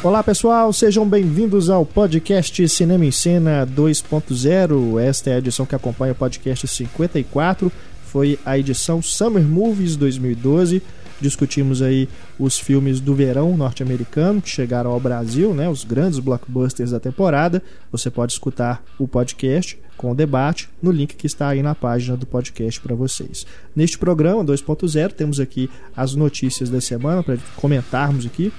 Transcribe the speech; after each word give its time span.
Olá 0.00 0.22
pessoal, 0.22 0.72
sejam 0.72 1.04
bem-vindos 1.08 1.68
ao 1.68 1.84
podcast 1.84 2.68
Cinema 2.68 3.04
em 3.04 3.10
Cena 3.10 3.66
2.0. 3.66 5.00
Esta 5.00 5.30
é 5.30 5.34
a 5.34 5.38
edição 5.38 5.66
que 5.66 5.74
acompanha 5.74 6.12
o 6.12 6.14
podcast 6.14 6.68
54. 6.68 7.72
Foi 8.04 8.38
a 8.46 8.56
edição 8.56 9.02
Summer 9.02 9.42
Movies 9.42 9.96
2012. 9.96 10.80
Discutimos 11.20 11.82
aí 11.82 12.08
os 12.38 12.58
filmes 12.58 13.00
do 13.00 13.14
verão 13.14 13.56
norte-americano 13.56 14.40
que 14.40 14.48
chegaram 14.48 14.90
ao 14.90 15.00
Brasil, 15.00 15.52
né, 15.54 15.68
os 15.68 15.84
grandes 15.84 16.18
blockbusters 16.18 16.90
da 16.90 17.00
temporada. 17.00 17.62
Você 17.90 18.10
pode 18.10 18.32
escutar 18.32 18.82
o 18.98 19.08
podcast 19.08 19.78
com 19.96 20.12
o 20.12 20.14
debate 20.14 20.70
no 20.80 20.92
link 20.92 21.16
que 21.16 21.26
está 21.26 21.48
aí 21.48 21.60
na 21.60 21.74
página 21.74 22.16
do 22.16 22.24
podcast 22.24 22.80
para 22.80 22.94
vocês. 22.94 23.44
Neste 23.74 23.98
programa 23.98 24.44
2.0 24.44 25.12
temos 25.12 25.40
aqui 25.40 25.68
as 25.96 26.14
notícias 26.14 26.70
da 26.70 26.80
semana 26.80 27.22
para 27.22 27.36
comentarmos 27.56 28.24
aqui, 28.24 28.52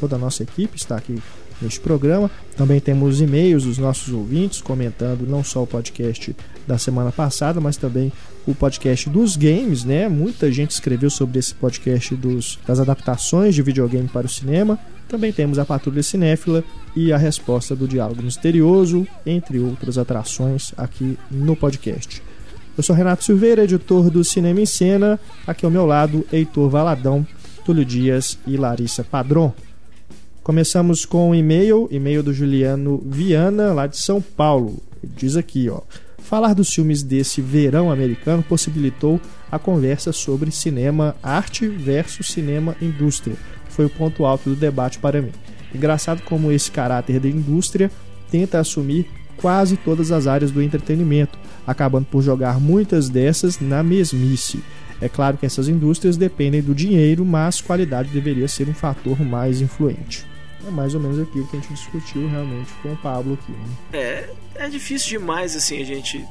toda 0.00 0.16
a 0.16 0.18
nossa 0.18 0.42
equipe 0.42 0.76
está 0.76 0.96
aqui 0.96 1.20
neste 1.60 1.80
programa. 1.80 2.30
Também 2.56 2.80
temos 2.80 3.20
e-mails 3.20 3.64
dos 3.64 3.78
nossos 3.78 4.12
ouvintes 4.12 4.60
comentando 4.60 5.26
não 5.26 5.44
só 5.44 5.62
o 5.62 5.66
podcast 5.66 6.34
da 6.66 6.78
semana 6.78 7.12
passada, 7.12 7.60
mas 7.60 7.76
também 7.76 8.12
o 8.46 8.54
podcast 8.54 9.08
dos 9.08 9.36
games, 9.36 9.84
né? 9.84 10.08
Muita 10.08 10.50
gente 10.50 10.70
escreveu 10.70 11.10
sobre 11.10 11.38
esse 11.38 11.54
podcast 11.54 12.14
dos, 12.14 12.58
das 12.66 12.80
adaptações 12.80 13.54
de 13.54 13.62
videogame 13.62 14.08
para 14.08 14.26
o 14.26 14.30
cinema. 14.30 14.78
Também 15.08 15.32
temos 15.32 15.58
a 15.58 15.64
Patrulha 15.64 16.02
Cinéfila 16.02 16.64
e 16.94 17.12
a 17.12 17.16
resposta 17.16 17.76
do 17.76 17.86
Diálogo 17.86 18.22
Misterioso, 18.22 19.06
entre 19.24 19.58
outras 19.58 19.98
atrações 19.98 20.72
aqui 20.76 21.16
no 21.30 21.54
podcast. 21.54 22.22
Eu 22.76 22.82
sou 22.82 22.94
Renato 22.94 23.24
Silveira, 23.24 23.64
editor 23.64 24.10
do 24.10 24.22
Cinema 24.22 24.60
em 24.60 24.66
Cena. 24.66 25.18
Aqui 25.46 25.64
ao 25.64 25.70
meu 25.70 25.86
lado, 25.86 26.26
Heitor 26.30 26.68
Valadão, 26.68 27.26
Túlio 27.64 27.84
Dias 27.84 28.38
e 28.46 28.56
Larissa 28.56 29.02
Padron. 29.02 29.54
Começamos 30.46 31.04
com 31.04 31.30
um 31.30 31.34
e-mail, 31.34 31.88
e-mail 31.90 32.22
do 32.22 32.32
Juliano 32.32 33.02
Viana, 33.04 33.72
lá 33.72 33.88
de 33.88 33.98
São 33.98 34.22
Paulo. 34.22 34.80
Ele 35.02 35.12
diz 35.16 35.34
aqui, 35.34 35.68
ó. 35.68 35.80
Falar 36.18 36.54
dos 36.54 36.72
filmes 36.72 37.02
desse 37.02 37.40
verão 37.40 37.90
americano 37.90 38.44
possibilitou 38.44 39.20
a 39.50 39.58
conversa 39.58 40.12
sobre 40.12 40.52
cinema 40.52 41.16
arte 41.20 41.66
versus 41.66 42.28
cinema 42.28 42.76
indústria. 42.80 43.34
Foi 43.70 43.86
o 43.86 43.90
ponto 43.90 44.24
alto 44.24 44.48
do 44.48 44.54
debate 44.54 45.00
para 45.00 45.20
mim. 45.20 45.32
Engraçado 45.74 46.22
como 46.22 46.52
esse 46.52 46.70
caráter 46.70 47.18
da 47.18 47.28
indústria 47.28 47.90
tenta 48.30 48.60
assumir 48.60 49.10
quase 49.38 49.76
todas 49.76 50.12
as 50.12 50.28
áreas 50.28 50.52
do 50.52 50.62
entretenimento, 50.62 51.36
acabando 51.66 52.06
por 52.06 52.22
jogar 52.22 52.60
muitas 52.60 53.08
dessas 53.08 53.58
na 53.58 53.82
mesmice. 53.82 54.62
É 55.00 55.08
claro 55.08 55.36
que 55.36 55.44
essas 55.44 55.66
indústrias 55.66 56.16
dependem 56.16 56.62
do 56.62 56.72
dinheiro, 56.72 57.24
mas 57.24 57.60
qualidade 57.60 58.10
deveria 58.10 58.46
ser 58.46 58.68
um 58.68 58.74
fator 58.74 59.20
mais 59.20 59.60
influente. 59.60 60.35
É 60.66 60.70
mais 60.70 60.94
ou 60.94 61.00
menos 61.00 61.20
aquilo 61.20 61.46
que 61.46 61.56
a 61.56 61.60
gente 61.60 61.72
discutiu 61.72 62.28
realmente 62.28 62.72
com 62.82 62.92
o 62.92 62.96
Pablo 62.96 63.34
aqui. 63.34 63.52
Né? 63.52 63.68
É, 63.92 64.30
é 64.56 64.68
difícil 64.68 65.10
demais 65.10 65.54
assim 65.54 65.80
a 65.80 65.84
gente 65.84 66.26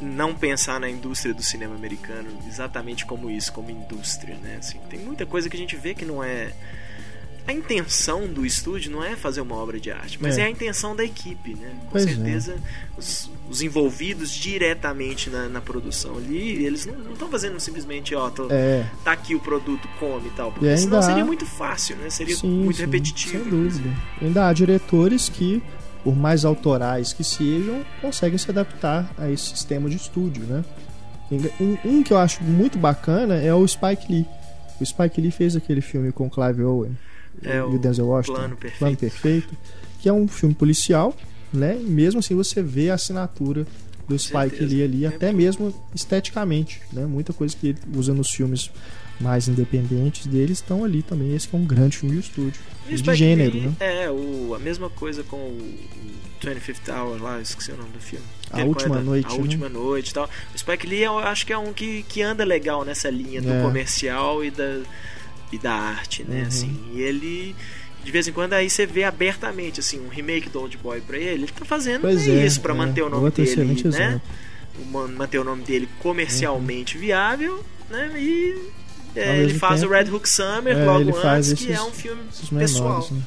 não 0.00 0.34
pensar 0.34 0.80
na 0.80 0.88
indústria 0.88 1.32
do 1.32 1.42
cinema 1.42 1.74
americano 1.74 2.28
exatamente 2.46 3.06
como 3.06 3.30
isso, 3.30 3.52
como 3.52 3.70
indústria, 3.70 4.36
né? 4.36 4.56
Assim, 4.58 4.78
tem 4.90 4.98
muita 4.98 5.24
coisa 5.24 5.48
que 5.48 5.56
a 5.56 5.58
gente 5.58 5.76
vê 5.76 5.94
que 5.94 6.04
não 6.04 6.22
é 6.22 6.52
a 7.46 7.52
intenção 7.52 8.26
do 8.26 8.46
estúdio 8.46 8.90
não 8.92 9.02
é 9.02 9.16
fazer 9.16 9.40
uma 9.40 9.56
obra 9.56 9.80
de 9.80 9.90
arte, 9.90 10.18
mas 10.20 10.38
é, 10.38 10.42
é 10.42 10.44
a 10.44 10.50
intenção 10.50 10.94
da 10.94 11.04
equipe, 11.04 11.54
né? 11.54 11.70
Com 11.84 11.90
pois 11.92 12.06
é. 12.06 12.08
certeza, 12.08 12.52
é. 12.52 12.98
os, 12.98 13.30
os, 13.50 13.62
envolvidos 13.62 14.30
diretamente 14.30 15.28
na, 15.28 15.48
na, 15.48 15.60
produção 15.60 16.16
ali, 16.16 16.64
eles 16.64 16.86
não 16.86 17.12
estão 17.12 17.28
fazendo 17.28 17.58
simplesmente, 17.58 18.14
ó, 18.14 18.30
tô, 18.30 18.48
é. 18.50 18.86
tá 19.04 19.12
aqui 19.12 19.34
o 19.34 19.40
produto, 19.40 19.88
come 19.98 20.28
e 20.28 20.30
tal. 20.30 20.52
Porque 20.52 20.66
e 20.66 20.78
senão 20.78 20.98
há... 20.98 21.02
seria 21.02 21.24
muito 21.24 21.44
fácil, 21.44 21.96
né? 21.96 22.10
Seria 22.10 22.36
sim, 22.36 22.48
muito 22.48 22.76
sim, 22.76 22.84
repetitivo. 22.84 23.42
Sem 23.42 23.50
dúvida. 23.50 23.90
Ainda 24.20 24.48
há 24.48 24.52
diretores 24.52 25.28
que, 25.28 25.60
por 26.04 26.14
mais 26.14 26.44
autorais 26.44 27.12
que 27.12 27.24
sejam, 27.24 27.84
conseguem 28.00 28.38
se 28.38 28.48
adaptar 28.50 29.12
a 29.18 29.28
esse 29.28 29.48
sistema 29.48 29.90
de 29.90 29.96
estúdio, 29.96 30.44
né? 30.44 30.64
Um, 31.58 31.78
um 31.84 32.02
que 32.02 32.12
eu 32.12 32.18
acho 32.18 32.44
muito 32.44 32.78
bacana 32.78 33.34
é 33.34 33.52
o 33.52 33.66
Spike 33.66 34.12
Lee. 34.12 34.26
O 34.80 34.84
Spike 34.84 35.20
Lee 35.20 35.30
fez 35.30 35.56
aquele 35.56 35.80
filme 35.80 36.12
com 36.12 36.28
Clive 36.28 36.62
Owen 36.62 36.94
é, 37.42 37.62
o 37.62 37.78
Denzel 37.78 38.06
Washington, 38.06 38.38
Plano 38.38 38.56
Perfeito. 38.56 38.78
Plano 38.78 38.96
Perfeito, 38.96 39.56
que 40.00 40.08
é 40.08 40.12
um 40.12 40.26
filme 40.28 40.54
policial, 40.54 41.16
né? 41.52 41.78
E 41.80 41.84
mesmo 41.84 42.20
assim 42.20 42.34
você 42.34 42.62
vê 42.62 42.90
a 42.90 42.94
assinatura 42.94 43.66
do 44.08 44.18
Spike 44.18 44.64
Lee 44.64 44.82
ali, 44.82 45.06
até 45.06 45.32
mesmo 45.32 45.74
esteticamente, 45.94 46.80
né? 46.92 47.06
Muita 47.06 47.32
coisa 47.32 47.56
que 47.56 47.68
ele 47.68 47.78
usa 47.94 48.12
nos 48.12 48.30
filmes 48.30 48.70
mais 49.20 49.46
independentes 49.46 50.26
deles 50.26 50.58
estão 50.58 50.84
ali 50.84 51.02
também. 51.02 51.34
Esse 51.34 51.48
é 51.52 51.56
um 51.56 51.64
grande 51.64 51.98
filme 51.98 52.16
de 52.16 52.22
estúdio. 52.22 52.60
E 52.88 52.94
de 52.96 53.14
gênero, 53.14 53.52
Lee, 53.52 53.66
né? 53.68 53.74
É, 53.78 54.10
o, 54.10 54.54
a 54.54 54.58
mesma 54.58 54.90
coisa 54.90 55.22
com 55.22 55.36
o 55.36 55.74
25th 56.42 56.92
Hour 56.92 57.22
lá, 57.22 57.40
esqueci 57.40 57.70
o 57.70 57.76
nome 57.76 57.90
do 57.90 58.00
filme. 58.00 58.24
A 58.50 58.64
Última 58.64 58.98
é 58.98 59.02
Noite. 59.02 59.26
A 59.26 59.36
né? 59.36 59.38
Última 59.38 59.68
Noite 59.68 60.10
e 60.10 60.14
tal. 60.14 60.28
O 60.54 60.58
Spike 60.58 60.86
Lee 60.86 61.02
eu 61.02 61.18
acho 61.18 61.46
que 61.46 61.52
é 61.52 61.58
um 61.58 61.72
que, 61.72 62.02
que 62.02 62.20
anda 62.20 62.44
legal 62.44 62.84
nessa 62.84 63.08
linha 63.08 63.40
do 63.40 63.52
é. 63.52 63.62
comercial 63.62 64.44
e 64.44 64.50
da 64.50 64.80
e 65.52 65.58
da 65.58 65.72
arte, 65.72 66.24
né? 66.24 66.42
Uhum. 66.42 66.48
Assim, 66.48 66.80
e 66.94 67.02
ele 67.02 67.54
de 68.04 68.10
vez 68.10 68.26
em 68.26 68.32
quando 68.32 68.54
aí 68.54 68.68
você 68.68 68.84
vê 68.84 69.04
abertamente 69.04 69.78
assim 69.78 70.00
um 70.00 70.08
remake 70.08 70.48
do 70.48 70.60
Old 70.60 70.76
Boy 70.78 71.00
para 71.00 71.16
ele, 71.16 71.44
ele 71.44 71.46
tá 71.46 71.64
fazendo 71.64 72.08
é, 72.08 72.12
isso 72.12 72.60
para 72.60 72.74
é, 72.74 72.76
manter 72.76 73.02
o 73.02 73.08
nome 73.08 73.30
dele, 73.30 73.64
né? 73.64 73.72
Exemplo. 73.72 74.22
Manter 74.90 75.38
o 75.38 75.44
nome 75.44 75.62
dele 75.62 75.88
comercialmente 76.00 76.96
uhum. 76.96 77.00
viável, 77.00 77.64
né? 77.88 78.10
E 78.16 78.72
é, 79.14 79.38
ele 79.38 79.54
faz 79.54 79.80
tempo, 79.80 79.92
o 79.92 79.96
Red 79.96 80.10
Hook 80.10 80.28
Summer 80.28 80.76
é, 80.76 80.84
logo 80.84 81.16
antes, 81.18 81.52
esses, 81.52 81.66
que 81.66 81.72
é 81.72 81.82
um 81.82 81.90
filme 81.90 82.22
pessoal. 82.58 83.06
né? 83.10 83.22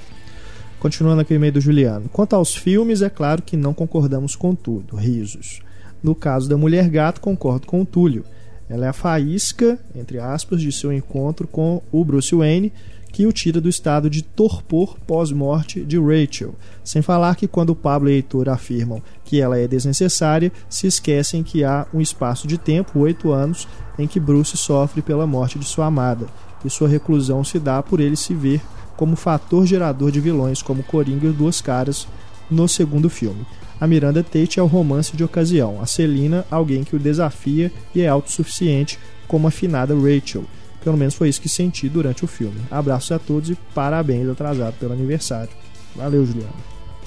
Continuando 0.79 1.21
aqui 1.21 1.33
no 1.33 1.39
meio 1.39 1.53
do 1.53 1.61
Juliano. 1.61 2.09
Quanto 2.09 2.35
aos 2.35 2.55
filmes, 2.55 3.01
é 3.01 3.09
claro 3.09 3.41
que 3.41 3.55
não 3.55 3.73
concordamos 3.73 4.35
com 4.35 4.53
tudo. 4.53 4.95
Risos. 4.95 5.61
No 6.03 6.13
caso 6.13 6.49
da 6.49 6.57
Mulher 6.57 6.89
Gato, 6.89 7.21
concordo 7.21 7.65
com 7.65 7.81
o 7.81 7.85
Túlio. 7.85 8.25
Ela 8.69 8.85
é 8.85 8.89
a 8.89 8.93
faísca, 8.93 9.79
entre 9.95 10.19
aspas, 10.19 10.61
de 10.61 10.71
seu 10.71 10.91
encontro 10.91 11.47
com 11.47 11.81
o 11.91 12.03
Bruce 12.03 12.33
Wayne, 12.35 12.73
que 13.11 13.25
o 13.25 13.31
tira 13.31 13.61
do 13.61 13.69
estado 13.69 14.09
de 14.09 14.21
torpor 14.21 14.97
pós-morte 15.07 15.79
de 15.85 15.97
Rachel. 15.97 16.53
Sem 16.83 17.01
falar 17.01 17.35
que 17.35 17.47
quando 17.47 17.73
Pablo 17.73 18.09
e 18.09 18.13
Heitor 18.13 18.49
afirmam 18.49 19.01
que 19.23 19.39
ela 19.39 19.57
é 19.57 19.67
desnecessária, 19.67 20.51
se 20.67 20.85
esquecem 20.85 21.41
que 21.41 21.63
há 21.63 21.87
um 21.93 22.01
espaço 22.01 22.45
de 22.45 22.57
tempo, 22.57 22.99
oito 22.99 23.31
anos, 23.31 23.69
em 23.97 24.05
que 24.05 24.19
Bruce 24.19 24.57
sofre 24.57 25.01
pela 25.01 25.25
morte 25.25 25.57
de 25.57 25.63
sua 25.63 25.85
amada, 25.85 26.25
e 26.65 26.69
sua 26.69 26.89
reclusão 26.89 27.41
se 27.41 27.57
dá 27.57 27.81
por 27.81 28.01
ele 28.01 28.17
se 28.17 28.33
ver 28.33 28.59
como 28.97 29.15
fator 29.15 29.65
gerador 29.65 30.11
de 30.11 30.19
vilões 30.19 30.61
como 30.61 30.83
Coringa 30.83 31.27
e 31.27 31.31
Duas 31.31 31.61
Caras 31.61 32.07
no 32.49 32.67
segundo 32.67 33.09
filme. 33.09 33.45
A 33.79 33.85
Miranda 33.85 34.23
Tate 34.23 34.57
é 34.59 34.63
o 34.63 34.67
romance 34.67 35.17
de 35.17 35.23
ocasião, 35.23 35.81
a 35.81 35.85
Celina, 35.85 36.45
alguém 36.49 36.83
que 36.83 36.95
o 36.95 36.99
desafia 36.99 37.71
e 37.93 38.01
é 38.01 38.07
autossuficiente, 38.07 38.97
como 39.27 39.47
a 39.47 39.51
finada 39.51 39.93
Rachel. 39.93 40.45
Pelo 40.81 40.95
menos 40.95 41.15
foi 41.15 41.27
isso 41.27 41.41
que 41.41 41.49
senti 41.49 41.89
durante 41.89 42.23
o 42.23 42.27
filme. 42.27 42.61
Abraços 42.71 43.11
a 43.11 43.19
todos 43.19 43.49
e 43.49 43.55
parabéns 43.73 44.29
atrasado 44.29 44.75
pelo 44.75 44.93
aniversário. 44.93 45.49
Valeu, 45.93 46.25
Juliana. 46.25 46.53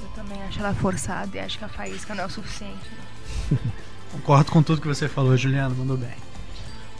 Eu 0.02 0.08
também 0.08 0.42
acho 0.42 0.58
ela 0.58 0.74
forçada 0.74 1.36
e 1.36 1.40
acho 1.40 1.58
que 1.58 1.64
a 1.64 1.68
faísca 1.68 2.14
não 2.14 2.24
é 2.24 2.26
o 2.26 2.30
suficiente. 2.30 2.74
Né? 3.50 3.58
Concordo 4.12 4.50
com 4.50 4.62
tudo 4.62 4.80
que 4.80 4.88
você 4.88 5.08
falou, 5.08 5.36
Juliana, 5.36 5.74
mandou 5.74 5.96
bem. 5.96 6.16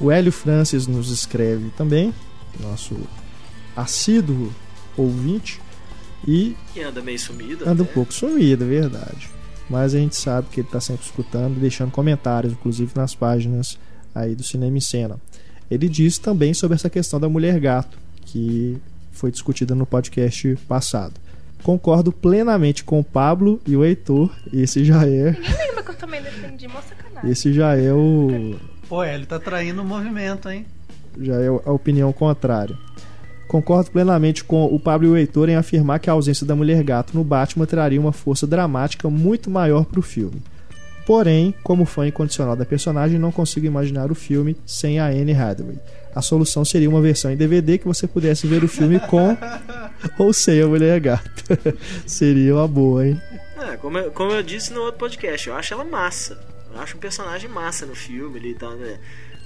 O 0.00 0.10
Hélio 0.10 0.32
Francis 0.32 0.86
nos 0.86 1.10
escreve 1.10 1.70
também, 1.76 2.14
nosso 2.60 2.96
assíduo 3.76 4.52
ouvinte. 4.96 5.60
E. 6.26 6.56
Que 6.72 6.82
anda 6.82 7.02
meio 7.02 7.18
sumido. 7.18 7.68
Anda 7.68 7.82
até. 7.82 7.90
um 7.90 7.94
pouco 7.94 8.14
sumido, 8.14 8.64
é 8.64 8.66
verdade 8.66 9.37
mas 9.68 9.94
a 9.94 9.98
gente 9.98 10.16
sabe 10.16 10.48
que 10.50 10.60
ele 10.60 10.68
está 10.68 10.80
sempre 10.80 11.04
escutando, 11.04 11.60
deixando 11.60 11.90
comentários, 11.90 12.52
inclusive 12.52 12.92
nas 12.94 13.14
páginas 13.14 13.78
aí 14.14 14.34
do 14.34 14.42
Cinema 14.42 14.76
em 14.76 14.80
Cena. 14.80 15.16
Ele 15.70 15.88
diz 15.88 16.18
também 16.18 16.54
sobre 16.54 16.74
essa 16.74 16.88
questão 16.88 17.20
da 17.20 17.28
mulher 17.28 17.60
gato, 17.60 17.98
que 18.22 18.78
foi 19.12 19.30
discutida 19.30 19.74
no 19.74 19.84
podcast 19.84 20.56
passado. 20.66 21.14
Concordo 21.62 22.12
plenamente 22.12 22.84
com 22.84 23.00
o 23.00 23.04
Pablo 23.04 23.60
e 23.66 23.76
o 23.76 23.84
Heitor. 23.84 24.34
Esse 24.52 24.84
já 24.84 25.04
é. 25.04 25.32
Ninguém 25.32 25.66
lembra 25.66 25.82
que 25.82 25.90
eu 25.90 25.94
também 25.96 26.22
defendi, 26.22 26.68
moça 26.68 26.94
canal. 26.94 27.30
Esse 27.30 27.52
já 27.52 27.76
é 27.76 27.92
o. 27.92 28.56
Pô, 28.88 29.04
ele 29.04 29.26
tá 29.26 29.38
traindo 29.38 29.82
o 29.82 29.84
movimento, 29.84 30.48
hein? 30.48 30.64
Já 31.20 31.34
é 31.34 31.48
a 31.48 31.72
opinião 31.72 32.12
contrária. 32.12 32.78
Concordo 33.48 33.90
plenamente 33.90 34.44
com 34.44 34.66
o 34.66 34.78
Pablo 34.78 35.08
e 35.08 35.10
o 35.10 35.16
Heitor 35.16 35.48
em 35.48 35.56
afirmar 35.56 35.98
que 35.98 36.10
a 36.10 36.12
ausência 36.12 36.46
da 36.46 36.54
mulher 36.54 36.82
gato 36.84 37.14
no 37.14 37.24
Batman 37.24 37.64
traria 37.64 37.98
uma 37.98 38.12
força 38.12 38.46
dramática 38.46 39.08
muito 39.08 39.50
maior 39.50 39.86
para 39.86 39.98
o 39.98 40.02
filme. 40.02 40.42
Porém, 41.06 41.54
como 41.62 41.86
fã 41.86 42.06
incondicional 42.06 42.54
da 42.54 42.66
personagem, 42.66 43.18
não 43.18 43.32
consigo 43.32 43.64
imaginar 43.64 44.12
o 44.12 44.14
filme 44.14 44.54
sem 44.66 45.00
a 45.00 45.06
Anne 45.06 45.32
Hathaway. 45.32 45.78
A 46.14 46.20
solução 46.20 46.66
seria 46.66 46.90
uma 46.90 47.00
versão 47.00 47.30
em 47.30 47.36
DVD 47.36 47.78
que 47.78 47.86
você 47.86 48.06
pudesse 48.06 48.46
ver 48.46 48.62
o 48.62 48.68
filme 48.68 49.00
com 49.00 49.34
ou 50.22 50.34
sem 50.34 50.60
a 50.60 50.66
mulher 50.66 51.00
gata. 51.00 51.58
seria 52.06 52.54
uma 52.54 52.68
boa, 52.68 53.06
hein? 53.06 53.22
É, 53.56 53.78
como, 53.78 53.96
eu, 53.96 54.10
como 54.10 54.32
eu 54.32 54.42
disse 54.42 54.74
no 54.74 54.82
outro 54.82 54.98
podcast, 54.98 55.48
eu 55.48 55.56
acho 55.56 55.72
ela 55.72 55.84
massa. 55.84 56.38
Eu 56.74 56.80
acho 56.82 56.98
um 56.98 57.00
personagem 57.00 57.48
massa 57.48 57.86
no 57.86 57.94
filme 57.94 58.38
ali, 58.38 58.54
tá, 58.54 58.68
né? 58.74 58.98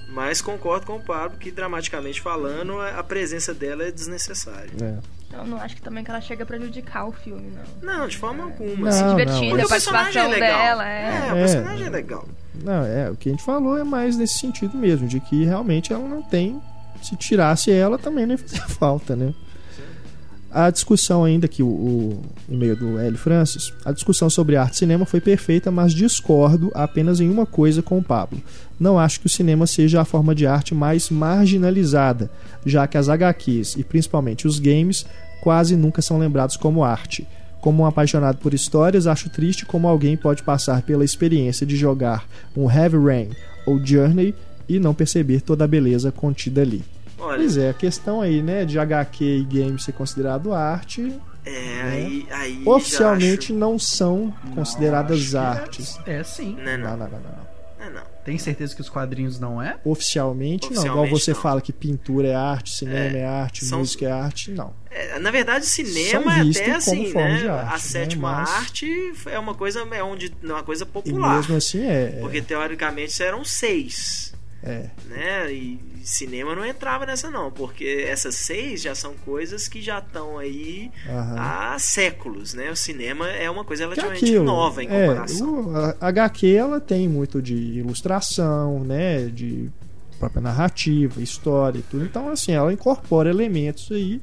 Mas 0.07 0.41
concordo 0.41 0.85
com 0.85 0.97
o 0.97 1.01
Pablo 1.01 1.37
que, 1.39 1.49
dramaticamente 1.51 2.21
falando, 2.21 2.79
a 2.79 3.03
presença 3.03 3.53
dela 3.53 3.83
é 3.83 3.91
desnecessária. 3.91 4.69
É. 4.81 4.97
Eu 5.35 5.47
não 5.47 5.57
acho 5.57 5.75
que 5.75 5.81
também 5.81 6.03
que 6.03 6.11
ela 6.11 6.21
chega 6.21 6.43
a 6.43 6.45
prejudicar 6.45 7.07
o 7.07 7.11
filme, 7.11 7.51
não. 7.81 7.97
Não, 7.99 8.07
de 8.07 8.15
forma 8.17 8.43
alguma. 8.43 8.75
Não, 8.75 8.87
assim. 8.89 8.97
Se 8.99 9.03
não, 9.03 9.15
divertindo, 9.15 9.49
Porque 9.49 9.61
a 9.63 9.65
o 9.65 9.69
personagem 9.69 10.21
é 10.21 10.25
participação 10.25 10.29
legal. 10.29 10.59
dela, 10.59 10.87
é. 10.89 11.05
É, 11.27 11.33
o 11.33 11.35
É. 11.35 11.39
personagem 11.41 11.87
é 11.87 11.89
legal. 11.89 12.27
Não, 12.53 12.85
é, 12.85 13.09
o 13.09 13.15
que 13.15 13.29
a 13.29 13.31
gente 13.31 13.43
falou 13.43 13.75
é 13.77 13.83
mais 13.83 14.15
nesse 14.15 14.37
sentido 14.37 14.77
mesmo, 14.77 15.07
de 15.07 15.19
que 15.19 15.43
realmente 15.43 15.91
ela 15.91 16.07
não 16.07 16.21
tem. 16.21 16.61
Se 17.01 17.15
tirasse 17.15 17.71
ela, 17.71 17.97
também 17.97 18.27
não 18.27 18.33
ia 18.33 18.37
fazer 18.37 18.61
falta, 18.69 19.15
né? 19.15 19.33
A 20.55 20.69
discussão 20.69 21.23
ainda 21.23 21.47
que 21.47 21.63
o, 21.63 21.67
o 21.67 22.21
e-mail 22.47 22.75
do 22.75 22.99
L. 22.99 23.17
Francis, 23.17 23.73
a 23.83 23.91
discussão 23.91 24.29
sobre 24.29 24.55
arte 24.55 24.75
e 24.75 24.77
cinema 24.77 25.03
foi 25.03 25.19
perfeita, 25.19 25.71
mas 25.71 25.91
discordo 25.91 26.71
apenas 26.75 27.19
em 27.19 27.27
uma 27.27 27.43
coisa 27.43 27.81
com 27.81 27.97
o 27.97 28.03
Pablo. 28.03 28.39
Não 28.79 28.99
acho 28.99 29.19
que 29.19 29.25
o 29.25 29.29
cinema 29.29 29.65
seja 29.65 29.99
a 29.99 30.05
forma 30.05 30.35
de 30.35 30.45
arte 30.45 30.75
mais 30.75 31.09
marginalizada, 31.09 32.29
já 32.63 32.85
que 32.85 32.99
as 32.99 33.09
HQs 33.09 33.77
e 33.77 33.83
principalmente 33.83 34.45
os 34.45 34.59
games 34.59 35.07
quase 35.41 35.75
nunca 35.75 36.03
são 36.03 36.19
lembrados 36.19 36.55
como 36.55 36.83
arte. 36.83 37.27
Como 37.59 37.81
um 37.81 37.87
apaixonado 37.87 38.37
por 38.37 38.53
histórias, 38.53 39.07
acho 39.07 39.31
triste 39.31 39.65
como 39.65 39.87
alguém 39.87 40.15
pode 40.15 40.43
passar 40.43 40.83
pela 40.83 41.03
experiência 41.03 41.65
de 41.65 41.75
jogar 41.75 42.27
um 42.55 42.69
Heavy 42.69 42.97
Rain 42.97 43.29
ou 43.65 43.83
Journey 43.83 44.35
e 44.69 44.77
não 44.77 44.93
perceber 44.93 45.41
toda 45.41 45.65
a 45.65 45.67
beleza 45.67 46.11
contida 46.11 46.61
ali. 46.61 46.83
Olha, 47.23 47.37
Pois 47.37 47.57
é, 47.57 47.69
a 47.69 47.73
questão 47.73 48.21
aí, 48.21 48.41
né, 48.41 48.65
de 48.65 48.77
HQ 48.79 49.23
e 49.23 49.43
game 49.43 49.79
ser 49.79 49.93
considerado 49.93 50.53
arte, 50.53 51.13
é, 51.45 51.81
aí, 51.81 52.27
aí 52.31 52.61
oficialmente 52.65 53.49
já 53.49 53.55
não 53.59 53.77
são 53.79 54.33
consideradas 54.55 55.17
acho 55.19 55.29
que 55.31 55.35
é- 55.35 55.39
artes. 55.39 55.99
É, 56.05 56.23
sim. 56.23 56.55
acho... 56.55 56.63
Não, 56.65 56.77
Não, 56.77 56.97
não, 56.97 56.97
não, 56.97 57.07
não, 57.07 57.19
não. 57.19 57.19
não. 57.19 57.85
não, 57.85 57.93
não. 58.01 58.13
Tem 58.23 58.37
certeza 58.37 58.73
que 58.73 58.79
os 58.79 58.87
quadrinhos 58.87 59.37
não 59.37 59.61
é? 59.61 59.75
Oficialmente, 59.83 60.67
não. 60.73 60.81
Igual 60.85 61.03
Oficialmente, 61.03 61.19
você 61.25 61.33
não. 61.33 61.41
fala 61.41 61.59
que 61.59 61.73
pintura 61.73 62.29
é 62.29 62.35
arte, 62.35 62.69
cinema 62.73 63.17
é, 63.17 63.19
É, 63.19 63.25
arte, 63.27 63.65
são- 63.65 63.79
música 63.79 64.05
é 64.05 64.11
arte, 64.11 64.51
não. 64.51 64.73
É, 64.89 65.19
na 65.19 65.29
verdade, 65.31 65.65
cinema 65.65 66.37
é 66.37 66.41
até 66.49 66.71
assim, 66.71 67.11
né? 67.13 67.21
arte, 67.33 67.47
a 67.49 67.63
né? 67.71 67.77
sétima 67.79 68.31
Mas- 68.31 68.49
arte 68.49 69.13
é 69.25 69.37
uma 69.37 69.53
coisa, 69.53 69.85
é 69.91 70.01
onde, 70.03 70.33
uma 70.41 70.63
coisa 70.63 70.85
E 70.85 70.87
popular. 70.87 71.35
mesmo 71.35 71.57
assim 71.57 71.83
é. 71.85 72.17
Porque 72.21 72.41
teoricamente 72.41 73.21
eram 73.21 73.43
seis. 73.43 74.33
é, 74.63 74.85
né? 75.09 75.51
E 75.53 75.77
cinema 76.05 76.55
não 76.55 76.65
entrava 76.65 77.05
nessa 77.05 77.29
não, 77.29 77.51
porque 77.51 78.05
essas 78.07 78.35
seis 78.35 78.81
já 78.81 78.93
são 78.93 79.13
coisas 79.25 79.67
que 79.67 79.81
já 79.81 79.99
estão 79.99 80.37
aí 80.37 80.91
aham. 81.07 81.35
há 81.37 81.79
séculos, 81.79 82.53
né? 82.53 82.69
O 82.71 82.75
cinema 82.75 83.27
é 83.29 83.49
uma 83.49 83.63
coisa 83.63 83.83
é 83.83 83.85
relativamente 83.87 84.37
nova 84.39 84.83
em 84.83 84.87
é, 84.87 85.07
comparação. 85.07 85.67
o- 85.67 85.75
a 85.77 86.07
HQ 86.07 86.47
ela 86.55 86.79
tem 86.81 87.07
muito 87.07 87.41
de 87.41 87.55
ilustração, 87.55 88.83
né, 88.83 89.25
de 89.25 89.69
própria 90.19 90.41
narrativa, 90.41 91.21
história 91.21 91.79
e 91.79 91.83
tudo. 91.83 92.05
Então 92.05 92.29
assim, 92.29 92.51
ela 92.53 92.71
incorpora 92.73 93.29
elementos 93.29 93.91
aí, 93.91 94.21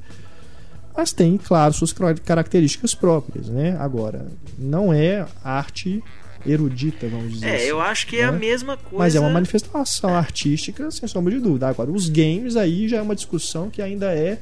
mas 0.97 1.12
tem, 1.12 1.37
claro, 1.38 1.73
suas 1.73 1.94
características 2.25 2.94
próprias, 2.94 3.49
né? 3.49 3.76
Agora, 3.81 4.26
não 4.59 4.93
é 4.93 5.26
arte 5.43 6.03
erudita, 6.46 7.06
vamos 7.08 7.32
dizer 7.34 7.46
É, 7.48 7.54
assim. 7.56 7.64
eu 7.66 7.81
acho 7.81 8.06
que 8.06 8.16
é 8.16 8.25
a 8.25 8.32
né? 8.32 8.38
mesma 8.38 8.76
coisa. 8.76 8.98
Mas 8.98 9.14
é 9.14 9.20
uma 9.20 9.31
manifestação 9.31 10.14
artística, 10.14 10.90
sem 10.90 11.06
sombra 11.08 11.32
de 11.34 11.40
dúvida. 11.40 11.69
Agora, 11.69 11.90
os 11.90 12.08
games 12.08 12.56
aí 12.56 12.88
já 12.88 12.96
é 12.98 13.02
uma 13.02 13.14
discussão 13.14 13.69
que 13.70 13.81
ainda 13.82 14.12
é 14.14 14.38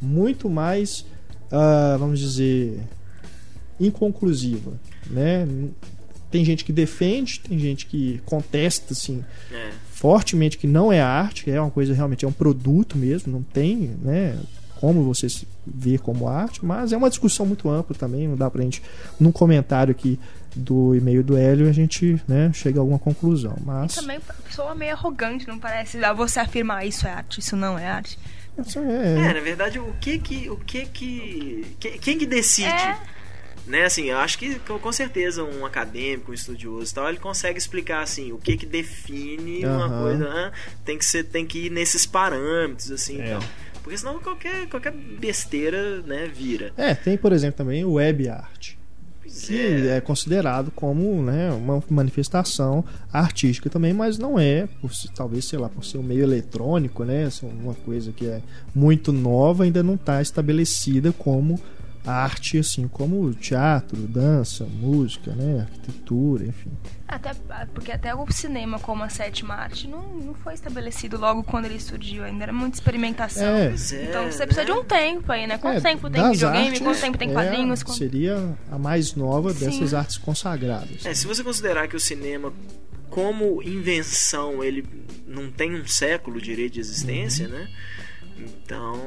muito 0.00 0.48
mais, 0.50 1.04
ah, 1.50 1.96
vamos 1.98 2.20
dizer, 2.20 2.78
inconclusiva, 3.80 4.72
né? 5.08 5.46
Tem 6.30 6.44
gente 6.44 6.64
que 6.64 6.72
defende, 6.72 7.40
tem 7.40 7.58
gente 7.58 7.86
que 7.86 8.20
contesta, 8.26 8.92
assim, 8.92 9.24
É. 9.52 9.70
fortemente 9.90 10.58
que 10.58 10.66
não 10.66 10.92
é 10.92 11.00
arte, 11.00 11.44
que 11.44 11.50
é 11.50 11.60
uma 11.60 11.70
coisa 11.70 11.94
realmente 11.94 12.24
é 12.24 12.28
um 12.28 12.32
produto 12.32 12.98
mesmo, 12.98 13.32
não 13.32 13.42
tem, 13.42 13.92
né? 14.02 14.38
Como 14.80 15.02
você 15.02 15.28
se 15.28 15.46
vê 15.66 15.98
como 15.98 16.28
arte, 16.28 16.64
mas 16.64 16.92
é 16.92 16.96
uma 16.96 17.08
discussão 17.10 17.44
muito 17.44 17.68
ampla 17.68 17.96
também, 17.96 18.28
não 18.28 18.36
dá 18.36 18.48
pra 18.50 18.62
gente, 18.62 18.82
num 19.18 19.32
comentário 19.32 19.90
aqui 19.90 20.18
do 20.54 20.94
e-mail 20.94 21.22
do 21.22 21.36
Hélio, 21.36 21.68
a 21.68 21.72
gente 21.72 22.20
né, 22.26 22.50
chega 22.52 22.78
a 22.78 22.82
alguma 22.82 22.98
conclusão. 22.98 23.56
Mas 23.64 23.94
Também 23.96 24.16
a 24.28 24.32
pessoa 24.42 24.74
meio 24.74 24.92
arrogante, 24.94 25.46
não 25.46 25.58
parece? 25.58 26.02
Ah, 26.04 26.12
Você 26.12 26.40
afirmar 26.40 26.86
isso 26.86 27.06
é 27.06 27.10
arte, 27.10 27.40
isso 27.40 27.54
não 27.56 27.78
é 27.78 27.86
arte. 27.86 28.18
isso 28.64 28.78
É, 28.78 29.30
é, 29.30 29.34
na 29.34 29.40
verdade, 29.40 29.78
o 29.78 29.92
que 30.00 30.18
que 30.18 30.48
o 30.50 30.56
que 30.56 30.86
que 30.86 31.66
que- 31.78 31.98
quem 31.98 32.18
que 32.18 32.26
decide? 32.26 32.68
É. 32.72 33.18
Né, 33.66 33.84
assim, 33.84 34.04
eu 34.04 34.16
acho 34.16 34.38
que 34.38 34.58
com 34.60 34.90
certeza 34.92 35.44
um 35.44 35.66
acadêmico, 35.66 36.30
um 36.30 36.34
estudioso 36.34 36.90
e 36.90 36.94
tal, 36.94 37.06
ele 37.06 37.18
consegue 37.18 37.58
explicar 37.58 38.02
assim, 38.02 38.32
o 38.32 38.38
que 38.38 38.56
que 38.56 38.64
define 38.64 39.62
uma 39.66 39.84
Aham. 39.84 40.02
coisa, 40.02 40.24
né? 40.32 40.52
tem 40.86 40.96
que 40.96 41.04
ser 41.04 41.24
tem 41.24 41.44
que 41.44 41.66
ir 41.66 41.70
nesses 41.70 42.06
parâmetros 42.06 42.90
assim, 42.90 43.20
É. 43.20 43.26
então. 43.34 43.40
Porque 43.88 43.96
senão 43.96 44.20
qualquer 44.20 44.68
qualquer 44.68 44.92
besteira, 44.92 46.02
né, 46.02 46.26
vira. 46.26 46.74
é, 46.76 46.94
tem, 46.94 47.16
por 47.16 47.32
exemplo, 47.32 47.56
também 47.56 47.86
o 47.86 47.92
web 47.92 48.28
art. 48.28 48.74
Que 49.46 49.56
é. 49.58 49.96
é 49.96 50.00
considerado 50.02 50.70
como 50.70 51.22
né, 51.22 51.50
uma 51.52 51.82
manifestação 51.88 52.84
artística 53.10 53.70
também, 53.70 53.94
mas 53.94 54.18
não 54.18 54.38
é, 54.38 54.68
por, 54.82 54.90
talvez, 55.14 55.46
sei 55.46 55.58
lá, 55.58 55.70
por 55.70 55.86
ser 55.86 55.96
um 55.96 56.02
meio 56.02 56.22
eletrônico, 56.22 57.02
né, 57.02 57.30
uma 57.42 57.72
coisa 57.74 58.12
que 58.12 58.26
é 58.26 58.42
muito 58.74 59.10
nova, 59.10 59.64
ainda 59.64 59.82
não 59.82 59.94
está 59.94 60.20
estabelecida 60.20 61.10
como 61.10 61.58
arte, 62.06 62.58
assim, 62.58 62.88
como 62.88 63.32
teatro, 63.34 63.96
dança, 64.06 64.64
música, 64.64 65.32
né, 65.34 65.60
arquitetura, 65.62 66.44
enfim. 66.46 66.70
Até, 67.06 67.32
porque 67.74 67.90
até 67.92 68.14
o 68.14 68.30
cinema 68.30 68.78
como 68.78 69.02
a 69.02 69.08
sétima 69.08 69.54
arte 69.54 69.88
não, 69.88 70.02
não 70.18 70.34
foi 70.34 70.54
estabelecido 70.54 71.18
logo 71.18 71.42
quando 71.42 71.64
ele 71.64 71.80
surgiu, 71.80 72.22
ainda 72.24 72.44
era 72.44 72.52
muita 72.52 72.76
experimentação. 72.76 73.46
É, 73.56 73.66
é, 73.68 74.04
Então 74.08 74.30
você 74.30 74.46
precisa 74.46 74.60
né? 74.60 74.64
de 74.66 74.72
um 74.72 74.84
tempo 74.84 75.32
aí, 75.32 75.46
né? 75.46 75.56
Quanto 75.58 75.78
É, 75.78 75.80
tempo 75.80 76.10
tem 76.10 76.30
videogame, 76.30 76.66
artes, 76.66 76.80
quanto 76.82 77.00
tempo 77.00 77.18
tem 77.18 77.30
é, 77.30 77.32
quadrinhos? 77.32 77.82
quanto- 77.82 77.98
Seria 77.98 78.56
a 78.70 78.78
mais 78.78 79.14
nova 79.14 79.52
Sim. 79.52 79.64
dessas 79.66 79.94
artes 79.94 80.18
consagradas. 80.18 81.04
É, 81.06 81.14
se 81.14 81.26
você 81.26 81.42
considerar 81.42 81.88
que 81.88 81.96
o 81.96 82.00
cinema 82.00 82.52
como 83.10 83.62
invenção 83.62 84.62
ele 84.62 84.84
não 85.26 85.50
tem 85.50 85.74
um 85.74 85.86
século 85.86 86.40
direito 86.40 86.74
de 86.74 86.80
existência, 86.80 87.46
Uhum. 87.48 87.54
né? 87.54 87.68
Então, 88.38 88.98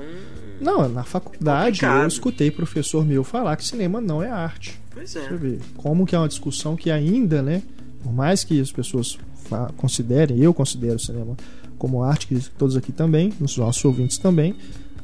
Não, 0.60 0.88
na 0.90 1.04
faculdade 1.04 1.80
Complicado. 1.80 2.02
eu 2.02 2.08
escutei 2.08 2.52
professor 2.52 3.06
meu 3.06 3.24
falar 3.24 3.56
que 3.56 3.64
cinema 3.64 4.00
não 4.02 4.22
é 4.22 4.30
arte. 4.30 4.80
pois 4.92 5.16
é. 5.16 5.28
vê 5.30 5.58
como 5.78 6.06
que 6.06 6.16
é 6.16 6.18
uma 6.20 6.28
discussão 6.28 6.76
que 6.76 6.92
ainda, 6.92 7.42
né, 7.42 7.62
por 8.04 8.12
mais 8.14 8.44
que 8.44 8.60
as 8.60 8.72
pessoas 8.72 9.18
considerem, 9.78 10.40
eu 10.40 10.54
considero 10.54 10.96
o 10.96 11.00
cinema 11.00 11.36
como 11.78 12.04
arte, 12.04 12.28
que 12.28 12.40
todos 12.52 12.76
aqui 12.78 12.92
também, 12.92 13.34
os 13.42 13.58
nossos 13.58 13.84
ouvintes 13.84 14.18
também, 14.18 14.56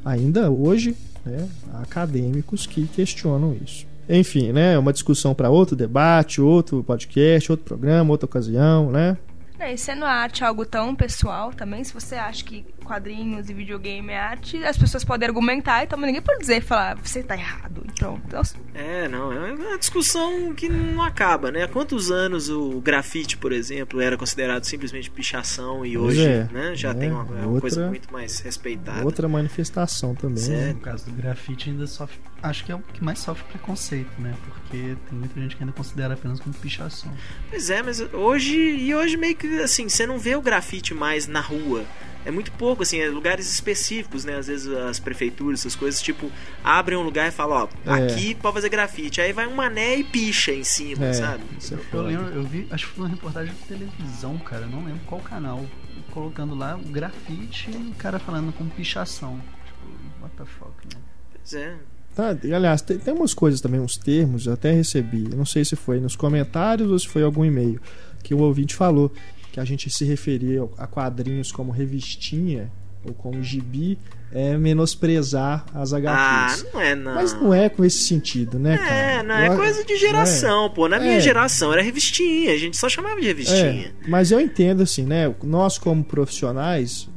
ainda 0.06 0.50
hoje, 0.52 0.96
né, 1.26 1.48
há 1.74 1.82
acadêmicos 1.82 2.66
que 2.68 2.88
questionam 2.88 3.56
isso. 3.64 3.86
Enfim, 4.10 4.52
né, 4.54 4.74
é 4.76 4.80
uma 4.80 4.94
discussão 4.94 5.34
para 5.34 5.50
outro 5.50 5.76
debate, 5.76 6.40
outro 6.40 6.84
podcast, 6.84 7.52
outro 7.52 7.66
programa, 7.66 8.12
outra 8.12 8.26
ocasião, 8.26 8.92
né? 8.92 9.18
É, 9.60 9.74
e 9.74 9.78
sendo 9.78 10.06
a 10.06 10.12
arte 10.12 10.44
algo 10.44 10.64
tão 10.66 10.96
pessoal 10.96 11.52
também, 11.52 11.84
se 11.84 11.92
você 11.94 12.14
acha 12.16 12.44
que 12.44 12.64
quadrinhos 12.88 13.50
e 13.50 13.54
videogame 13.54 14.12
é 14.14 14.18
arte, 14.20 14.64
as 14.64 14.78
pessoas 14.78 15.04
podem 15.04 15.28
argumentar, 15.28 15.84
então 15.84 16.00
ninguém 16.00 16.22
pode 16.22 16.40
dizer, 16.40 16.62
falar, 16.62 16.96
você 16.98 17.22
tá 17.22 17.36
errado. 17.36 17.86
Então, 17.92 18.20
então 18.26 18.42
É, 18.76 19.08
não, 19.08 19.32
é 19.32 19.54
uma 19.54 19.78
discussão 19.78 20.54
que 20.54 20.70
não 20.70 21.02
acaba, 21.04 21.52
né? 21.52 21.64
Há 21.64 21.68
quantos 21.68 22.12
anos 22.12 22.48
o 22.50 22.80
grafite, 22.80 23.36
por 23.38 23.52
exemplo, 23.52 24.00
era 24.00 24.16
considerado 24.18 24.64
simplesmente 24.66 25.10
pichação 25.12 25.86
e 25.86 25.98
hoje, 25.98 26.24
é, 26.26 26.48
né, 26.52 26.76
já 26.76 26.92
é, 26.92 26.94
tem 26.94 27.12
uma, 27.12 27.22
é 27.22 27.24
uma 27.42 27.46
outra- 27.48 27.62
coisa 27.62 27.88
muito 27.88 28.12
mais 28.14 28.40
respeitada. 28.40 29.04
Outra 29.04 29.28
manifestação 29.28 30.16
também. 30.16 30.48
Né? 30.48 30.74
No 30.74 30.80
caso 30.80 31.06
do 31.06 31.12
grafite 31.12 31.70
ainda 31.70 31.88
sofre. 31.88 32.18
Acho 32.42 32.64
que 32.66 32.72
é 32.72 32.76
o 32.76 32.80
que 32.80 33.04
mais 33.04 33.18
sofre 33.20 33.44
preconceito, 33.50 34.12
né? 34.20 34.34
Porque 34.46 34.96
tem 35.10 35.18
muita 35.18 35.42
gente 35.42 35.56
que 35.58 35.64
ainda 35.64 35.74
considera 35.74 36.14
apenas 36.14 36.40
como 36.40 36.54
pichação. 36.56 37.12
Pois 37.50 37.70
é, 37.72 37.82
mas 37.82 38.00
hoje 38.14 38.56
e 38.56 38.94
hoje 38.94 39.18
meio 39.18 39.36
que 39.36 39.60
assim, 39.60 39.90
você 39.90 40.06
não 40.06 40.20
vê 40.20 40.36
o 40.36 40.42
grafite 40.42 40.94
mais 40.94 41.26
na 41.28 41.42
rua. 41.42 41.84
É 42.28 42.32
muito 42.32 42.52
pouco, 42.52 42.84
assim, 42.84 43.00
é 43.00 43.08
lugares 43.10 43.50
específicos, 43.52 44.26
né? 44.26 44.36
Às 44.38 44.48
vezes 44.48 44.68
as 44.68 45.00
prefeituras, 45.00 45.62
essas 45.62 45.76
coisas, 45.76 46.02
tipo, 46.02 46.30
abrem 46.64 46.98
um 46.98 47.02
lugar 47.02 47.30
e 47.30 47.32
falam, 47.32 47.70
ó, 47.86 47.90
É. 47.96 48.06
aqui 48.06 48.36
pode 48.36 48.56
fazer 48.56 48.68
grafite. 48.70 49.22
Aí 49.22 49.32
vai 49.32 49.48
um 49.48 49.56
mané 49.56 49.96
e 49.98 50.04
picha 50.04 50.52
em 50.52 50.64
cima, 50.64 51.06
É, 51.06 51.14
sabe? 51.14 51.44
é 51.54 51.74
Eu 51.74 51.78
foda. 51.86 52.04
lembro, 52.04 52.26
eu 52.34 52.44
vi, 52.44 52.68
acho 52.70 52.88
que 52.88 52.94
foi 52.94 53.06
uma 53.06 53.10
reportagem 53.10 53.54
de 53.54 53.60
televisão, 53.62 54.38
cara, 54.40 54.64
eu 54.66 54.70
não 54.70 54.84
lembro 54.84 55.00
qual 55.06 55.22
canal, 55.22 55.66
colocando 56.12 56.54
lá 56.54 56.76
o 56.76 56.90
grafite 56.90 57.70
e 57.72 57.92
o 57.92 57.96
cara 57.98 58.20
falando 58.20 58.52
com 58.54 58.68
pichação. 58.68 59.40
Tipo, 59.66 60.22
what 60.22 60.36
the 60.36 60.44
fuck, 60.46 60.72
né? 60.96 61.02
Pois 61.34 61.54
é. 61.54 61.76
Tá, 62.14 62.36
e, 62.44 62.54
aliás, 62.54 62.82
tem, 62.82 62.98
tem 62.98 63.14
umas 63.14 63.34
coisas 63.34 63.62
também, 63.62 63.80
uns 63.80 63.96
termos, 63.96 64.48
eu 64.48 64.54
até 64.54 64.72
recebi. 64.72 65.28
Eu 65.32 65.38
não 65.38 65.46
sei 65.46 65.64
se 65.64 65.76
foi 65.76 66.00
nos 66.00 66.16
comentários 66.16 66.90
ou 66.92 66.98
se 67.00 67.08
foi 67.08 67.22
algum 67.24 67.46
e-mail 67.46 67.80
que 68.24 68.34
o 68.34 68.40
ouvinte 68.40 68.74
falou 68.76 69.14
que 69.52 69.60
a 69.60 69.66
gente 69.66 69.90
se 69.90 70.06
referia 70.06 70.68
a 70.78 70.86
quadrinhos 70.88 71.52
como 71.52 71.72
revistinha 71.72 72.72
ou 73.06 73.14
como 73.14 73.42
gibi 73.42 73.98
é 74.32 74.58
menosprezar 74.58 75.66
as 75.74 75.94
Ah, 75.94 75.98
HQs. 75.98 76.66
não 76.74 76.82
é 76.82 76.96
não. 76.96 77.16
Mas 77.16 77.34
não 77.34 77.54
é 77.54 77.70
com 77.70 77.86
esse 77.86 78.00
sentido, 78.00 78.60
né, 78.60 78.78
cara? 78.78 78.90
É, 78.96 79.24
não, 79.24 79.36
é 79.36 79.48
Eu- 79.48 79.56
coisa 79.56 79.84
de 79.86 79.96
geração, 79.98 80.70
pô. 80.70 80.88
Na 80.90 81.00
minha 81.00 81.16
É. 81.18 81.20
geração 81.22 81.72
era 81.72 81.82
revistinha, 81.82 82.52
a 82.54 82.58
gente 82.58 82.76
só 82.76 82.90
chamava 82.90 83.20
de 83.22 83.28
revistinha. 83.28 83.94
É, 84.06 84.10
mas 84.10 84.32
eu 84.32 84.40
entendo 84.42 84.84
assim, 84.84 85.04
né? 85.04 85.34
Nós 85.44 85.78
como 85.78 86.04
profissionais 86.04 87.10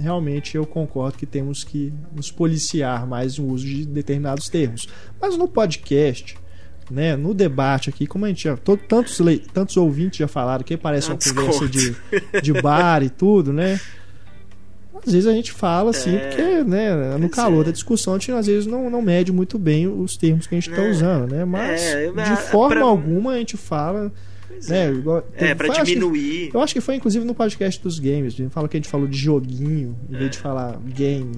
realmente 0.00 0.56
eu 0.56 0.64
concordo 0.64 1.18
que 1.18 1.26
temos 1.26 1.64
que 1.64 1.92
nos 2.14 2.30
policiar 2.30 3.04
mais 3.06 3.38
no 3.38 3.46
uso 3.48 3.66
de 3.66 3.84
determinados 3.86 4.48
termos. 4.48 4.86
Mas 5.20 5.36
no 5.36 5.48
podcast, 5.48 6.36
né, 6.90 7.16
no 7.16 7.34
debate 7.34 7.90
aqui, 7.90 8.06
como 8.06 8.24
a 8.24 8.28
gente 8.28 8.44
já. 8.44 8.56
todo- 8.56 8.80
tantos, 8.88 9.18
tantos 9.52 9.76
ouvintes 9.76 10.18
já 10.18 10.28
falaram 10.28 10.64
que 10.64 10.76
parece 10.76 11.08
uma 11.10 11.18
conversa 11.18 11.68
de, 11.68 11.94
de 12.42 12.52
bar 12.60 13.02
e 13.02 13.10
tudo, 13.10 13.52
né? 13.52 13.78
Às 15.06 15.12
vezes 15.12 15.28
a 15.28 15.32
gente 15.32 15.52
fala 15.52 15.90
assim, 15.90 16.16
É, 16.16 16.18
porque 16.28 16.64
né, 16.64 17.16
no 17.18 17.28
calor 17.28 17.62
é. 17.62 17.66
da 17.66 17.70
discussão 17.70 18.14
a 18.14 18.18
gente 18.18 18.32
às 18.32 18.46
vezes 18.46 18.66
não, 18.66 18.90
não 18.90 19.00
mede 19.00 19.30
muito 19.32 19.56
bem 19.58 19.86
os 19.86 20.16
termos 20.16 20.46
que 20.46 20.54
a 20.56 20.58
gente 20.60 20.70
está 20.70 20.82
É. 20.82 20.90
usando, 20.90 21.30
né? 21.30 21.44
Mas 21.44 21.80
É, 21.82 22.10
de 22.10 22.20
é, 22.20 22.36
forma 22.36 22.76
pra- 22.76 22.84
alguma 22.84 23.32
a 23.32 23.36
gente 23.38 23.56
fala, 23.56 24.10
né? 24.68 24.86
é. 24.86 24.90
igual- 24.90 25.24
É, 25.36 25.54
pra 25.54 25.68
foi, 25.68 25.76
acho 25.76 25.84
que- 25.84 25.94
diminuir. 25.94 26.50
eu 26.52 26.60
acho 26.60 26.74
que 26.74 26.80
foi 26.80 26.96
inclusive 26.96 27.24
no 27.24 27.32
podcast 27.34 27.80
dos 27.80 28.00
games. 28.00 28.34
A 28.34 28.36
gente 28.38 28.50
fala 28.50 28.68
que 28.68 28.76
a 28.76 28.80
gente 28.80 28.88
falou 28.90 29.06
de 29.06 29.16
joguinho, 29.16 29.96
em 30.10 30.16
vez 30.18 30.30
de 30.32 30.38
falar 30.38 30.76
game. 30.86 31.30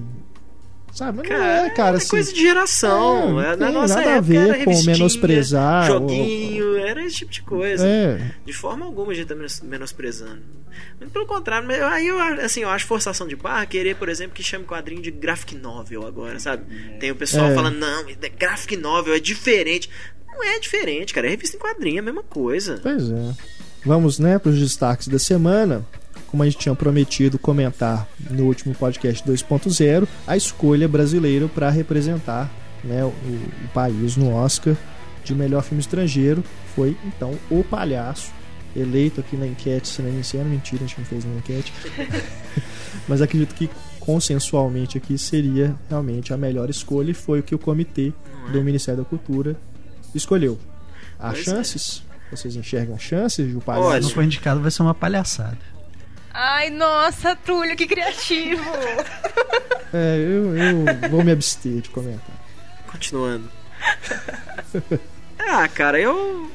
Sabe? 0.93 1.19
Mas 1.19 1.29
não 1.29 1.37
é, 1.37 1.69
cara, 1.69 1.95
é 1.95 1.97
assim. 1.97 2.09
coisa 2.09 2.33
de 2.33 2.41
geração. 2.41 3.41
É, 3.41 3.51
não 3.51 3.57
na 3.57 3.65
tem 3.67 3.75
nossa 3.75 3.95
nada 3.95 4.07
a 4.07 4.11
época 4.13 4.21
ver 4.23 4.49
era 4.49 4.65
com 4.65 4.83
menosprezar 4.83 5.91
ou- 5.91 5.99
Joguinho, 5.99 6.77
era 6.77 7.03
esse 7.05 7.15
tipo 7.17 7.31
de 7.31 7.41
coisa. 7.41 7.87
É, 7.87 8.31
De 8.45 8.53
forma 8.53 8.85
alguma 8.85 9.11
a 9.11 9.15
gente 9.15 9.27
tá 9.27 9.35
menos- 9.35 9.61
menosprezando. 9.61 10.41
Muito 10.99 11.11
pelo 11.11 11.25
contrário, 11.25 11.67
mas 11.67 11.77
eu- 11.79 11.87
aí 11.87 12.07
eu, 12.07 12.19
assim, 12.43 12.61
eu 12.61 12.69
acho 12.69 12.85
forçação 12.85 13.27
de 13.27 13.35
barra 13.35 13.65
querer, 13.65 13.95
por 13.95 14.09
exemplo, 14.09 14.33
que 14.33 14.43
chame 14.43 14.65
quadrinho 14.65 15.01
de 15.01 15.11
graphic 15.11 15.55
novel 15.55 16.05
agora, 16.05 16.39
sabe? 16.39 16.63
Tem 16.99 17.09
o 17.11 17.15
pessoal 17.15 17.47
É. 17.47 17.55
falando, 17.55 17.77
não, 17.77 18.07
é 18.09 18.29
graphic 18.29 18.75
novel, 18.77 19.13
é 19.13 19.19
diferente. 19.19 19.89
Não 20.27 20.43
é 20.43 20.59
diferente, 20.59 21.13
cara. 21.13 21.27
É 21.27 21.29
revista 21.29 21.55
em 21.57 21.59
quadrinho, 21.59 21.97
é 21.97 21.99
a 21.99 22.03
mesma 22.03 22.23
coisa. 22.23 22.79
pois 22.81 23.09
é. 23.09 23.31
Vamos, 23.85 24.19
né, 24.19 24.37
para 24.37 24.51
os 24.51 24.59
destaques 24.59 25.07
da 25.07 25.17
semana. 25.19 25.85
Como 26.31 26.43
a 26.43 26.45
gente 26.45 26.57
tinha 26.59 26.73
prometido 26.73 27.37
comentar 27.37 28.07
no 28.29 28.45
último 28.45 28.73
podcast 28.73 29.21
2.0, 29.27 30.07
a 30.25 30.37
escolha 30.37 30.87
brasileira 30.87 31.49
para 31.49 31.69
representar 31.69 32.49
né, 32.83 33.03
o, 33.03 33.09
o 33.09 33.67
país 33.73 34.15
no 34.15 34.33
Oscar 34.33 34.75
de 35.25 35.35
melhor 35.35 35.61
filme 35.61 35.81
estrangeiro 35.81 36.43
foi 36.73 36.97
então 37.05 37.37
O 37.49 37.63
Palhaço, 37.63 38.31
eleito 38.73 39.19
aqui 39.19 39.35
na 39.35 39.45
enquete 39.45 39.89
Cinema 39.89 40.19
em 40.19 40.23
Cena. 40.23 40.45
Mentira, 40.45 40.83
a 40.83 40.87
gente 40.87 40.99
não 40.99 41.05
fez 41.05 41.25
nenhuma 41.25 41.41
enquete. 41.41 41.73
Mas 43.09 43.21
acredito 43.21 43.53
que 43.53 43.69
consensualmente 43.99 44.97
aqui 44.97 45.17
seria 45.17 45.75
realmente 45.89 46.33
a 46.33 46.37
melhor 46.37 46.69
escolha 46.69 47.11
e 47.11 47.13
foi 47.13 47.41
o 47.41 47.43
que 47.43 47.53
o 47.53 47.59
comitê 47.59 48.13
do 48.53 48.63
Ministério 48.63 49.03
da 49.03 49.09
Cultura 49.09 49.55
escolheu. 50.15 50.57
Há 51.19 51.31
Pois 51.31 51.39
é. 51.41 51.43
chances? 51.43 52.03
Vocês 52.31 52.55
enxergam 52.55 52.97
chances 52.97 53.45
de 53.47 53.57
o 53.57 53.59
palhaço? 53.59 53.87
Olha, 53.87 54.01
Não 54.01 54.09
foi 54.09 54.23
indicado, 54.23 54.61
vai 54.61 54.71
ser 54.71 54.81
uma 54.81 54.95
palhaçada. 54.95 55.57
Ai, 56.33 56.69
nossa, 56.69 57.35
Túlio, 57.35 57.75
que 57.75 57.87
criativo! 57.87 58.63
É, 59.93 60.15
eu, 60.19 60.55
eu 60.57 61.09
vou 61.09 61.21
me 61.21 61.33
abster 61.33 61.81
de 61.81 61.89
comentar. 61.89 62.33
Continuando. 62.89 63.51
ah, 65.37 65.67
cara, 65.67 65.99
eu. 65.99 66.49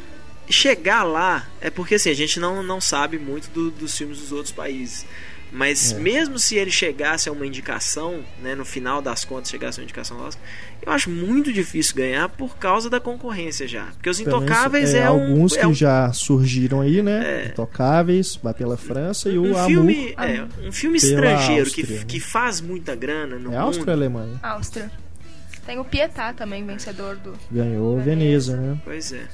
Chegar 0.49 1.02
lá 1.02 1.47
é 1.61 1.68
porque 1.68 1.97
assim, 1.97 2.09
a 2.09 2.14
gente 2.14 2.40
não, 2.40 2.62
não 2.62 2.80
sabe 2.80 3.18
muito 3.18 3.50
do- 3.50 3.71
dos 3.71 3.95
filmes 3.99 4.21
dos 4.21 4.33
outros 4.33 4.52
países. 4.54 5.04
Mas 5.53 5.93
É. 5.93 5.99
mesmo 5.99 6.38
se 6.38 6.57
ele 6.57 6.71
chegasse 6.71 7.29
a 7.29 7.33
uma 7.33 7.47
indicação, 7.47 8.21
né, 8.43 8.55
no 8.55 8.65
final 8.65 9.00
das 9.00 9.25
contas 9.25 9.49
chegasse 9.50 9.79
a 9.79 9.81
uma 9.81 9.85
indicação 9.85 10.19
nossa, 10.19 10.37
eu 10.85 10.93
acho 10.93 11.09
muito 11.09 11.53
difícil 11.53 11.95
ganhar 11.97 12.29
por 12.29 12.57
causa 12.59 12.91
da 12.91 12.99
concorrência 13.00 13.67
já. 13.67 13.87
Porque 13.93 14.11
os 14.11 14.21
Pelo 14.21 14.37
Intocáveis 14.37 14.93
é, 14.93 15.09
um. 15.11 15.23
alguns 15.31 15.57
é 15.57 15.61
que 15.61 15.67
um, 15.67 15.73
já 15.75 16.12
surgiram 16.12 16.81
aí, 16.81 17.03
né? 17.03 17.45
É. 17.45 17.47
Intocáveis, 17.49 18.37
vai 18.43 18.53
pela 18.55 18.76
França 18.76 19.29
e 19.31 19.38
o 19.38 19.45
um 19.45 19.57
Amor. 19.57 19.67
filme, 19.67 20.15
é, 20.19 20.45
um 20.67 20.73
filme 20.73 20.99
estrangeiro 20.99 21.62
Áustria, 21.62 21.87
que, 21.87 21.93
né? 21.95 22.05
que 22.07 22.21
faz 22.21 22.61
muita 22.61 22.95
grana 22.95 23.37
no 23.38 23.49
É 23.49 23.53
mundo. 23.53 23.57
Áustria 23.57 23.87
ou 23.87 23.93
Alemanha? 23.93 24.38
Áustria. 24.43 24.91
Tem 25.65 25.79
o 25.81 25.85
Pietá 25.85 26.33
também, 26.33 26.65
vencedor 26.65 27.17
do. 27.17 27.33
Ganhou 27.50 27.99
Veneza, 28.00 28.57
né? 28.57 28.79
Pois 28.85 29.12
é. 29.12 29.26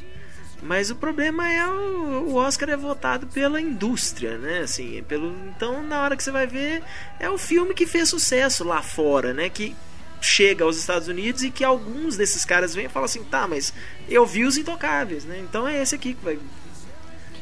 Mas 0.62 0.90
o 0.90 0.95
problema 0.95 1.50
é 1.52 1.66
o, 1.66 2.28
o 2.28 2.35
Oscar 2.37 2.71
é 2.71 2.76
votado 2.76 3.26
pela 3.26 3.61
indústria, 3.61 4.38
né? 4.38 4.61
Assim, 4.61 4.99
é 4.99 5.02
pelo 5.02 5.35
então 5.49 5.83
na 5.83 6.00
hora 6.00 6.16
que 6.16 6.23
você 6.23 6.31
vai 6.31 6.47
ver 6.47 6.83
é 7.19 7.28
o 7.28 7.37
filme 7.37 7.75
que 7.75 7.85
fez 7.85 8.09
sucesso 8.09 8.62
lá 8.62 8.81
fora, 8.81 9.35
né? 9.35 9.49
Que 9.49 9.75
chega 10.21 10.64
aos 10.64 10.76
Estados 10.76 11.09
Unidos 11.09 11.42
e 11.42 11.50
que 11.50 11.64
alguns 11.64 12.16
desses 12.16 12.45
caras 12.45 12.75
vêm 12.76 12.87
e 12.87 12.88
falam 12.88 13.07
assim, 13.07 13.25
tá, 13.25 13.49
mas 13.49 13.75
eu 14.09 14.25
vi 14.25 14.45
os 14.45 14.57
intocáveis, 14.57 15.25
né? 15.25 15.40
Então 15.42 15.66
é 15.66 15.83
esse 15.83 15.97
aqui 15.97 16.14
que 16.14 16.25
vai 16.25 16.38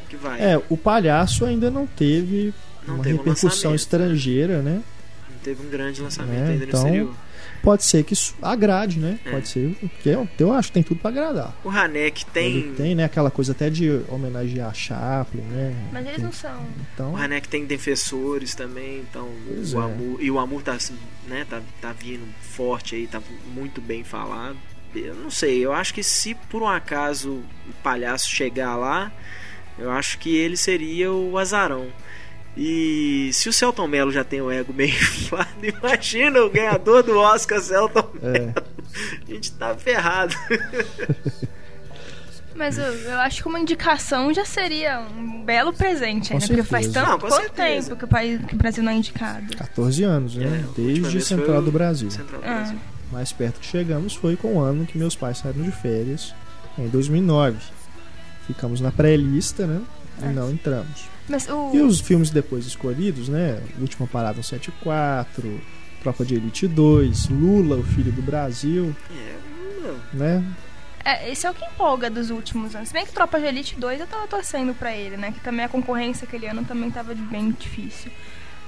que 0.09 0.17
vai. 0.17 0.41
É, 0.41 0.61
o 0.71 0.77
palhaço 0.77 1.45
ainda 1.45 1.71
não 1.71 1.87
teve 1.87 2.55
Não 2.87 2.95
uma 2.95 3.05
teve 3.05 3.17
um 3.17 3.19
repercussão 3.19 3.51
lançamento, 3.51 3.77
estrangeira, 3.79 4.63
né? 4.63 4.83
Não 5.31 5.39
teve 5.45 5.63
um 5.67 5.69
grande 5.71 6.01
lançamento 6.01 6.49
É, 6.49 6.53
ainda 6.53 6.65
então- 6.65 6.81
no 6.81 6.87
exterior. 6.89 7.15
Pode 7.63 7.85
ser 7.85 8.05
que 8.05 8.13
isso 8.13 8.35
agrade, 8.41 8.99
né? 8.99 9.19
É. 9.25 9.31
Pode 9.31 9.49
ser. 9.49 9.75
Que 10.03 10.09
eu, 10.09 10.29
eu 10.39 10.53
acho 10.53 10.69
que 10.69 10.75
tem 10.75 10.83
tudo 10.83 11.01
pra 11.01 11.11
agradar. 11.11 11.55
O 11.65 11.71
Hanek 11.71 12.25
tem, 12.27 12.47
Ele 12.47 12.75
tem, 12.75 12.95
né? 12.95 13.05
Aquela 13.05 13.31
coisa 13.31 13.53
até 13.53 13.69
de 13.69 14.01
homenagear 14.09 14.75
Chaplin, 14.75 15.43
né? 15.43 15.75
Mas 15.93 16.07
eles 16.07 16.23
não 16.23 16.33
são. 16.33 16.67
Então, 16.95 17.13
O 17.13 17.17
Hanek 17.17 17.49
tem 17.49 17.65
defensores 17.65 18.55
também, 18.55 19.01
então 19.01 19.29
Pois 19.47 19.75
o 19.75 19.81
é. 19.81 19.85
Amor, 19.85 20.23
e 20.23 20.31
o 20.31 20.39
Amor 20.39 20.63
tá, 20.63 20.73
assim, 20.73 20.97
né, 21.29 21.47
tá, 21.49 21.61
tá 21.81 21.93
vindo 21.93 22.27
forte 22.41 22.95
aí, 22.95 23.07
tá 23.07 23.21
muito 23.53 23.81
bem 23.81 24.05
falado. 24.05 24.57
Eu 24.95 25.15
não 25.15 25.31
sei, 25.31 25.65
eu 25.65 25.73
acho 25.73 25.95
que 25.95 26.03
se 26.03 26.35
por 26.35 26.63
um 26.63 26.69
acaso 26.69 27.31
o 27.31 27.73
palhaço 27.83 28.29
chegar 28.29 28.75
lá, 28.77 29.13
eu 29.79 29.91
acho 29.91 30.19
que 30.19 30.35
ele 30.37 30.57
seria 30.57 31.13
o 31.13 31.39
azarão. 31.39 31.87
E 32.57 33.31
se 33.33 33.49
o 33.49 33.53
Celton 33.53 33.87
Mello 33.87 34.11
já 34.11 34.25
tem 34.25 34.41
o 34.43 34.51
ego 34.51 34.73
meio 34.73 34.91
inflado, 34.95 35.49
imagina 35.63 36.41
o 36.43 36.51
ganhador 36.51 37.03
do 37.03 37.17
Oscar, 37.19 37.61
Celton 37.61 38.11
é. 38.23 38.31
Mello. 38.41 38.55
A 39.29 39.33
gente 39.33 39.53
tá 39.53 39.75
ferrado. 39.77 40.35
Mas 42.55 42.77
eu, 42.77 42.85
eu 42.93 43.19
acho 43.21 43.43
que 43.43 43.49
uma 43.49 43.59
indicação 43.59 44.35
já 44.35 44.45
seria 44.45 45.01
um 45.17 45.43
belo 45.45 45.73
presente, 45.73 46.35
né? 46.35 46.41
Porque 46.47 46.63
faz 46.63 46.89
tanto 46.89 47.09
Não, 47.11 47.19
quanto 47.19 47.51
tempo 47.53 47.97
que 47.97 48.05
o, 48.05 48.09
país, 48.09 48.45
que 48.45 48.55
o 48.55 48.59
Brasil 48.59 48.83
não 48.83 48.93
é 48.93 48.97
indicado. 48.97 49.57
14 49.57 50.03
anos, 50.05 50.35
né? 50.37 50.65
É, 50.69 50.81
Desde 50.81 51.21
Central 51.23 51.59
o 51.61 51.63
do 51.63 51.73
Brasil. 51.73 52.11
Central 52.11 52.41
do 52.43 52.47
Ah. 52.47 52.55
Brasil. 52.57 52.79
Mais 53.13 53.33
perto 53.33 53.61
que 53.61 53.67
chegamos 53.67 54.15
foi 54.15 54.37
com 54.37 54.57
o 54.57 54.61
ano 54.61 54.85
que 54.85 54.99
meus 54.99 55.17
pais 55.17 55.39
saíram 55.39 55.63
de 55.63 55.73
férias, 55.73 56.35
em 56.79 56.89
2009. 56.89 57.57
Ficamos 58.47 58.81
na 58.81 58.93
pré-lista, 58.93 59.67
né? 59.67 59.81
E 60.21 60.27
É. 60.27 60.29
não 60.29 60.51
entramos. 60.51 61.09
O. 61.51 61.71
E 61.75 61.81
os 61.81 62.01
filmes 62.01 62.31
depois 62.31 62.67
escolhidos, 62.67 63.29
né? 63.29 63.61
Última 63.81 64.07
Parada 64.07 64.43
174, 64.43 65.61
Tropa 66.03 66.25
de 66.25 66.35
Elite 66.35 66.67
2, 66.67 67.29
Lula, 67.29 67.77
o 67.77 67.83
Filho 67.85 68.13
do 68.13 68.23
Brasil, 68.23 68.95
É, 69.11 69.37
não. 69.83 69.97
né? 70.19 70.45
É, 71.05 71.31
esse 71.31 71.47
é 71.47 71.51
o 71.51 71.55
que 71.55 71.65
empolga 71.65 72.11
dos 72.11 72.31
últimos 72.31 72.75
anos. 72.75 72.89
Se 72.89 72.95
bem 72.95 73.07
que 73.07 73.13
Tropa 73.13 73.41
de 73.41 73.47
Elite 73.47 73.75
2 73.79 74.01
eu 74.01 74.07
tava 74.07 74.27
torcendo 74.27 74.75
pra 74.75 74.95
ele, 74.95 75.17
né? 75.17 75.33
Que 75.33 75.41
também 75.41 75.65
a 75.65 75.69
concorrência 75.69 76.27
aquele 76.27 76.47
ano 76.47 76.65
também 76.65 76.91
tava 76.91 77.15
de- 77.15 77.23
bem 77.23 77.51
difícil. 77.59 78.11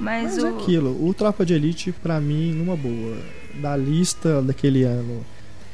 Mas, 0.00 0.34
Mas 0.36 0.38
é 0.44 0.50
o. 0.50 0.58
aquilo, 0.58 1.06
o 1.06 1.12
Tropa 1.14 1.44
de 1.44 1.52
Elite, 1.52 1.92
pra 1.92 2.18
mim, 2.20 2.52
numa 2.52 2.74
boa, 2.74 3.18
da 3.54 3.76
lista 3.76 4.40
daquele 4.40 4.82
ano 4.84 5.24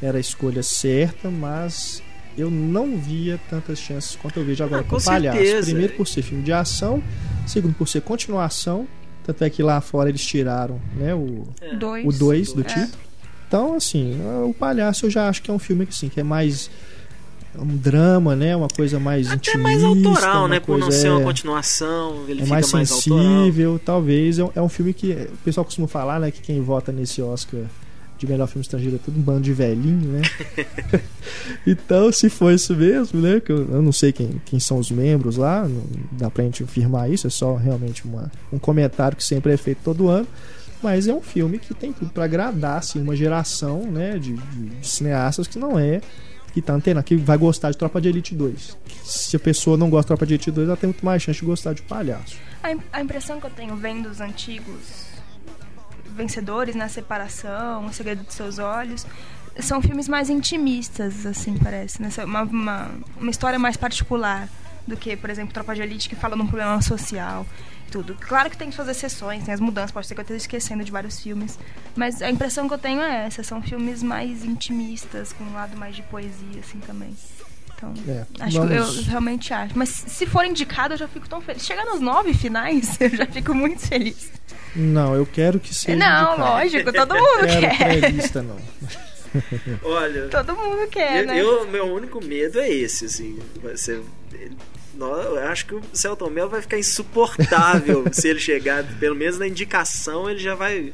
era 0.02 0.18
a 0.18 0.20
escolha 0.20 0.62
certa, 0.62 1.30
mas 1.30 2.02
eu 2.38 2.50
não 2.50 2.96
via 2.96 3.38
tantas 3.50 3.78
chances 3.78 4.16
quanto 4.16 4.38
eu 4.38 4.44
vejo 4.44 4.62
agora 4.64 4.80
Ah, 4.80 4.84
com 4.84 4.90
com 4.90 4.96
o 4.96 5.04
Palhaço. 5.04 5.36
certeza. 5.38 5.66
Primeiro 5.66 5.92
por 5.94 6.06
ser 6.06 6.22
filme 6.22 6.42
de 6.44 6.52
ação, 6.52 7.02
segundo 7.46 7.74
por 7.74 7.86
ser 7.88 8.00
continuação, 8.02 8.86
tanto 9.24 9.42
é 9.44 9.50
que 9.50 9.62
lá 9.62 9.80
fora 9.80 10.08
eles 10.08 10.24
tiraram 10.24 10.80
né, 10.96 11.14
o 11.14 11.44
É. 11.60 11.74
Dois. 11.76 12.04
o 12.06 12.18
2 12.18 12.52
do 12.52 12.60
É. 12.62 12.64
título. 12.64 13.02
Então, 13.46 13.74
assim, 13.74 14.18
o 14.46 14.52
Palhaço 14.54 15.06
eu 15.06 15.10
já 15.10 15.28
acho 15.28 15.42
que 15.42 15.50
é 15.50 15.54
um 15.54 15.58
filme 15.58 15.84
que, 15.86 15.92
assim, 15.92 16.08
que 16.10 16.20
é 16.20 16.22
mais 16.22 16.70
um 17.58 17.76
drama, 17.76 18.36
né? 18.36 18.54
Uma 18.54 18.68
coisa 18.68 19.00
mais 19.00 19.26
Até 19.26 19.36
intimista. 19.36 19.62
mais 19.62 19.82
autoral, 19.82 20.46
né? 20.48 20.60
Por 20.60 20.78
não 20.78 20.90
ser 20.90 21.08
uma 21.08 21.22
é, 21.22 21.24
continuação, 21.24 22.24
ele 22.28 22.40
é 22.40 22.44
fica 22.44 22.48
mais 22.54 22.72
mais, 22.72 22.92
autoral. 22.92 23.18
sensível, 23.18 23.80
talvez. 23.82 24.38
É 24.38 24.44
um, 24.44 24.50
é 24.54 24.60
um 24.62 24.68
filme 24.68 24.92
que 24.92 25.12
o 25.12 25.36
pessoal 25.44 25.64
costuma 25.64 25.88
falar, 25.88 26.20
né? 26.20 26.30
Que 26.30 26.40
quem 26.42 26.60
vota 26.60 26.92
nesse 26.92 27.22
Oscar 27.22 27.62
de 28.18 28.26
melhor 28.26 28.46
filme 28.48 28.62
estrangeiro 28.62 28.96
é 28.96 28.98
tudo 28.98 29.18
um 29.18 29.22
bando 29.22 29.42
de 29.42 29.52
velhinho, 29.52 30.08
né? 30.12 30.22
então, 31.66 32.10
se 32.12 32.28
for 32.28 32.52
isso 32.52 32.74
mesmo, 32.74 33.20
né? 33.20 33.40
Que 33.40 33.52
eu, 33.52 33.82
não 33.82 33.92
sei 33.92 34.12
quem, 34.12 34.40
quem 34.44 34.58
são 34.60 34.78
os 34.78 34.90
membros 34.90 35.36
lá, 35.36 35.66
não 35.68 35.82
dá 36.12 36.30
pra 36.30 36.44
gente 36.44 36.62
afirmar 36.62 37.10
isso, 37.10 37.26
é 37.26 37.30
só 37.30 37.54
realmente 37.54 38.04
uma, 38.04 38.30
um 38.52 38.58
comentário 38.58 39.16
que 39.16 39.24
sempre 39.24 39.52
é 39.52 39.56
feito 39.56 39.78
todo 39.84 40.08
ano. 40.08 40.26
Mas 40.82 41.08
é 41.08 41.14
um 41.14 41.20
filme 41.20 41.58
que 41.58 41.74
tem 41.74 41.92
tudo 41.92 42.10
pra 42.12 42.24
agradar 42.24 42.78
assim, 42.78 43.00
uma 43.00 43.16
geração 43.16 43.82
né, 43.90 44.16
de, 44.18 44.34
de- 44.34 44.66
de 44.80 44.86
cineastas 44.86 45.46
que 45.48 45.58
não 45.58 45.78
é. 45.78 46.00
Que 46.54 46.62
tá 46.62 46.72
antenado, 46.72 47.04
que 47.04 47.14
vai 47.14 47.36
gostar 47.36 47.70
de 47.70 47.76
Tropa 47.76 48.00
de 48.00 48.08
Elite 48.08 48.34
2. 48.34 48.76
Se 49.04 49.36
a 49.36 49.38
pessoa 49.38 49.76
não 49.76 49.90
gosta 49.90 50.04
de 50.04 50.06
Tropa 50.08 50.26
de 50.26 50.34
Elite 50.34 50.50
2, 50.50 50.66
ela 50.68 50.76
tem 50.76 50.88
muito 50.88 51.04
mais 51.04 51.22
chance 51.22 51.38
de 51.38 51.44
gostar 51.44 51.74
de 51.74 51.82
Palhaço. 51.82 52.36
A 52.92 53.00
impressão 53.02 53.38
que 53.38 53.46
eu 53.46 53.50
tenho 53.50 53.76
vendo 53.76 54.08
os 54.08 54.20
antigos 54.20 55.07
vencedores 56.18 56.74
na 56.74 56.88
separação, 56.88 57.86
O 57.86 57.92
Segredo 57.92 58.24
dos 58.24 58.34
Seus 58.34 58.58
Olhos, 58.58 59.06
são 59.60 59.80
filmes 59.80 60.08
mais 60.08 60.28
intimistas, 60.28 61.24
assim, 61.24 61.56
parece. 61.56 62.02
Né? 62.02 62.10
Uma, 62.24 62.42
uma, 62.42 62.90
uma 63.16 63.30
história 63.30 63.58
mais 63.58 63.76
particular 63.76 64.48
do 64.86 64.96
que, 64.96 65.16
por 65.16 65.30
exemplo, 65.30 65.52
Tropa 65.54 65.74
de 65.74 65.82
Elite, 65.82 66.08
que 66.08 66.16
fala 66.16 66.36
de 66.36 66.42
um 66.42 66.46
problema 66.46 66.80
social. 66.82 67.46
tudo. 67.90 68.16
Claro 68.20 68.50
que 68.50 68.56
tem 68.56 68.70
suas 68.70 68.88
exceções, 68.88 69.44
tem 69.44 69.54
as 69.54 69.60
mudanças, 69.60 69.90
pode 69.90 70.06
ser 70.06 70.14
que 70.14 70.20
eu 70.20 70.22
esteja 70.22 70.38
esquecendo 70.38 70.84
de 70.84 70.92
vários 70.92 71.20
filmes. 71.20 71.58
Mas 71.96 72.20
a 72.22 72.30
impressão 72.30 72.68
que 72.68 72.74
eu 72.74 72.78
tenho 72.78 73.00
é 73.00 73.26
essa, 73.26 73.42
são 73.42 73.62
filmes 73.62 74.02
mais 74.02 74.44
intimistas, 74.44 75.32
com 75.32 75.44
um 75.44 75.54
lado 75.54 75.76
mais 75.76 75.96
de 75.96 76.02
poesia, 76.02 76.60
assim, 76.60 76.78
também. 76.80 77.14
Então, 77.78 77.94
É, 78.08 78.24
acho 78.40 78.60
que 78.60 78.66
vamos- 78.66 78.96
eu 78.96 79.02
realmente 79.04 79.54
acho. 79.54 79.78
Mas 79.78 79.88
se 79.88 80.26
for 80.26 80.44
indicado, 80.44 80.94
eu 80.94 80.98
já 80.98 81.06
fico 81.06 81.28
tão 81.28 81.40
feliz. 81.40 81.64
Chegar 81.64 81.84
nos 81.84 82.00
nove 82.00 82.34
finais, 82.34 82.96
eu 83.00 83.08
já 83.10 83.24
fico 83.26 83.54
muito 83.54 83.86
feliz. 83.86 84.32
Não, 84.74 85.14
eu 85.14 85.24
quero 85.24 85.60
que 85.60 85.72
seja. 85.72 85.96
não, 85.96 86.32
indicado. 86.32 86.40
lógico, 86.50 86.92
todo 86.92 87.14
mundo 87.14 87.40
Quero 87.46 87.60
quer. 87.60 87.78
pré-lista, 88.00 88.42
não. 88.42 88.56
Olha, 89.84 90.28
Todo 90.28 90.56
mundo 90.56 90.88
quer, 90.88 91.20
eu, 91.22 91.26
né? 91.26 91.40
eu- 91.40 91.66
meu 91.68 91.84
único 91.94 92.22
medo 92.24 92.58
é 92.58 92.68
esse, 92.68 93.04
assim. 93.04 93.38
Nó- 94.94 95.16
Eu 95.20 95.38
acho 95.48 95.66
que 95.66 95.74
o 95.74 95.82
Celton 95.92 96.30
Mello 96.30 96.48
vai 96.50 96.60
ficar 96.60 96.78
insuportável 96.78 98.04
se 98.10 98.26
ele 98.28 98.40
chegar, 98.40 98.82
pelo 98.98 99.14
menos 99.14 99.38
na 99.38 99.46
indicação, 99.46 100.28
ele 100.28 100.40
já 100.40 100.54
vai. 100.54 100.92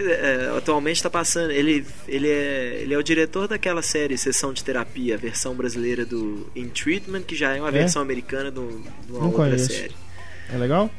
Dizer, 0.00 0.18
é, 0.24 0.56
atualmente 0.56 0.96
está 0.96 1.10
passando. 1.10 1.50
Ele, 1.50 1.84
ele, 2.08 2.28
é, 2.28 2.78
ele 2.82 2.94
é 2.94 2.98
o 2.98 3.02
diretor 3.02 3.46
daquela 3.48 3.82
série 3.82 4.16
Sessão 4.18 4.52
de 4.52 4.62
Terapia, 4.64 5.14
a 5.14 5.18
versão 5.18 5.54
brasileira 5.54 6.04
do 6.04 6.50
In 6.56 6.68
Treatment, 6.68 7.22
que 7.22 7.34
já 7.36 7.54
é 7.56 7.60
uma 7.60 7.68
É? 7.68 7.72
versão 7.72 8.00
americana 8.02 8.50
do- 8.50 8.82
de 9.06 9.12
uma 9.12 9.18
Não 9.20 9.26
outra 9.26 9.44
conheço. 9.44 9.72
série. 9.72 9.94
É 10.52 10.56
legal? 10.56 10.90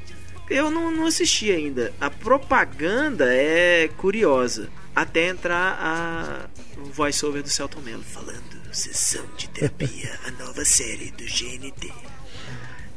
Eu 0.50 0.70
não, 0.70 0.91
não 0.91 1.05
assisti 1.05 1.50
ainda. 1.51 1.93
A 2.00 2.10
propaganda 2.10 3.25
é 3.34 3.88
curiosa. 3.98 4.70
Até 4.96 5.27
entrar 5.29 5.77
a 5.79 6.50
o 6.77 6.86
voice-over 6.86 7.41
do 7.41 7.50
Celton 7.50 7.79
Mello 7.81 8.03
falando 8.03 8.41
Sessão 8.74 9.24
de 9.38 9.48
Terapia, 9.50 10.20
a 10.25 10.31
nova 10.43 10.65
série 10.65 11.12
do 11.12 11.24
GNT. 11.25 11.91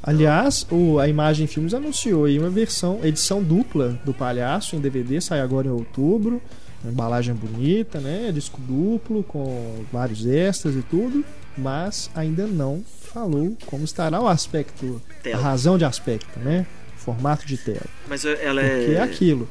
Aliás, 0.07 0.67
o, 0.71 0.99
a 0.99 1.09
Imagem 1.09 1.47
Filmes 1.47 1.73
anunciou 1.73 2.27
aí 2.27 2.39
uma 2.39 2.51
versão, 2.51 3.01
edição 3.03 3.43
dupla 3.43 3.99
do 4.05 4.13
Palhaço 4.13 4.77
em 4.77 4.81
DVD, 4.81 5.19
sai 5.19 5.41
agora 5.41 5.67
em 5.67 5.71
outubro. 5.71 6.43
Uma 6.83 6.93
embalagem 6.93 7.35
bonita, 7.35 7.99
né? 7.99 8.31
Disco 8.31 8.61
duplo 8.61 9.23
com 9.25 9.83
vários 9.91 10.27
extras 10.27 10.75
e 10.77 10.83
tudo, 10.83 11.25
mas 11.57 12.11
ainda 12.15 12.47
não 12.47 12.83
falou 13.15 13.57
como 13.65 13.85
estará 13.85 14.21
o 14.21 14.29
aspecto, 14.29 15.01
a 15.09 15.23
Tela. 15.23 15.43
razão 15.43 15.79
de 15.79 15.87
aspecto, 15.87 16.39
né? 16.41 16.67
Formato 16.99 17.47
de 17.47 17.57
tela. 17.57 17.87
Mas 18.07 18.25
ela 18.27 18.61
Porque 18.61 18.93
é 18.93 18.95
é. 18.95 19.03
aquilo. 19.03 19.49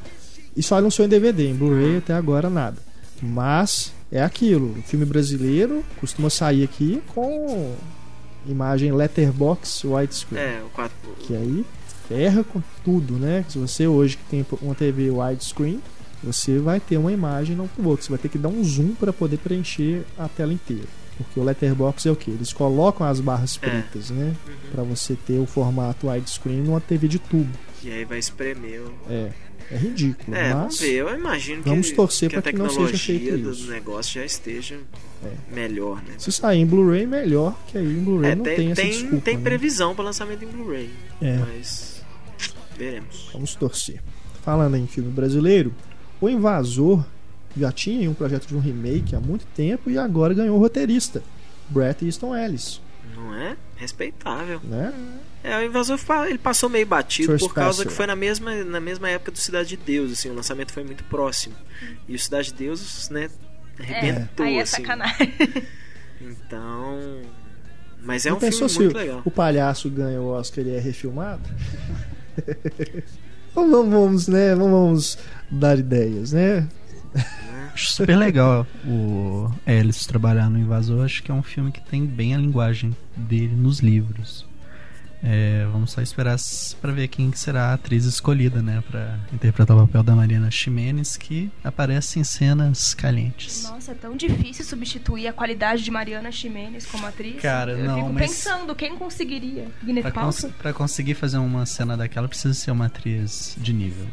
E 0.55 0.61
só 0.61 0.77
anunciou 0.77 1.07
em 1.07 1.09
DVD, 1.09 1.49
em 1.49 1.55
Blu-ray 1.55 1.97
até 1.97 2.13
agora 2.13 2.47
nada. 2.49 2.77
Mas 3.19 3.91
é 4.11 4.21
aquilo. 4.21 4.75
O 4.77 4.81
filme 4.83 5.05
brasileiro 5.05 5.83
costuma 5.99 6.29
sair 6.29 6.63
aqui 6.63 7.01
com 7.15 7.73
imagem 8.47 8.91
letterbox 8.91 9.83
widescreen. 9.83 10.41
É, 10.41 10.61
o 10.65 10.69
4. 10.69 10.95
Que 11.19 11.35
aí 11.35 11.65
ferra 12.07 12.43
com 12.43 12.61
tudo, 12.83 13.13
né? 13.15 13.45
Se 13.47 13.57
você 13.57 13.87
hoje 13.87 14.17
que 14.17 14.23
tem 14.25 14.45
uma 14.61 14.75
TV 14.75 15.09
widescreen, 15.09 15.79
você 16.23 16.57
vai 16.59 16.79
ter 16.79 16.97
uma 16.97 17.11
imagem 17.11 17.55
não 17.55 17.69
boa. 17.77 17.95
Você 17.95 18.09
vai 18.09 18.17
ter 18.19 18.29
que 18.29 18.37
dar 18.37 18.49
um 18.49 18.63
zoom 18.63 18.93
para 18.95 19.11
poder 19.13 19.37
preencher 19.37 20.03
a 20.17 20.27
tela 20.27 20.53
inteira. 20.53 20.83
Porque 21.17 21.39
o 21.39 21.43
letterbox 21.43 22.05
é 22.05 22.11
o 22.11 22.15
que? 22.15 22.31
Eles 22.31 22.51
colocam 22.51 23.05
as 23.05 23.19
barras 23.19 23.59
É. 23.61 23.69
pretas, 23.69 24.09
né? 24.09 24.33
Para 24.71 24.83
você 24.83 25.15
ter 25.15 25.37
o 25.39 25.45
formato 25.45 26.07
widescreen 26.09 26.61
numa 26.63 26.81
TV 26.81 27.07
de 27.07 27.19
tubo. 27.19 27.49
E 27.83 27.91
aí 27.91 28.05
vai 28.05 28.17
espremer 28.19 28.81
o. 28.81 28.93
É, 29.09 29.31
é 29.71 29.77
ridículo. 29.77 30.35
É, 30.35 30.53
vamos 30.53 30.79
ver. 30.79 30.93
Eu 30.93 31.13
imagino 31.15 31.63
que, 31.63 31.69
vamos 31.69 31.91
torcer 31.91 32.29
que 32.29 32.35
a 32.35 32.41
pra 32.41 32.51
que 32.51 32.57
não 32.57 32.69
seja 32.69 32.79
tecnologia 32.81 33.19
feito 33.19 33.37
do 33.43 33.51
isso. 33.51 33.69
negócio 33.71 34.13
já 34.19 34.25
esteja 34.25 34.77
É. 35.23 35.53
melhor, 35.53 36.01
né? 36.03 36.15
se 36.17 36.31
sair 36.31 36.59
em 36.59 36.65
Blu-ray, 36.65 37.05
melhor, 37.05 37.57
que 37.67 37.77
aí 37.77 37.85
em 37.85 38.03
Blu-ray 38.03 38.31
É, 38.31 38.35
não 38.35 38.43
tem, 38.43 38.55
tem, 38.55 38.71
essa 38.71 38.81
tem, 38.81 38.91
desculpa. 38.91 39.21
tem 39.25 39.37
né? 39.37 39.43
previsão 39.43 39.95
para 39.95 40.05
lançamento 40.05 40.43
em 40.43 40.47
Blu-ray. 40.47 40.89
É. 41.21 41.37
Mas. 41.37 42.03
Veremos. 42.77 43.29
Vamos 43.33 43.55
torcer. 43.55 44.01
Falando 44.43 44.75
em 44.75 44.87
filme 44.87 45.09
brasileiro, 45.11 45.73
O 46.19 46.27
Invasor 46.29 47.03
já 47.55 47.71
tinha 47.71 48.09
um 48.09 48.13
projeto 48.13 48.47
de 48.47 48.55
um 48.55 48.59
remake 48.59 49.15
há 49.15 49.19
muito 49.19 49.45
tempo 49.55 49.89
e 49.89 49.97
agora 49.97 50.33
ganhou 50.33 50.57
o 50.57 50.59
roteirista, 50.59 51.21
Bret 51.69 52.03
Easton 52.03 52.35
Ellis, 52.35 52.81
Não 53.15 53.33
é? 53.35 53.55
Respeitável. 53.75 54.59
né? 54.63 54.91
É, 55.43 55.57
o 55.57 55.63
Invasor 55.65 55.99
ele 56.27 56.37
passou 56.37 56.69
meio 56.69 56.85
batido 56.85 57.27
por 57.27 57.37
Trespasser. 57.37 57.53
causa 57.63 57.85
que 57.85 57.91
foi 57.91 58.07
na 58.07 58.15
mesma, 58.15 58.63
na 58.63 58.79
mesma 58.79 59.09
época 59.09 59.31
do 59.31 59.37
Cidade 59.37 59.69
de 59.69 59.77
Deus, 59.77 60.11
assim, 60.13 60.29
o 60.29 60.33
lançamento 60.33 60.71
foi 60.71 60.83
muito 60.83 61.03
próximo. 61.03 61.53
E 62.07 62.15
o 62.15 62.19
Cidade 62.19 62.47
de 62.47 62.53
Deus, 62.55 63.09
né, 63.09 63.29
arrebentou, 63.79 64.45
Aí 64.45 64.57
é 64.57 64.61
assim. 64.61 64.77
sacanagem. 64.81 65.33
Então. 66.21 67.21
Mas 68.01 68.25
é 68.25 68.33
um 68.33 68.39
filme 68.39 68.55
muito 68.77 68.93
o- 68.95 68.97
legal. 68.97 69.21
o 69.25 69.31
palhaço 69.31 69.89
ganha 69.89 70.21
o 70.21 70.27
Oscar 70.27 70.63
e 70.65 70.69
é 70.75 70.79
refilmado? 70.79 71.41
Então 73.51 73.69
vamos, 73.69 73.91
vamos, 73.93 74.27
né? 74.27 74.55
Vamos 74.55 75.17
dar 75.51 75.77
ideias, 75.77 76.31
né? 76.31 76.67
Acho 77.71 77.91
super 77.93 78.17
legal 78.17 78.65
o 78.83 79.47
Alice 79.65 80.07
trabalhar 80.07 80.49
no 80.49 80.57
Invasor. 80.57 81.05
Acho 81.05 81.21
que 81.21 81.29
é 81.29 81.33
um 81.35 81.43
filme 81.43 81.71
que 81.71 81.79
tem 81.81 82.03
bem 82.03 82.33
a 82.33 82.37
linguagem 82.39 82.95
dele 83.15 83.55
nos 83.55 83.79
livros. 83.79 84.43
É, 85.25 85.65
vamos 85.71 85.91
só 85.91 86.01
esperar 86.01 86.35
pra 86.81 86.91
ver 86.91 87.07
quem 87.07 87.31
que 87.31 87.39
será 87.39 87.67
a 87.69 87.73
atriz 87.75 88.03
escolhida, 88.03 88.61
né, 88.61 88.83
Pra 88.91 89.17
interpretar 89.31 89.75
o 89.77 89.87
papel 89.87 90.03
da 90.03 90.13
Mariana 90.15 90.51
Ximenes, 90.51 91.15
que 91.15 91.49
aparece 91.63 92.19
em 92.19 92.23
cenas 92.25 92.93
calientes. 92.93 93.63
Nossa, 93.63 93.91
é 93.93 93.95
tão 93.95 94.17
difícil 94.17 94.65
substituir 94.65 95.27
a 95.27 95.33
qualidade 95.33 95.81
de 95.83 95.89
Mariana 95.89 96.29
Ximenes 96.31 96.85
como 96.85 97.05
atriz. 97.07 97.41
Cara, 97.41 97.71
Eu 97.71 97.85
não, 97.85 97.95
fico 97.95 98.13
mas- 98.13 98.29
pensando, 98.31 98.75
quem 98.75 98.97
conseguiria? 98.97 99.67
Pra, 100.01 100.11
cons 100.11 100.45
conseguir 100.75 101.13
fazer 101.13 101.37
uma 101.37 101.65
cena 101.65 101.95
daquela, 101.95 102.27
precisa 102.27 102.53
ser 102.53 102.71
uma 102.71 102.87
atriz 102.87 103.55
de 103.57 103.71
nível. 103.71 104.05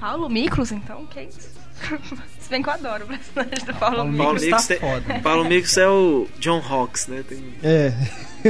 Paulo 0.00 0.28
Miklos, 0.30 0.72
então? 0.72 1.04
Que 1.06 1.22
isso? 1.24 1.50
Se 2.40 2.48
bem 2.50 2.62
que 2.62 2.68
eu 2.68 2.72
adoro 2.72 3.04
o 3.04 3.08
personagem 3.08 3.64
do 3.66 3.74
Paulo, 3.74 3.96
Paulo 3.96 4.10
Miklos. 4.12 4.18
Paulo 4.26 4.40
Miklos 4.40 4.66
tá 4.66 4.76
foda. 4.76 5.20
Paulo 5.20 5.44
Miklos 5.44 5.76
é 5.76 5.88
o 5.88 6.28
John 6.38 6.62
Hawks, 6.66 7.06
né? 7.08 7.22
Tem... 7.28 7.42
É, 7.62 7.90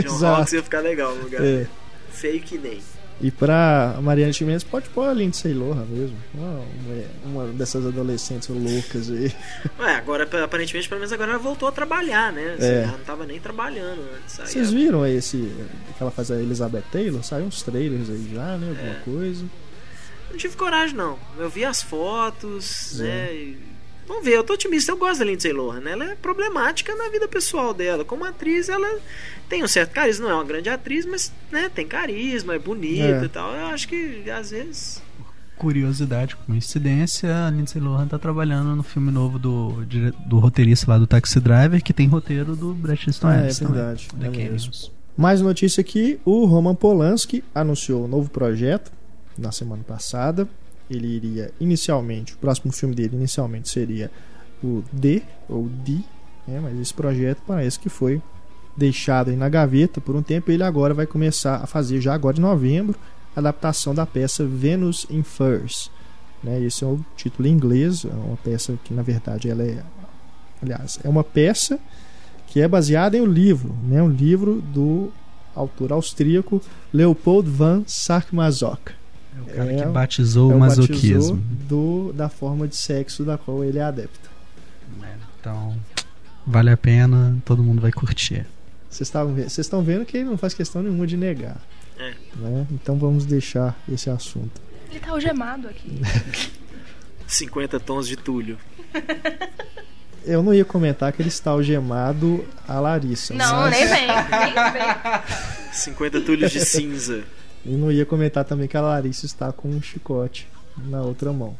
John 0.00 0.14
exato. 0.16 0.40
Hawks 0.40 0.52
ia 0.52 0.62
ficar 0.62 0.80
legal 0.80 1.14
no 1.14 1.22
lugar. 1.24 1.42
É. 1.44 1.66
Feio 2.14 2.40
que 2.40 2.56
nem. 2.58 2.80
E 3.20 3.30
pra 3.30 3.96
Mariana 4.02 4.32
Chimenez 4.32 4.64
pode 4.64 4.88
pôr 4.88 5.08
a 5.08 5.12
Lindsay 5.14 5.54
Lohan 5.54 5.84
mesmo. 5.88 6.16
Uma, 6.34 6.60
uma- 7.24 7.52
dessas 7.52 7.86
adolescentes 7.86 8.48
loucas 8.48 9.08
aí. 9.08 9.32
Ué, 9.78 9.94
agora, 9.94 10.28
aparentemente, 10.44 10.88
pelo 10.88 11.00
menos 11.00 11.12
agora 11.12 11.30
ela 11.30 11.38
voltou 11.38 11.68
a 11.68 11.72
trabalhar, 11.72 12.32
né? 12.32 12.56
É. 12.58 12.82
Ela 12.82 12.92
não 12.98 13.04
tava 13.04 13.24
nem 13.24 13.38
trabalhando 13.38 14.00
antes. 14.16 14.40
Aí 14.40 14.46
Vocês 14.48 14.72
viram 14.72 15.06
esse 15.06 15.36
que 15.36 16.02
ela 16.02 16.10
faz 16.10 16.30
a 16.32 16.40
Elizabeth 16.40 16.82
Taylor? 16.90 17.22
Saiu 17.22 17.46
uns 17.46 17.62
trailers 17.62 18.10
aí 18.10 18.30
já, 18.34 18.56
né? 18.58 18.68
Alguma 18.70 18.90
É. 18.96 19.00
coisa. 19.04 19.44
Não 20.30 20.36
tive 20.36 20.56
coragem, 20.56 20.96
não. 20.96 21.16
Eu 21.38 21.48
vi 21.48 21.64
as 21.64 21.82
fotos, 21.82 22.98
É. 22.98 23.04
né? 23.04 23.32
e- 23.34 23.73
Vamos 24.06 24.24
ver, 24.24 24.32
eu 24.36 24.44
tô 24.44 24.52
otimista, 24.54 24.92
eu 24.92 24.96
gosto 24.96 25.20
da 25.20 25.24
Lindsay 25.24 25.52
Lohan. 25.52 25.80
né? 25.80 25.92
Ela 25.92 26.12
é 26.12 26.14
problemática 26.14 26.94
na 26.94 27.08
vida 27.08 27.26
pessoal 27.26 27.72
dela. 27.72 28.04
Como 28.04 28.24
atriz, 28.24 28.68
ela 28.68 28.98
tem 29.48 29.62
um 29.64 29.68
certo 29.68 29.92
carisma. 29.92 30.24
Não 30.26 30.32
é 30.32 30.34
uma 30.36 30.44
grande 30.44 30.68
atriz, 30.68 31.06
mas 31.06 31.32
né, 31.50 31.70
tem 31.74 31.86
carisma, 31.86 32.54
é 32.54 32.58
bonita 32.58 33.02
É. 33.22 33.24
e 33.24 33.28
tal. 33.28 33.54
Eu 33.54 33.66
acho 33.66 33.88
que 33.88 34.28
às 34.30 34.50
vezes. 34.50 35.02
Curiosidade, 35.56 36.34
coincidência, 36.34 37.46
a 37.46 37.50
Lindsay 37.50 37.80
Lohan 37.80 38.08
tá 38.08 38.18
trabalhando 38.18 38.74
no 38.74 38.82
filme 38.82 39.12
novo 39.12 39.38
do, 39.38 39.84
do 40.26 40.38
roteirista 40.40 40.90
lá 40.90 40.98
do 40.98 41.06
Taxi 41.06 41.38
Driver, 41.38 41.80
que 41.82 41.92
tem 41.92 42.08
roteiro 42.08 42.56
do 42.56 42.74
Bret 42.74 43.06
Easton 43.06 43.28
Ah, 43.28 43.36
é 43.36 43.40
Ellis 43.44 43.58
também, 43.60 43.74
verdade, 43.74 44.08
The 44.20 44.26
é 44.26 44.30
mesmo. 44.50 44.72
Mais 45.16 45.40
notícia 45.40 45.80
aqui: 45.80 46.18
o 46.24 46.44
Roman 46.44 46.74
Polanski 46.74 47.44
anunciou 47.54 48.04
um 48.04 48.08
novo 48.08 48.28
projeto 48.30 48.90
na 49.38 49.52
semana 49.52 49.84
passada. 49.84 50.48
Ele 50.90 51.06
iria 51.06 51.50
inicialmente, 51.60 52.34
o 52.34 52.38
próximo 52.38 52.72
filme 52.72 52.94
dele 52.94 53.16
inicialmente 53.16 53.68
seria 53.68 54.10
o 54.62 54.82
D 54.92 55.22
ou 55.48 55.68
D, 55.68 56.00
né? 56.46 56.60
mas 56.60 56.78
esse 56.78 56.92
projeto 56.92 57.40
parece 57.46 57.78
que 57.78 57.88
foi 57.88 58.20
deixado 58.76 59.30
aí 59.30 59.36
na 59.36 59.48
gaveta 59.48 60.00
por 60.00 60.16
um 60.16 60.22
tempo. 60.22 60.50
Ele 60.50 60.62
agora 60.62 60.94
vai 60.94 61.06
começar 61.06 61.56
a 61.56 61.66
fazer, 61.66 62.00
já 62.00 62.14
agora 62.14 62.36
em 62.36 62.40
novembro, 62.40 62.98
a 63.34 63.40
adaptação 63.40 63.94
da 63.94 64.06
peça 64.06 64.44
Venus 64.44 65.06
in 65.10 65.22
Furs. 65.22 65.90
Né? 66.42 66.60
Esse 66.62 66.84
é 66.84 66.86
o 66.86 67.00
título 67.16 67.48
em 67.48 67.52
inglês, 67.52 68.04
é 68.04 68.08
uma 68.08 68.36
peça 68.36 68.78
que 68.84 68.92
na 68.92 69.02
verdade 69.02 69.48
ela 69.48 69.62
é, 69.62 69.82
aliás, 70.62 70.98
é 71.02 71.08
uma 71.08 71.24
peça 71.24 71.78
que 72.46 72.60
é 72.60 72.68
baseada 72.68 73.16
em 73.16 73.20
um 73.20 73.26
livro, 73.26 73.74
né? 73.84 74.02
um 74.02 74.10
livro 74.10 74.60
do 74.60 75.10
autor 75.54 75.92
austríaco 75.92 76.60
Leopold 76.92 77.48
van 77.48 77.82
Sarmazoc. 77.86 78.92
É 79.36 79.40
o 79.40 79.44
cara 79.56 79.72
É, 79.72 79.82
que 79.82 79.88
batizou 79.88 80.52
é 80.52 80.54
o 80.54 80.58
masoquismo. 80.58 81.36
batizou 81.36 81.38
do, 81.68 82.12
da 82.12 82.28
forma 82.28 82.66
de 82.68 82.76
sexo 82.76 83.24
da 83.24 83.36
qual 83.38 83.64
ele 83.64 83.78
é 83.78 83.82
adepto. 83.82 84.30
É, 85.02 85.14
Então, 85.40 85.76
vale 86.46 86.70
a 86.70 86.76
pena, 86.76 87.36
todo 87.44 87.62
mundo 87.62 87.80
vai 87.80 87.92
curtir. 87.92 88.46
Vocês 88.90 89.58
estão 89.58 89.82
vendo 89.82 90.04
que 90.04 90.18
ele 90.18 90.26
não 90.28 90.38
faz 90.38 90.54
questão 90.54 90.80
nenhuma 90.82 91.06
de 91.06 91.16
negar. 91.16 91.56
É. 91.98 92.14
Né? 92.36 92.66
Então 92.70 92.96
vamos 92.96 93.24
deixar 93.24 93.76
esse 93.92 94.08
assunto. 94.08 94.60
Ele 94.90 95.00
tá 95.00 95.10
algemado 95.10 95.68
aqui. 95.68 96.00
50 97.26 97.80
tons 97.80 98.06
de 98.06 98.16
Túlio. 98.16 98.56
Eu 100.24 100.42
não 100.42 100.54
ia 100.54 100.64
comentar 100.64 101.12
que 101.12 101.20
ele 101.20 101.28
está 101.28 101.50
algemado 101.50 102.44
a 102.66 102.80
Larissa. 102.80 103.34
Não, 103.34 103.56
mas 103.56 103.72
nem 103.72 103.86
vem, 103.86 104.06
nem 104.06 104.72
vem. 104.72 105.72
50 105.72 106.20
Túlios 106.22 106.50
de 106.50 106.60
cinza. 106.64 107.24
E 107.64 107.70
não 107.70 107.90
ia 107.90 108.04
comentar 108.04 108.44
também 108.44 108.68
que 108.68 108.76
a 108.76 108.80
Larissa 108.80 109.26
está 109.26 109.52
com 109.52 109.68
um 109.68 109.80
chicote 109.80 110.46
na 110.76 111.02
outra 111.02 111.32
mão. 111.32 111.56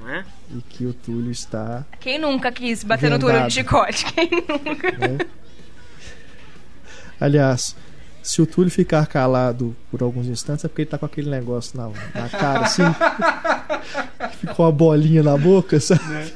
Não 0.00 0.10
é? 0.10 0.24
E 0.50 0.60
que 0.62 0.84
o 0.84 0.92
Túlio 0.92 1.30
está. 1.30 1.84
Quem 2.00 2.18
nunca 2.18 2.50
quis 2.50 2.82
bater 2.82 3.10
no 3.10 3.16
Vendado. 3.16 3.32
túnel 3.32 3.48
de 3.48 3.54
chicote? 3.54 4.04
Quem 4.12 4.30
nunca? 4.30 4.92
né? 4.92 5.18
Aliás, 7.20 7.76
se 8.22 8.42
o 8.42 8.46
Túlio 8.46 8.70
ficar 8.70 9.06
calado 9.06 9.76
por 9.90 10.02
alguns 10.02 10.26
instantes, 10.26 10.64
é 10.64 10.68
porque 10.68 10.82
ele 10.82 10.90
tá 10.90 10.98
com 10.98 11.06
aquele 11.06 11.30
negócio 11.30 11.76
na, 11.76 11.88
na 12.20 12.28
cara, 12.28 12.60
assim. 12.60 12.82
Ficou 14.40 14.66
uma 14.66 14.72
bolinha 14.72 15.22
na 15.22 15.36
boca, 15.36 15.78
sabe? 15.78 16.32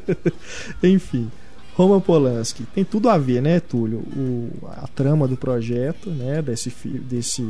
Enfim. 0.82 1.30
Roman 1.74 2.00
Polanski. 2.00 2.64
Tem 2.74 2.84
tudo 2.84 3.08
a 3.08 3.16
ver, 3.16 3.40
né, 3.40 3.58
Túlio? 3.60 3.98
O, 3.98 4.50
a 4.70 4.86
trama 4.88 5.26
do 5.26 5.36
projeto, 5.36 6.10
né? 6.10 6.42
Desse, 6.42 6.70
desse, 6.84 7.42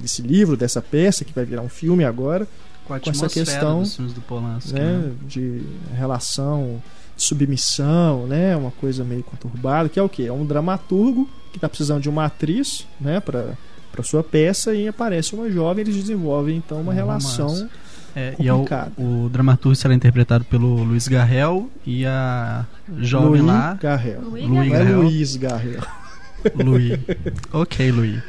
desse 0.00 0.22
livro, 0.22 0.56
dessa 0.56 0.82
peça, 0.82 1.24
que 1.24 1.32
vai 1.32 1.44
virar 1.44 1.62
um 1.62 1.68
filme 1.68 2.04
agora 2.04 2.46
Com 2.86 2.94
a 2.94 3.00
Com 3.00 3.10
essa 3.10 3.28
questão, 3.28 3.80
dos 3.80 3.96
filmes 3.96 4.12
do 4.12 4.20
Polanski. 4.20 4.72
né, 4.74 4.80
né? 4.80 5.12
de 5.26 5.62
relação 5.96 6.82
de 7.16 7.22
submissão, 7.22 8.26
né, 8.26 8.56
uma 8.56 8.72
coisa 8.72 9.04
meio 9.04 9.22
conturbada, 9.22 9.88
que 9.88 9.98
é 9.98 10.02
o 10.02 10.08
quê? 10.08 10.24
É 10.24 10.32
um 10.32 10.44
dramaturgo 10.44 11.28
que 11.52 11.58
está 11.58 11.68
precisando 11.68 12.02
de 12.02 12.08
uma 12.08 12.24
atriz, 12.24 12.86
né, 13.00 13.20
para 13.20 13.54
para 13.94 14.02
sua 14.02 14.24
peça 14.24 14.74
e 14.74 14.88
aparece 14.88 15.36
uma 15.36 15.48
jovem, 15.48 15.82
eles 15.82 15.94
desenvolvem 15.94 16.56
então 16.56 16.80
uma 16.80 16.90
Um 16.90 16.94
relação 16.96 17.46
romance. 17.46 17.68
É, 18.16 18.34
e 18.38 18.48
é 18.48 18.52
o, 18.52 18.64
o 18.98 19.28
dramaturgo 19.28 19.74
será 19.74 19.94
interpretado 19.94 20.44
pelo 20.44 20.82
Luiz 20.82 21.08
Garrel 21.08 21.68
e 21.86 22.04
a 22.06 22.64
jovem 22.98 23.40
Louis 23.40 23.44
lá. 23.44 23.74
Garrel. 23.74 24.20
Luiz 24.20 24.48
Louis 24.48 24.66
é 24.66 24.78
Garrel. 24.78 25.02
Luiz 25.02 25.36
Garrel. 25.36 25.80
Louis. 26.64 26.98
ok, 27.52 27.92
Louis. 27.92 28.22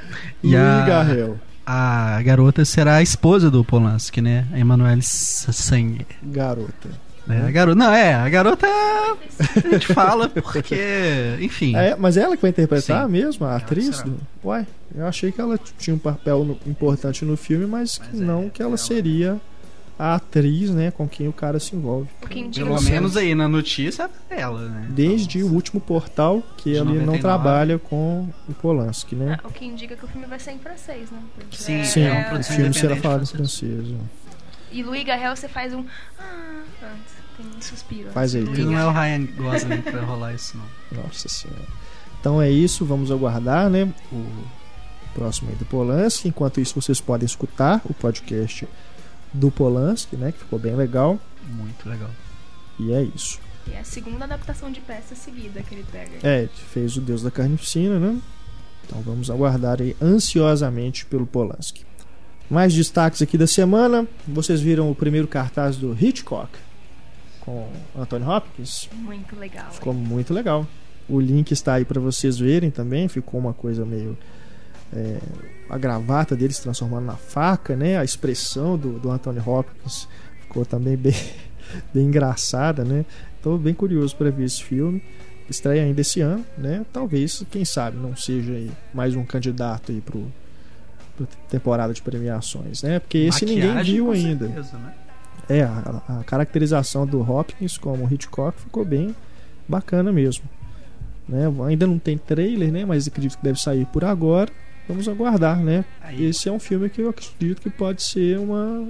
E 0.43 0.47
Louis 0.47 0.59
a, 0.59 0.85
Garrel. 0.85 1.39
A 1.65 2.21
garota 2.23 2.63
será 2.65 2.95
a 2.97 3.01
esposa 3.01 3.49
do 3.49 3.63
Polanski, 3.63 4.21
né? 4.21 4.45
A 4.53 4.59
Emanuele. 4.59 5.01
Garota. 6.23 6.89
Né? 7.27 7.43
A 7.47 7.51
garota. 7.51 7.75
Não, 7.75 7.91
é, 7.91 8.13
a 8.13 8.29
garota 8.29 8.67
a 8.67 9.69
gente 9.71 9.87
fala 9.93 10.29
porque. 10.29 10.75
Enfim. 11.41 11.75
É, 11.75 11.95
mas 11.95 12.17
é 12.17 12.21
ela 12.21 12.35
que 12.35 12.41
vai 12.43 12.51
interpretar 12.51 13.05
Sim. 13.05 13.11
mesmo, 13.11 13.45
a 13.47 13.55
atriz? 13.55 13.95
será. 13.97 14.03
Do... 14.03 14.17
Uai, 14.43 14.67
eu 14.95 15.07
achei 15.07 15.31
que 15.31 15.41
ela 15.41 15.59
tinha 15.79 15.95
um 15.95 15.99
papel 15.99 16.43
no- 16.45 16.59
importante 16.67 17.25
no 17.25 17.35
filme, 17.35 17.65
mas, 17.65 17.97
que 17.97 18.05
Mas 18.11 18.21
é, 18.21 18.23
não 18.23 18.47
que 18.49 18.61
ela 18.61 18.71
ela- 18.71 18.77
seria 18.77 19.41
a 19.97 20.15
atriz, 20.15 20.69
né, 20.71 20.91
com 20.91 21.07
quem 21.07 21.27
o 21.27 21.33
cara 21.33 21.59
se 21.59 21.75
envolve. 21.75 22.07
Pelo 22.53 22.75
no 22.75 22.81
menos 22.81 23.15
aí 23.15 23.33
na 23.33 23.47
notícia 23.47 24.09
é 24.29 24.41
ela, 24.41 24.67
né? 24.67 24.87
Desde 24.89 25.37
Então, 25.39 25.49
o 25.49 25.53
último 25.53 25.79
portal 25.79 26.43
que 26.57 26.69
ele 26.71 26.79
não 26.79 26.85
99. 26.95 27.19
trabalha 27.19 27.79
com 27.79 28.27
o 28.49 28.53
Polanski, 28.55 29.15
né? 29.15 29.39
Ah, 29.43 29.47
o 29.47 29.51
que 29.51 29.65
indica 29.65 29.95
que 29.95 30.03
o 30.03 30.07
filme 30.07 30.27
vai 30.27 30.37
ser 30.39 30.51
em 30.51 30.59
francês, 30.59 31.09
né? 31.11 31.19
Porque 31.35 31.57
Sim, 31.57 31.75
é- 31.79 31.83
Sim, 31.85 32.01
é 32.01 32.33
o 32.37 32.43
filme 32.43 32.73
será 32.73 32.95
falado 32.97 33.23
em 33.23 33.27
francês. 33.27 33.85
ó. 33.91 34.25
E 34.71 34.83
Louis 34.83 35.05
Garrel 35.05 35.33
você 35.35 35.47
faz 35.47 35.73
um. 35.73 35.85
Ah, 36.19 36.63
antes. 36.83 37.15
Tem 37.37 37.45
um 37.45 37.61
suspiro. 37.61 38.09
Faz 38.11 38.33
aí, 38.35 38.43
não 38.43 38.77
é 38.77 38.85
o. 38.85 38.91
Ryan 38.91 39.25
Gosling 39.37 39.81
que 39.81 39.91
vai 39.91 40.03
rolar 40.03 40.33
isso, 40.33 40.57
não. 40.57 41.03
Nossa 41.03 41.27
senhora. 41.29 41.61
Então 42.19 42.41
é 42.41 42.49
isso, 42.49 42.85
vamos 42.85 43.11
aguardar, 43.11 43.69
né? 43.69 43.87
O 44.11 44.25
próximo 45.13 45.49
aí 45.49 45.55
do 45.55 45.65
Polanski. 45.65 46.27
Enquanto 46.29 46.59
isso, 46.59 46.79
vocês 46.81 46.99
podem 46.99 47.25
escutar 47.25 47.81
o 47.85 47.93
podcast 47.93 48.67
do 49.35 49.51
Polanski, 49.51 50.15
né? 50.15 50.31
Que 50.31 50.39
ficou 50.39 50.57
bem 50.57 50.75
legal. 50.75 51.19
Muito 51.47 51.87
legal. 51.87 52.09
E 52.79 52.91
é 52.91 53.01
isso. 53.03 53.39
E 53.67 53.73
é 53.73 53.79
a 53.79 53.83
segunda 53.83 54.25
adaptação 54.25 54.71
de 54.71 54.79
peça 54.81 55.15
seguida 55.15 55.61
que 55.61 55.75
ele 55.75 55.85
pega. 55.91 56.11
É, 56.23 56.41
ele 56.41 56.49
fez 56.71 56.97
o 56.97 57.01
Deus 57.01 57.21
da 57.21 57.31
Carnificina, 57.31 57.99
né? 57.99 58.19
Então 58.85 59.01
vamos 59.01 59.29
aguardar 59.29 59.81
aí 59.81 59.95
ansiosamente 60.01 61.05
pelo 61.05 61.25
Polanski. 61.25 61.85
Mais 62.49 62.73
destaques 62.73 63.21
aqui 63.21 63.37
da 63.37 63.47
semana. 63.47 64.07
Vocês 64.27 64.61
viram 64.61 64.91
o 64.91 64.95
primeiro 64.95 65.27
cartaz 65.27 65.77
do 65.77 65.97
Hitchcock 65.99 66.49
com 67.41 67.67
Anthony 67.97 68.25
Hopkins? 68.25 68.89
Muito 68.93 69.35
legal. 69.35 69.71
Ficou 69.71 69.93
muito 69.93 70.33
legal. 70.33 70.67
O 71.09 71.19
link 71.19 71.51
está 71.51 71.75
aí 71.75 71.85
para 71.85 71.99
vocês 71.99 72.37
verem 72.37 72.69
também. 72.69 73.07
Ficou 73.07 73.39
uma 73.39 73.53
coisa 73.53 73.85
meio. 73.85 74.17
É, 74.93 75.19
a 75.69 75.77
gravata 75.77 76.35
dele 76.35 76.53
se 76.53 76.61
transformando 76.61 77.05
na 77.05 77.15
faca, 77.15 77.75
né? 77.75 77.97
A 77.97 78.03
expressão 78.03 78.77
do, 78.77 78.99
do 78.99 79.09
Anthony 79.09 79.39
Hopkins 79.39 80.07
ficou 80.41 80.65
também 80.65 80.95
bem, 80.95 81.15
bem 81.93 82.05
engraçada, 82.05 82.83
né? 82.83 83.05
Estou 83.37 83.57
bem 83.57 83.73
curioso 83.73 84.15
para 84.15 84.29
ver 84.29 84.45
esse 84.45 84.63
filme. 84.63 85.01
Estreia 85.49 85.83
ainda 85.83 86.01
esse 86.01 86.21
ano, 86.21 86.43
né? 86.57 86.85
Talvez, 86.91 87.43
quem 87.51 87.63
sabe, 87.63 87.97
não 87.97 88.15
seja 88.15 88.53
mais 88.93 89.15
um 89.15 89.23
candidato 89.23 89.91
aí 89.91 90.01
pro, 90.01 90.31
pro 91.15 91.27
temporada 91.49 91.93
de 91.93 92.01
premiações, 92.01 92.81
né? 92.81 92.99
Porque 92.99 93.19
esse 93.19 93.45
ninguém 93.45 93.67
Maquiagem, 93.67 93.95
viu 93.95 94.05
com 94.05 94.11
ainda. 94.11 94.47
certeza, 94.47 94.77
né? 94.77 94.93
É, 95.47 95.61
a, 95.61 96.01
a 96.19 96.23
caracterização 96.23 97.05
do 97.05 97.21
Hopkins 97.21 97.77
como 97.77 98.11
Hitchcock 98.11 98.59
ficou 98.59 98.83
bem 98.83 99.15
bacana 99.67 100.11
mesmo. 100.11 100.45
Né? 101.27 101.45
Ainda 101.67 101.85
não 101.85 101.99
tem 101.99 102.17
trailer, 102.17 102.71
né? 102.71 102.85
Mas 102.85 103.07
acredito 103.07 103.37
que 103.37 103.43
deve 103.43 103.59
sair 103.59 103.85
por 103.87 104.03
agora. 104.03 104.51
Vamos 104.87 105.07
aguardar, 105.07 105.57
né? 105.59 105.83
Aí, 106.01 106.25
Esse 106.25 106.47
é 106.47 106.51
um 106.51 106.59
filme 106.59 106.89
que 106.89 107.01
eu 107.01 107.09
acredito 107.09 107.61
que 107.61 107.69
pode 107.69 108.03
ser 108.03 108.37
uma 108.39 108.87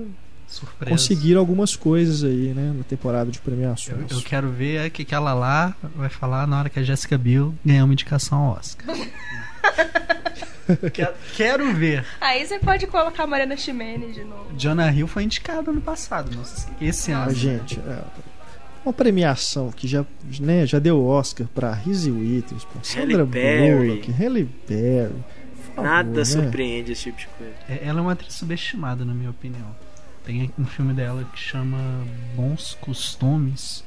surpresa. 0.48 0.92
conseguir 0.92 1.36
algumas 1.36 1.76
coisas 1.76 2.24
aí, 2.24 2.54
né? 2.54 2.74
Na 2.78 2.84
temporada 2.84 3.32
de 3.32 3.38
Eu, 3.40 3.44
premiações. 3.44 4.12
eu 4.12 4.22
quero 4.22 4.50
ver 4.50 4.88
o 4.88 4.92
que, 4.92 5.06
que 5.06 5.16
ela 5.16 5.34
lá 5.34 5.76
vai 5.96 6.10
falar 6.10 6.46
na 6.48 6.60
hora 6.60 6.70
que 6.70 6.80
a 6.80 6.84
Jessica 6.84 7.18
Biel 7.18 7.54
ganhar 7.64 7.84
uma 7.86 7.94
indicação 7.94 8.38
ao 8.40 8.58
Oscar. 8.58 8.86
quero, 10.94 11.14
quero 11.36 11.74
ver. 11.74 12.06
Aí 12.20 12.46
você 12.46 12.60
pode 12.60 12.88
colocar 12.88 13.24
a 13.24 13.28
Mariana 13.28 13.56
Ximenes 13.58 14.16
de 14.16 14.24
novo. 14.24 14.48
Jonah 14.58 14.92
Hill 14.92 15.08
foi 15.08 15.24
indicado 15.24 15.72
ano 15.72 15.82
passado. 15.82 16.36
Nossa, 16.36 16.68
esse 16.82 17.12
Ah, 17.12 17.24
ano. 17.24 17.34
gente, 17.34 17.80
é, 17.80 18.00
uma 18.84 18.94
premiação 18.94 19.72
que 19.72 19.88
já, 19.88 20.06
né, 20.40 20.66
já 20.66 20.80
deu 20.80 21.04
Oscar 21.06 21.48
pra 21.54 21.74
Reese 21.74 22.12
Witherspoon, 22.12 22.82
Halle 22.96 23.12
Sandra 23.12 23.26
Berry. 23.26 23.88
Bullock, 23.88 24.12
Halle 24.12 24.50
Berry. 24.68 25.14
Nada 25.82 26.20
né? 26.20 26.26
surpreende 26.26 26.92
esse 26.92 27.04
tipo 27.06 27.18
de 27.20 27.28
coisa. 27.38 27.54
É- 27.70 27.88
Ela 27.88 28.00
é 28.00 28.02
uma 28.02 28.12
atriz 28.14 28.34
subestimada, 28.34 29.04
na 29.06 29.14
minha 29.14 29.30
opinião. 29.30 29.68
Tem 30.26 30.52
um 30.58 30.66
filme 30.66 30.94
dela 30.94 31.24
que 31.34 31.40
chama 31.40 31.78
Bons 32.36 32.76
Costumes. 32.82 33.84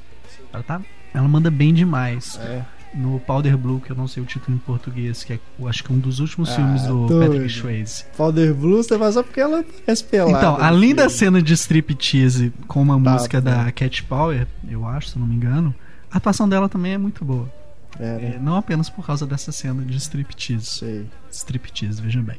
Ela, 0.53 0.63
tá, 0.63 0.81
ela 1.13 1.27
manda 1.27 1.51
bem 1.51 1.73
demais. 1.73 2.39
É. 2.41 2.63
No 2.91 3.19
Powder 3.19 3.55
Blue, 3.55 3.79
que 3.79 3.91
eu 3.91 3.95
não 3.95 4.07
sei 4.07 4.23
o 4.23 4.25
título 4.25 4.55
em 4.55 4.59
português, 4.59 5.23
que 5.23 5.33
é 5.33 5.39
eu 5.59 5.67
acho 5.67 5.83
que 5.83 5.93
um 5.93 5.99
dos 5.99 6.19
últimos 6.19 6.49
Ah, 6.49 6.55
filmes 6.55 6.81
do 6.83 7.05
doido. 7.05 7.33
Patrick 7.33 7.53
Swayze. 7.53 8.03
Powder 8.17 8.51
Blue, 8.55 8.81
você 8.81 8.97
vai 8.97 9.11
só 9.11 9.21
porque 9.21 9.39
ela 9.39 9.63
parece 9.85 10.03
pelada. 10.05 10.35
Então, 10.37 10.57
no 10.57 10.63
além 10.63 10.95
da 10.95 11.07
cena 11.07 11.39
de 11.39 11.53
striptease 11.53 12.51
com 12.67 12.81
uma 12.81 12.99
Tá, 12.99 13.11
música 13.11 13.39
tá. 13.41 13.63
da 13.65 13.71
Cat 13.71 14.03
Power, 14.05 14.47
eu 14.67 14.87
acho, 14.87 15.09
se 15.09 15.19
não 15.19 15.27
me 15.27 15.35
engano, 15.35 15.75
a 16.11 16.17
atuação 16.17 16.49
dela 16.49 16.67
também 16.67 16.93
é 16.93 16.97
muito 16.97 17.23
boa. 17.23 17.47
É, 17.97 18.03
né? 18.03 18.33
É, 18.35 18.39
não 18.39 18.55
apenas 18.55 18.89
por 18.89 19.05
causa 19.05 19.25
dessa 19.25 19.51
cena 19.51 19.83
de 19.83 19.97
striptease. 19.97 20.65
Sei. 20.65 21.05
Striptease, 21.31 22.01
veja 22.01 22.21
bem. 22.21 22.37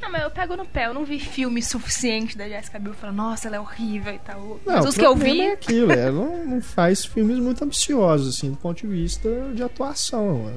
Não, 0.00 0.10
mas 0.10 0.22
eu 0.22 0.30
pego 0.30 0.56
no 0.56 0.64
pé. 0.64 0.86
Eu 0.86 0.94
não 0.94 1.04
vi 1.04 1.18
filme 1.18 1.62
suficiente 1.62 2.36
da 2.36 2.48
Jessica 2.48 2.78
Biel 2.78 2.94
falando, 2.94 3.16
nossa, 3.16 3.48
ela 3.48 3.56
é 3.56 3.60
horrível 3.60 4.14
e 4.14 4.18
tal. 4.18 4.60
Não, 4.64 4.74
Mas 4.74 4.84
o 4.84 4.88
os 4.88 4.94
que 4.96 5.04
eu 5.04 5.16
vi. 5.16 5.40
É 5.40 5.52
aquilo, 5.52 5.92
ela 5.92 6.12
não, 6.12 6.46
não 6.46 6.60
faz 6.62 7.04
filmes 7.04 7.38
muito 7.38 7.64
ambiciosos, 7.64 8.36
assim, 8.36 8.50
do 8.50 8.56
ponto 8.56 8.80
de 8.80 8.86
vista 8.86 9.28
de 9.54 9.62
atuação. 9.62 10.52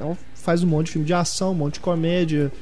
Ela 0.00 0.16
faz 0.34 0.62
um 0.62 0.66
monte 0.66 0.86
de 0.86 0.92
filme 0.92 1.06
de 1.06 1.14
ação, 1.14 1.52
um 1.52 1.54
monte 1.54 1.74
de 1.74 1.80
comédia. 1.80 2.52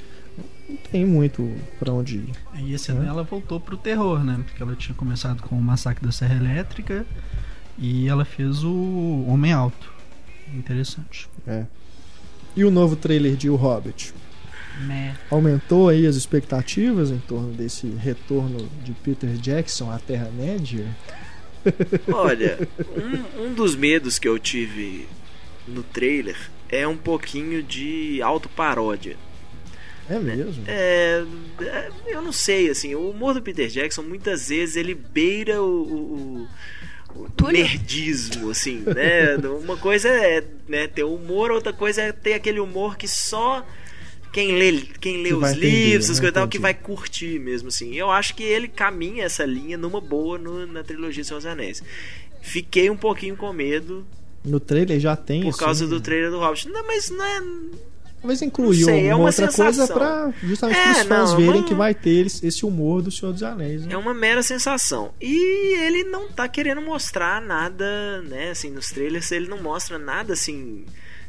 Não 0.68 0.76
tem 0.90 1.04
muito 1.04 1.54
pra 1.78 1.92
onde 1.92 2.16
ir. 2.16 2.32
E 2.54 2.72
esse 2.72 2.90
ano 2.90 3.06
ela 3.06 3.22
voltou 3.22 3.60
pro 3.60 3.76
terror, 3.76 4.24
né? 4.24 4.40
Porque 4.44 4.62
ela 4.62 4.74
tinha 4.74 4.94
começado 4.94 5.42
com 5.42 5.56
o 5.56 5.62
Massacre 5.62 6.04
da 6.04 6.12
Serra 6.12 6.36
Elétrica 6.36 7.04
e 7.78 8.08
ela 8.08 8.24
fez 8.24 8.64
o 8.64 9.24
Homem 9.28 9.52
Alto. 9.52 9.92
Interessante. 10.54 11.28
É. 11.46 11.64
E 12.56 12.64
o 12.64 12.70
novo 12.70 12.94
trailer 12.96 13.36
de 13.36 13.50
O 13.50 13.56
Hobbit? 13.56 14.14
Meh. 14.86 15.14
Aumentou 15.30 15.88
aí 15.88 16.06
as 16.06 16.16
expectativas 16.16 17.10
em 17.10 17.18
torno 17.18 17.52
desse 17.52 17.86
retorno 17.88 18.68
de 18.84 18.92
Peter 18.92 19.30
Jackson 19.34 19.90
à 19.90 19.98
Terra-média? 19.98 20.86
Olha, 22.12 22.58
um, 23.36 23.46
um 23.46 23.54
dos 23.54 23.74
medos 23.74 24.18
que 24.18 24.28
eu 24.28 24.38
tive 24.38 25.08
no 25.66 25.82
trailer 25.82 26.36
é 26.68 26.86
um 26.86 26.96
pouquinho 26.96 27.62
de 27.62 28.20
autoparódia. 28.22 29.16
É 30.10 30.18
mesmo? 30.18 30.64
É, 30.66 31.24
é, 31.60 31.90
eu 32.08 32.20
não 32.20 32.32
sei, 32.32 32.68
assim, 32.68 32.94
o 32.94 33.08
humor 33.10 33.32
do 33.32 33.40
Peter 33.40 33.68
Jackson 33.68 34.02
muitas 34.02 34.48
vezes 34.50 34.76
ele 34.76 34.94
beira 34.94 35.62
o- 35.62 35.66
o 36.42 36.48
Túlio. 37.36 37.62
nerdismo, 37.62 38.50
assim, 38.50 38.80
né? 38.80 39.36
Uma 39.62 39.76
coisa 39.76 40.08
é 40.08 40.42
né, 40.68 40.86
ter 40.88 41.04
humor, 41.04 41.50
outra 41.50 41.72
coisa 41.72 42.02
é 42.02 42.12
ter 42.12 42.34
aquele 42.34 42.60
humor 42.60 42.96
que 42.96 43.06
só 43.08 43.64
quem 44.32 44.56
lê, 44.56 44.72
quem 45.00 45.22
lê 45.22 45.28
Que 45.28 45.34
os 45.34 45.52
livros, 45.52 46.04
essas 46.06 46.16
né? 46.16 46.22
coisas 46.22 46.34
tal, 46.34 46.48
que 46.48 46.58
vai 46.58 46.74
curtir 46.74 47.38
mesmo, 47.38 47.68
assim. 47.68 47.94
Eu 47.94 48.10
acho 48.10 48.34
que 48.34 48.42
ele 48.42 48.66
caminha 48.66 49.24
essa 49.24 49.44
linha 49.44 49.78
numa 49.78 50.00
boa 50.00 50.36
no- 50.38 50.66
na 50.66 50.82
trilogia 50.82 51.22
de 51.22 51.30
dos 51.30 51.46
Anéis. 51.46 51.82
Fiquei 52.42 52.90
um 52.90 52.96
pouquinho 52.96 53.36
com 53.36 53.52
medo 53.52 54.04
No 54.44 54.58
trailer 54.60 54.98
já 55.00 55.16
tem 55.16 55.42
por 55.42 55.50
assim, 55.50 55.58
causa 55.58 55.86
do 55.86 56.00
trailer 56.00 56.30
do 56.30 56.38
Hobbit. 56.38 56.68
Não, 56.68 56.86
mas 56.86 57.08
não 57.10 57.24
é. 57.24 57.40
Talvez 58.24 58.40
incluir 58.40 58.78
Não 58.80 58.84
sei, 58.86 59.06
é 59.06 59.14
uma 59.14 59.26
outra 59.26 59.50
sensação. 59.50 59.64
coisa 59.66 59.86
pra 59.92 60.32
justamente 60.42 60.78
É, 60.78 60.92
os 60.92 60.98
fãs 61.02 61.30
não, 61.32 61.36
verem 61.36 61.62
que 61.62 61.74
vai 61.74 61.94
ter 61.94 62.24
esse- 62.26 62.64
humor 62.64 63.02
do 63.02 63.10
Senhor 63.10 63.32
dos 63.32 63.42
Anéis. 63.42 63.84
Né? 63.84 63.92
É 63.92 63.98
uma 63.98 64.14
mera 64.14 64.42
sensação. 64.42 65.12
E 65.20 65.76
ele 65.82 66.04
não 66.04 66.32
tá 66.32 66.48
querendo 66.48 66.80
mostrar 66.80 67.42
nada, 67.42 68.22
né? 68.22 68.48
Assim, 68.52 68.70
nos 68.70 68.88
trailers 68.88 69.30
ele 69.30 69.46
não 69.46 69.62
mostra 69.62 69.98
nada 69.98 70.32
assim. 70.32 70.86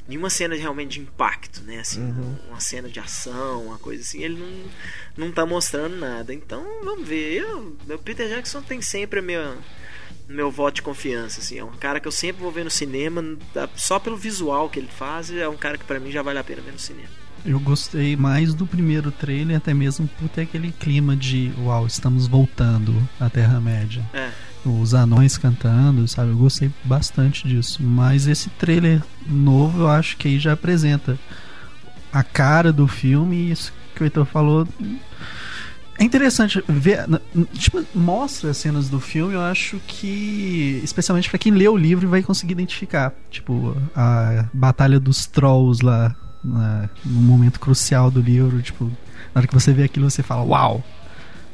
Nenhuma 0.07 0.29
cena 0.29 0.55
realmente 0.55 0.91
de 0.93 0.99
impacto, 1.01 1.61
né? 1.63 1.79
Assim, 1.79 1.99
Uhum. 1.99 2.35
uma 2.49 2.61
cena 2.61 2.87
de 2.87 2.99
ação, 2.99 3.65
uma 3.65 3.77
coisa 3.77 4.01
assim. 4.01 4.23
Ele 4.23 4.37
não, 4.39 5.25
não 5.25 5.31
tá 5.33 5.45
mostrando 5.45 5.97
nada. 5.97 6.33
Então, 6.33 6.63
vamos 6.81 7.05
ver. 7.05 7.41
Eu, 7.41 7.75
o 7.89 7.97
Peter 7.97 8.29
Jackson 8.29 8.61
tem 8.61 8.81
sempre 8.81 9.19
a 9.19 9.21
minha, 9.21 9.53
meu 10.27 10.51
voto 10.51 10.75
de 10.75 10.81
confiança, 10.81 11.39
assim. 11.39 11.59
É 11.59 11.63
um 11.63 11.71
cara 11.71 11.99
que 11.99 12.07
eu 12.07 12.11
sempre 12.11 12.41
vou 12.41 12.51
ver 12.51 12.63
no 12.63 12.71
cinema, 12.71 13.23
só 13.75 13.99
pelo 13.99 14.17
visual 14.17 14.69
que 14.69 14.79
ele 14.79 14.89
faz. 14.89 15.31
É 15.31 15.47
um 15.47 15.57
cara 15.57 15.77
que 15.77 15.85
pra 15.85 15.99
mim 15.99 16.11
já 16.11 16.21
vale 16.21 16.39
a 16.39 16.43
pena 16.43 16.61
ver 16.61 16.71
no 16.71 16.79
cinema. 16.79 17.09
Eu 17.45 17.59
gostei 17.59 18.15
mais 18.15 18.55
do 18.55 18.65
primeiro 18.65 19.11
trailer, 19.11 19.57
até 19.57 19.71
mesmo 19.71 20.07
por 20.19 20.27
ter 20.29 20.41
aquele 20.41 20.71
clima 20.71 21.15
de 21.15 21.51
uau, 21.59 21.85
estamos 21.85 22.25
voltando 22.25 22.95
à 23.19 23.29
Terra-média. 23.29 24.03
É. 24.13 24.31
Os 24.65 24.95
anões 24.95 25.37
cantando, 25.37 26.07
sabe? 26.07 26.31
Eu 26.31 26.37
gostei 26.37 26.71
bastante 26.83 27.47
disso. 27.47 27.83
Mas 27.83 28.25
esse 28.25 28.49
trailer 28.49 29.03
novo 29.27 29.81
eu 29.81 29.87
acho 29.87 30.17
que 30.17 30.27
aí 30.27 30.39
já 30.39 30.53
apresenta 30.53 31.19
a 32.11 32.23
cara 32.23 32.73
do 32.73 32.87
filme 32.87 33.35
e 33.35 33.51
isso 33.51 33.71
que 33.93 34.01
o 34.01 34.05
Heitor 34.05 34.25
falou. 34.25 34.67
É 35.97 36.03
interessante 36.03 36.61
ver, 36.67 37.05
tipo, 37.53 37.83
mostra 37.93 38.49
as 38.49 38.57
cenas 38.57 38.89
do 38.89 38.99
filme, 38.99 39.33
eu 39.33 39.41
acho 39.41 39.79
que, 39.87 40.81
especialmente 40.83 41.29
pra 41.29 41.39
quem 41.39 41.53
lê 41.53 41.67
o 41.69 41.77
livro 41.77 42.09
vai 42.09 42.21
conseguir 42.21 42.51
identificar, 42.51 43.13
tipo, 43.31 43.75
a 43.95 44.45
batalha 44.53 44.99
dos 44.99 45.25
trolls 45.25 45.83
lá, 45.83 46.13
na, 46.43 46.89
no 47.05 47.21
momento 47.21 47.59
crucial 47.61 48.11
do 48.11 48.19
livro, 48.19 48.61
tipo, 48.61 48.85
na 49.33 49.39
hora 49.39 49.47
que 49.47 49.53
você 49.53 49.71
vê 49.71 49.83
aquilo 49.83 50.09
você 50.09 50.21
fala, 50.21 50.43
uau! 50.43 50.83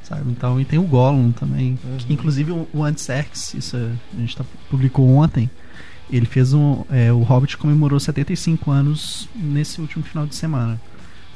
Sabe? 0.01 0.29
Então, 0.31 0.59
e 0.59 0.65
tem 0.65 0.79
o 0.79 0.83
Gollum 0.83 1.31
também, 1.31 1.77
que 1.99 2.11
inclusive 2.11 2.51
o, 2.51 2.67
o 2.73 2.97
Serkis, 2.97 3.53
isso 3.53 3.77
a 3.77 4.19
gente 4.19 4.35
tá, 4.35 4.43
publicou 4.69 5.07
ontem, 5.07 5.49
ele 6.11 6.25
fez 6.25 6.51
um, 6.51 6.83
é, 6.89 7.11
o 7.13 7.21
Hobbit 7.21 7.57
comemorou 7.57 7.99
75 7.99 8.69
anos 8.69 9.29
nesse 9.33 9.79
último 9.79 10.03
final 10.03 10.25
de 10.25 10.35
semana. 10.35 10.81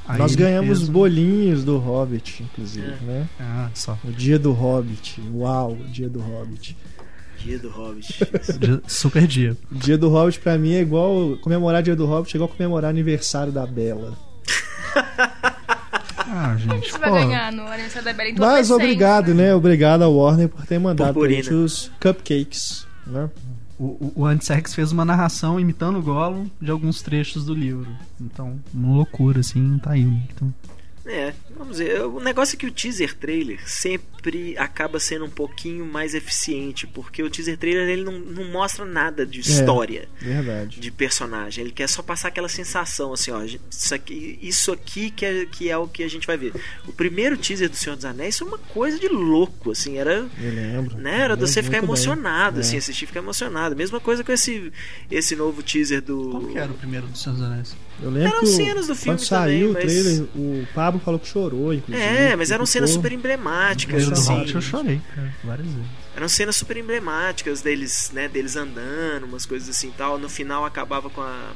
Aí 0.07 0.19
Nós 0.19 0.35
ganhamos 0.35 0.77
fez 0.79 0.89
bolinhos 0.89 1.63
do 1.63 1.77
Hobbit, 1.79 2.43
inclusive, 2.43 2.85
É. 2.87 3.05
né? 3.05 3.27
Ah, 3.39 3.69
só. 3.73 3.97
O 4.03 4.11
dia 4.11 4.37
do 4.37 4.51
Hobbit. 4.51 5.19
Uau, 5.33 5.71
o 5.73 5.87
dia 5.87 6.07
do 6.07 6.19
Hobbit. 6.19 6.77
Dia 7.39 7.57
do 7.59 7.69
Hobbit. 7.69 8.19
Dia- 8.59 8.81
Super 8.87 9.25
dia. 9.27 9.57
Dia 9.71 9.97
do 9.97 10.09
Hobbit 10.09 10.39
pra 10.39 10.57
mim 10.57 10.73
é 10.73 10.81
igual. 10.81 11.37
Comemorar 11.41 11.81
dia 11.83 11.95
do 11.95 12.05
Hobbit 12.05 12.35
é 12.35 12.37
igual 12.37 12.49
comemorar 12.49 12.89
aniversário 12.89 13.51
da 13.51 13.65
Bela. 13.65 14.13
Ah, 16.27 16.51
A 16.53 16.57
gente, 16.57 16.87
gente 16.89 16.97
vai 16.99 17.11
ganhar 17.11 17.51
no 17.51 17.67
aniversário 17.67 18.03
da 18.05 18.13
Bela 18.13 18.29
Mas 18.31 18.37
entorpecente, 18.67 18.73
obrigado, 18.73 19.33
né? 19.33 19.53
Obrigado 19.53 20.01
ao 20.01 20.13
Warner 20.15 20.49
por 20.49 20.65
ter 20.65 20.79
mandado 20.79 21.13
Purpurina. 21.13 21.43
gente 21.43 21.53
os 21.53 21.91
cupcakes, 22.01 22.87
né? 23.05 23.29
O, 23.77 24.13
o, 24.15 24.41
Serkis 24.41 24.73
fez 24.73 24.91
uma 24.91 25.03
narração 25.03 25.59
imitando 25.59 25.99
o 25.99 26.01
Gollum 26.01 26.47
de 26.61 26.71
alguns 26.71 27.01
trechos 27.01 27.45
do 27.45 27.53
livro. 27.53 27.87
Então, 28.19 28.59
uma 28.73 28.95
loucura, 28.95 29.41
assim, 29.41 29.77
tá 29.79 29.91
aí. 29.91 30.03
Então, 30.33 30.53
É, 31.05 31.33
vamos 31.57 31.77
ver. 31.79 32.01
O 32.03 32.19
negócio 32.19 32.55
é 32.55 32.59
que 32.59 32.65
o 32.65 32.71
teaser 32.71 33.13
trailer 33.15 33.59
sempre 33.69 34.55
acaba 34.57 34.99
sendo 34.99 35.25
um 35.25 35.29
pouquinho 35.29 35.85
mais 35.85 36.13
eficiente, 36.15 36.85
porque 36.87 37.21
o 37.23 37.29
teaser 37.29 37.57
trailer 37.57 37.87
ele 37.89 38.03
não, 38.03 38.19
não 38.19 38.43
mostra 38.51 38.83
nada 38.85 39.25
de 39.25 39.39
história, 39.39 40.07
Verdade. 40.19 40.79
de 40.79 40.91
personagem. 40.91 41.63
Ele 41.63 41.71
quer 41.73 41.87
só 41.87 42.01
passar 42.01 42.29
aquela 42.29 42.49
sensação, 42.49 43.13
assim, 43.13 43.31
ó, 43.31 43.43
isso 43.43 43.93
aqui, 43.93 44.39
isso 44.41 44.71
aqui 44.71 45.09
que, 45.11 45.25
é, 45.25 45.45
que 45.45 45.69
é 45.69 45.77
o 45.77 45.87
que 45.87 46.03
a 46.03 46.07
gente 46.09 46.25
vai 46.27 46.37
ver. 46.37 46.53
O 46.87 46.91
primeiro 46.93 47.37
teaser 47.37 47.69
do 47.69 47.75
Senhor 47.75 47.95
dos 47.95 48.05
Anéis 48.05 48.37
foi 48.37 48.47
uma 48.47 48.57
coisa 48.57 48.99
de 48.99 49.07
louco, 49.07 49.71
assim, 49.71 49.97
era 49.97 50.27
Eu 50.41 50.51
lembro. 50.53 50.97
né? 50.97 51.21
Era 51.21 51.35
de 51.35 51.41
você 51.41 51.61
ficar 51.63 51.77
muito 51.81 51.93
bem. 51.93 52.03
emocionado, 52.05 52.57
É. 52.57 52.61
assim, 52.61 52.77
assistir 52.77 53.03
e 53.05 53.07
ficar 53.07 53.19
emocionado. 53.19 53.75
Mesma 53.75 53.99
coisa 53.99 54.23
com 54.23 54.31
esse, 54.31 54.71
esse 55.11 55.35
novo 55.35 55.61
teaser 55.63 56.01
do. 56.01 56.29
qual 56.31 56.43
que 56.47 56.57
era 56.57 56.71
o 56.71 56.75
primeiro 56.75 57.07
dos 57.07 57.21
Senhor 57.21 57.35
dos 57.35 57.43
Anéis? 57.45 57.75
Eu 58.03 58.09
lembro 58.09 58.27
Eram 58.37 58.45
cenas 58.45 58.87
do 58.87 58.95
filme 58.95 59.17
quando 59.17 59.25
saiu 59.25 59.67
também, 59.67 59.69
o 59.69 59.73
mas- 59.73 59.83
trailer, 60.03 60.21
o 60.35 60.67
Pablo 60.73 60.99
falou 60.99 61.17
que 61.17 61.27
chorou, 61.29 61.54
inclusive. 61.73 62.05
É, 62.05 62.35
mas 62.35 62.51
eram 62.51 62.65
cenas 62.65 62.89
super 62.91 63.11
emblemáticas, 63.11 64.05
do 64.07 64.13
Assim, 64.13 64.51
eu 64.53 64.61
chorei, 64.61 65.01
cara, 65.15 65.33
várias 65.43 65.67
vezes. 65.67 65.89
Eram 66.15 66.27
cenas 66.29 66.55
super 66.55 66.77
emblemáticas 66.77 67.61
deles, 67.61 68.11
né, 68.13 68.27
deles 68.27 68.55
andando, 68.55 69.25
umas 69.25 69.45
coisas 69.45 69.67
assim 69.69 69.89
e 69.89 69.91
tal. 69.91 70.17
No 70.17 70.29
final 70.29 70.63
acabava 70.65 71.09
com 71.09 71.21
a. 71.21 71.51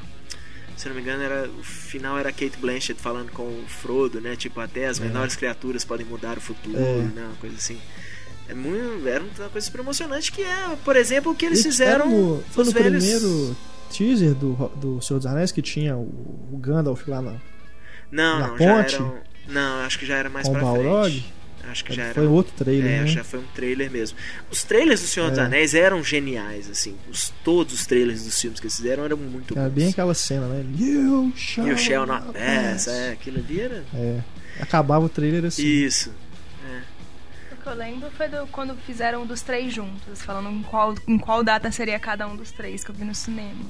Se 0.75 0.87
eu 0.87 0.91
não 0.91 0.95
me 0.95 1.01
engano, 1.01 1.21
era, 1.21 1.49
o 1.49 1.63
final 1.63 2.17
era 2.17 2.29
a 2.29 2.31
Kate 2.31 2.57
Blanchett 2.57 3.01
falando 3.01 3.31
com 3.31 3.43
o 3.43 3.63
Frodo, 3.67 4.21
né? 4.21 4.35
Tipo, 4.37 4.61
até 4.61 4.87
as 4.87 4.97
menores 4.97 5.35
criaturas 5.35 5.83
podem 5.83 6.05
mudar 6.05 6.37
o 6.37 6.41
futuro, 6.41 6.77
É. 6.77 7.01
né? 7.13 7.25
Uma 7.25 7.35
coisa 7.35 7.55
assim. 7.57 7.77
É 8.47 8.53
muito, 8.53 9.05
era 9.07 9.21
uma 9.23 9.49
coisa 9.49 9.65
super 9.65 9.81
emocionante 9.81 10.31
que 10.31 10.41
é, 10.41 10.77
por 10.83 10.95
exemplo, 10.95 11.31
o 11.31 11.35
que 11.35 11.45
eles 11.45 11.59
E 11.59 11.63
fizeram 11.63 12.05
era 12.05 12.15
no- 12.15 12.43
foi 12.49 12.63
os 12.63 12.73
no 12.73 12.79
velhos. 12.81 13.03
primeiro 13.03 13.55
teaser 13.91 14.33
do, 14.33 14.53
do 14.75 15.01
Senhor 15.01 15.19
dos 15.19 15.25
Anéis 15.27 15.51
que 15.51 15.61
tinha 15.61 15.95
o, 15.97 16.01
o 16.51 16.57
Gandalf 16.57 17.07
lá 17.07 17.21
na, 17.21 17.35
Não, 18.11 18.39
na 18.39 18.47
não, 18.47 18.57
ponte? 18.57 18.91
já 18.93 18.97
era. 18.97 19.03
um- 19.03 19.28
Não, 19.47 19.81
acho 19.85 19.97
que 19.99 20.05
já 20.05 20.15
era 20.17 20.29
mais 20.29 20.45
com 20.47 20.51
o 20.53 20.55
pra 20.55 20.63
Balrog. 20.63 21.11
frente. 21.11 21.33
Acho 21.69 21.85
que 21.85 21.93
já 21.93 22.03
era. 22.05 22.13
Foi 22.15 22.25
outro 22.25 22.53
trailer, 22.57 22.89
É, 22.91 23.01
né? 23.01 23.07
já 23.07 23.23
foi 23.23 23.39
um 23.39 23.45
trailer 23.53 23.91
mesmo. 23.91 24.17
Os 24.49 24.63
trailers 24.63 25.01
do 25.01 25.07
Senhor 25.07 25.29
dos 25.29 25.37
É. 25.37 25.43
Anéis 25.43 25.75
eram 25.75 26.03
geniais, 26.03 26.69
assim. 26.69 26.95
Os, 27.11 27.31
todos 27.43 27.73
os 27.73 27.85
trailers 27.85 28.23
dos 28.23 28.39
filmes 28.39 28.59
que 28.59 28.65
eles 28.65 28.75
fizeram 28.75 29.03
eram 29.05 29.17
muito 29.17 29.53
Era 29.57 29.67
bons. 29.69 29.75
bem 29.75 29.89
aquela 29.89 30.13
cena, 30.15 30.47
né? 30.47 30.65
You 30.79 31.31
shall, 31.35 31.67
E 31.67 31.71
o 31.73 31.77
Shell 31.77 32.05
na 32.05 32.19
not 32.21 32.31
peça, 32.33 32.89
pass. 32.91 32.99
é, 32.99 33.11
aquilo 33.11 33.37
ali 33.39 33.59
era. 33.61 33.83
É. 33.93 34.19
Acabava 34.59 35.05
o 35.05 35.09
trailer 35.09 35.45
assim. 35.45 35.63
Isso. 35.63 36.11
O 37.51 37.61
que 37.61 37.67
eu 37.67 37.73
lembro 37.75 38.09
foi 38.11 38.27
do- 38.29 38.47
quando 38.47 38.73
fizeram 38.87 39.25
dos 39.25 39.41
três 39.41 39.71
juntos, 39.73 40.21
falando 40.21 40.49
em 40.49 40.63
qual, 40.63 40.95
em 41.07 41.17
qual 41.19 41.43
data 41.43 41.69
seria 41.71 41.99
cada 41.99 42.25
um 42.25 42.35
dos 42.37 42.51
três 42.51 42.83
que 42.83 42.89
eu 42.89 42.95
vi 42.95 43.03
no 43.03 43.13
cinema. 43.13 43.65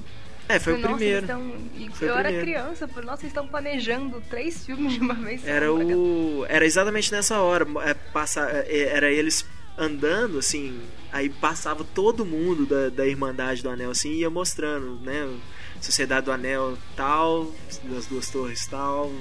É, 0.50 0.60
foi 0.60 0.74
o 0.74 0.78
nossa, 0.80 0.96
primeiro. 0.96 1.18
eles 1.20 1.28
tão- 1.28 1.56
e 1.76 1.90
Foi 1.92 2.08
o 2.08 2.12
eu 2.12 2.16
era 2.18 2.24
primeiro. 2.30 2.46
criança, 2.46 2.88
falei, 2.88 3.06
nossa, 3.06 3.22
eles 3.22 3.30
estão 3.32 3.48
planejando 3.48 4.20
três 4.30 4.66
filmes 4.66 4.94
de 4.94 5.00
uma 5.00 5.14
vez. 5.14 5.48
Era 5.48 5.72
o. 5.72 6.46
Era 6.50 6.66
exatamente 6.66 7.12
nessa 7.12 7.40
hora. 7.40 7.66
É, 7.86 7.94
passa, 7.94 8.42
é, 8.68 8.90
era 8.96 9.12
eles 9.12 9.46
andando, 9.78 10.40
assim. 10.40 10.82
Aí 11.12 11.30
passava 11.30 11.84
todo 11.84 12.26
mundo 12.26 12.66
da, 12.66 12.90
da 12.90 13.06
Irmandade 13.08 13.62
do 13.64 13.70
Anel, 13.70 13.92
assim, 13.92 14.10
e 14.12 14.20
ia 14.22 14.30
mostrando, 14.30 15.00
né? 15.02 15.32
Sociedade 15.80 16.26
do 16.26 16.32
Anel 16.32 16.78
tal, 16.96 17.54
das 17.84 18.06
duas 18.08 18.30
torres 18.30 18.66
tal, 18.68 19.12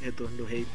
Retorno 0.00 0.36
do 0.38 0.44
Rei 0.44 0.66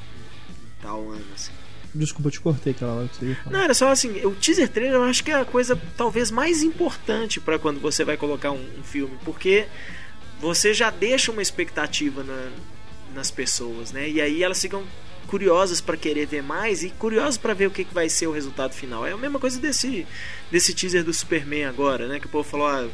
tal 0.81 1.09
ano, 1.09 1.25
assim. 1.33 1.51
Desculpa, 1.95 2.27
eu 2.27 2.31
te 2.31 2.39
cortei 2.41 2.73
aquela 2.73 2.93
hora 2.93 3.07
que 3.07 3.15
você 3.17 3.25
ia 3.27 3.35
falar. 3.37 3.51
Não, 3.57 3.63
era 3.63 3.73
só 3.73 3.89
assim, 3.89 4.09
o 4.25 4.31
teaser 4.35 4.67
trailer 4.69 4.95
eu 4.95 5.03
acho 5.03 5.23
que 5.23 5.31
é 5.31 5.35
a 5.35 5.45
coisa 5.45 5.79
talvez 5.95 6.29
mais 6.29 6.61
importante 6.61 7.39
pra 7.39 7.57
quando 7.57 7.79
você 7.79 8.03
vai 8.03 8.17
colocar 8.17 8.51
um, 8.51 8.63
um 8.79 8.83
filme, 8.83 9.17
porque 9.23 9.65
você 10.39 10.73
já 10.73 10.89
deixa 10.89 11.31
uma 11.31 11.41
expectativa 11.41 12.23
na- 12.23 12.51
nas 13.13 13.31
pessoas, 13.31 13.91
né? 13.93 14.09
E 14.09 14.19
aí 14.19 14.43
elas 14.43 14.61
ficam 14.61 14.83
curiosas 15.27 15.79
pra 15.81 15.95
querer 15.97 16.27
ver 16.27 16.43
mais 16.43 16.83
e 16.83 16.89
curiosas 16.89 17.37
pra 17.37 17.53
ver 17.53 17.67
o 17.67 17.71
que, 17.71 17.83
que 17.85 17.93
vai 17.93 18.09
ser 18.09 18.27
o 18.27 18.31
resultado 18.31 18.73
final. 18.73 19.05
É 19.07 19.13
a 19.13 19.17
mesma 19.17 19.39
coisa 19.39 19.59
desse 19.59 20.05
desse 20.51 20.73
teaser 20.73 21.03
do 21.03 21.13
Superman 21.13 21.65
agora, 21.65 22.07
né? 22.07 22.19
Que 22.19 22.25
o 22.27 22.29
povo 22.29 22.47
falou, 22.47 22.67
ah, 22.67 22.87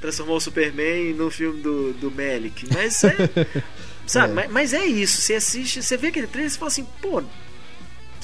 transformou 0.00 0.36
o 0.36 0.40
Superman 0.40 1.12
no 1.14 1.28
filme 1.30 1.60
do, 1.60 1.92
do 1.94 2.10
Melick. 2.10 2.66
Mas 2.72 3.02
é. 3.04 3.14
sabe, 4.06 4.30
É. 4.32 4.34
Mas, 4.34 4.50
mas 4.50 4.72
é 4.72 4.84
isso. 4.86 5.20
Você 5.20 5.34
assiste, 5.34 5.82
você 5.82 5.96
vê 5.96 6.06
aquele 6.06 6.26
trailer 6.28 6.46
e 6.48 6.50
você 6.52 6.58
fala 6.58 6.68
assim, 6.70 6.86
pô, 7.02 7.22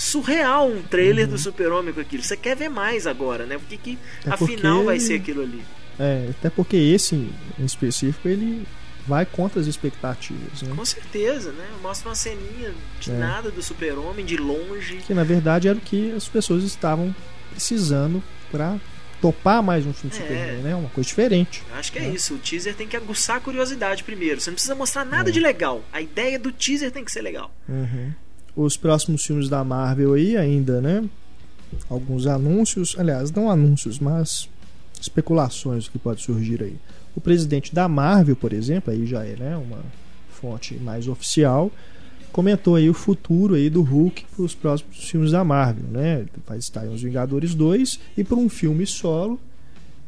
surreal 0.00 0.68
um 0.68 0.82
trailer 0.82 1.26
Uhum. 1.26 1.32
do 1.32 1.38
Super-Homem 1.38 1.92
com 1.92 2.00
aquilo. 2.00 2.22
Você 2.22 2.36
quer 2.36 2.56
ver 2.56 2.68
mais 2.70 3.06
agora, 3.06 3.44
né? 3.44 3.58
Porque 3.58 3.76
que 3.76 3.98
É 4.26 4.30
afinal 4.30 4.76
porque- 4.76 4.86
vai 4.86 4.98
ser 5.00 5.14
aquilo 5.14 5.42
ali. 5.42 5.62
É, 5.98 6.28
até 6.30 6.48
porque 6.48 6.76
esse 6.76 7.14
em 7.14 7.64
específico 7.64 8.26
ele 8.26 8.66
vai 9.06 9.26
contra 9.26 9.60
as 9.60 9.66
expectativas, 9.66 10.62
né? 10.62 10.72
Com 10.74 10.84
certeza, 10.84 11.52
né? 11.52 11.66
Mostra 11.82 12.08
uma 12.08 12.14
ceninha 12.14 12.72
de 13.00 13.10
É. 13.10 13.14
nada 13.14 13.50
do 13.50 13.62
Super-Homem, 13.62 14.24
de 14.24 14.36
longe. 14.38 14.96
Que 15.06 15.12
na 15.12 15.24
verdade 15.24 15.68
era 15.68 15.76
o 15.76 15.80
que 15.80 16.12
as 16.12 16.26
pessoas 16.26 16.64
estavam 16.64 17.14
precisando 17.50 18.22
pra 18.50 18.78
topar 19.20 19.62
mais 19.62 19.84
um 19.84 19.92
filme 19.92 20.16
É. 20.16 20.18
Superman, 20.18 20.62
né? 20.62 20.74
Uma 20.74 20.88
coisa 20.88 21.06
diferente. 21.06 21.62
Eu 21.70 21.76
acho 21.76 21.92
que 21.92 21.98
é, 21.98 22.04
É. 22.04 22.08
isso. 22.08 22.34
O 22.34 22.38
teaser 22.38 22.74
tem 22.74 22.88
que 22.88 22.96
aguçar 22.96 23.36
a 23.36 23.40
curiosidade 23.40 24.02
primeiro. 24.02 24.40
Você 24.40 24.48
não 24.50 24.54
precisa 24.54 24.74
mostrar 24.74 25.04
nada 25.04 25.28
É. 25.28 25.32
de 25.32 25.40
legal. 25.40 25.84
A 25.92 26.00
ideia 26.00 26.38
do 26.38 26.50
teaser 26.50 26.90
tem 26.90 27.04
que 27.04 27.12
ser 27.12 27.20
legal. 27.20 27.54
Uhum. 27.68 28.12
Os 28.56 28.76
próximos 28.76 29.24
filmes 29.24 29.48
da 29.48 29.62
Marvel 29.64 30.14
aí 30.14 30.36
ainda, 30.36 30.80
né? 30.80 31.04
Alguns 31.88 32.26
anúncios, 32.26 32.96
aliás, 32.98 33.30
não 33.30 33.48
anúncios, 33.50 33.98
mas 33.98 34.48
especulações 35.00 35.88
que 35.88 35.98
pode 35.98 36.20
surgir 36.22 36.62
aí. 36.62 36.76
O 37.14 37.20
presidente 37.20 37.74
da 37.74 37.88
Marvel, 37.88 38.36
por 38.36 38.52
exemplo, 38.52 38.92
aí 38.92 39.06
já 39.06 39.24
é 39.24 39.36
né, 39.36 39.56
uma 39.56 39.78
fonte 40.30 40.74
mais 40.74 41.06
oficial, 41.08 41.70
comentou 42.32 42.76
aí 42.76 42.88
o 42.90 42.94
futuro 42.94 43.54
aí 43.54 43.70
do 43.70 43.82
Hulk 43.82 44.24
para 44.34 44.44
os 44.44 44.54
próximos 44.54 45.08
filmes 45.08 45.30
da 45.32 45.42
Marvel, 45.44 45.84
né? 45.90 46.26
Vai 46.46 46.58
estar 46.58 46.86
em 46.86 46.92
Os 46.92 47.02
Vingadores 47.02 47.54
2 47.54 47.98
e 48.16 48.24
para 48.24 48.36
um 48.36 48.48
filme 48.48 48.86
solo 48.86 49.40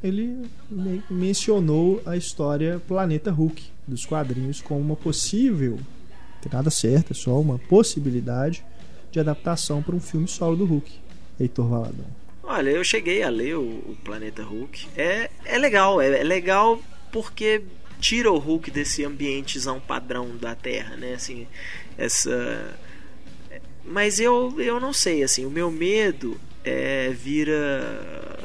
ele 0.03 0.37
me- 0.71 1.03
mencionou 1.09 2.03
a 2.05 2.17
história 2.17 2.81
Planeta 2.89 3.31
Hulk 3.31 3.63
dos 3.87 4.05
quadrinhos 4.05 4.61
como 4.61 4.81
uma 4.81 4.97
possível 4.97 5.79
tem 6.43 6.53
nada 6.53 6.71
certo, 6.71 7.13
é 7.13 7.15
só 7.15 7.41
uma 7.41 7.59
possibilidade 7.59 8.65
de 9.11 9.21
adaptação 9.21 9.83
para 9.83 9.95
um 9.95 10.01
filme 10.01 10.27
solo 10.27 10.57
do 10.57 10.65
Hulk. 10.65 10.91
Heitor 11.39 11.69
Valadão. 11.69 12.07
Olha, 12.43 12.71
eu 12.71 12.85
cheguei 12.85 13.23
a 13.23 13.31
ler 13.31 13.57
o, 13.57 13.97
Planeta 14.05 14.43
Hulk. 14.43 14.89
É, 14.97 15.31
é 15.45 15.59
legal, 15.59 16.01
é, 16.01 16.21
é, 16.21 16.23
legal 16.25 16.81
porque 17.11 17.63
tira 18.01 18.31
o 18.31 18.39
Hulk 18.39 18.71
desse 18.71 19.05
ambientezão 19.05 19.81
padrão 19.81 20.37
da 20.37 20.55
Terra, 20.55 20.97
né? 20.97 21.15
Assim, 21.15 21.47
essa. 21.97 22.77
Mas 23.85 24.21
eu, 24.21 24.61
eu 24.61 24.81
não 24.81 24.93
sei, 24.93 25.23
assim, 25.23 25.45
o 25.45 25.51
meu 25.51 25.71
medo 25.71 26.41
é 26.65 27.11
vira 27.11 28.39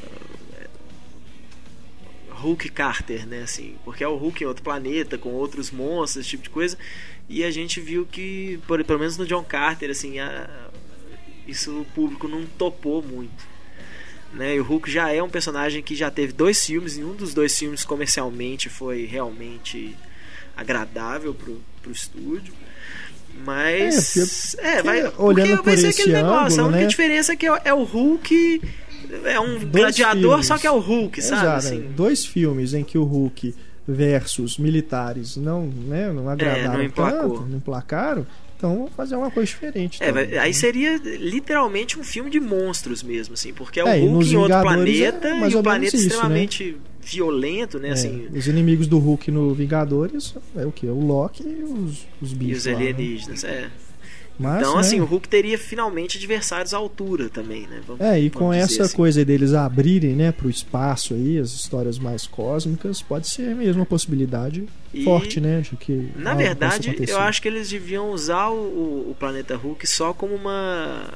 Hulk 2.48 2.70
Carter, 2.70 3.28
né? 3.28 3.42
Assim, 3.42 3.76
porque 3.84 4.04
é 4.04 4.08
o 4.08 4.16
Hulk 4.16 4.44
em 4.44 4.48
outro 4.48 4.64
planeta, 4.64 5.18
com 5.18 5.30
outros 5.34 5.70
monstros, 5.70 6.22
esse 6.22 6.30
tipo 6.30 6.44
de 6.44 6.50
coisa. 6.50 6.78
E 7.28 7.44
a 7.44 7.52
gente 7.52 7.82
viu 7.82 8.06
que, 8.06 8.60
por, 8.66 8.82
pelo 8.84 9.00
menos 9.00 9.18
no 9.18 9.26
John 9.26 9.44
Carter, 9.44 9.90
assim, 9.90 10.20
a, 10.20 10.50
isso 11.48 11.82
o 11.82 11.86
público 11.86 12.28
não 12.28 12.46
topou 12.46 13.04
muito. 13.04 13.58
Né? 14.34 14.56
E 14.56 14.60
o 14.60 14.64
Hulk 14.64 14.90
já 14.90 15.12
é 15.12 15.22
um 15.22 15.30
personagem 15.30 15.82
que 15.82 15.96
já 15.96 16.10
teve 16.10 16.32
dois 16.32 16.66
filmes, 16.66 16.98
e 16.98 17.04
um 17.04 17.14
dos 17.14 17.34
dois 17.34 17.58
filmes 17.58 17.84
comercialmente 17.84 18.70
foi 18.70 19.06
realmente 19.06 19.96
agradável 20.56 21.34
pro, 21.34 21.62
pro 21.82 21.92
estúdio. 21.92 22.54
Mas. 23.46 24.56
É, 24.56 24.62
porque, 24.62 24.68
é 24.68 24.84
vai, 24.84 25.14
olhando 25.18 25.64
vai 25.64 25.78
ser 25.78 25.88
aquele 25.88 26.14
negócio. 26.14 26.54
Ângulo, 26.54 26.62
a 26.62 26.66
única 26.68 26.82
né? 26.84 26.88
diferença 26.88 27.34
é 27.34 27.36
que 27.36 27.46
é, 27.46 27.62
é 27.66 27.74
o 27.74 27.84
Hulk 27.84 28.62
é 29.26 29.40
um 29.40 29.60
dois 29.60 29.72
gladiador, 29.72 30.22
filmes. 30.22 30.48
só 30.48 30.58
que 30.58 30.68
é 30.68 30.72
o 30.72 30.80
Hulk, 30.80 31.22
sabe? 31.22 31.42
Exato, 31.42 31.58
assim. 31.58 31.82
Dois 31.96 32.26
filmes 32.26 32.74
em 32.74 32.84
que 32.84 32.98
o 32.98 33.04
Hulk 33.04 33.54
versus 33.88 34.58
militares 34.58 35.38
não, 35.38 35.68
né, 35.68 36.12
não 36.12 36.28
agradaram 36.28 36.82
é, 36.82 36.84
não 36.84 36.90
tanto, 36.90 37.42
não 37.48 37.58
emplacaram. 37.58 38.28
Então 38.58 38.76
vamos 38.76 38.92
fazer 38.94 39.16
uma 39.16 39.30
coisa 39.30 39.48
diferente. 39.48 40.02
É, 40.02 40.08
também, 40.08 40.38
aí 40.38 40.50
né? 40.50 40.54
seria 40.54 40.98
literalmente 40.98 42.00
um 42.00 42.04
filme 42.04 42.30
de 42.30 42.40
monstros 42.40 43.04
mesmo, 43.04 43.36
assim, 43.36 43.54
porque 43.54 43.80
é 43.80 43.84
o 43.84 43.88
é, 43.88 44.00
Hulk 44.00 44.34
em 44.34 44.36
outro 44.36 44.62
planeta 44.62 45.28
é 45.28 45.50
e 45.50 45.56
o 45.56 45.64
planeta 45.64 45.96
isso, 45.96 46.08
extremamente 46.08 46.72
né? 46.72 46.78
violento, 47.00 47.80
né? 47.80 47.90
É, 47.90 47.92
assim. 47.92 48.28
Os 48.34 48.48
inimigos 48.48 48.88
do 48.88 48.98
Hulk 48.98 49.30
no 49.30 49.54
Vingadores 49.54 50.34
é 50.56 50.66
o 50.66 50.72
que? 50.72 50.88
O 50.88 51.00
Loki 51.00 51.44
e 51.44 51.64
os, 51.64 52.08
os 52.20 52.34
bichos. 52.34 52.66
E 52.66 52.70
os 52.72 52.76
alienígenas, 52.76 53.44
lá, 53.44 53.50
né? 53.50 53.56
é. 53.56 53.87
Mas, 54.40 54.60
então, 54.60 54.78
assim, 54.78 54.98
né? 54.98 55.02
o 55.02 55.06
Hulk 55.06 55.28
teria 55.28 55.58
finalmente 55.58 56.18
adversários 56.18 56.74
à 56.74 56.78
altura 56.78 57.28
também, 57.28 57.62
né? 57.68 57.82
Vamos, 57.86 58.02
é, 58.02 58.20
e 58.20 58.30
com 58.30 58.54
essa 58.54 58.84
assim. 58.84 58.96
coisa 58.96 59.26
deles 59.26 59.54
abrirem, 59.54 60.16
né, 60.16 60.32
pro 60.32 60.50
espaço 60.50 61.16
aí, 61.16 61.40
as 61.40 61.54
histórias 61.54 61.98
mais 61.98 62.28
cósmicas, 62.28 63.02
pode 63.02 63.28
ser 63.28 63.56
mesmo 63.56 63.82
uma 63.82 63.86
possibilidade 63.86 64.68
e, 64.94 65.04
forte, 65.04 65.42
né? 65.42 65.62
De 65.62 65.76
que 65.76 66.12
na 66.16 66.36
verdade, 66.36 66.96
eu 67.08 67.20
acho 67.20 67.42
que 67.42 67.48
eles 67.48 67.70
deviam 67.70 68.12
usar 68.12 68.50
o, 68.50 69.10
o 69.10 69.16
planeta 69.20 69.56
Hulk 69.56 69.88
só 69.88 70.14
como 70.14 70.36
uma. 70.36 71.14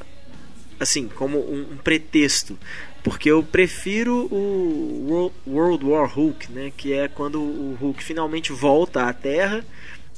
Assim, 0.79 1.07
como 1.07 1.37
um, 1.37 1.67
um 1.73 1.77
pretexto. 1.77 2.57
Porque 3.03 3.29
eu 3.29 3.41
prefiro 3.43 4.27
o 4.31 5.31
World 5.47 5.85
War 5.85 6.11
Hulk, 6.11 6.51
né? 6.51 6.71
Que 6.75 6.93
é 6.93 7.07
quando 7.07 7.39
o 7.39 7.77
Hulk 7.79 8.03
finalmente 8.03 8.51
volta 8.51 9.03
à 9.03 9.13
Terra 9.13 9.63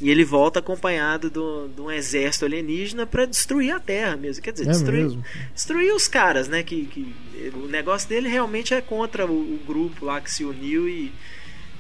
e 0.03 0.11
ele 0.11 0.25
volta 0.25 0.59
acompanhado 0.59 1.29
do, 1.29 1.69
de 1.69 1.79
um 1.79 1.89
exército 1.89 2.43
alienígena 2.43 3.05
para 3.05 3.25
destruir 3.25 3.71
a 3.71 3.79
Terra 3.79 4.17
mesmo. 4.17 4.43
Quer 4.43 4.51
dizer, 4.51 4.67
é 4.67 4.71
destruir, 4.71 5.03
mesmo? 5.03 5.23
destruir 5.53 5.93
os 5.95 6.09
caras, 6.09 6.49
né? 6.49 6.61
Que, 6.61 6.85
que 6.87 7.15
o 7.53 7.69
negócio 7.69 8.09
dele 8.09 8.27
realmente 8.27 8.73
é 8.73 8.81
contra 8.81 9.25
o, 9.25 9.31
o 9.31 9.59
grupo 9.65 10.05
lá 10.05 10.19
que 10.19 10.29
se 10.29 10.43
uniu 10.43 10.89
e, 10.89 11.09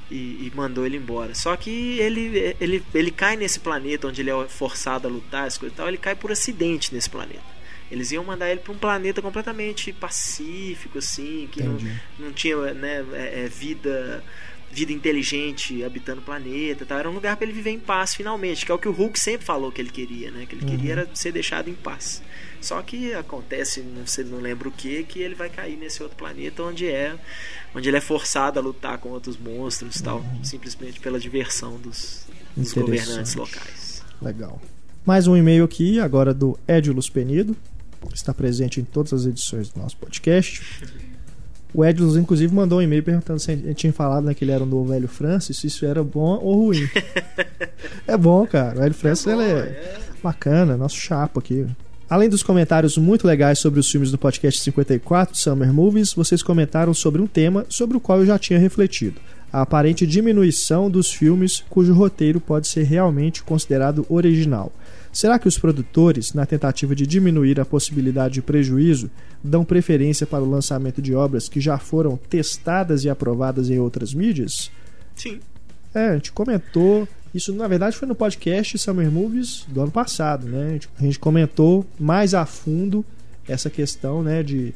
e, 0.09 0.47
e, 0.47 0.51
mandou 0.55 0.85
ele 0.85 0.95
embora. 0.95 1.35
Só 1.35 1.53
que 1.57 1.99
ele, 1.99 2.55
ele, 2.61 2.81
ele 2.93 3.11
cai 3.11 3.35
nesse 3.35 3.59
planeta 3.59 4.07
onde 4.07 4.21
ele 4.21 4.31
é 4.31 4.47
forçado 4.47 5.05
a 5.05 5.11
lutar, 5.11 5.45
as 5.45 5.57
coisas 5.57 5.75
e 5.75 5.77
tal, 5.77 5.89
ele 5.89 5.97
cai 5.97 6.15
por 6.15 6.31
acidente 6.31 6.95
nesse 6.95 7.09
planeta. 7.09 7.43
Eles 7.91 8.09
iam 8.13 8.23
mandar 8.23 8.49
ele 8.49 8.61
para 8.61 8.71
um 8.71 8.77
planeta 8.77 9.21
completamente 9.21 9.91
pacífico, 9.91 10.99
assim, 10.99 11.49
que 11.51 11.61
não, 11.61 11.77
não 12.17 12.31
tinha 12.31 12.55
né, 12.73 13.05
é, 13.11 13.43
é 13.43 13.47
vida 13.49 14.23
vida 14.73 14.91
inteligente 14.91 15.83
habitando 15.83 16.19
o 16.21 16.23
planeta 16.23 16.85
tal. 16.85 16.97
Era 16.97 17.09
um 17.09 17.13
lugar 17.13 17.37
para 17.37 17.45
ele 17.45 17.53
viver 17.53 17.69
em 17.69 17.79
paz 17.79 18.15
finalmente, 18.15 18.65
que 18.65 18.71
é 18.71 18.75
o 18.75 18.79
que 18.79 18.87
o 18.87 18.91
Hulk 18.91 19.19
sempre 19.19 19.45
falou 19.45 19.71
que 19.71 19.79
ele 19.79 19.91
queria, 19.91 20.31
né? 20.31 20.45
Que 20.45 20.55
ele 20.55 20.65
uhum. 20.65 20.71
queria 20.71 20.91
era 20.93 21.09
ser 21.13 21.31
deixado 21.31 21.69
em 21.69 21.73
paz. 21.73 22.21
Só 22.59 22.81
que 22.81 23.13
acontece, 23.13 23.81
não 23.81 24.07
sei, 24.07 24.23
não 24.23 24.39
lembro 24.39 24.69
o 24.69 24.71
que, 24.71 25.03
que 25.03 25.19
ele 25.19 25.35
vai 25.35 25.49
cair 25.49 25.77
nesse 25.77 26.01
outro 26.01 26.17
planeta 26.17 26.63
onde 26.63 26.87
é, 26.87 27.15
onde 27.75 27.89
ele 27.89 27.97
é 27.97 28.01
forçado 28.01 28.57
a 28.57 28.61
lutar 28.61 28.97
com 28.97 29.09
outros 29.09 29.37
monstros, 29.37 29.97
uhum. 29.97 30.03
tal, 30.03 30.25
simplesmente 30.43 30.99
pela 30.99 31.19
diversão 31.19 31.77
dos, 31.77 32.25
dos 32.55 32.73
governantes 32.73 33.35
locais. 33.35 34.03
Legal. 34.21 34.61
Mais 35.05 35.27
um 35.27 35.35
e-mail 35.35 35.65
aqui, 35.65 35.99
agora 35.99 36.33
do 36.33 36.57
Edilus 36.67 37.09
Penido. 37.09 37.55
Está 38.13 38.33
presente 38.33 38.79
em 38.79 38.83
todas 38.83 39.13
as 39.13 39.25
edições 39.25 39.69
do 39.69 39.79
nosso 39.79 39.97
podcast. 39.97 40.61
O 41.73 41.83
Edlos, 41.83 42.15
inclusive, 42.15 42.53
mandou 42.53 42.79
um 42.79 42.81
e-mail 42.81 43.01
perguntando 43.01 43.39
se 43.39 43.51
a 43.51 43.55
gente 43.55 43.73
tinha 43.73 43.93
falado 43.93 44.25
né, 44.25 44.33
que 44.33 44.43
ele 44.43 44.51
era 44.51 44.63
o 44.63 44.67
novo 44.67 44.91
velho 44.91 45.07
Francis, 45.07 45.57
se 45.57 45.67
isso 45.67 45.85
era 45.85 46.03
bom 46.03 46.39
ou 46.41 46.65
ruim. 46.65 46.87
é 48.07 48.15
bom, 48.15 48.45
cara. 48.45 48.75
O 48.75 48.79
velho 48.79 48.93
Francis 48.93 49.25
é, 49.25 49.35
bom, 49.35 49.41
é, 49.41 49.45
é 49.45 49.99
bacana, 50.21 50.77
nosso 50.77 50.97
chapa 50.97 51.39
aqui. 51.39 51.65
Além 52.09 52.29
dos 52.29 52.43
comentários 52.43 52.95
muito 52.95 53.25
legais 53.25 53.57
sobre 53.57 53.79
os 53.79 53.89
filmes 53.89 54.11
do 54.11 54.19
podcast 54.19 54.61
54, 54.61 55.35
Summer 55.35 55.73
Movies, 55.73 56.13
vocês 56.13 56.43
comentaram 56.43 56.93
sobre 56.93 57.19
um 57.19 57.25
tema 57.25 57.65
sobre 57.69 57.97
o 57.97 57.99
qual 57.99 58.19
eu 58.19 58.25
já 58.27 58.37
tinha 58.37 58.59
refletido: 58.59 59.19
a 59.51 59.61
aparente 59.61 60.05
diminuição 60.05 60.91
dos 60.91 61.11
filmes 61.11 61.63
cujo 61.69 61.91
roteiro 61.91 62.39
pode 62.39 62.67
ser 62.67 62.83
realmente 62.83 63.41
considerado 63.41 64.05
original. 64.09 64.71
Será 65.13 65.37
que 65.37 65.47
os 65.47 65.59
produtores, 65.59 66.33
na 66.33 66.43
tentativa 66.43 66.95
de 66.95 67.05
diminuir 67.05 67.59
a 67.59 67.65
possibilidade 67.65 68.33
de 68.33 68.41
prejuízo, 68.41 69.11
dão 69.43 69.63
preferência 69.63 70.25
para 70.25 70.43
o 70.43 70.49
lançamento 70.49 71.03
de 71.03 71.13
obras 71.13 71.47
que 71.47 71.61
já 71.61 71.77
foram 71.77 72.17
testadas 72.17 73.05
e 73.05 73.09
aprovadas 73.09 73.69
em 73.69 73.77
outras 73.77 74.11
mídias? 74.11 74.71
Sim. 75.15 75.39
É, 75.93 76.09
a 76.09 76.13
gente 76.15 76.31
comentou. 76.31 77.07
Isso, 77.33 77.53
na 77.53 77.67
verdade, 77.67 77.95
foi 77.95 78.07
no 78.07 78.15
podcast 78.15 78.75
Summer 78.79 79.11
Movies 79.11 79.65
do 79.67 79.81
ano 79.81 79.91
passado, 79.91 80.47
né? 80.47 80.79
A 80.99 81.03
gente 81.03 81.19
comentou 81.19 81.85
mais 81.99 82.33
a 82.33 82.45
fundo 82.47 83.05
essa 83.47 83.69
questão, 83.69 84.23
né, 84.23 84.41
de 84.41 84.73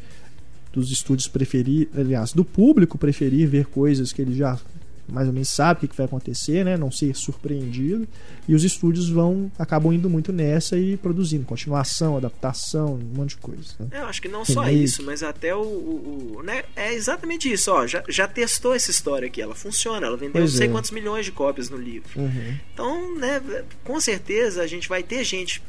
dos 0.71 0.91
estúdios 0.91 1.27
preferir, 1.27 1.89
aliás, 1.97 2.33
do 2.33 2.45
público 2.45 2.99
preferir 2.99 3.47
ver 3.47 3.65
coisas 3.65 4.13
que 4.13 4.21
ele 4.21 4.35
já 4.35 4.59
mais 5.07 5.27
ou 5.27 5.33
menos 5.33 5.49
sabe 5.49 5.85
o 5.85 5.87
que 5.87 5.95
vai 5.95 6.05
acontecer, 6.05 6.65
né? 6.65 6.75
Não 6.75 6.91
ser 6.91 7.15
surpreendido. 7.15 8.07
E 8.47 8.53
os 8.53 8.63
estúdios 8.63 9.09
vão 9.09 9.51
acabam 9.57 9.93
indo 9.93 10.09
muito 10.09 10.33
nessa 10.33 10.77
e 10.77 10.97
produzindo 10.97 11.45
continuação, 11.45 12.17
adaptação, 12.17 12.95
um 12.95 13.17
monte 13.17 13.29
de 13.29 13.37
coisa. 13.37 13.75
Né? 13.79 13.87
Eu 13.93 14.05
acho 14.05 14.21
que 14.21 14.27
não 14.27 14.43
só 14.43 14.69
isso, 14.69 15.03
mas 15.03 15.23
até 15.23 15.55
o, 15.55 15.61
o, 15.61 16.37
o, 16.37 16.43
né? 16.43 16.63
É 16.75 16.93
exatamente 16.93 17.51
isso. 17.51 17.71
Ó, 17.71 17.87
já, 17.87 18.03
já 18.07 18.27
testou 18.27 18.73
essa 18.73 18.91
história 18.91 19.27
aqui, 19.27 19.41
ela 19.41 19.55
funciona, 19.55 20.05
ela 20.05 20.17
vendeu 20.17 20.33
pois 20.33 20.51
não 20.51 20.57
sei 20.57 20.67
é. 20.67 20.71
quantos 20.71 20.91
milhões 20.91 21.25
de 21.25 21.31
cópias 21.31 21.69
no 21.69 21.77
livro. 21.77 22.09
Uhum. 22.15 22.57
Então, 22.73 23.15
né? 23.17 23.41
Com 23.83 23.99
certeza 23.99 24.61
a 24.61 24.67
gente 24.67 24.89
vai 24.89 25.03
ter 25.03 25.23
gente 25.23 25.61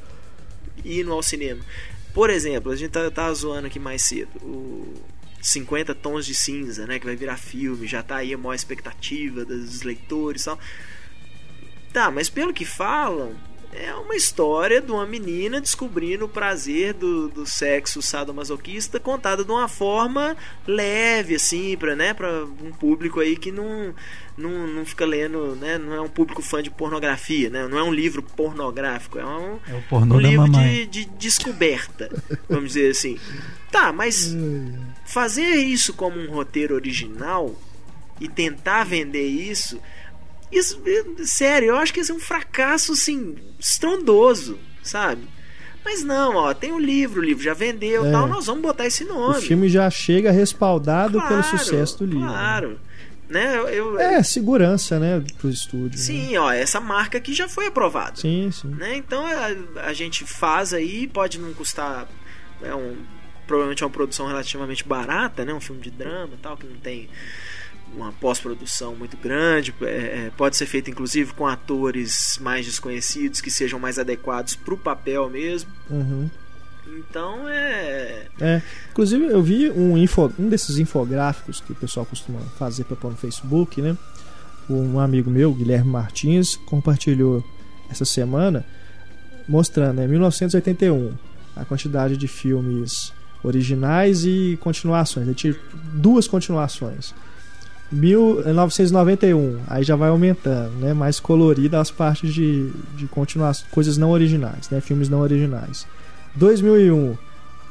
indo 0.85 1.13
ao 1.13 1.23
cinema. 1.23 1.61
Por 2.13 2.31
exemplo, 2.31 2.73
a 2.73 2.77
gente 2.77 2.91
tá, 2.91 3.11
tá 3.11 3.33
zoando 3.33 3.67
aqui 3.67 3.79
mais 3.79 4.03
cedo. 4.03 4.31
O 4.43 4.95
50 5.41 5.95
tons 5.95 6.27
de 6.27 6.35
cinza, 6.35 6.87
né? 6.87 6.99
Que 6.99 7.07
vai 7.07 7.17
virar 7.17 7.37
filme, 7.37 7.87
já 7.87 8.03
tá 8.03 8.17
aí 8.17 8.35
a 8.35 8.39
maior 8.39 8.55
expectativa 8.55 9.45
dos 9.45 9.83
leitores 9.83 10.43
e 10.43 10.45
tal. 10.47 10.59
Tá, 11.93 12.11
mas 12.11 12.29
pelo 12.29 12.53
que 12.53 12.65
falam, 12.65 13.35
é 13.73 13.95
uma 13.95 14.15
história 14.15 14.81
de 14.81 14.91
uma 14.91 15.07
menina 15.07 15.61
descobrindo 15.61 16.25
o 16.25 16.29
prazer 16.29 16.95
do, 16.95 17.29
do 17.29 17.47
sexo 17.47 18.01
sadomasoquista 18.01 18.99
contada 18.99 19.45
de 19.45 19.51
uma 19.51 19.69
forma 19.69 20.37
leve, 20.67 21.35
assim, 21.35 21.77
pra, 21.77 21.95
né, 21.95 22.15
pra 22.15 22.45
um 22.63 22.73
público 22.73 23.21
aí 23.21 23.37
que 23.37 23.53
não, 23.53 23.95
não, 24.37 24.67
não 24.67 24.87
fica 24.87 25.05
lendo, 25.05 25.55
né, 25.57 25.79
não 25.79 25.95
é 25.95 26.01
um 26.01 26.09
público 26.09 26.43
fã 26.43 26.63
de 26.63 26.71
pornografia, 26.71 27.51
né, 27.51 27.69
não 27.69 27.79
é 27.79 27.83
um 27.83 27.93
livro 27.93 28.23
pornográfico, 28.23 29.19
é 29.19 29.27
um, 29.27 29.59
é 29.69 29.95
um 29.95 30.19
livro 30.19 30.49
de, 30.51 30.87
de 30.87 31.05
descoberta, 31.05 32.11
vamos 32.49 32.73
dizer 32.73 32.91
assim. 32.91 33.19
Tá, 33.71 33.93
mas 33.93 34.35
fazer 35.05 35.57
isso 35.57 35.93
como 35.93 36.19
um 36.19 36.31
roteiro 36.31 36.75
original 36.75 37.55
e 38.21 38.29
tentar 38.29 38.85
vender 38.85 39.27
isso 39.27 39.79
isso, 40.51 40.81
sério, 41.25 41.69
eu 41.69 41.77
acho 41.77 41.93
que 41.93 42.01
isso 42.01 42.13
é 42.13 42.15
um 42.15 42.21
fracasso, 42.21 42.93
assim, 42.93 43.37
estrondoso, 43.59 44.59
sabe? 44.83 45.23
Mas 45.85 46.03
não, 46.03 46.37
ó, 46.37 46.55
tem 46.55 46.73
o 46.73 46.77
um 46.77 46.81
livro, 46.81 47.21
o 47.21 47.25
livro 47.25 47.43
já 47.43 47.55
vendeu 47.55 48.07
é. 48.07 48.11
tal, 48.11 48.27
nós 48.27 48.47
vamos 48.47 48.63
botar 48.63 48.87
esse 48.87 49.05
nome. 49.05 49.39
O 49.39 49.43
filme 49.43 49.69
já 49.69 49.89
chega 49.91 50.31
respaldado 50.31 51.19
claro, 51.19 51.29
pelo 51.29 51.43
sucesso 51.45 51.99
do 51.99 52.07
livro. 52.07 52.21
Né? 52.21 52.29
Claro. 52.29 52.81
Né? 53.29 53.59
Eu, 53.59 53.69
eu, 53.69 54.01
é, 54.01 54.23
segurança, 54.23 54.99
né, 54.99 55.23
pro 55.39 55.51
estúdio. 55.51 55.99
Sim, 55.99 56.33
né? 56.33 56.41
ó, 56.41 56.51
essa 56.51 56.81
marca 56.81 57.19
aqui 57.19 57.35
já 57.35 57.47
foi 57.47 57.67
aprovada. 57.67 58.17
Sim, 58.17 58.51
sim. 58.51 58.69
Né? 58.69 58.97
Então 58.97 59.25
a, 59.27 59.87
a 59.87 59.93
gente 59.93 60.25
faz 60.25 60.73
aí, 60.73 61.07
pode 61.07 61.39
não 61.39 61.53
custar. 61.53 62.09
É 62.63 62.75
um, 62.75 62.97
provavelmente 63.49 63.83
é 63.83 63.87
uma 63.87 63.93
produção 63.93 64.27
relativamente 64.27 64.87
barata, 64.87 65.45
né? 65.45 65.53
Um 65.53 65.61
filme 65.61 65.81
de 65.81 65.91
drama 65.91 66.35
tal, 66.41 66.57
que 66.57 66.67
não 66.67 66.77
tem 66.77 67.09
uma 67.95 68.13
pós-produção 68.13 68.95
muito 68.95 69.17
grande, 69.17 69.75
é, 69.81 69.87
é, 69.87 70.33
pode 70.37 70.57
ser 70.57 70.67
feito 70.67 70.91
inclusive 70.91 71.33
com 71.33 71.47
atores 71.47 72.39
mais 72.43 72.67
desconhecidos 72.67 73.41
que 73.41 73.51
sejam 73.51 73.81
mais 73.81 73.99
adequados 73.99 74.55
para 74.55 74.75
o 74.75 74.77
papel 74.77 75.29
mesmo. 75.31 75.71
Uhum. 75.91 76.29
Então 76.99 77.49
é. 77.49 78.27
É. 78.41 78.63
Inclusive 78.91 79.25
eu 79.27 79.43
vi 79.43 79.71
um, 79.71 79.97
info, 79.97 80.33
um 80.39 80.49
desses 80.49 80.79
infográficos 80.79 81.61
que 81.61 81.73
o 81.73 81.75
pessoal 81.75 82.05
costuma 82.05 82.41
fazer 82.59 82.85
para 82.85 82.97
pôr 82.97 83.11
no 83.11 83.17
Facebook, 83.17 83.81
né? 83.81 83.97
Um 84.69 85.01
amigo 85.01 85.31
meu, 85.31 85.53
Guilherme 85.55 85.91
Martins, 85.91 86.57
compartilhou 86.57 87.43
essa 87.91 88.05
semana 88.05 88.65
mostrando, 89.49 89.97
né, 89.97 90.07
1981, 90.07 91.15
a 91.57 91.65
quantidade 91.65 92.19
de 92.19 92.29
filmes 92.29 93.15
originais 93.43 94.25
e 94.25 94.59
continuações. 94.61 95.27
Ele 95.27 95.35
tinha 95.35 95.57
duas 95.95 96.27
continuações. 96.27 97.15
1991, 97.91 99.61
aí 99.67 99.83
já 99.83 99.97
vai 99.97 100.11
aumentando, 100.11 100.73
né? 100.79 100.93
Mais 100.93 101.19
colorida 101.19 101.81
as 101.81 101.91
partes 101.91 102.35
de, 102.35 102.71
de 102.95 103.07
continuações, 103.07 103.71
coisas 103.71 103.97
não 103.97 104.11
originais, 104.11 104.69
né? 104.69 104.81
Filmes 104.81 105.09
não 105.09 105.21
originais. 105.21 105.87
2001, 106.35 107.17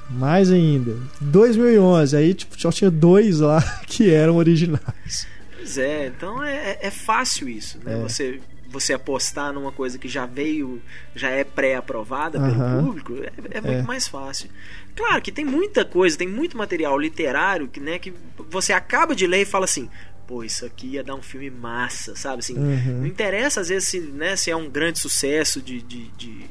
mais 0.09 0.51
ainda. 0.51 0.95
2011, 1.21 2.17
aí 2.17 2.33
tipo, 2.33 2.59
só 2.59 2.71
tinha 2.71 2.89
dois 2.89 3.39
lá 3.39 3.61
que 3.85 4.09
eram 4.09 4.37
originais. 4.37 5.27
Pois 5.55 5.77
é, 5.77 6.07
então 6.07 6.43
é, 6.43 6.79
é 6.81 6.89
fácil 6.89 7.47
isso, 7.47 7.77
né? 7.83 7.99
É. 7.99 8.01
Você 8.01 8.39
você 8.69 8.93
apostar 8.93 9.53
numa 9.53 9.71
coisa 9.71 9.97
que 9.97 10.07
já 10.07 10.25
veio, 10.25 10.81
já 11.15 11.29
é 11.29 11.43
pré-aprovada 11.43 12.37
Aham. 12.37 12.49
pelo 12.51 12.83
público, 12.85 13.13
é, 13.23 13.31
é 13.57 13.61
muito 13.61 13.79
É. 13.79 13.81
mais 13.83 14.07
fácil. 14.07 14.49
Claro 14.95 15.21
que 15.21 15.31
tem 15.31 15.45
muita 15.45 15.85
coisa, 15.85 16.17
tem 16.17 16.27
muito 16.27 16.57
material 16.57 16.97
literário 16.97 17.67
que, 17.67 17.79
né, 17.79 17.97
que 17.99 18.13
você 18.49 18.73
acaba 18.73 19.15
de 19.15 19.25
ler 19.27 19.41
e 19.41 19.45
fala 19.45 19.65
assim, 19.65 19.89
pô, 20.27 20.43
isso 20.43 20.65
aqui 20.65 20.87
ia 20.87 21.03
dar 21.03 21.15
um 21.15 21.21
filme 21.21 21.49
massa, 21.49 22.15
sabe? 22.15 22.39
Assim, 22.39 22.57
Uhum. 22.57 22.99
Não 22.99 23.05
interessa 23.05 23.61
às 23.61 23.69
vezes 23.69 23.87
se, 23.87 23.99
né, 23.99 24.35
se 24.35 24.51
é 24.51 24.55
um 24.55 24.69
grande 24.69 24.99
sucesso 24.99 25.61
de, 25.61 25.81
de, 25.81 26.07
de, 26.17 26.45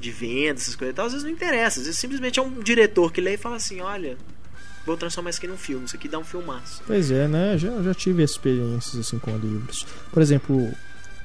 de 0.00 0.10
vendas, 0.10 0.62
essas 0.62 0.76
coisas 0.76 0.92
e 0.92 0.96
tal, 0.96 1.06
às 1.06 1.12
vezes 1.12 1.24
não 1.24 1.32
interessa. 1.32 1.80
Às 1.80 1.86
vezes 1.86 1.98
simplesmente 2.00 2.38
é 2.38 2.42
um 2.42 2.60
diretor 2.60 3.12
que 3.12 3.20
lê 3.20 3.34
e 3.34 3.38
fala 3.38 3.56
assim, 3.56 3.80
olha, 3.80 4.18
vou 4.84 4.96
transformar 4.96 5.30
isso 5.30 5.38
aqui 5.38 5.46
num 5.48 5.56
filme, 5.56 5.86
isso 5.86 5.96
aqui 5.96 6.08
dá 6.08 6.18
um 6.18 6.24
filmaço. 6.24 6.82
Pois 6.86 7.10
é, 7.10 7.26
né? 7.26 7.56
Já, 7.56 7.80
já 7.82 7.94
tive 7.94 8.22
experiências 8.22 8.96
assim 8.96 9.18
com 9.18 9.36
livros. 9.36 9.86
Por 10.12 10.20
exemplo, 10.20 10.72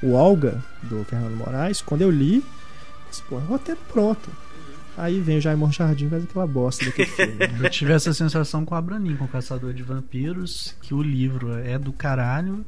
o 0.04 0.14
Olga, 0.14 0.64
do 0.84 1.04
Fernando 1.06 1.36
Moraes, 1.36 1.82
quando 1.82 2.02
eu 2.02 2.10
li, 2.12 2.44
disse, 3.10 3.22
pô, 3.24 3.38
roteiro 3.40 3.80
pronto. 3.92 4.30
Aí 4.98 5.20
vem 5.22 5.38
o 5.38 5.42
Jaimon 5.42 5.72
Jardim 5.72 6.08
e 6.08 6.10
faz 6.10 6.24
aquela 6.24 6.46
bosta 6.46 6.84
daquele 6.86 7.08
filme. 7.08 7.34
né? 7.36 7.58
Eu 7.64 7.70
tive 7.70 7.94
essa 7.94 8.14
sensação 8.14 8.66
com 8.66 8.76
a 8.76 8.78
Abranim, 8.78 9.16
com 9.16 9.24
o 9.24 9.28
Caçador 9.28 9.74
de 9.74 9.82
Vampiros, 9.84 10.76
que 10.82 10.94
o 10.94 11.02
livro 11.02 11.54
é 11.58 11.80
do 11.80 11.94
caralho. 11.94 12.66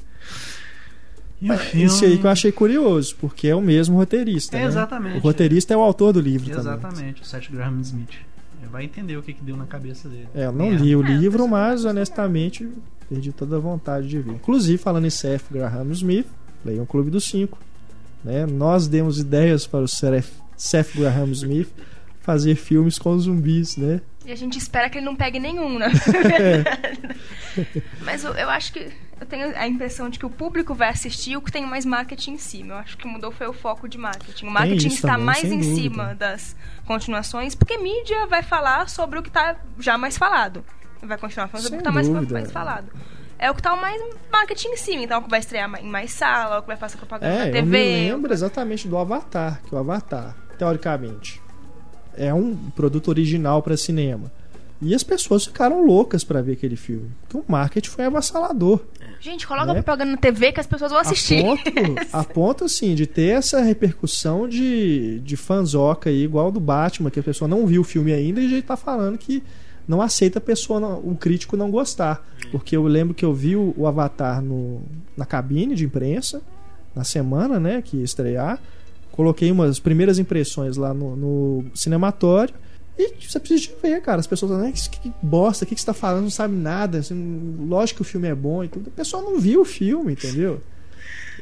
E 1.42 1.52
o 1.52 1.58
filme. 1.58 1.86
Isso 1.86 2.06
aí 2.06 2.18
que 2.18 2.26
eu 2.26 2.30
achei 2.30 2.52
curioso, 2.52 3.16
porque 3.20 3.50
é 3.50 3.56
o 3.56 3.62
mesmo 3.62 3.98
roteirista. 3.98 4.56
É, 4.58 4.62
né? 4.62 4.68
exatamente. 4.68 5.18
O 5.18 5.20
roteirista 5.20 5.74
é 5.74 5.78
o 5.78 5.82
autor 5.82 6.14
do 6.14 6.22
livro 6.22 6.46
também. 6.50 6.62
Exatamente, 6.62 7.22
o 7.22 7.26
Seth 7.26 7.52
Graham 7.52 7.82
Smith. 7.82 8.14
Ele 8.62 8.70
vai 8.72 8.86
entender 8.86 9.18
o 9.18 9.22
que, 9.22 9.34
que 9.34 9.44
deu 9.44 9.58
na 9.58 9.66
cabeça 9.66 10.08
dele. 10.08 10.30
É, 10.34 10.46
eu 10.46 10.54
não 10.54 10.68
É. 10.68 10.76
li 10.76 10.96
o 10.96 11.06
É, 11.06 11.10
livro, 11.18 11.46
mas 11.48 11.84
honestamente 11.84 12.70
perdi 13.10 13.34
toda 13.34 13.58
a 13.58 13.60
vontade 13.60 14.08
de 14.08 14.20
ver. 14.20 14.32
Inclusive, 14.32 14.78
falando 14.78 15.06
em 15.06 15.10
Seth 15.10 15.44
Graham 15.52 15.92
Smith, 15.92 16.28
leiam 16.64 16.84
o 16.84 16.88
Clube 16.88 17.10
dos 17.10 17.26
Cinco. 17.26 17.58
Né? 18.24 18.46
Nós 18.46 18.88
demos 18.88 19.20
ideias 19.20 19.68
para 19.68 19.82
o 19.82 19.88
Seth 19.88 20.32
Seth 20.58 20.96
Graham 20.96 21.32
Smith 21.32 21.70
fazer 22.22 22.56
filmes 22.56 22.98
com 22.98 23.18
zumbis, 23.20 23.76
né? 23.76 24.00
E 24.26 24.32
a 24.32 24.36
gente 24.36 24.58
espera 24.58 24.90
que 24.90 24.98
ele 24.98 25.06
não 25.06 25.16
pegue 25.16 25.38
nenhum, 25.38 25.78
né? 25.78 25.88
Mas 28.02 28.24
eu, 28.24 28.34
eu 28.34 28.50
acho 28.50 28.72
que. 28.72 28.90
Eu 29.20 29.28
tenho 29.28 29.56
a 29.56 29.68
impressão 29.68 30.10
de 30.10 30.18
que 30.18 30.26
o 30.26 30.30
público 30.30 30.74
vai 30.74 30.90
assistir 30.90 31.38
o 31.38 31.42
que 31.42 31.52
tem 31.52 31.66
mais 31.66 31.86
marketing 31.86 32.32
em 32.32 32.38
cima. 32.38 32.74
Eu 32.74 32.78
acho 32.78 32.98
que 32.98 33.08
mudou 33.08 33.32
foi 33.32 33.48
o 33.48 33.54
foco 33.54 33.88
de 33.88 33.98
marketing. 33.98 34.48
O 34.48 34.52
marketing 34.52 34.88
está 34.88 35.10
também, 35.10 35.26
mais 35.26 35.44
em 35.44 35.60
dúvida. 35.60 35.76
cima 35.76 36.16
das 36.16 36.56
continuações, 36.86 37.56
porque 37.56 37.78
mídia 37.78 38.26
vai 38.28 38.44
falar 38.44 38.90
sobre 38.90 39.20
o 39.20 39.24
que 39.24 39.30
está 39.30 39.58
já 39.80 39.98
mais 39.98 40.18
falado. 40.18 40.64
Vai 41.02 41.18
continuar 41.18 41.48
falando 41.48 41.64
sobre 41.64 41.80
o 41.80 41.82
que 41.84 41.90
está 41.90 41.92
mais, 41.92 42.32
mais 42.32 42.52
falado. 42.52 42.92
É 43.40 43.52
o 43.52 43.56
que 43.56 43.62
tá 43.62 43.74
o 43.74 43.82
mais 43.82 44.02
marketing 44.32 44.70
em 44.70 44.78
cima, 44.78 45.04
então 45.04 45.18
é 45.18 45.20
o 45.20 45.24
que 45.24 45.30
vai 45.30 45.40
estrear 45.40 45.70
em 45.84 45.88
mais 45.90 46.12
sala, 46.12 46.56
é 46.56 46.60
o 46.60 46.62
que 46.62 46.68
vai 46.68 46.78
fazer 46.78 46.98
propaganda 46.98 47.34
na 47.36 47.46
É, 47.48 47.52
TV. 47.52 47.62
eu 47.62 47.66
me 47.66 47.78
lembro 48.10 48.32
exatamente 48.34 48.88
do 48.88 48.98
Avatar, 48.98 49.62
que 49.68 49.76
o 49.76 49.78
Avatar, 49.78 50.36
teoricamente, 50.58 51.42
é 52.16 52.34
um 52.34 52.56
produto 52.56 53.10
original 53.10 53.62
para 53.62 53.76
cinema. 53.76 54.32
E 54.82 54.94
as 54.94 55.02
pessoas 55.04 55.46
ficaram 55.46 55.86
loucas 55.86 56.26
para 56.26 56.42
ver 56.42 56.54
aquele 56.54 56.76
filme. 56.76 57.10
Porque 57.22 57.38
o 57.38 57.46
marketing 57.50 57.90
foi 57.90 58.04
avassalador. 58.06 58.82
Gente, 59.20 59.48
coloca 59.48 59.68
Né? 59.68 59.74
propaganda 59.82 60.12
na 60.12 60.18
TV 60.18 60.52
que 60.52 60.60
as 60.60 60.68
pessoas 60.68 60.92
vão 60.92 61.00
assistir. 61.00 61.40
A 61.40 61.44
ponto, 61.44 61.62
a 62.12 62.24
ponto, 62.26 62.66
assim, 62.66 62.94
de 62.94 63.08
ter 63.08 63.30
essa 63.38 63.62
repercussão 63.62 64.46
de, 64.48 65.20
de 65.22 65.38
fanzoca 65.38 66.10
aí, 66.10 66.24
igual 66.24 66.52
do 66.52 66.60
Batman, 66.60 67.10
que 67.10 67.20
a 67.20 67.24
pessoa 67.24 67.48
não 67.48 67.66
viu 67.66 67.82
o 67.82 67.86
filme 67.86 68.12
ainda 68.12 68.42
e 68.42 68.50
já 68.50 68.62
tá 68.62 68.76
falando 68.76 69.18
que 69.18 69.42
não 69.88 70.02
aceita 70.02 70.40
a 70.40 70.42
pessoa, 70.42 70.96
o 70.98 71.16
crítico 71.16 71.58
não 71.58 71.70
gostar. 71.72 72.26
Porque 72.52 72.76
eu 72.76 72.84
lembro 72.84 73.14
que 73.14 73.26
eu 73.26 73.34
vi 73.34 73.56
o, 73.56 73.74
o 73.78 73.88
Avatar 73.88 74.42
no, 74.42 74.82
na 75.18 75.26
cabine 75.26 75.76
de 75.76 75.86
imprensa, 75.86 76.42
na 76.96 77.04
semana, 77.04 77.60
né, 77.60 77.82
que 77.82 77.98
ia 77.98 78.04
estrear. 78.04 78.60
Coloquei 79.12 79.52
umas 79.52 79.80
primeiras 79.80 80.20
impressões 80.20 80.78
lá 80.78 80.94
no, 80.94 81.16
no 81.16 81.66
cinematório. 81.76 82.54
E 82.98 83.14
você 83.28 83.40
precisa 83.40 83.62
de 83.62 83.74
ver, 83.82 84.02
cara. 84.02 84.20
As 84.20 84.28
pessoas 84.28 84.52
falam, 84.52 84.68
"Ah, 84.68 84.72
que, 84.72 85.00
que 85.00 85.14
bosta, 85.22 85.66
o 85.66 85.68
que, 85.68 85.74
que 85.74 85.82
você 85.82 85.86
tá 85.88 85.94
falando? 85.94 86.24
Não 86.24 86.30
sabe 86.30 86.56
nada. 86.56 87.00
Assim, 87.00 87.56
lógico 87.68 87.98
que 87.98 88.02
o 88.04 88.06
filme 88.06 88.28
é 88.28 88.36
bom 88.36 88.64
e 88.64 88.68
tudo. 88.68 88.90
A 88.90 88.98
pessoa 88.98 89.24
não 89.24 89.40
viu 89.40 89.62
o 89.62 89.66
filme, 89.66 90.14
entendeu? 90.14 90.62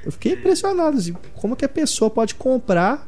Eu 0.06 0.12
fiquei 0.12 0.34
impressionado, 0.34 0.98
assim, 0.98 1.14
como 1.36 1.56
que 1.56 1.66
a 1.66 1.70
pessoa 1.70 2.10
pode 2.10 2.36
comprar, 2.36 3.08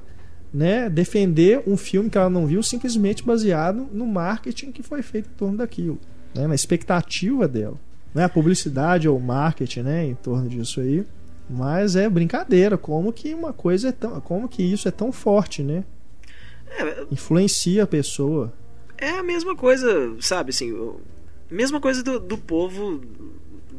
né, 0.54 0.90
defender 0.90 1.64
um 1.66 1.76
filme 1.76 2.10
que 2.10 2.18
ela 2.18 2.30
não 2.30 2.46
viu 2.46 2.62
simplesmente 2.62 3.24
baseado 3.24 3.88
no 3.92 4.06
marketing 4.06 4.72
que 4.72 4.84
foi 4.84 5.02
feito 5.02 5.30
em 5.30 5.38
torno 5.38 5.58
daquilo, 5.58 6.00
né, 6.36 6.46
na 6.46 6.54
expectativa 6.56 7.48
dela. 7.48 7.80
Não 8.14 8.22
é 8.22 8.26
a 8.26 8.30
publicidade 8.30 9.10
ou 9.10 9.18
o 9.18 9.22
marketing, 9.22 9.82
né, 9.82 10.06
em 10.06 10.16
torno 10.16 10.48
disso 10.48 10.80
aí. 10.80 11.06
Mas 11.50 11.96
é 11.96 12.08
brincadeira, 12.08 12.78
como 12.78 13.12
que 13.12 13.34
uma 13.34 13.52
coisa 13.52 13.90
é 13.90 13.92
tão, 13.92 14.22
como 14.22 14.48
que 14.48 14.64
isso 14.64 14.88
é 14.88 14.92
tão 14.92 15.12
forte, 15.12 15.62
né? 15.62 15.84
É, 16.70 17.06
Influencia 17.12 17.84
a 17.84 17.88
pessoa. 17.88 18.54
é 18.98 19.10
a 19.10 19.24
mesma 19.24 19.56
coisa, 19.56 20.16
sabe, 20.22 20.52
assim, 20.52 20.72
mesma 21.52 21.82
coisa 21.82 22.02
do, 22.02 22.20
do 22.20 22.38
povo 22.38 23.02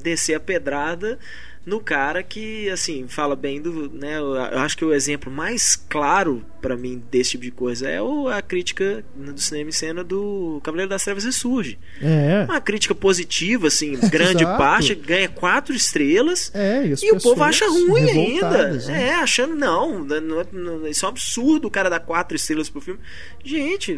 descer 0.03 0.35
a 0.35 0.41
pedrada 0.41 1.18
no 1.67 1.81
cara 1.81 2.23
que, 2.23 2.69
assim, 2.71 3.07
fala 3.09 3.35
bem 3.35 3.61
do, 3.61 3.91
né, 3.91 4.19
eu 4.19 4.59
acho 4.59 4.77
que 4.77 4.85
o 4.85 4.93
exemplo 4.93 5.33
mais 5.33 5.75
claro 5.77 6.45
pra 6.61 6.77
mim 6.77 7.03
desse 7.11 7.33
tipo 7.33 7.45
de 7.45 7.51
coisa 7.51 7.89
é 7.89 7.99
a 8.33 8.43
crítica 8.43 9.05
do 9.15 9.39
cinema 9.41 9.69
em 9.69 9.73
cena 9.73 10.03
do 10.05 10.61
Cavaleiro 10.62 10.89
das 10.91 11.03
Trevas 11.05 11.25
Ressurge. 11.25 11.79
É. 12.03 12.45
Uma 12.45 12.61
crítica 12.61 12.95
positiva, 12.95 13.67
assim, 13.69 13.93
grande 14.11 14.45
parte, 14.45 14.95
ganha 14.95 15.29
quatro 15.29 15.75
estrelas. 15.75 16.51
É, 16.55 16.87
e, 16.87 16.95
E 17.03 17.12
o 17.12 17.21
povo 17.21 17.43
acha 17.43 17.67
ruim 17.69 18.11
ainda. 18.11 18.69
né? 18.73 19.03
É, 19.09 19.15
achando, 19.15 19.55
não, 19.55 20.05
não, 20.05 20.21
não, 20.53 20.87
isso 20.87 21.05
é 21.05 21.09
um 21.09 21.12
absurdo 21.12 21.69
o 21.69 21.71
cara 21.71 21.89
dar 21.91 22.01
quatro 22.01 22.37
estrelas 22.37 22.69
pro 22.71 22.81
filme. 22.81 23.01
Gente, 23.45 23.93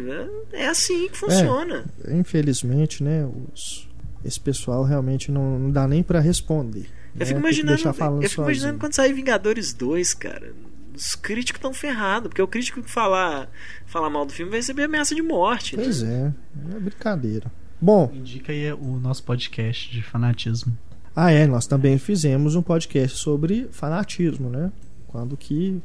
é- 0.53 0.63
é 0.63 0.67
assim 0.67 1.07
que 1.09 1.17
funciona. 1.17 1.85
Infelizmente, 2.09 3.03
né, 3.03 3.27
os, 3.53 3.87
esse 4.25 4.39
pessoal 4.39 4.83
realmente 4.83 5.31
não, 5.31 5.57
não 5.59 5.71
dá 5.71 5.87
nem 5.87 6.03
pra 6.03 6.19
responder. 6.19 6.85
Eu 7.19 7.25
fico 7.25 7.39
né? 7.39 7.49
Tem 7.49 7.63
que 7.63 7.63
imaginando, 7.63 8.23
eu 8.23 8.29
fico 8.29 8.41
imaginando 8.43 8.79
quando 8.79 8.93
sair 8.93 9.13
Vingadores 9.13 9.73
2, 9.73 10.13
cara. 10.13 10.53
Os 10.95 11.15
críticos 11.15 11.59
estão 11.59 11.73
ferrados, 11.73 12.29
porque 12.29 12.41
o 12.41 12.47
crítico 12.47 12.81
que 12.81 12.89
falar, 12.89 13.49
falar 13.85 14.09
mal 14.09 14.25
do 14.25 14.33
filme 14.33 14.49
vai 14.49 14.59
receber 14.59 14.83
ameaça 14.83 15.13
de 15.13 15.21
morte. 15.21 15.77
né? 15.77 15.83
Pois 15.83 16.01
é, 16.01 16.33
é 16.75 16.79
brincadeira. 16.79 17.51
Bom, 17.79 18.11
Indica 18.13 18.51
aí 18.51 18.73
o 18.73 18.97
nosso 18.99 19.23
podcast 19.23 19.91
de 19.91 20.01
fanatismo. 20.01 20.75
ah 21.15 21.31
é, 21.31 21.45
nós 21.45 21.67
também 21.67 21.99
fizemos 21.99 22.55
um 22.55 22.61
podcast 22.63 23.19
sobre 23.19 23.67
fanatismo, 23.71 24.49
né? 24.49 24.71
Quando 25.07 25.37
que 25.37 25.79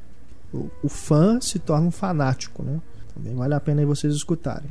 o, 0.52 0.70
o 0.82 0.88
fã 0.88 1.38
se 1.40 1.58
torna 1.58 1.86
um 1.88 1.90
fanático, 1.90 2.62
né? 2.62 2.80
Também 3.14 3.34
vale 3.34 3.52
a 3.52 3.60
pena 3.60 3.82
aí 3.82 3.86
vocês 3.86 4.14
escutarem. 4.14 4.68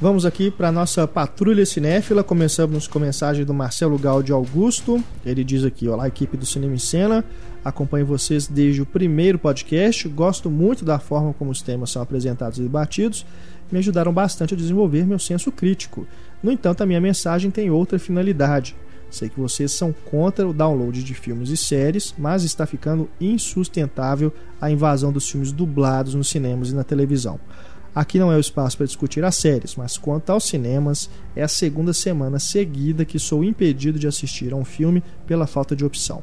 Vamos 0.00 0.26
aqui 0.26 0.50
para 0.50 0.72
nossa 0.72 1.06
patrulha 1.06 1.64
cinéfila. 1.64 2.24
Começamos 2.24 2.88
com 2.88 2.98
mensagem 2.98 3.44
do 3.44 3.54
Marcelo 3.54 3.96
Gal 3.96 4.24
de 4.24 4.32
Augusto. 4.32 5.02
Ele 5.24 5.44
diz 5.44 5.64
aqui: 5.64 5.86
Olá, 5.86 6.08
equipe 6.08 6.36
do 6.36 6.44
Cinema 6.44 6.74
em 6.74 6.78
Cena. 6.78 7.24
Acompanho 7.64 8.04
vocês 8.04 8.48
desde 8.48 8.82
o 8.82 8.86
primeiro 8.86 9.38
podcast. 9.38 10.08
Gosto 10.08 10.50
muito 10.50 10.84
da 10.84 10.98
forma 10.98 11.32
como 11.32 11.52
os 11.52 11.62
temas 11.62 11.90
são 11.90 12.02
apresentados 12.02 12.58
e 12.58 12.62
debatidos. 12.62 13.24
Me 13.70 13.78
ajudaram 13.78 14.12
bastante 14.12 14.52
a 14.52 14.56
desenvolver 14.56 15.06
meu 15.06 15.18
senso 15.18 15.52
crítico. 15.52 16.06
No 16.42 16.50
entanto, 16.50 16.82
a 16.82 16.86
minha 16.86 17.00
mensagem 17.00 17.48
tem 17.48 17.70
outra 17.70 17.96
finalidade. 17.96 18.74
Sei 19.08 19.28
que 19.28 19.38
vocês 19.38 19.70
são 19.70 19.94
contra 20.10 20.46
o 20.46 20.52
download 20.52 21.04
de 21.04 21.14
filmes 21.14 21.50
e 21.50 21.56
séries, 21.56 22.12
mas 22.18 22.42
está 22.42 22.66
ficando 22.66 23.08
insustentável 23.20 24.32
a 24.60 24.68
invasão 24.72 25.12
dos 25.12 25.30
filmes 25.30 25.52
dublados 25.52 26.14
nos 26.14 26.28
cinemas 26.28 26.70
e 26.70 26.74
na 26.74 26.82
televisão. 26.82 27.38
Aqui 27.94 28.18
não 28.18 28.32
é 28.32 28.36
o 28.36 28.40
espaço 28.40 28.76
para 28.76 28.86
discutir 28.86 29.24
as 29.24 29.36
séries, 29.36 29.76
mas 29.76 29.96
quanto 29.96 30.30
aos 30.30 30.44
cinemas, 30.44 31.08
é 31.36 31.42
a 31.44 31.48
segunda 31.48 31.92
semana 31.92 32.40
seguida 32.40 33.04
que 33.04 33.20
sou 33.20 33.44
impedido 33.44 33.98
de 33.98 34.08
assistir 34.08 34.52
a 34.52 34.56
um 34.56 34.64
filme 34.64 35.02
pela 35.26 35.46
falta 35.46 35.76
de 35.76 35.84
opção. 35.84 36.20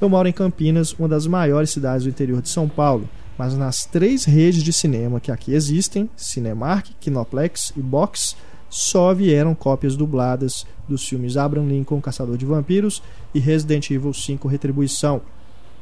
Eu 0.00 0.08
moro 0.08 0.28
em 0.28 0.32
Campinas, 0.32 0.92
uma 0.92 1.08
das 1.08 1.26
maiores 1.26 1.70
cidades 1.70 2.02
do 2.02 2.10
interior 2.10 2.42
de 2.42 2.48
São 2.48 2.68
Paulo, 2.68 3.08
mas 3.38 3.54
nas 3.54 3.84
três 3.84 4.24
redes 4.24 4.62
de 4.62 4.72
cinema 4.72 5.20
que 5.20 5.30
aqui 5.30 5.54
existem, 5.54 6.10
Cinemark, 6.16 6.90
Kinoplex 7.00 7.72
e 7.76 7.80
Box, 7.80 8.36
só 8.68 9.14
vieram 9.14 9.54
cópias 9.54 9.94
dubladas 9.94 10.66
dos 10.88 11.06
filmes 11.06 11.36
Abraham 11.36 11.68
Lincoln, 11.68 12.00
Caçador 12.00 12.36
de 12.36 12.44
Vampiros 12.44 13.00
e 13.32 13.38
Resident 13.38 13.88
Evil 13.90 14.12
5 14.12 14.48
Retribuição, 14.48 15.22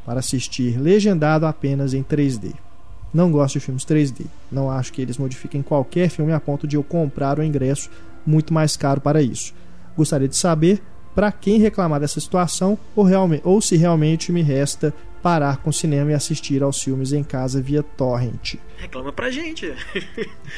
para 0.04 0.20
assistir 0.20 0.78
legendado 0.78 1.46
apenas 1.46 1.94
em 1.94 2.02
3D. 2.02 2.52
Não 3.12 3.30
gosto 3.30 3.54
de 3.54 3.60
filmes 3.60 3.84
3D. 3.84 4.26
Não 4.50 4.70
acho 4.70 4.92
que 4.92 5.02
eles 5.02 5.18
modifiquem 5.18 5.62
qualquer 5.62 6.08
filme 6.08 6.32
a 6.32 6.40
ponto 6.40 6.66
de 6.66 6.76
eu 6.76 6.82
comprar 6.82 7.38
o 7.38 7.42
ingresso 7.42 7.90
muito 8.26 8.54
mais 8.54 8.76
caro 8.76 9.00
para 9.00 9.20
isso. 9.20 9.52
Gostaria 9.96 10.28
de 10.28 10.36
saber 10.36 10.82
para 11.14 11.30
quem 11.30 11.58
reclamar 11.58 12.00
dessa 12.00 12.20
situação 12.20 12.78
ou, 12.96 13.06
ou 13.44 13.60
se 13.60 13.76
realmente 13.76 14.32
me 14.32 14.42
resta 14.42 14.94
parar 15.22 15.58
com 15.58 15.70
o 15.70 15.72
cinema 15.72 16.10
e 16.10 16.14
assistir 16.14 16.62
aos 16.62 16.82
filmes 16.82 17.12
em 17.12 17.22
casa 17.22 17.62
via 17.62 17.82
torrent. 17.82 18.56
Reclama 18.76 19.12
pra 19.12 19.30
gente. 19.30 19.72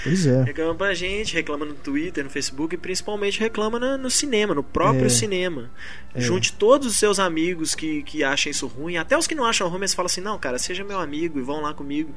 Pois 0.03 0.27
é. 0.27 0.43
reclama 0.43 0.75
pra 0.75 0.95
gente, 0.95 1.35
reclama 1.35 1.65
no 1.67 1.75
Twitter, 1.75 2.25
no 2.25 2.31
Facebook 2.31 2.75
e 2.75 2.79
principalmente 2.79 3.39
reclama 3.39 3.79
no, 3.79 3.99
no 3.99 4.11
cinema, 4.11 4.55
no 4.55 4.63
próprio 4.63 5.07
É. 5.07 5.11
cinema. 5.11 5.71
É. 6.15 6.21
Junte 6.21 6.53
todos 6.53 6.87
os 6.87 6.97
seus 6.97 7.19
amigos 7.19 7.75
que, 7.75 8.03
que 8.03 8.25
acham 8.25 8.51
isso 8.51 8.67
ruim, 8.67 8.97
até 8.97 9.17
os 9.19 9.27
que 9.27 9.35
não 9.35 9.45
acham 9.45 9.69
ruim, 9.69 9.81
mas 9.81 9.93
falam 9.93 10.07
assim: 10.07 10.21
não, 10.23 10.39
cara, 10.39 10.59
seja 10.59 10.83
meu 10.83 10.99
amigo 10.99 11.39
e 11.39 11.43
vão 11.43 11.61
lá 11.61 11.75
comigo. 11.75 12.11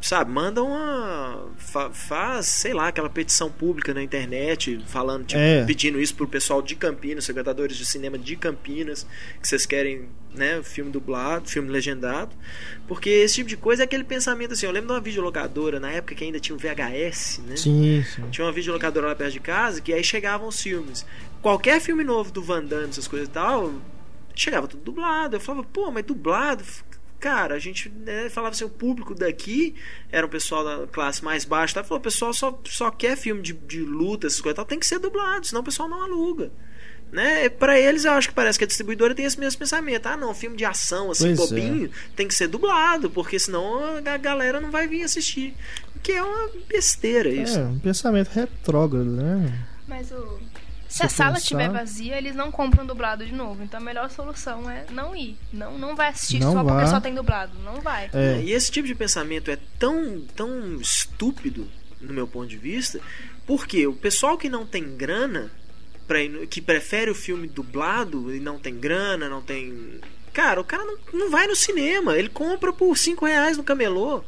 Sabe, 0.00 0.30
manda 0.30 0.62
uma. 0.62 1.48
fa- 1.56 1.88
faz, 1.90 2.44
sei 2.46 2.74
lá, 2.74 2.88
aquela 2.88 3.08
petição 3.08 3.50
pública 3.50 3.94
na 3.94 4.02
internet, 4.02 4.78
falando, 4.86 5.24
tipo, 5.24 5.40
É. 5.40 5.64
pedindo 5.64 5.98
isso 5.98 6.14
pro 6.14 6.28
pessoal 6.28 6.60
de 6.60 6.76
Campinas, 6.76 7.24
frequentadores 7.24 7.74
de 7.76 7.86
cinema 7.86 8.18
de 8.18 8.36
Campinas, 8.36 9.06
que 9.40 9.48
vocês 9.48 9.64
querem, 9.64 10.06
né, 10.34 10.62
filme 10.62 10.90
dublado, 10.90 11.48
filme 11.48 11.70
legendado. 11.70 12.36
Porque 12.86 13.08
esse 13.08 13.36
tipo 13.36 13.48
de 13.48 13.56
coisa 13.56 13.82
é 13.82 13.84
aquele 13.84 14.04
pensamento 14.04 14.52
assim. 14.52 14.66
Eu 14.66 14.72
lembro 14.72 14.88
de 14.88 14.92
uma 14.94 15.00
videolocadora, 15.00 15.80
na 15.80 15.90
época 15.90 16.14
que 16.14 16.22
ainda 16.24 16.38
tinha 16.38 16.54
o 16.54 16.58
VHS, 16.58 17.38
né? 17.46 17.56
Sim, 17.56 18.04
sim. 18.04 18.22
Tinha 18.30 18.44
uma 18.46 18.52
videolocadora 18.52 19.06
lá 19.06 19.14
perto 19.14 19.32
de 19.32 19.40
casa 19.40 19.80
que 19.80 19.90
aí 19.90 20.04
chegavam 20.04 20.46
os 20.48 20.60
filmes. 20.60 21.06
Qualquer 21.40 21.80
filme 21.80 22.04
novo 22.04 22.30
do 22.30 22.42
Van 22.42 22.62
Damme, 22.62 22.90
essas 22.90 23.08
coisas 23.08 23.26
e 23.26 23.32
tal, 23.32 23.72
chegava 24.34 24.68
tudo 24.68 24.82
dublado. 24.82 25.36
Eu 25.36 25.40
falava, 25.40 25.66
pô, 25.72 25.90
mas 25.90 26.04
dublado? 26.04 26.62
Cara, 27.24 27.54
a 27.54 27.58
gente 27.58 27.88
né, 27.88 28.28
falava 28.28 28.52
assim, 28.54 28.64
o 28.64 28.68
público 28.68 29.14
daqui 29.14 29.74
era 30.12 30.26
um 30.26 30.28
pessoal 30.28 30.62
da 30.62 30.86
classe 30.86 31.24
mais 31.24 31.46
baixa. 31.46 31.72
Tá? 31.72 31.82
Falou, 31.82 31.98
o 31.98 32.02
pessoal 32.02 32.34
só, 32.34 32.60
só 32.66 32.90
quer 32.90 33.16
filme 33.16 33.40
de, 33.40 33.54
de 33.54 33.80
luta, 33.80 34.26
essas 34.26 34.42
coisas 34.42 34.56
e 34.56 34.56
tal, 34.56 34.66
tem 34.66 34.78
que 34.78 34.86
ser 34.86 34.98
dublado, 34.98 35.46
senão 35.46 35.62
o 35.62 35.64
pessoal 35.64 35.88
não 35.88 36.02
aluga. 36.02 36.52
Né? 37.10 37.48
Pra 37.48 37.80
eles, 37.80 38.04
eu 38.04 38.12
acho 38.12 38.28
que 38.28 38.34
parece 38.34 38.58
que 38.58 38.64
a 38.64 38.66
distribuidora 38.66 39.14
tem 39.14 39.24
esse 39.24 39.40
mesmo 39.40 39.58
pensamento. 39.58 40.04
Ah, 40.04 40.18
não, 40.18 40.34
filme 40.34 40.54
de 40.54 40.66
ação, 40.66 41.10
assim, 41.10 41.34
Pois 41.34 41.50
é. 41.50 41.54
bobinho, 41.54 41.90
tem 42.14 42.28
que 42.28 42.34
ser 42.34 42.46
dublado, 42.46 43.08
porque 43.08 43.38
senão 43.38 43.96
a 44.04 44.16
galera 44.18 44.60
não 44.60 44.70
vai 44.70 44.86
vir 44.86 45.02
assistir. 45.02 45.54
Que 46.02 46.12
é 46.12 46.22
uma 46.22 46.50
besteira 46.68 47.30
isso. 47.30 47.58
É, 47.58 47.62
um 47.62 47.78
pensamento 47.78 48.28
retrógrado, 48.28 49.06
né? 49.06 49.64
Mas 49.88 50.12
o. 50.12 50.40
Se 50.94 50.98
Se 50.98 51.06
a 51.06 51.08
sala 51.08 51.38
estiver 51.38 51.68
vazia, 51.68 52.16
eles 52.16 52.36
não 52.36 52.52
compram 52.52 52.86
dublado 52.86 53.26
de 53.26 53.32
novo. 53.32 53.64
Então 53.64 53.80
a 53.80 53.82
melhor 53.82 54.08
solução 54.10 54.70
é 54.70 54.86
não 54.92 55.14
ir. 55.16 55.36
Não, 55.52 55.76
não 55.76 55.96
vai 55.96 56.10
assistir 56.10 56.38
Não 56.38 56.52
só 56.52 56.62
vá. 56.62 56.72
porque 56.72 56.86
só 56.86 57.00
tem 57.00 57.12
dublado. 57.12 57.58
Não 57.64 57.80
vai. 57.80 58.08
É. 58.12 58.40
E 58.40 58.52
esse 58.52 58.70
tipo 58.70 58.86
de 58.86 58.94
pensamento 58.94 59.50
é 59.50 59.58
tão, 59.76 60.20
tão 60.36 60.80
estúpido, 60.80 61.68
no 62.00 62.14
meu 62.14 62.28
ponto 62.28 62.46
de 62.46 62.56
vista, 62.56 63.00
porque 63.44 63.84
o 63.88 63.92
pessoal 63.92 64.38
que 64.38 64.48
não 64.48 64.64
tem 64.64 64.96
grana, 64.96 65.50
pra 66.06 66.18
que 66.48 66.62
prefere 66.62 67.10
o 67.10 67.14
filme 67.14 67.48
dublado 67.48 68.32
e 68.32 68.38
não 68.38 68.56
tem 68.60 68.78
grana, 68.78 69.28
não 69.28 69.42
tem. 69.42 70.00
Cara, 70.32 70.60
o 70.60 70.64
cara 70.64 70.84
não, 70.84 70.96
não 71.12 71.28
vai 71.28 71.48
no 71.48 71.56
cinema, 71.56 72.16
ele 72.16 72.28
compra 72.28 72.72
por 72.72 72.96
5 72.96 73.26
reais 73.26 73.56
no 73.56 73.64
camelô. 73.64 74.22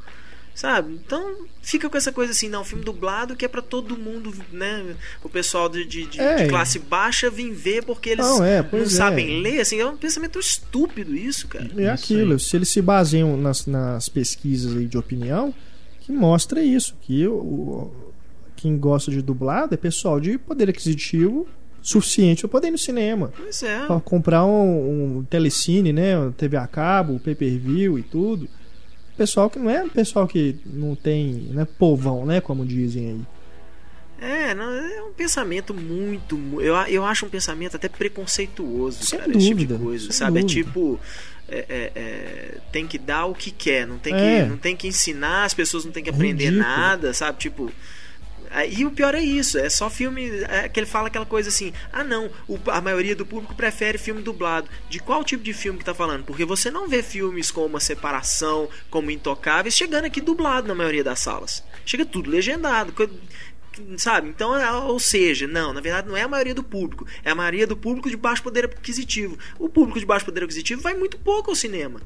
Sabe? 0.56 0.94
Então 0.94 1.44
fica 1.60 1.88
com 1.90 1.98
essa 1.98 2.10
coisa 2.10 2.32
assim, 2.32 2.48
não, 2.48 2.64
filme 2.64 2.82
dublado 2.82 3.36
que 3.36 3.44
é 3.44 3.48
pra 3.48 3.60
todo 3.60 3.94
mundo, 3.94 4.32
né? 4.50 4.96
O 5.22 5.28
pessoal 5.28 5.68
de, 5.68 5.84
de, 5.84 6.06
de- 6.06 6.18
É. 6.18 6.44
de 6.44 6.48
classe 6.48 6.78
baixa 6.78 7.28
vir 7.28 7.52
ver 7.52 7.84
porque 7.84 8.08
eles 8.08 8.24
Não, 8.24 8.42
é, 8.42 8.62
não 8.62 8.68
pois 8.70 8.94
é. 8.94 8.96
sabem 8.96 9.42
ler, 9.42 9.60
assim, 9.60 9.78
é 9.78 9.86
um 9.86 9.98
pensamento 9.98 10.38
estúpido 10.38 11.14
isso, 11.14 11.46
cara. 11.46 11.66
É 11.76 11.82
Isso 11.82 12.04
aquilo, 12.04 12.32
aí. 12.32 12.40
se 12.40 12.56
eles 12.56 12.70
se 12.70 12.80
baseiam 12.80 13.36
nas, 13.36 13.66
nas 13.66 14.08
pesquisas 14.08 14.74
aí 14.74 14.86
de 14.86 14.96
opinião, 14.96 15.52
que 16.00 16.10
mostra 16.10 16.62
isso, 16.62 16.96
que 17.02 17.26
o, 17.28 17.34
o- 17.34 18.12
quem 18.56 18.78
gosta 18.78 19.10
de 19.10 19.20
dublado 19.20 19.74
é 19.74 19.76
pessoal 19.76 20.18
de 20.18 20.38
poder 20.38 20.70
aquisitivo 20.70 21.46
suficiente 21.82 22.40
para 22.40 22.48
poder 22.48 22.68
ir 22.68 22.70
no 22.70 22.78
cinema. 22.78 23.30
Pois 23.36 23.62
é. 23.62 23.84
Pra 23.86 24.00
comprar 24.00 24.46
um, 24.46 25.18
um 25.18 25.24
telecine, 25.24 25.92
né, 25.92 26.18
um 26.18 26.32
TV 26.32 26.56
a 26.56 26.66
cabo, 26.66 27.20
pay-per-view 27.20 27.98
e 27.98 28.02
tudo. 28.02 28.48
Pessoal 29.16 29.48
que 29.48 29.58
não 29.58 29.70
é 29.70 29.88
pessoal 29.88 30.26
que 30.28 30.56
não 30.66 30.94
tem, 30.94 31.32
né, 31.50 31.66
povão, 31.78 32.26
né, 32.26 32.40
como 32.40 32.64
dizem 32.66 33.08
aí. 33.08 33.20
É, 34.30 34.54
não, 34.54 34.70
é 34.72 35.02
um 35.02 35.12
pensamento 35.12 35.74
muito. 35.74 36.36
mu- 36.38 36.60
Eu, 36.60 36.74
eu 36.86 37.04
acho 37.04 37.26
um 37.26 37.28
pensamento 37.28 37.76
até 37.76 37.88
preconceituoso, 37.88 39.04
Sem 39.04 39.18
cara, 39.18 39.30
esse 39.30 39.46
tipo 39.48 39.58
de 39.60 39.66
dúvida, 39.66 39.84
coisa. 39.84 40.12
Sabe? 40.12 40.40
dúvida. 40.40 40.60
É 40.60 40.64
tipo. 40.64 41.00
é, 41.48 41.58
é, 41.68 41.92
é, 41.94 42.58
tem 42.72 42.86
que 42.86 42.98
dar 42.98 43.26
o 43.26 43.34
que 43.34 43.50
quer, 43.50 43.86
não 43.86 43.98
tem, 43.98 44.14
É. 44.14 44.42
que, 44.42 44.48
não 44.50 44.56
tem 44.56 44.74
que 44.76 44.88
ensinar, 44.88 45.44
as 45.44 45.54
pessoas 45.54 45.84
não 45.84 45.92
tem 45.92 46.02
que 46.02 46.10
aprender 46.10 46.44
Ridículo. 46.46 46.62
nada, 46.68 47.12
sabe? 47.14 47.38
Tipo. 47.38 47.70
Aí 48.50 48.84
o 48.84 48.90
pior 48.90 49.14
é 49.14 49.20
isso, 49.20 49.58
é 49.58 49.68
só 49.68 49.88
filme. 49.90 50.28
É, 50.48 50.68
que 50.68 50.78
ele 50.80 50.86
fala 50.86 51.08
aquela 51.08 51.26
coisa 51.26 51.48
assim: 51.48 51.72
ah, 51.92 52.02
não, 52.04 52.30
o- 52.48 52.58
a 52.66 52.80
maioria 52.80 53.14
do 53.16 53.24
público 53.26 53.54
prefere 53.54 53.98
filme 53.98 54.22
dublado. 54.22 54.68
De 54.88 54.98
qual 54.98 55.22
tipo 55.24 55.42
de 55.42 55.52
filme 55.52 55.78
que 55.78 55.84
tá 55.84 55.94
falando? 55.94 56.24
Porque 56.24 56.44
você 56.44 56.70
não 56.70 56.88
vê 56.88 57.02
filmes 57.02 57.50
como 57.50 57.76
A 57.76 57.80
Separação, 57.80 58.68
como 58.90 59.10
Intocáveis, 59.10 59.74
chegando 59.76 60.04
aqui 60.06 60.20
dublado 60.20 60.66
na 60.68 60.74
maioria 60.74 61.04
das 61.04 61.20
salas. 61.20 61.62
Chega 61.84 62.04
tudo 62.04 62.30
legendado. 62.30 62.92
Sabe? 63.98 64.30
Então, 64.30 64.56
é- 64.56 64.72
ou 64.72 64.98
seja, 64.98 65.46
não, 65.46 65.72
na 65.72 65.82
verdade 65.82 66.08
não 66.08 66.16
é 66.16 66.22
a 66.22 66.28
maioria 66.28 66.54
do 66.54 66.62
público, 66.62 67.06
é 67.22 67.30
a 67.30 67.34
maioria 67.34 67.66
do 67.66 67.76
público 67.76 68.08
de 68.08 68.16
baixo 68.16 68.42
poder 68.42 68.64
aquisitivo. 68.64 69.38
O 69.58 69.68
público 69.68 70.00
de 70.00 70.06
baixo 70.06 70.24
poder 70.24 70.42
aquisitivo 70.44 70.80
vai 70.80 70.94
muito 70.94 71.18
pouco 71.18 71.50
ao 71.50 71.54
cinema. 71.56 72.00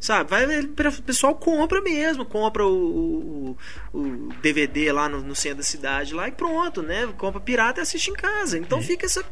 Sabe? 0.00 0.30
Vai, 0.30 0.60
o 0.60 1.02
pessoal 1.02 1.34
compra 1.34 1.80
mesmo, 1.80 2.24
compra 2.24 2.64
o, 2.64 3.56
o, 3.92 3.98
o 3.98 4.28
DVD 4.40 4.92
lá 4.92 5.08
no, 5.08 5.20
no 5.20 5.34
centro 5.34 5.58
da 5.58 5.64
cidade 5.64 6.14
lá 6.14 6.28
e 6.28 6.32
pronto, 6.32 6.82
né? 6.82 7.08
Compra 7.18 7.40
pirata 7.40 7.80
e 7.80 7.82
assiste 7.82 8.10
em 8.10 8.14
casa. 8.14 8.58
Então 8.58 8.80
fica 8.80 9.06
essa. 9.06 9.24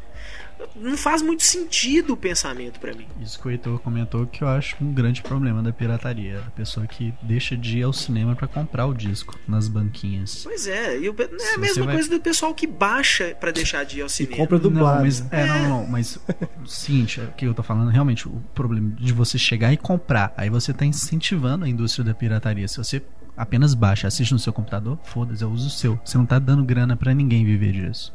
Não 0.75 0.97
faz 0.97 1.21
muito 1.21 1.43
sentido 1.43 2.13
o 2.13 2.17
pensamento 2.17 2.79
pra 2.79 2.93
mim. 2.93 3.05
Isso 3.21 3.39
que 3.39 3.47
o 3.47 3.51
Heitor 3.51 3.79
comentou 3.79 4.25
que 4.27 4.43
eu 4.43 4.47
acho 4.47 4.75
um 4.83 4.91
grande 4.93 5.21
problema 5.21 5.61
da 5.63 5.71
pirataria. 5.71 6.39
A 6.45 6.51
pessoa 6.51 6.85
que 6.87 7.13
deixa 7.21 7.55
de 7.57 7.79
ir 7.79 7.83
ao 7.83 7.93
cinema 7.93 8.35
pra 8.35 8.47
comprar 8.47 8.85
o 8.85 8.93
disco 8.93 9.37
nas 9.47 9.67
banquinhas. 9.67 10.41
Pois 10.43 10.67
é, 10.67 10.97
e 10.99 11.11
pe- 11.13 11.23
é 11.39 11.55
a 11.55 11.57
mesma 11.57 11.85
vai- 11.85 11.95
coisa 11.95 12.09
do 12.09 12.19
pessoal 12.19 12.53
que 12.53 12.67
baixa 12.67 13.35
pra 13.39 13.51
deixar 13.51 13.83
de 13.85 13.99
ir 13.99 14.01
ao 14.01 14.09
cinema. 14.09 14.37
compra 14.37 14.59
dublado. 14.59 14.97
Não, 14.97 15.03
mas, 15.03 15.27
é, 15.31 15.45
não, 15.45 15.69
não, 15.69 15.87
mas 15.87 16.19
o 16.63 16.67
seguinte, 16.67 17.19
é 17.19 17.23
o 17.23 17.31
que 17.33 17.45
eu 17.45 17.53
tô 17.53 17.63
falando, 17.63 17.89
realmente, 17.89 18.27
o 18.27 18.41
problema 18.53 18.89
de 18.95 19.13
você 19.13 19.37
chegar 19.37 19.73
e 19.73 19.77
comprar, 19.77 20.33
aí 20.37 20.49
você 20.49 20.73
tá 20.73 20.85
incentivando 20.85 21.65
a 21.65 21.69
indústria 21.69 22.03
da 22.05 22.13
pirataria. 22.13 22.67
Se 22.67 22.77
você 22.77 23.01
apenas 23.35 23.73
baixa, 23.73 24.07
assiste 24.07 24.31
no 24.31 24.39
seu 24.39 24.51
computador, 24.53 24.97
foda-se, 25.03 25.43
eu 25.43 25.49
uso 25.51 25.67
o 25.67 25.69
seu. 25.71 25.99
Você 26.03 26.17
não 26.17 26.25
tá 26.25 26.39
dando 26.39 26.63
grana 26.63 26.95
pra 26.95 27.13
ninguém 27.13 27.45
viver 27.45 27.71
disso. 27.71 28.13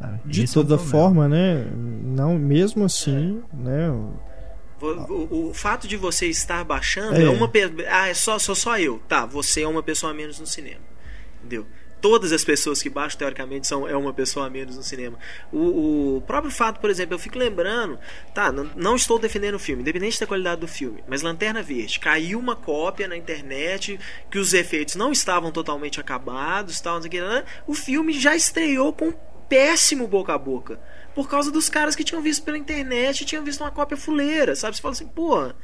Sabe? 0.00 0.20
De 0.24 0.44
Esse 0.44 0.56
é 0.56 0.60
o 0.60 0.64
toda 0.64 0.78
forma, 0.78 1.28
né, 1.28 1.66
não 2.02 2.38
mesmo 2.38 2.84
assim, 2.84 3.42
né, 3.52 3.88
Vo- 4.78 5.06
O, 5.08 5.48
o 5.50 5.54
fato 5.54 5.88
de 5.88 5.96
você 5.96 6.26
estar 6.26 6.62
baixando 6.64 7.16
É. 7.16 7.24
é, 7.24 7.28
uma 7.30 7.50
ah 7.88 8.08
é 8.08 8.14
só 8.14 8.38
sou 8.38 8.54
só 8.54 8.78
eu 8.78 9.00
tá 9.08 9.24
você 9.24 9.62
é 9.62 9.68
uma 9.68 9.82
pessoa 9.82 10.12
a 10.12 10.14
menos 10.14 10.38
no 10.38 10.46
cinema 10.46 10.80
entendeu 11.38 11.66
todas 11.98 12.30
as 12.30 12.44
pessoas 12.44 12.82
que 12.82 12.90
baixam 12.90 13.18
teoricamente 13.18 13.66
são 13.66 13.88
é 13.88 13.96
uma 13.96 14.12
pessoa 14.12 14.46
a 14.46 14.50
menos 14.50 14.76
no 14.76 14.82
cinema 14.82 15.18
o, 15.50 16.16
o 16.18 16.20
próprio 16.26 16.52
fato 16.52 16.78
por 16.78 16.90
exemplo 16.90 17.14
eu 17.14 17.18
fico 17.18 17.38
lembrando 17.38 17.98
tá 18.34 18.52
não, 18.52 18.68
não 18.76 18.96
estou 18.96 19.18
defendendo 19.18 19.54
o 19.54 19.58
filme 19.58 19.80
independente 19.80 20.20
da 20.20 20.26
qualidade 20.26 20.60
do 20.60 20.68
filme 20.68 21.02
mas 21.08 21.22
Lanterna 21.22 21.62
Verde 21.62 21.98
caiu 21.98 22.38
uma 22.38 22.54
cópia 22.54 23.08
na 23.08 23.16
internet 23.16 23.98
que 24.30 24.38
os 24.38 24.52
efeitos 24.52 24.94
não 24.94 25.10
estavam 25.10 25.50
totalmente 25.50 25.98
acabados 25.98 26.82
tal 26.82 26.96
não 26.96 27.00
sei 27.02 27.08
o 27.08 27.12
que 27.12 27.20
né? 27.22 27.44
o 27.66 27.72
filme 27.72 28.12
já 28.12 28.36
estreou 28.36 28.92
com 28.92 29.10
péssimo 29.48 30.06
boca 30.06 30.34
a 30.34 30.38
boca 30.38 30.78
por 31.14 31.28
causa 31.28 31.50
dos 31.50 31.68
caras 31.68 31.96
que 31.96 32.04
tinham 32.04 32.20
visto 32.22 32.42
pela 32.44 32.58
internet 32.58 33.22
e 33.22 33.24
tinham 33.24 33.42
visto 33.44 33.60
uma 33.62 33.70
cópia 33.70 33.96
fuleira, 33.96 34.54
sabe? 34.54 34.76
Você 34.76 34.82
fala 34.82 34.92
assim, 34.92 35.06
porra. 35.06 35.54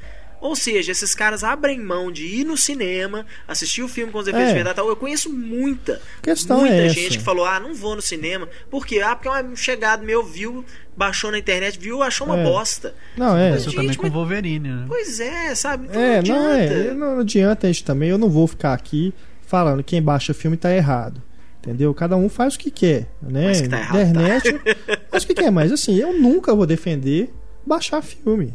Ou 0.40 0.56
seja, 0.56 0.90
esses 0.90 1.14
caras 1.14 1.44
abrem 1.44 1.78
mão 1.78 2.10
de 2.10 2.24
ir 2.26 2.42
no 2.44 2.56
cinema, 2.56 3.24
assistir 3.46 3.80
o 3.80 3.86
filme 3.88 4.10
com 4.10 4.18
os 4.18 4.26
efeitos 4.26 4.48
É. 4.48 4.48
de 4.50 4.54
verdade. 4.54 4.74
e 4.74 4.76
tal. 4.82 4.88
Eu 4.88 4.96
conheço 4.96 5.30
muita, 5.32 6.00
muita 6.26 6.74
é 6.74 6.88
gente 6.88 7.06
essa. 7.10 7.18
que 7.18 7.22
falou: 7.22 7.44
ah, 7.44 7.60
não 7.60 7.74
vou 7.76 7.94
no 7.94 8.02
cinema. 8.02 8.48
Por 8.68 8.84
quê? 8.84 9.00
Ah, 9.00 9.14
porque 9.14 9.28
um 9.28 9.54
chegado 9.54 10.04
meu 10.04 10.24
viu, 10.24 10.64
baixou 10.96 11.30
na 11.30 11.38
internet, 11.38 11.78
viu, 11.78 12.02
achou 12.02 12.26
uma 12.26 12.40
É. 12.40 12.42
bosta. 12.42 12.92
não 13.16 13.36
é, 13.38 13.50
Aconteceu 13.50 13.72
também 13.72 13.94
com 13.94 14.02
o 14.02 14.06
mas- 14.06 14.12
Wolverine, 14.12 14.68
né? 14.68 14.84
Pois 14.88 15.20
é, 15.20 15.54
sabe? 15.54 15.86
Então 15.88 16.00
É, 16.02 16.20
não 16.22 16.34
não 16.36 16.50
adianta. 16.50 16.74
é, 16.74 16.94
não 16.94 17.20
adianta 17.20 17.66
a 17.68 17.70
gente 17.70 17.84
também, 17.84 18.08
eu 18.10 18.18
não 18.18 18.28
vou 18.28 18.48
ficar 18.48 18.72
aqui 18.72 19.14
falando 19.46 19.78
que 19.84 19.90
quem 19.90 20.02
baixa 20.02 20.34
filme 20.34 20.56
tá 20.56 20.74
errado. 20.74 21.22
Entendeu? 21.62 21.94
Cada 21.94 22.16
um 22.16 22.28
faz 22.28 22.56
o 22.56 22.58
que 22.58 22.72
quer, 22.72 23.08
né? 23.22 23.46
Mas 23.46 23.60
que 23.60 23.68
tá 23.68 23.78
errado, 23.78 24.00
Internet 24.00 24.60
faz 25.08 25.22
o 25.22 25.26
que 25.28 25.34
quer, 25.34 25.50
mas 25.52 25.70
assim, 25.70 25.94
eu 25.94 26.12
nunca 26.12 26.52
vou 26.52 26.66
defender 26.66 27.32
baixar 27.64 28.02
filme, 28.02 28.52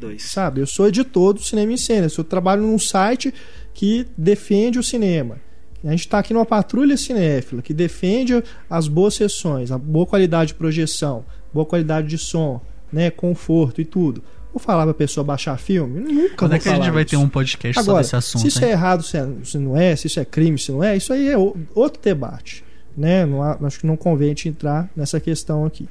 Dois. 0.00 0.22
sabe? 0.22 0.62
Eu 0.62 0.66
sou 0.66 0.88
editor 0.88 1.34
do 1.34 1.42
Cinema 1.42 1.74
em 1.74 1.76
Cena, 1.76 2.08
eu 2.16 2.24
trabalho 2.24 2.62
num 2.62 2.78
site 2.78 3.32
que 3.74 4.06
defende 4.16 4.78
o 4.78 4.82
cinema. 4.82 5.38
A 5.84 5.90
gente 5.90 6.00
está 6.00 6.18
aqui 6.18 6.32
numa 6.32 6.46
patrulha 6.46 6.96
cinéfila 6.96 7.60
que 7.60 7.74
defende 7.74 8.42
as 8.70 8.88
boas 8.88 9.14
sessões, 9.14 9.70
a 9.70 9.76
boa 9.76 10.06
qualidade 10.06 10.48
de 10.48 10.54
projeção, 10.54 11.26
boa 11.52 11.66
qualidade 11.66 12.08
de 12.08 12.16
som, 12.16 12.60
né, 12.90 13.10
conforto 13.10 13.82
e 13.82 13.84
tudo. 13.84 14.24
Vou 14.56 14.62
falar 14.62 14.84
pra 14.84 14.94
pessoa 14.94 15.22
baixar 15.22 15.58
filme? 15.58 16.00
Nunca 16.00 16.34
Quando 16.34 16.52
vou 16.52 16.56
é 16.56 16.60
que 16.60 16.68
a 16.70 16.74
gente 16.76 16.90
vai 16.90 17.02
isso. 17.02 17.10
ter 17.10 17.16
um 17.18 17.28
podcast 17.28 17.78
Agora, 17.78 18.02
sobre 18.02 18.06
esse 18.06 18.16
assunto? 18.16 18.40
se 18.40 18.48
isso 18.48 18.64
hein? 18.64 18.70
é 18.70 18.72
errado, 18.72 19.02
se, 19.02 19.18
é- 19.18 19.28
se 19.44 19.58
não 19.58 19.76
é, 19.76 19.94
se 19.94 20.06
isso 20.06 20.18
é 20.18 20.24
crime, 20.24 20.58
se 20.58 20.72
não 20.72 20.82
é, 20.82 20.96
isso 20.96 21.12
aí 21.12 21.28
é 21.28 21.36
outro 21.74 22.00
debate. 22.02 22.64
Né? 22.96 23.26
Não 23.26 23.42
há- 23.42 23.58
acho 23.64 23.80
que 23.80 23.86
não 23.86 23.98
convém 23.98 24.28
a 24.28 24.30
gente 24.30 24.48
entrar 24.48 24.88
nessa 24.96 25.20
questão 25.20 25.66
aqui. 25.66 25.86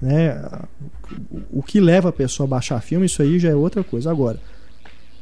Né? 0.00 0.40
O, 1.52 1.58
o 1.58 1.62
que 1.64 1.80
leva 1.80 2.10
a 2.10 2.12
pessoa 2.12 2.46
a 2.46 2.50
baixar 2.50 2.80
filme, 2.82 3.04
isso 3.06 3.20
aí 3.20 3.36
já 3.40 3.48
é 3.48 3.54
outra 3.56 3.82
coisa. 3.82 4.12
Agora, 4.12 4.40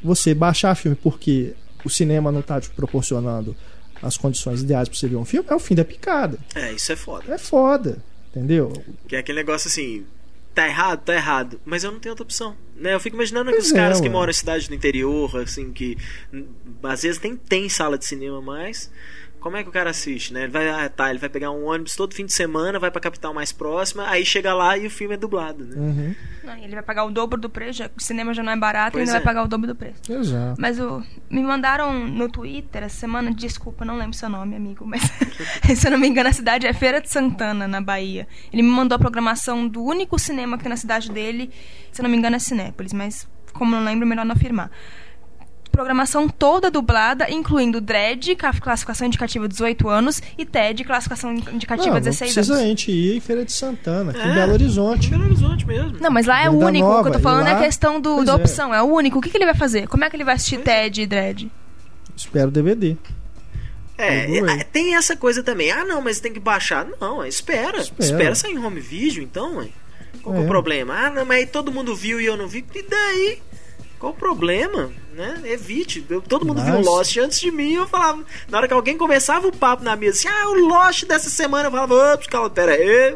você 0.04 0.34
baixar 0.34 0.74
filme 0.74 0.94
porque 1.02 1.54
o 1.86 1.88
cinema 1.88 2.30
não 2.30 2.40
está 2.40 2.60
te 2.60 2.68
proporcionando 2.68 3.56
as 4.02 4.18
condições 4.18 4.60
ideais 4.60 4.86
para 4.86 4.98
você 4.98 5.08
ver 5.08 5.16
um 5.16 5.24
filme, 5.24 5.48
é 5.48 5.54
o 5.54 5.58
fim 5.58 5.74
da 5.74 5.84
picada. 5.84 6.38
É, 6.54 6.74
isso 6.74 6.92
é 6.92 6.96
foda. 6.96 7.32
É 7.34 7.38
foda. 7.38 7.96
Entendeu? 8.30 8.70
Que 9.08 9.16
é 9.16 9.18
aquele 9.20 9.38
negócio 9.38 9.68
assim. 9.68 10.04
Tá 10.54 10.66
errado, 10.66 11.04
tá 11.04 11.14
errado. 11.14 11.60
Mas 11.64 11.82
eu 11.82 11.90
não 11.90 11.98
tenho 11.98 12.12
outra 12.12 12.24
opção. 12.24 12.56
Né? 12.76 12.94
Eu 12.94 13.00
fico 13.00 13.16
imaginando 13.16 13.46
Pois 13.46 13.56
aqueles 13.56 13.72
é, 13.72 13.76
caras 13.76 14.00
que 14.00 14.08
moram 14.08 14.30
em 14.30 14.34
cidade 14.34 14.68
do 14.68 14.74
interior, 14.74 15.36
assim, 15.38 15.72
que 15.72 15.96
às 16.82 17.02
vezes 17.02 17.18
tem, 17.18 17.36
tem 17.36 17.68
sala 17.68 17.96
de 17.96 18.04
cinema, 18.04 18.40
mas. 18.42 18.90
Como 19.42 19.56
é 19.56 19.62
que 19.64 19.68
o 19.68 19.72
cara 19.72 19.90
assiste, 19.90 20.32
né? 20.32 20.44
Ele 20.44 20.52
vai, 20.52 20.68
ah, 20.68 20.88
tá, 20.88 21.10
ele 21.10 21.18
vai 21.18 21.28
pegar 21.28 21.50
um 21.50 21.66
ônibus 21.66 21.96
todo 21.96 22.14
fim 22.14 22.24
de 22.24 22.32
semana, 22.32 22.78
vai 22.78 22.92
pra 22.92 23.00
capital 23.00 23.34
mais 23.34 23.50
próxima, 23.50 24.08
aí 24.08 24.24
chega 24.24 24.54
lá 24.54 24.78
e 24.78 24.86
o 24.86 24.90
filme 24.90 25.14
é 25.14 25.16
dublado, 25.16 25.64
né? 25.64 25.74
Uhum. 25.76 26.14
Não, 26.44 26.56
ele 26.56 26.74
vai 26.74 26.82
pagar 26.82 27.04
o 27.04 27.10
dobro 27.10 27.40
do 27.40 27.50
preço, 27.50 27.80
já, 27.80 27.90
o 27.96 28.00
cinema 28.00 28.32
já 28.32 28.40
não 28.40 28.52
é 28.52 28.56
barato, 28.56 28.92
Pois 28.92 29.08
ainda 29.08 29.18
é. 29.18 29.20
vai 29.20 29.22
pagar 29.22 29.44
o 29.44 29.48
dobro 29.48 29.66
do 29.66 29.74
preço. 29.74 30.00
Exato. 30.08 30.60
Mas 30.60 30.78
o, 30.78 31.02
me 31.28 31.42
mandaram 31.42 32.06
no 32.06 32.28
Twitter 32.28 32.84
essa 32.84 33.00
semana, 33.00 33.34
desculpa, 33.34 33.84
não 33.84 33.96
lembro 33.96 34.16
seu 34.16 34.28
nome, 34.28 34.54
amigo, 34.54 34.86
mas 34.86 35.02
se 35.76 35.86
eu 35.88 35.90
não 35.90 35.98
me 35.98 36.06
engano, 36.06 36.28
a 36.28 36.32
cidade 36.32 36.64
é 36.64 36.72
Feira 36.72 37.00
de 37.00 37.10
Santana, 37.10 37.66
na 37.66 37.80
Bahia. 37.80 38.28
Ele 38.52 38.62
me 38.62 38.70
mandou 38.70 38.94
a 38.94 38.98
programação 38.98 39.66
do 39.66 39.82
único 39.82 40.20
cinema 40.20 40.56
que 40.56 40.62
tem 40.62 40.70
na 40.70 40.76
cidade 40.76 41.10
dele, 41.10 41.50
se 41.90 42.00
eu 42.00 42.04
não 42.04 42.10
me 42.10 42.16
engano 42.16 42.36
é 42.36 42.38
Cinépolis, 42.38 42.92
mas 42.92 43.28
como 43.52 43.72
não 43.72 43.84
lembro, 43.84 44.06
melhor 44.06 44.24
não 44.24 44.36
afirmar. 44.36 44.70
Programação 45.72 46.28
toda 46.28 46.70
dublada, 46.70 47.30
incluindo 47.30 47.80
Dredd, 47.80 48.36
ca- 48.36 48.52
classificação 48.52 49.06
indicativa 49.06 49.48
18 49.48 49.88
anos, 49.88 50.22
e 50.36 50.44
TED, 50.44 50.84
classificação 50.84 51.32
indicativa 51.32 51.86
Não, 51.88 51.94
não 51.94 52.00
16 52.00 52.34
precisa 52.34 52.52
a 52.54 52.56
anos. 52.58 52.68
gente 52.68 52.90
ir 52.92 53.16
em 53.16 53.20
Feira 53.20 53.42
de 53.44 53.52
Santana, 53.52 54.10
aqui 54.12 54.20
em 54.20 54.30
É, 54.30 54.34
Belo 54.34 54.52
Horizonte. 54.52 55.06
Em 55.08 55.10
Belo 55.10 55.24
Horizonte 55.24 55.66
mesmo. 55.66 55.96
Não, 55.98 56.10
mas 56.10 56.26
lá 56.26 56.42
é 56.44 56.50
o 56.50 56.52
único. 56.52 56.86
o 56.86 56.90
que 56.90 56.94
eu 56.94 56.96
Nova, 57.04 57.10
tô 57.10 57.18
falando 57.18 57.46
é 57.48 57.52
lá- 57.54 57.58
a 57.58 57.62
questão 57.64 57.98
do, 58.00 58.16
Pois 58.16 58.26
da 58.26 58.32
é. 58.32 58.36
opção. 58.36 58.74
É 58.74 58.82
o 58.82 58.86
único. 58.86 59.18
O 59.18 59.22
que, 59.22 59.30
que 59.30 59.36
ele 59.38 59.46
vai 59.46 59.54
fazer? 59.54 59.88
Como 59.88 60.04
é 60.04 60.10
que 60.10 60.14
ele 60.16 60.24
vai 60.24 60.34
assistir 60.34 60.58
TED 60.58 61.02
e 61.02 61.06
Dredd? 61.06 61.50
Espero 62.14 62.48
o 62.48 62.50
DVD. 62.52 62.96
É, 63.96 64.38
é, 64.38 64.64
tem 64.64 64.94
essa 64.96 65.16
coisa 65.16 65.42
também. 65.42 65.70
Ah, 65.70 65.84
não, 65.84 66.02
mas 66.02 66.18
tem 66.20 66.32
que 66.32 66.40
baixar. 66.40 66.86
Não, 67.00 67.22
é, 67.22 67.28
espera. 67.28 67.78
Espera. 67.78 68.04
Espera, 68.04 68.34
sair 68.34 68.52
em 68.52 68.58
home 68.58 68.80
video, 68.80 69.22
então, 69.22 69.56
ué. 69.56 69.68
Qual 70.22 70.34
que 70.34 70.40
é 70.40 70.42
É. 70.42 70.44
o 70.44 70.48
problema? 70.48 70.94
Ah, 71.06 71.10
não, 71.10 71.24
mas 71.24 71.38
aí 71.38 71.46
todo 71.46 71.72
mundo 71.72 71.94
viu 71.94 72.20
e 72.20 72.26
eu 72.26 72.36
não 72.36 72.46
vi. 72.48 72.64
E 72.74 72.82
daí? 72.82 73.38
Qual 74.02 74.12
o 74.12 74.16
problema? 74.16 74.90
Né? 75.14 75.42
Evite. 75.44 76.04
Eu- 76.10 76.20
todo 76.20 76.44
mundo 76.44 76.60
viu 76.60 76.74
Mas- 76.74 76.84
Lost 76.86 77.16
antes 77.18 77.38
de 77.38 77.52
mim. 77.52 77.74
Eu 77.74 77.86
falava. 77.86 78.24
Na 78.50 78.58
hora 78.58 78.66
que 78.66 78.74
alguém 78.74 78.98
começava 78.98 79.46
o 79.46 79.56
papo 79.56 79.84
na 79.84 79.94
mesa, 79.94 80.18
assim, 80.18 80.26
ah, 80.28 80.48
o 80.48 80.54
Lost 80.66 81.04
dessa 81.04 81.30
semana, 81.30 81.68
eu 81.68 81.70
falava, 81.70 82.14
ops, 82.14 82.26
calma, 82.26 82.50
pera 82.50 82.72
aí. 82.72 83.14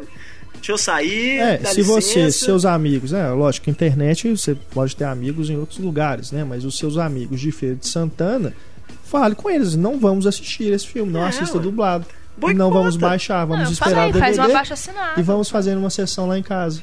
Deixa 0.54 0.70
eu 0.70 0.78
sair. 0.78 1.40
É, 1.40 1.58
se 1.64 1.82
você, 1.82 2.20
licença." 2.20 2.44
seus 2.44 2.64
amigos, 2.64 3.10
né? 3.10 3.28
Lógico, 3.30 3.68
internet 3.68 4.30
você 4.30 4.54
pode 4.54 4.94
ter 4.94 5.02
amigos 5.06 5.50
em 5.50 5.56
outros 5.58 5.80
lugares, 5.80 6.30
né? 6.30 6.44
Mas 6.44 6.64
os 6.64 6.78
seus 6.78 6.96
amigos 6.98 7.40
de 7.40 7.50
Feira 7.50 7.74
de 7.74 7.88
Santana, 7.88 8.54
fale 9.02 9.34
com 9.34 9.50
eles, 9.50 9.74
não 9.74 9.98
vamos 9.98 10.24
assistir 10.24 10.72
esse 10.72 10.86
filme, 10.86 11.10
não 11.12 11.24
É, 11.24 11.30
assista 11.30 11.56
ué. 11.56 11.62
dublado. 11.64 12.06
Boicota. 12.36 12.58
Não 12.62 12.70
vamos 12.70 12.96
baixar, 12.96 13.44
vamos 13.44 13.64
Não, 13.64 13.72
esperar 13.72 13.90
fala 13.90 14.02
aí, 14.04 14.10
o 14.10 14.12
DVD 14.12 14.24
faz 14.36 14.38
uma 14.38 14.48
baixa 14.54 14.74
assinada. 14.74 15.20
e 15.20 15.22
vamos 15.24 15.50
fazer 15.50 15.76
uma 15.76 15.90
sessão 15.90 16.28
lá 16.28 16.38
em 16.38 16.42
casa. 16.44 16.80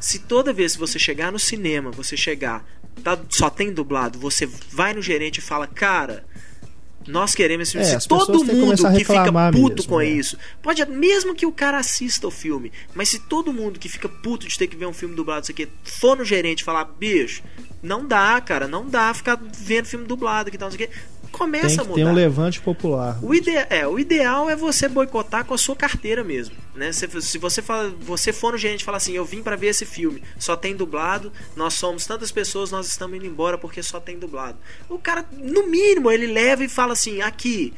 Se 0.00 0.18
toda 0.18 0.52
vez 0.52 0.72
que 0.74 0.80
você 0.80 0.98
chegar 0.98 1.30
no 1.30 1.38
cinema, 1.38 1.90
você 1.92 2.16
chegar, 2.16 2.64
tá, 3.02 3.18
só 3.28 3.50
tem 3.50 3.72
dublado, 3.72 4.18
você 4.18 4.46
vai 4.70 4.94
no 4.94 5.02
gerente 5.02 5.38
e 5.38 5.42
fala, 5.42 5.66
cara, 5.66 6.24
nós 7.06 7.34
queremos 7.34 7.68
esse 7.68 7.78
filme. 7.78 7.94
É, 7.94 8.08
todo 8.08 8.44
que 8.44 8.52
mundo 8.52 8.86
a 8.86 8.92
que 8.92 9.04
fica 9.04 9.32
puto 9.52 9.76
mesmo, 9.76 9.88
com 9.88 9.98
né? 9.98 10.06
isso, 10.06 10.36
pode 10.62 10.84
mesmo 10.86 11.34
que 11.34 11.46
o 11.46 11.52
cara 11.52 11.78
assista 11.78 12.26
o 12.26 12.30
filme, 12.30 12.72
mas 12.94 13.08
se 13.08 13.20
todo 13.20 13.52
mundo 13.52 13.78
que 13.78 13.88
fica 13.88 14.08
puto 14.08 14.46
de 14.46 14.58
ter 14.58 14.66
que 14.66 14.76
ver 14.76 14.86
um 14.86 14.92
filme 14.92 15.14
dublado, 15.14 15.42
isso 15.42 15.52
aqui, 15.52 15.68
for 15.84 16.16
no 16.16 16.24
gerente 16.24 16.60
e 16.60 16.64
falar, 16.64 16.84
bicho, 16.84 17.42
não 17.82 18.06
dá, 18.06 18.40
cara, 18.40 18.66
não 18.66 18.88
dá 18.88 19.14
ficar 19.14 19.38
vendo 19.58 19.86
filme 19.86 20.06
dublado 20.06 20.50
que 20.50 20.58
tal, 20.58 20.68
não 20.68 20.76
sei 20.76 20.86
o 20.86 20.88
quê. 20.88 20.94
Começa 21.36 21.66
Tem 21.68 21.76
a 21.76 21.82
que 21.82 21.88
mudar. 21.90 22.02
ter 22.02 22.06
um 22.06 22.14
levante 22.14 22.60
popular. 22.62 23.18
O, 23.22 23.34
ide 23.34 23.50
é, 23.50 23.86
o 23.86 23.98
ideal 23.98 24.48
é 24.48 24.56
você 24.56 24.88
boicotar 24.88 25.44
com 25.44 25.52
a 25.52 25.58
sua 25.58 25.76
carteira 25.76 26.24
mesmo, 26.24 26.56
né? 26.74 26.92
Se, 26.92 27.06
se 27.20 27.36
você 27.36 27.60
fala, 27.60 27.94
você 28.00 28.32
for 28.32 28.52
no 28.52 28.58
gerente 28.58 28.80
e 28.80 28.84
falar 28.84 28.96
assim, 28.96 29.12
eu 29.12 29.24
vim 29.24 29.42
pra 29.42 29.54
ver 29.54 29.66
esse 29.66 29.84
filme, 29.84 30.22
só 30.38 30.56
tem 30.56 30.74
dublado, 30.74 31.30
nós 31.54 31.74
somos 31.74 32.06
tantas 32.06 32.32
pessoas, 32.32 32.70
nós 32.70 32.86
estamos 32.86 33.16
indo 33.18 33.26
embora 33.26 33.58
porque 33.58 33.82
só 33.82 34.00
tem 34.00 34.18
dublado. 34.18 34.56
O 34.88 34.98
cara, 34.98 35.26
no 35.30 35.66
mínimo, 35.66 36.10
ele 36.10 36.26
leva 36.26 36.64
e 36.64 36.68
fala 36.68 36.94
assim, 36.94 37.20
aqui, 37.20 37.74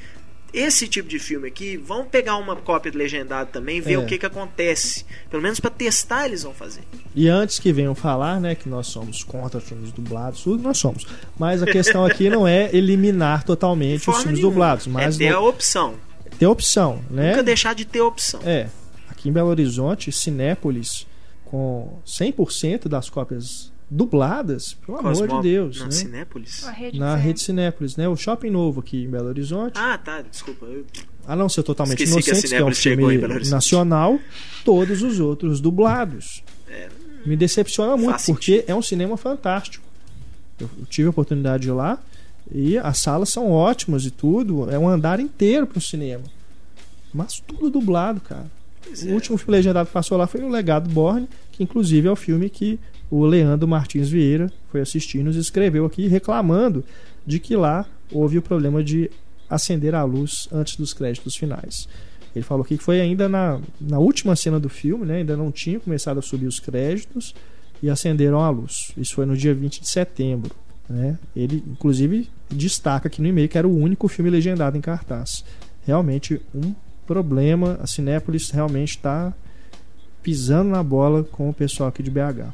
esse 0.53 0.89
tipo 0.89 1.09
de 1.09 1.19
filme 1.19 1.49
aqui, 1.49 1.77
vamos 1.77 2.09
pegar 2.09 2.37
uma 2.37 2.57
cópia 2.57 2.91
legendada 2.95 3.47
também, 3.47 3.81
ver 3.81 3.95
É. 3.95 3.99
o 3.99 4.07
que 4.07 4.19
que 4.19 4.27
acontece. 4.27 5.05
Pelo 5.31 5.43
menos 5.43 5.61
pra 5.61 5.71
testar 5.71 6.27
eles 6.27 6.43
vão 6.43 6.55
fazer. 6.55 6.81
E 7.15 7.29
antes 7.29 7.59
que 7.59 7.73
venham 7.73 7.95
falar, 7.95 8.41
né, 8.41 8.55
que 8.55 8.69
nós 8.69 8.87
somos 8.87 9.23
contra 9.23 9.61
filmes 9.61 9.93
dublados, 9.93 10.43
tudo 10.43 10.63
nós 10.63 10.79
somos. 10.79 11.07
Mas 11.39 11.63
a 11.63 11.67
questão 11.67 12.05
aqui 12.05 12.31
não 12.31 12.47
é 12.47 12.71
eliminar 12.75 13.45
totalmente 13.45 14.09
os 14.09 14.17
filmes 14.17 14.35
nenhuma. 14.39 14.51
dublados, 14.51 14.87
mas 14.87 15.17
é 15.17 15.19
ter 15.19 15.31
no- 15.31 15.37
a 15.37 15.41
opção. 15.41 15.95
ter 16.39 16.47
opção, 16.47 17.03
né? 17.11 17.31
Nunca 17.31 17.43
deixar 17.43 17.75
de 17.75 17.85
ter 17.85 18.01
opção. 18.01 18.41
É, 18.45 18.69
aqui 19.11 19.29
em 19.29 19.33
Belo 19.33 19.49
Horizonte, 19.49 20.11
Cinépolis, 20.13 21.07
com 21.45 21.99
100% 22.07 22.89
das 22.89 23.09
cópias 23.11 23.73
dubladas, 23.91 24.75
pelo 24.85 24.99
amor 24.99 25.13
Cosmo- 25.17 25.41
de 25.43 25.49
Deus, 25.49 25.79
Na 25.79 25.85
né? 25.87 25.91
Cinépolis? 25.91 26.65
Rede 26.67 26.99
Na 26.99 27.17
rede 27.17 27.41
Cinépolis, 27.41 27.97
né? 27.97 28.09
O 28.09 28.17
Shopping 28.17 28.51
Novo 28.51 28.81
aqui 28.81 29.05
em 29.05 29.09
Belo 29.09 29.29
Horizonte, 29.29 29.79
Ah, 29.79 29.97
tá, 29.99 30.21
desculpa. 30.23 30.67
eu- 30.67 30.85
a 31.27 31.35
não 31.35 31.49
ser 31.49 31.63
totalmente 31.63 32.03
Esqueci 32.03 32.43
que 32.43 32.49
que, 32.49 32.55
é 32.55 32.65
um 32.65 32.75
filme 32.75 33.19
nacional, 33.49 34.19
todos 34.65 35.03
os 35.03 35.21
outros 35.21 35.61
dublados. 35.61 36.43
Me 37.27 37.37
decepciona 37.37 37.97
muito, 37.97 38.25
porque 38.27 38.53
sentido. 38.59 38.71
é 38.71 38.75
um 38.75 38.83
cinema 38.83 39.17
fantástico. 39.17 39.85
Eu, 40.61 40.69
tive 40.89 41.07
a 41.09 41.11
oportunidade 41.11 41.63
de 41.65 41.69
ir 41.69 41.73
lá 41.73 41.99
e 42.53 42.79
as 42.79 42.99
salas 42.99 43.29
são 43.29 43.51
ótimas 43.51 44.05
e 44.05 44.11
tudo, 44.11 44.71
é 44.71 44.79
um 44.79 44.89
andar 44.89 45.21
inteiro 45.21 45.67
para 45.67 45.79
o 45.79 45.81
cinema. 45.81 46.25
Mas 47.13 47.41
tudo 47.41 47.71
dublado, 47.71 48.21
cara. 48.21 48.47
Pois 48.85 49.03
O 49.03 49.09
é. 49.09 49.13
último 49.13 49.37
filme 49.39 49.53
legendado 49.53 49.87
que 49.87 49.93
passou 49.93 50.17
lá 50.19 50.27
foi 50.27 50.43
o 50.43 50.49
Legado 50.49 50.89
Borne, 50.89 51.29
que 51.53 51.63
inclusive 51.63 52.07
é 52.09 52.11
o 52.11 52.17
filme 52.17 52.49
que 52.49 52.79
o 53.11 53.25
Leandro 53.25 53.67
Martins 53.67 54.09
Vieira 54.09 54.53
foi 54.71 54.81
assistir 54.81 55.23
nos 55.23 55.37
escreveu 55.37 55.87
aqui 55.87 56.07
reclamando 56.09 56.85
de 57.27 57.39
que 57.39 57.57
lá 57.57 57.87
houve 58.13 58.39
o 58.39 58.43
problema 58.43 58.83
de 58.83 59.11
acender 59.49 59.95
a 59.95 60.05
luz 60.05 60.49
antes 60.53 60.77
dos 60.77 60.93
créditos 60.93 61.37
finais. 61.37 61.89
Ele 62.35 62.45
falou 62.45 62.65
que 62.65 62.77
foi 62.77 63.01
ainda 63.01 63.29
na, 63.29 63.61
na 63.81 63.99
última 63.99 64.37
cena 64.37 64.61
do 64.61 64.69
filme, 64.69 65.07
né? 65.07 65.17
ainda 65.19 65.37
não 65.37 65.51
tinha 65.51 65.81
começado 65.81 66.19
a 66.19 66.23
subir 66.23 66.47
os 66.47 66.61
créditos 66.61 67.35
e 67.83 67.89
acenderam 67.89 68.41
a 68.41 68.51
luz. 68.51 68.93
Isso 68.97 69.15
foi 69.15 69.25
no 69.25 69.37
dia 69.37 69.55
20 69.55 69.81
de 69.81 69.89
setembro. 69.89 70.55
Né? 70.89 71.19
Ele, 71.35 71.63
inclusive, 71.67 72.29
destaca 72.51 73.09
aqui 73.09 73.21
no 73.21 73.29
e-mail 73.29 73.49
que 73.49 73.59
era 73.59 73.67
o 73.67 73.77
único 73.77 74.09
filme 74.09 74.31
legendado 74.31 74.77
em 74.77 74.81
cartaz. 74.81 75.45
Realmente 75.87 76.41
um 76.55 76.75
problema. 77.07 77.79
A 77.83 77.87
Cinépolis 77.87 78.51
realmente 78.51 78.91
está 78.91 79.33
pisando 80.23 80.71
na 80.71 80.83
bola 80.83 81.25
com 81.25 81.49
o 81.49 81.55
pessoal 81.55 81.89
aqui 81.89 82.03
de 82.03 82.11
BH. 82.11 82.53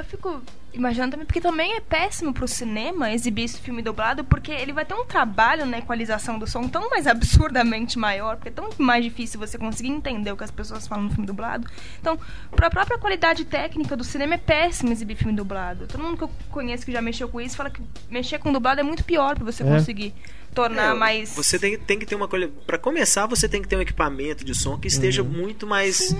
Eu 0.00 0.04
fico 0.04 0.42
imaginando 0.72 1.10
também, 1.12 1.26
porque 1.26 1.40
também 1.42 1.74
é 1.76 1.80
péssimo 1.80 2.32
pro 2.32 2.48
cinema 2.48 3.12
exibir 3.12 3.44
esse 3.44 3.60
filme 3.60 3.82
dublado, 3.82 4.24
porque 4.24 4.50
ele 4.50 4.72
vai 4.72 4.84
ter 4.84 4.94
um 4.94 5.04
trabalho 5.04 5.66
na 5.66 5.78
equalização 5.78 6.38
do 6.38 6.46
som 6.46 6.66
tão 6.68 6.88
mais 6.88 7.06
absurdamente 7.06 7.98
maior, 7.98 8.36
porque 8.36 8.48
é 8.48 8.52
tão 8.52 8.70
mais 8.78 9.04
difícil 9.04 9.38
você 9.38 9.58
conseguir 9.58 9.90
entender 9.90 10.32
o 10.32 10.36
que 10.38 10.44
as 10.44 10.50
pessoas 10.50 10.86
falam 10.86 11.04
no 11.04 11.10
filme 11.10 11.26
dublado. 11.26 11.68
Então, 12.00 12.18
pra 12.52 12.70
própria 12.70 12.96
qualidade 12.98 13.44
técnica 13.44 13.94
do 13.94 14.02
cinema 14.04 14.34
é 14.34 14.38
péssimo 14.38 14.90
exibir 14.90 15.16
filme 15.16 15.34
dublado. 15.34 15.86
Todo 15.86 16.02
mundo 16.02 16.16
que 16.16 16.24
eu 16.24 16.30
conheço 16.50 16.86
que 16.86 16.92
já 16.92 17.02
mexeu 17.02 17.28
com 17.28 17.40
isso 17.40 17.56
fala 17.56 17.68
que 17.68 17.82
mexer 18.08 18.38
com 18.38 18.50
dublado 18.52 18.80
é 18.80 18.84
muito 18.84 19.04
pior 19.04 19.34
pra 19.36 19.44
você 19.44 19.62
É. 19.62 19.66
conseguir 19.66 20.14
tornar 20.54 20.94
É, 20.94 20.98
mais. 20.98 21.30
Você 21.34 21.58
tem, 21.58 21.78
tem 21.78 21.98
que 21.98 22.04
ter 22.06 22.14
uma 22.14 22.26
coisa. 22.28 22.48
Pra 22.66 22.76
começar, 22.78 23.26
você 23.26 23.48
tem 23.48 23.62
que 23.62 23.68
ter 23.68 23.76
um 23.76 23.80
equipamento 23.80 24.44
de 24.44 24.54
som 24.54 24.76
que 24.78 24.88
esteja 24.88 25.22
Uhum. 25.22 25.28
muito 25.28 25.66
mais, 25.66 26.14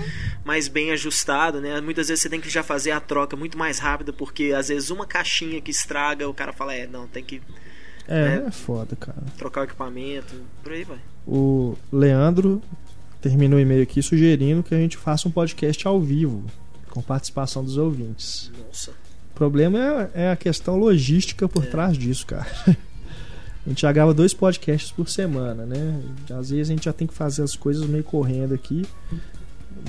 mais 0.45 0.67
bem 0.67 0.91
ajustado, 0.91 1.59
né? 1.61 1.79
Muitas 1.81 2.07
vezes 2.07 2.21
você 2.23 2.29
tem 2.29 2.39
que 2.39 2.49
já 2.49 2.63
fazer 2.63 2.91
a 2.91 2.99
troca 2.99 3.35
muito 3.35 3.57
mais 3.57 3.79
rápida, 3.79 4.11
porque 4.13 4.53
às 4.55 4.69
vezes 4.69 4.89
uma 4.89 5.05
caixinha 5.05 5.59
que 5.61 5.71
estraga, 5.71 6.27
o 6.29 6.33
cara 6.33 6.53
fala, 6.53 6.73
é, 6.73 6.87
não, 6.87 7.07
tem 7.07 7.23
que. 7.23 7.41
É, 8.07 8.41
É. 8.43 8.47
é 8.47 8.51
foda, 8.51 8.95
cara. 8.95 9.21
trocar 9.37 9.61
o 9.61 9.63
equipamento, 9.65 10.33
por 10.63 10.71
aí 10.71 10.83
vai. 10.83 10.97
O 11.27 11.77
Leandro 11.91 12.61
terminou 13.21 13.59
o 13.59 13.61
e-mail 13.61 13.83
aqui 13.83 14.01
sugerindo 14.01 14.63
que 14.63 14.73
a 14.73 14.77
gente 14.77 14.97
faça 14.97 15.27
um 15.27 15.31
podcast 15.31 15.87
ao 15.87 16.01
vivo, 16.01 16.43
com 16.89 17.01
participação 17.01 17.63
dos 17.63 17.77
ouvintes. 17.77 18.51
Nossa. 18.67 18.91
O 18.91 19.33
problema 19.35 20.09
é, 20.13 20.23
é 20.25 20.31
a 20.31 20.35
questão 20.35 20.75
logística 20.77 21.47
por 21.47 21.65
trás 21.65 21.97
disso, 21.97 22.25
cara. 22.25 22.47
A 23.65 23.69
gente 23.69 23.81
já 23.81 23.91
grava 23.91 24.13
dois 24.13 24.33
podcasts 24.33 24.91
por 24.91 25.07
semana, 25.07 25.65
né? 25.65 26.01
Às 26.37 26.49
vezes 26.49 26.69
a 26.69 26.73
gente 26.73 26.85
já 26.85 26.93
tem 26.93 27.07
que 27.07 27.13
fazer 27.13 27.43
as 27.43 27.55
coisas 27.55 27.85
meio 27.85 28.03
correndo 28.03 28.53
aqui. 28.55 28.85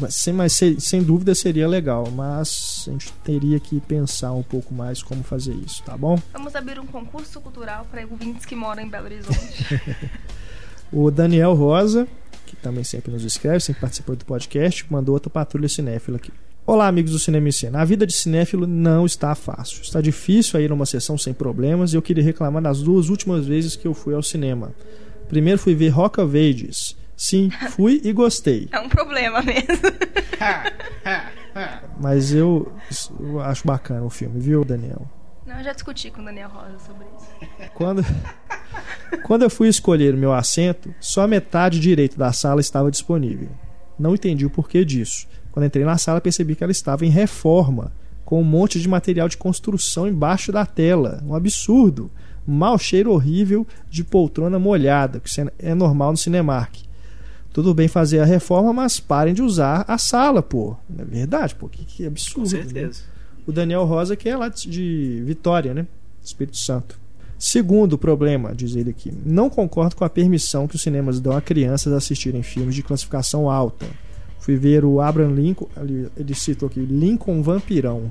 Mas, 0.01 0.15
sem, 0.17 0.33
mas 0.33 0.53
se- 0.55 0.81
sem 0.81 1.03
dúvida 1.03 1.35
seria 1.35 1.67
legal, 1.69 2.11
mas 2.11 2.85
a 2.89 2.93
gente 2.93 3.13
teria 3.25 3.59
que 3.61 3.79
pensar 3.81 4.33
um 4.33 4.43
pouco 4.43 4.73
mais 4.75 5.03
como 5.03 5.23
fazer 5.23 5.55
isso, 5.55 5.83
tá 5.83 5.97
bom? 5.97 6.19
Vamos 6.33 6.55
abrir 6.55 6.79
um 6.79 6.87
concurso 6.87 7.41
cultural 7.41 7.87
para 7.91 8.03
ouvintes 8.07 8.47
que 8.47 8.55
moram 8.57 8.83
em 8.83 8.89
Belo 8.89 9.07
Horizonte. 9.07 9.81
O 10.95 11.11
Daniel 11.11 11.55
Rosa, 11.55 12.07
que 12.45 12.55
também 12.57 12.85
sempre 12.85 13.11
nos 13.11 13.25
escreve, 13.25 13.61
sempre 13.61 13.81
participou 13.81 14.15
do 14.15 14.27
podcast, 14.27 14.85
mandou 14.93 15.15
outra 15.15 15.31
patrulha 15.31 15.67
cinéfila 15.67 16.19
aqui. 16.19 16.31
Olá, 16.65 16.87
amigos 16.87 17.11
do 17.11 17.19
Cinema 17.19 17.49
em 17.49 17.53
Cena. 17.53 17.81
A 17.81 17.85
vida 17.85 18.07
de 18.07 18.13
cinéfilo 18.13 18.69
não 18.69 19.05
está 19.05 19.35
fácil. 19.35 19.83
Está 19.83 20.01
difícil 20.01 20.61
ir 20.61 20.71
numa 20.71 20.87
sessão 20.87 21.19
sem 21.19 21.35
problemas 21.35 21.93
e 21.93 21.97
eu 21.97 22.03
queria 22.03 22.23
reclamar 22.23 22.63
das 22.63 22.81
duas 22.81 23.09
últimas 23.09 23.45
vezes 23.47 23.75
que 23.75 23.87
eu 23.87 23.93
fui 23.93 24.15
ao 24.15 24.23
cinema. 24.23 24.73
Primeiro 25.29 25.59
fui 25.59 25.75
ver 25.75 25.89
Rock 25.89 26.21
of 26.21 26.39
Ages. 26.39 26.97
Sim, 27.17 27.51
fui 27.71 28.01
e 28.05 28.13
gostei. 28.13 28.69
é 28.71 28.79
um 28.79 28.89
problema 28.89 29.43
mesmo. 29.43 29.67
Mas 32.01 32.33
eu, 32.33 32.73
eu 33.19 33.41
acho 33.41 33.67
bacana 33.67 34.05
o 34.05 34.11
filme, 34.11 34.39
viu, 34.41 34.65
Daniel? 34.65 35.09
Não, 35.45 35.59
eu 35.59 35.65
já 35.65 35.73
discuti 35.73 36.11
com 36.13 36.23
o 36.23 36.25
Daniel 36.25 36.49
Rosa 36.49 36.79
sobre 36.79 37.07
isso. 37.17 37.27
Quando, 37.75 38.05
quando 39.25 39.43
eu 39.43 39.51
fui 39.51 39.69
escolher 39.69 40.15
o 40.15 40.19
meu 40.19 40.33
assento, 40.33 40.95
só 41.01 41.23
a 41.23 41.29
metade 41.29 41.81
direito 41.81 42.17
da 42.17 42.33
sala 42.33 42.61
estava 42.61 42.89
disponível. 42.91 43.49
Não 43.99 44.15
entendi 44.15 44.47
o 44.47 44.51
porquê 44.51 44.85
disso. 44.85 45.27
Quando 45.53 45.67
entrei 45.67 45.85
na 45.85 45.99
sala, 45.99 46.21
percebi 46.21 46.57
que 46.57 46.65
ela 46.65 46.73
estava 46.73 47.05
em 47.07 47.11
reforma, 47.11 47.93
com 48.25 48.41
um 48.41 48.45
monte 48.45 48.81
de 48.81 48.89
material 48.89 49.29
de 49.29 49.37
construção 49.37 50.09
embaixo 50.09 50.51
da 50.51 50.65
tela. 50.65 51.23
Um 51.27 51.35
absurdo. 51.35 52.11
Um 52.49 52.55
mau 52.55 52.77
cheiro 52.79 53.13
horrível 53.13 53.67
de 53.89 54.03
poltrona 54.03 54.59
molhada, 54.59 55.21
que 55.21 55.31
é- 55.59 55.75
normal 55.75 56.13
no 56.13 56.17
Cinemark. 56.17 56.75
Tudo 57.53 57.75
bem 57.75 57.87
fazer 57.87 58.21
a 58.21 58.25
reforma, 58.25 58.73
mas 58.73 58.99
parem 58.99 59.35
de 59.35 59.43
usar 59.43 59.85
a 59.87 59.99
sala, 59.99 60.43
pô. 60.43 60.75
Não 60.89 61.03
é 61.03 61.05
verdade, 61.05 61.55
pô. 61.55 61.69
Que, 61.69 61.85
que 61.85 62.07
absurdo. 62.07 62.49
Com 62.51 62.57
né? 62.57 62.63
certeza. 62.63 63.03
o 63.47 63.53
Daniel 63.53 63.85
Rosa, 63.85 64.17
que 64.17 64.29
é 64.29 64.37
lá 64.37 64.49
de 64.49 65.23
Vitória, 65.27 65.75
né? 65.75 65.87
Espírito 66.25 66.57
Santo. 66.57 66.99
Segundo 67.39 67.99
problema, 67.99 68.55
diz 68.55 68.77
ele 68.77 68.91
aqui, 68.91 69.13
não 69.27 69.51
concordo 69.51 69.97
com 69.97 70.05
a 70.05 70.09
permissão 70.09 70.69
que 70.69 70.77
os 70.77 70.83
cinemas 70.83 71.21
dão 71.21 71.37
a 71.37 71.43
crianças 71.43 71.93
assistirem 71.93 72.41
filmes 72.43 72.75
de 72.75 72.85
classificação 72.85 73.51
alta. 73.51 73.85
Fui 74.43 74.57
ver 74.57 74.85
o 74.85 75.01
Abraham 75.01 75.35
Lincoln, 75.37 75.69
ele, 75.81 76.09
ele 76.17 76.35
citou 76.35 76.69
aqui, 76.69 76.81
Lincoln 76.81 77.41
Vampirão. 77.43 78.11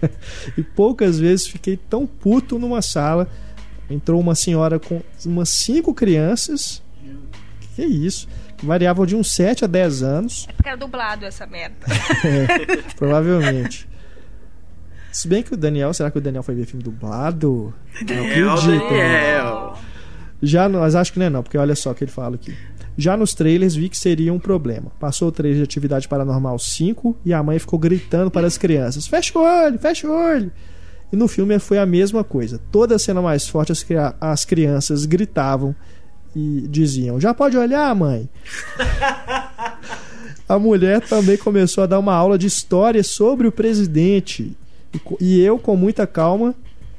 e 0.56 0.62
poucas 0.62 1.18
vezes 1.18 1.46
fiquei 1.46 1.78
tão 1.78 2.06
puto 2.06 2.58
numa 2.58 2.82
sala. 2.82 3.26
Entrou 3.88 4.20
uma 4.20 4.34
senhora 4.34 4.78
com 4.78 5.00
umas 5.24 5.48
cinco 5.48 5.94
crianças. 5.94 6.82
Que 7.74 7.82
isso? 7.84 8.28
Variavam 8.62 9.06
de 9.06 9.16
uns 9.16 9.32
7 9.32 9.64
a 9.64 9.66
10 9.66 10.02
anos. 10.02 10.46
É 10.46 10.52
porque 10.52 10.68
era 10.68 10.76
dublado 10.76 11.24
essa 11.24 11.46
merda. 11.46 11.74
Provavelmente. 12.96 13.88
Se 15.10 15.26
bem 15.26 15.42
que 15.42 15.54
o 15.54 15.56
Daniel, 15.56 15.94
será 15.94 16.10
que 16.10 16.18
o 16.18 16.20
Daniel 16.20 16.42
foi 16.42 16.54
ver 16.54 16.66
filme 16.66 16.82
dublado? 16.84 17.72
Não 18.00 18.06
Daniel, 18.06 18.50
acredito. 18.52 18.88
Daniel. 18.90 19.78
Já, 20.42 20.68
no- 20.68 20.80
mas 20.80 20.94
acho 20.94 21.12
que 21.14 21.18
não 21.18 21.26
é 21.26 21.30
não, 21.30 21.42
porque 21.42 21.56
olha 21.56 21.74
só 21.74 21.90
o 21.92 21.94
que 21.94 22.04
ele 22.04 22.10
fala 22.12 22.34
aqui. 22.36 22.54
Já 22.96 23.16
nos 23.16 23.34
trailers 23.34 23.74
vi 23.74 23.88
que 23.88 23.96
seria 23.96 24.32
um 24.32 24.38
problema. 24.38 24.90
Passou 24.98 25.28
o 25.28 25.32
trailer 25.32 25.58
de 25.58 25.64
Atividade 25.64 26.08
Paranormal 26.08 26.58
5 26.58 27.16
e 27.24 27.32
a 27.32 27.42
mãe 27.42 27.58
ficou 27.58 27.78
gritando 27.78 28.30
para 28.30 28.46
as 28.46 28.58
crianças: 28.58 29.06
fecha 29.06 29.38
o 29.38 29.42
olho, 29.42 29.78
fecha 29.78 30.06
o 30.06 30.12
olho. 30.12 30.50
E 31.12 31.16
no 31.16 31.26
filme 31.26 31.58
foi 31.58 31.78
a 31.78 31.86
mesma 31.86 32.22
coisa. 32.22 32.60
Toda 32.70 32.98
cena 32.98 33.20
mais 33.20 33.48
forte, 33.48 33.72
as, 33.72 33.84
as 34.20 34.44
crianças 34.44 35.06
gritavam 35.06 35.74
e 36.34 36.66
diziam: 36.68 37.20
Já 37.20 37.34
pode 37.34 37.56
olhar, 37.56 37.94
mãe? 37.94 38.28
A 40.48 40.58
mulher 40.58 41.00
também 41.00 41.36
começou 41.36 41.84
a 41.84 41.86
dar 41.86 42.00
uma 42.00 42.12
aula 42.12 42.36
de 42.36 42.48
história 42.48 43.04
sobre 43.04 43.46
o 43.46 43.52
presidente. 43.52 44.56
E 45.20 45.40
eu, 45.40 45.60
com 45.60 45.76
muita 45.76 46.08
calma, 46.08 46.56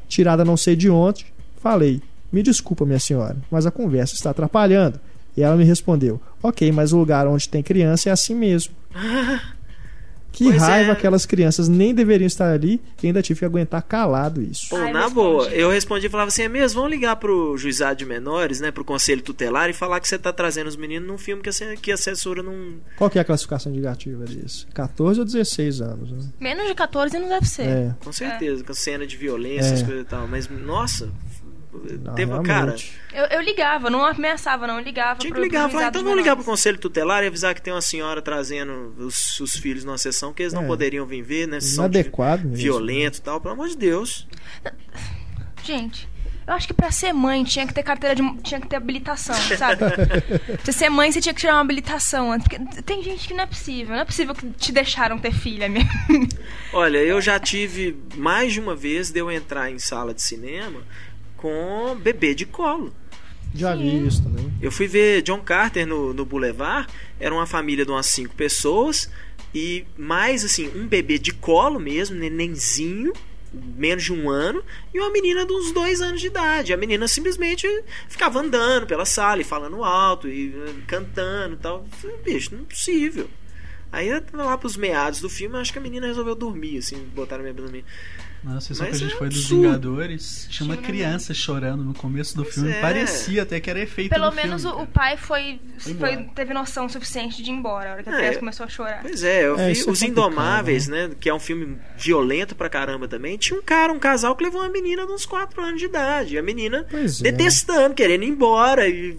tirada 0.07 0.45
não 0.45 0.55
sei 0.55 0.73
de 0.73 0.89
onde, 0.89 1.25
falei: 1.57 2.01
Me 2.31 2.41
desculpa, 2.41 2.85
minha 2.85 2.97
senhora, 2.97 3.35
mas 3.51 3.65
a 3.65 3.71
conversa 3.71 4.15
está 4.15 4.29
atrapalhando. 4.29 5.01
E 5.35 5.43
ela 5.43 5.55
me 5.55 5.63
respondeu: 5.63 6.19
Ok, 6.43 6.71
mas 6.71 6.91
o 6.93 6.97
lugar 6.97 7.27
onde 7.27 7.47
tem 7.47 7.61
criança 7.63 8.09
é 8.09 8.11
assim 8.11 8.35
mesmo. 8.35 8.73
Que 10.33 10.45
Pois 10.45 10.61
raiva 10.61 10.91
é. 10.91 10.93
aquelas 10.93 11.25
crianças 11.25 11.67
nem 11.67 11.93
deveriam 11.93 12.25
estar 12.25 12.53
ali 12.53 12.79
e 13.03 13.07
ainda 13.07 13.21
tive 13.21 13.39
que 13.39 13.45
aguentar 13.45 13.81
calado 13.83 14.41
isso. 14.41 14.69
Pô, 14.69 14.77
eu 14.77 14.83
na 14.93 15.01
respondi. 15.01 15.13
boa, 15.13 15.47
eu 15.49 15.69
respondi 15.69 16.07
e 16.07 16.09
falava 16.09 16.29
assim: 16.29 16.43
é 16.43 16.47
mesmo, 16.47 16.79
vamos 16.79 16.95
ligar 16.95 17.17
pro 17.17 17.57
juizado 17.57 17.97
de 17.97 18.05
menores, 18.05 18.61
né? 18.61 18.71
Pro 18.71 18.85
conselho 18.85 19.21
tutelar 19.21 19.69
e 19.69 19.73
falar 19.73 19.99
que 19.99 20.07
você 20.07 20.17
tá 20.17 20.31
trazendo 20.31 20.67
os 20.67 20.77
meninos 20.77 21.05
num 21.05 21.17
filme 21.17 21.43
que 21.43 21.49
a, 21.49 21.75
que 21.75 21.91
a 21.91 21.97
censura 21.97 22.41
não. 22.41 22.75
Qual 22.95 23.09
que 23.09 23.17
é 23.17 23.21
a 23.21 23.25
classificação 23.25 23.73
indicativa 23.73 24.23
disso? 24.23 24.67
14 24.73 25.19
ou 25.19 25.25
16 25.25 25.81
anos? 25.81 26.09
Né? 26.13 26.31
Menos 26.39 26.65
de 26.65 26.75
14 26.75 27.19
não 27.19 27.27
deve 27.27 27.45
ser. 27.49 27.63
É. 27.63 27.95
Com 28.01 28.13
certeza, 28.13 28.63
com 28.63 28.73
cena 28.73 29.05
de 29.05 29.17
violência, 29.17 29.73
É. 29.75 29.83
coisas 29.83 30.01
e 30.03 30.05
tal. 30.05 30.29
Mas, 30.29 30.47
nossa, 30.49 31.09
Não, 31.73 32.13
teve, 32.15 32.41
cara. 32.43 32.75
Eu, 33.13 33.25
eu 33.27 33.41
ligava, 33.41 33.89
não 33.89 34.03
ameaçava, 34.05 34.67
não. 34.67 34.77
Eu 34.79 34.83
ligava 34.83 35.19
tinha 35.19 35.29
que 35.31 35.35
pro- 35.35 35.43
ligar, 35.43 35.63
pro 35.69 35.77
falar, 35.77 35.87
então 35.89 36.03
vamos 36.03 36.17
ligar 36.17 36.35
pro 36.35 36.43
conselho 36.43 36.77
tutelar 36.77 37.23
e 37.23 37.27
avisar 37.27 37.55
que 37.55 37.61
tem 37.61 37.71
uma 37.73 37.81
senhora 37.81 38.21
trazendo 38.21 38.93
os, 38.97 39.39
os 39.39 39.55
filhos 39.55 39.83
numa 39.85 39.97
sessão 39.97 40.33
que 40.33 40.43
eles 40.43 40.53
não 40.53 40.63
É. 40.63 40.67
poderiam 40.67 41.05
vir 41.05 41.21
ver, 41.21 41.47
né? 41.47 41.59
Inadequado 41.61 42.43
mesmo. 42.43 42.55
violento 42.57 43.17
e 43.19 43.21
tal, 43.21 43.39
pelo 43.39 43.53
amor 43.53 43.69
de 43.69 43.77
Deus. 43.77 44.27
Gente, 45.63 46.09
eu 46.47 46.53
acho 46.55 46.67
que 46.67 46.73
pra 46.73 46.91
ser 46.91 47.13
mãe 47.13 47.43
tinha 47.43 47.65
que 47.67 47.73
ter 47.73 47.83
carteira 47.83 48.15
de. 48.15 48.37
tinha 48.41 48.59
que 48.59 48.67
ter 48.67 48.75
habilitação, 48.75 49.35
sabe? 49.57 49.79
pra 50.63 50.73
ser 50.73 50.89
mãe, 50.89 51.11
você 51.11 51.21
tinha 51.21 51.33
que 51.33 51.39
tirar 51.39 51.53
uma 51.53 51.61
habilitação 51.61 52.31
antes. 52.31 52.47
Porque 52.47 52.81
tem 52.81 53.03
gente 53.03 53.27
que 53.27 53.33
não 53.33 53.43
é 53.43 53.47
possível. 53.47 53.93
Não 53.95 54.01
é 54.01 54.05
possível 54.05 54.33
que 54.33 54.49
te 54.51 54.71
deixaram 54.71 55.17
ter 55.19 55.31
filha 55.31 55.69
mesmo. 55.69 55.89
Olha, 56.73 56.97
eu 56.97 57.21
já 57.21 57.39
tive 57.39 57.95
mais 58.15 58.53
de 58.53 58.59
uma 58.59 58.75
vez 58.75 59.11
de 59.11 59.19
eu 59.19 59.31
entrar 59.31 59.71
em 59.71 59.77
sala 59.79 60.13
de 60.13 60.21
cinema 60.21 60.81
com 61.41 61.95
bebê 61.95 62.35
de 62.35 62.45
colo. 62.45 62.93
Já 63.53 63.75
vi 63.75 64.07
isso 64.07 64.23
também. 64.23 64.53
Eu 64.61 64.71
fui 64.71 64.87
ver 64.87 65.21
John 65.23 65.41
Carter 65.41 65.85
no, 65.85 66.13
no 66.13 66.25
Boulevard, 66.25 66.87
era 67.19 67.33
uma 67.33 67.45
família 67.45 67.83
de 67.83 67.91
umas 67.91 68.05
cinco 68.05 68.33
pessoas 68.33 69.09
e 69.53 69.85
mais 69.97 70.45
assim, 70.45 70.71
um 70.75 70.87
bebê 70.87 71.17
de 71.17 71.33
colo 71.33 71.79
mesmo, 71.79 72.15
nenenzinho, 72.15 73.11
menos 73.53 74.05
de 74.05 74.13
um 74.13 74.29
ano, 74.29 74.63
e 74.93 74.99
uma 74.99 75.09
menina 75.09 75.45
de 75.45 75.51
uns 75.51 75.73
dois 75.73 75.99
anos 75.99 76.21
de 76.21 76.27
idade. 76.27 76.71
A 76.71 76.77
menina 76.77 77.05
simplesmente 77.07 77.67
ficava 78.07 78.39
andando 78.39 78.87
pela 78.87 79.05
sala 79.05 79.41
e 79.41 79.43
falando 79.43 79.83
alto 79.83 80.29
e 80.29 80.55
eh, 80.55 80.73
cantando 80.87 81.55
e 81.55 81.57
tal. 81.57 81.79
Eu 81.79 81.97
falei, 81.97 82.17
Bicho, 82.23 82.55
não 82.55 82.61
é 82.61 82.65
possível. 82.65 83.29
Aí 83.91 84.09
lá 84.31 84.57
pros 84.57 84.77
meados 84.77 85.19
do 85.19 85.29
filme, 85.29 85.55
eu 85.55 85.59
acho 85.59 85.73
que 85.73 85.79
a 85.79 85.81
menina 85.81 86.07
resolveu 86.07 86.33
dormir, 86.33 86.77
assim, 86.77 86.95
botaram 87.13 87.41
a 87.41 87.43
minha 87.43 87.53
pra 87.53 87.63
dormir. 87.63 87.83
Nossa, 88.43 88.73
só 88.73 88.85
que 88.85 88.89
a 88.91 88.93
gente 88.93 89.13
é 89.13 89.17
foi 89.17 89.29
dos 89.29 89.37
absurdo. 89.37 89.61
Vingadores. 89.61 90.47
Tinha 90.49 90.65
uma 90.67 90.75
Tinha, 90.75 90.81
né? 90.87 90.93
criança 90.93 91.33
chorando 91.33 91.83
no 91.83 91.93
começo 91.93 92.35
do 92.35 92.43
filme. 92.43 92.71
é. 92.71 92.81
Parecia 92.81 93.43
até 93.43 93.59
que 93.59 93.69
era 93.69 93.79
efeito 93.79 94.09
Pelo 94.09 94.29
do 94.31 94.35
menos 94.35 94.63
filme, 94.63 94.81
o, 94.81 94.87
pai 94.87 95.15
foi, 95.15 95.59
Foi 95.77 95.93
foi- 95.93 96.17
teve 96.33 96.51
noção 96.53 96.89
suficiente 96.89 97.43
de 97.43 97.51
ir 97.51 97.53
embora. 97.53 97.89
A 97.89 97.93
hora 97.93 98.03
que 98.03 98.09
a 98.09 98.13
É, 98.13 98.17
criança 98.17 98.39
começou 98.39 98.65
a 98.65 98.69
chorar. 98.69 99.01
Pois 99.03 99.23
é, 99.23 99.45
eu 99.45 99.59
É, 99.59 99.71
vi 99.71 99.79
é 99.79 99.91
Os 99.91 100.01
Indomáveis, 100.01 100.87
né? 100.87 101.11
Que 101.19 101.29
é 101.29 101.33
um 101.33 101.39
filme 101.39 101.77
violento 101.97 102.55
pra 102.55 102.67
caramba 102.67 103.07
também. 103.07 103.37
Tinha 103.37 103.59
um 103.59 103.63
cara, 103.63 103.93
um 103.93 103.99
casal 103.99 104.35
que 104.35 104.43
levou 104.43 104.61
uma 104.61 104.69
menina 104.69 105.05
de 105.05 105.11
uns 105.11 105.25
4 105.25 105.61
anos 105.61 105.79
de 105.79 105.85
idade. 105.85 106.33
E 106.33 106.37
a 106.39 106.41
menina 106.41 106.85
Pois 106.89 107.19
é. 107.21 107.31
detestando, 107.31 107.93
querendo 107.93 108.23
ir 108.23 108.29
embora. 108.29 108.87
E, 108.87 109.17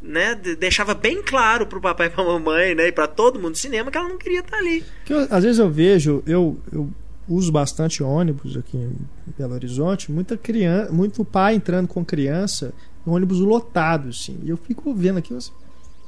né, 0.00 0.34
de- 0.34 0.54
deixava 0.54 0.94
bem 0.94 1.22
claro 1.22 1.66
pro 1.66 1.80
papai 1.80 2.06
e 2.06 2.10
pra 2.10 2.22
mamãe, 2.22 2.74
né? 2.74 2.88
E 2.88 2.92
pra 2.92 3.06
todo 3.08 3.36
mundo 3.40 3.52
do 3.52 3.58
cinema 3.58 3.90
que 3.90 3.96
ela 3.98 4.08
não 4.08 4.18
queria 4.18 4.40
estar 4.40 4.58
ali. 4.58 4.84
Que 5.04 5.12
eu- 5.12 5.26
às 5.30 5.42
vezes 5.42 5.58
eu 5.58 5.68
vejo, 5.70 6.22
eu, 6.26 6.60
eu 6.72 6.88
uso 7.28 7.50
bastante 7.50 8.02
ônibus 8.02 8.56
aqui 8.56 8.76
em 8.76 8.96
Belo 9.38 9.54
Horizonte, 9.54 10.12
muita 10.12 10.36
criança, 10.36 10.92
muito 10.92 11.24
pai 11.24 11.54
entrando 11.54 11.88
com 11.88 12.04
criança, 12.04 12.72
ônibus 13.06 13.38
lotado, 13.38 14.08
assim. 14.08 14.38
E 14.42 14.50
eu 14.50 14.56
fico 14.56 14.94
vendo 14.94 15.18
aqui, 15.18 15.34
assim, 15.34 15.52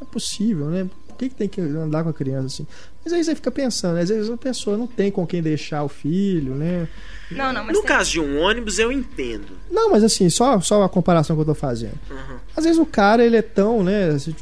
é 0.01 0.05
possível, 0.05 0.67
né? 0.67 0.89
Por 1.17 1.21
que, 1.21 1.29
que 1.31 1.35
tem 1.35 1.49
que 1.49 1.61
andar 1.61 2.03
com 2.05 2.11
a 2.11 2.13
criança 2.15 2.47
assim? 2.47 2.67
Mas 3.05 3.13
aí 3.13 3.23
você 3.25 3.35
fica 3.37 3.51
pensando, 3.51 3.99
às 3.99 4.09
vezes 4.09 4.29
a 4.29 4.37
pessoa 4.37 4.77
não 4.77 4.87
tem 4.87 5.11
com 5.13 5.25
quem 5.27 5.41
deixar 5.41 5.85
o 5.85 5.89
filho, 5.89 6.55
né? 6.57 6.89
Não, 7.31 7.53
não, 7.53 7.65
mas 7.65 7.75
No 7.75 7.81
tem- 7.81 7.89
caso 7.89 8.11
de 8.11 8.21
um 8.21 8.41
ônibus, 8.41 8.79
eu 8.81 8.91
entendo. 8.93 9.47
Não, 9.71 9.91
mas 9.91 10.03
assim, 10.05 10.29
só, 10.29 10.61
só 10.61 10.83
a 10.83 10.89
comparação 10.89 11.35
que 11.37 11.43
eu 11.43 11.47
tô 11.47 11.55
fazendo. 11.55 11.95
Uhum. 12.11 12.37
Às 12.57 12.65
vezes 12.65 12.79
o 12.79 12.87
cara, 12.87 13.25
ele 13.25 13.37
é 13.37 13.43
tão, 13.43 13.83
né? 13.85 14.11
assim, 14.11 14.35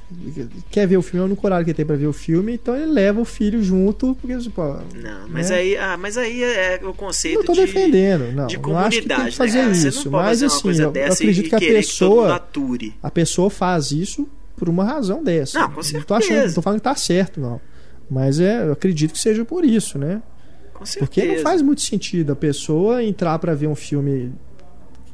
Quer 0.70 0.87
ver 0.87 0.97
o 0.97 1.03
filme, 1.03 1.20
é 1.20 1.22
o 1.22 1.27
único 1.27 1.47
horário 1.47 1.64
que 1.64 1.70
ele 1.70 1.77
tem 1.77 1.85
pra 1.87 1.97
ver 1.97 2.07
o 2.07 2.12
filme, 2.12 2.55
então 2.55 2.75
ele 2.75 2.87
leva 2.87 3.20
o 3.20 3.25
filho 3.25 3.62
junto, 3.62 4.14
porque, 4.20 4.37
tipo, 4.39 4.62
Não, 4.62 5.29
mas 5.29 5.51
Né? 5.51 5.57
aí, 5.57 5.77
ah, 5.77 5.97
mas 5.99 6.16
aí 6.16 6.43
é 6.43 6.81
o 6.83 6.93
conceito 6.95 7.39
não 7.39 7.45
tô 7.45 7.53
de, 7.53 7.61
defendendo, 7.61 8.33
não. 8.33 8.47
de 8.47 8.59
não 8.59 8.79
acho 8.79 9.01
que 9.03 9.09
tem 9.09 9.16
comunidade. 9.16 9.31
que 9.31 9.37
fazer 9.37 9.62
né, 9.64 9.72
isso, 9.72 10.05
não 10.07 10.12
pode 10.12 10.25
mas 10.25 10.29
fazer 10.41 10.45
uma 10.47 10.53
assim, 10.55 10.62
coisa 10.62 10.83
eu, 10.85 10.93
eu 10.95 11.12
acredito 11.12 11.47
e 11.47 11.49
que 11.51 11.55
a 11.55 11.59
que 11.59 11.66
pessoa, 11.72 12.35
ature. 12.37 12.95
a 13.03 13.11
pessoa 13.11 13.51
faz 13.51 13.91
isso 13.93 14.27
por 14.57 14.69
uma 14.69 14.85
razão 14.85 15.23
dessa. 15.23 15.59
Não, 15.59 15.71
com 15.71 15.81
Não 15.93 16.03
tô 16.03 16.15
achando, 16.15 16.29
certeza. 16.29 16.47
não 16.49 16.55
tô 16.55 16.63
falando 16.63 16.79
que 16.79 16.85
tá 16.85 16.95
certo, 16.95 17.41
não. 17.41 17.61
Mas 18.11 18.39
é, 18.41 18.67
eu 18.67 18.73
acredito 18.73 19.13
que 19.13 19.19
seja 19.19 19.45
por 19.45 19.65
isso, 19.65 19.99
né? 19.99 20.23
Com 20.73 20.85
certeza. 20.85 21.07
Porque 21.07 21.37
não 21.37 21.43
faz 21.43 21.63
muito 21.63 21.81
sentido 21.81 22.33
a 22.33 22.37
pessoa 22.37 23.03
entrar 23.03 23.39
pra 23.39 23.55
ver 23.55 23.67
um 23.67 23.75
filme 23.75 24.33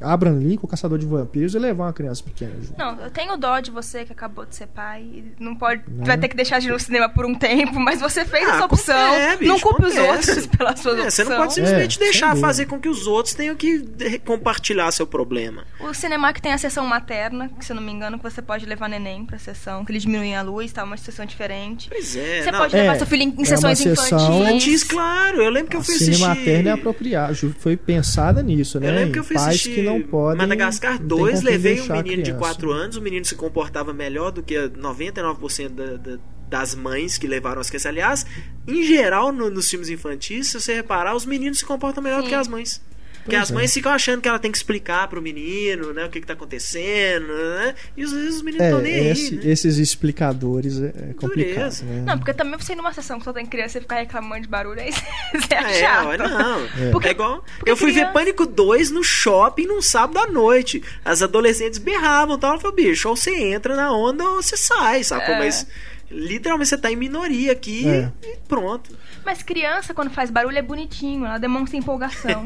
Abraham 0.01 0.39
Lincoln, 0.39 0.67
Caçador 0.67 0.97
de 0.97 1.05
Vampiros, 1.05 1.53
e 1.55 1.59
levar 1.59 1.85
uma 1.85 1.93
criança 1.93 2.23
pequena 2.23 2.53
junto. 2.61 2.77
Não, 2.77 2.99
eu 3.01 3.09
tenho 3.11 3.35
dó 3.37 3.59
de 3.59 3.71
você 3.71 4.05
que 4.05 4.11
acabou 4.11 4.45
de 4.45 4.55
ser 4.55 4.67
pai. 4.67 5.01
e 5.03 5.33
Não 5.39 5.55
pode. 5.55 5.81
Né? 5.87 6.05
Vai 6.05 6.17
ter 6.17 6.27
que 6.27 6.35
deixar 6.35 6.59
de 6.59 6.67
ir 6.67 6.71
no 6.71 6.79
cinema 6.79 7.09
por 7.09 7.25
um 7.25 7.33
tempo, 7.35 7.79
mas 7.79 7.99
você 7.99 8.25
fez 8.25 8.47
Ah, 8.47 8.55
essa 8.55 8.65
opção. 8.65 9.13
é, 9.13 9.35
bicho, 9.37 9.51
não 9.51 9.59
culpe 9.59 9.85
os 9.85 9.95
outros 9.97 10.47
pelas 10.57 10.79
suas 10.79 10.95
É, 10.97 11.01
opções. 11.03 11.13
você 11.13 11.23
não 11.23 11.37
pode 11.37 11.53
simplesmente 11.53 11.97
É, 11.97 11.99
deixar 12.03 12.35
fazer 12.37 12.65
com 12.65 12.79
que 12.79 12.89
os 12.89 13.07
outros 13.07 13.33
tenham 13.35 13.55
que 13.55 13.81
compartilhar 14.25 14.91
seu 14.91 15.05
problema. 15.07 15.63
O 15.79 15.93
Cinemark 15.93 16.39
tem 16.39 16.53
a 16.53 16.57
sessão 16.57 16.85
materna, 16.85 17.49
que 17.57 17.65
se 17.65 17.71
eu 17.71 17.75
não 17.75 17.83
me 17.83 17.91
engano, 17.91 18.17
que 18.17 18.23
você 18.23 18.41
pode 18.41 18.65
levar 18.65 18.87
neném 18.89 19.25
pra 19.25 19.37
sessão, 19.37 19.83
que 19.85 19.91
eles 19.91 20.03
diminuem 20.03 20.35
a 20.35 20.41
luz, 20.41 20.71
tá? 20.71 20.83
Uma 20.83 20.97
sessão 20.97 21.25
diferente. 21.25 21.89
Pois 21.89 22.15
é, 22.15 22.43
Você 22.43 22.51
não, 22.51 22.59
pode 22.59 22.75
É, 22.75 22.81
levar 22.81 22.95
seu 22.97 23.07
filho 23.07 23.23
em, 23.23 23.29
em 23.37 23.41
é 23.41 23.45
sessões 23.45 23.79
uma 23.79 23.95
sessão- 23.95 24.17
infantis. 24.19 24.47
Infantis, 24.47 24.83
claro. 24.83 25.41
Eu 25.41 25.49
lembro 25.49 25.69
que 25.69 25.75
eu 25.77 25.81
a 25.81 25.83
fui 25.83 25.95
cine 25.95 26.11
assistir. 26.11 26.27
materna 26.27 26.69
é 26.69 26.73
apropriada, 26.73 27.33
foi 27.59 27.75
pensada 27.77 28.41
nisso, 28.43 28.79
né? 28.79 28.87
Eu 28.89 28.93
lembro 28.93 29.09
Em 29.09 29.11
que 29.13 29.19
eu 29.19 29.23
fui 29.23 29.35
pais 29.35 29.47
assistir 29.49 29.75
que 29.75 29.81
não 29.81 29.90
podem. 29.99 30.37
Madagascar 30.37 30.91
não 30.93 30.99
tem 30.99 31.07
2, 31.07 31.33
com 31.33 31.41
quem 31.41 31.51
levei 31.51 31.81
um 31.81 31.87
menino 31.87 32.03
de 32.03 32.31
criança. 32.31 32.39
4 32.39 32.71
anos, 32.71 32.95
o 32.95 33.01
menino 33.01 33.25
se 33.25 33.35
comportava 33.35 33.93
melhor 33.93 34.31
do 34.31 34.41
que 34.43 34.55
99% 34.69 35.73
da- 35.73 35.97
da- 35.97 36.19
das 36.49 36.75
mães 36.75 37.17
que 37.17 37.27
levaram 37.27 37.59
as 37.61 37.69
crianças. 37.69 37.85
Aliás, 37.89 38.25
em 38.67 38.83
geral, 38.83 39.31
no- 39.31 39.49
nos 39.49 39.69
filmes 39.69 39.89
infantis, 39.89 40.47
se 40.47 40.59
você 40.59 40.75
reparar, 40.75 41.15
os 41.15 41.25
meninos 41.25 41.59
se 41.59 41.65
comportam 41.65 42.03
melhor 42.03 42.17
do 42.19 42.23
Sim. 42.23 42.29
que 42.29 42.35
as 42.35 42.47
mães. 42.47 42.81
Porque 43.23 43.35
Pois 43.35 43.43
as 43.43 43.51
é. 43.51 43.53
mães 43.53 43.73
ficam 43.73 43.91
achando 43.91 44.21
que 44.21 44.27
ela 44.27 44.39
tem 44.39 44.51
que 44.51 44.57
explicar 44.57 45.07
pro 45.07 45.21
menino, 45.21 45.93
né, 45.93 46.05
o 46.05 46.09
que, 46.09 46.19
que 46.19 46.25
tá 46.27 46.33
acontecendo, 46.33 47.27
né? 47.27 47.75
E 47.95 48.03
às 48.03 48.11
vezes 48.11 48.35
os 48.37 48.41
meninos 48.41 48.59
não 48.59 48.65
É, 48.65 48.69
estão 48.69 48.81
nem 48.81 48.93
aí, 48.95 49.07
esse- 49.11 49.35
né? 49.35 49.41
esses 49.45 49.77
explicadores 49.77 50.81
é, 50.81 50.87
é 51.11 51.13
complicado, 51.13 51.81
né? 51.83 52.03
Não, 52.05 52.17
porque 52.17 52.33
também 52.33 52.57
você 52.59 52.73
ir 52.73 52.75
numa 52.75 52.91
sessão 52.93 53.19
que 53.19 53.25
só 53.25 53.31
tem 53.33 53.45
criança 53.45 53.77
e 53.77 53.81
ficar 53.81 53.97
reclamando 53.97 54.41
de 54.41 54.47
barulho, 54.47 54.79
aí 54.81 54.91
você 55.33 55.53
é 55.53 55.57
É, 55.57 55.73
chato. 55.79 56.07
ué, 56.07 56.17
não. 56.17 56.65
É. 56.65 56.91
Porque- 56.91 57.07
é 57.07 57.11
igual. 57.11 57.43
porque 57.57 57.71
Eu 57.71 57.77
fui 57.77 57.91
ver 57.91 57.99
criança- 58.01 58.13
Pânico 58.13 58.45
2 58.47 58.91
no 58.91 59.03
shopping 59.03 59.65
num 59.67 59.81
sábado 59.81 60.17
à 60.19 60.31
noite. 60.31 60.81
As 61.05 61.21
adolescentes 61.21 61.79
berravam 61.79 62.35
e 62.35 62.39
tal. 62.39 62.55
Eu 62.55 62.59
falei, 62.59 62.85
bicho, 62.87 63.07
ou 63.09 63.15
você 63.15 63.31
entra 63.35 63.75
na 63.75 63.91
onda 63.95 64.23
ou 64.23 64.41
você 64.41 64.57
sai, 64.57 65.03
sacou? 65.03 65.35
É. 65.35 65.39
Mas 65.39 65.65
literalmente 66.09 66.69
você 66.69 66.77
tá 66.77 66.91
em 66.91 66.95
minoria 66.95 67.51
aqui 67.51 67.87
É. 67.87 68.11
e 68.23 68.37
pronto. 68.47 68.91
Mas 69.25 69.43
criança, 69.43 69.93
quando 69.93 70.09
faz 70.09 70.29
barulho, 70.29 70.57
é 70.57 70.61
bonitinho, 70.61 71.25
ela 71.25 71.37
demonstra 71.37 71.77
empolgação. 71.77 72.43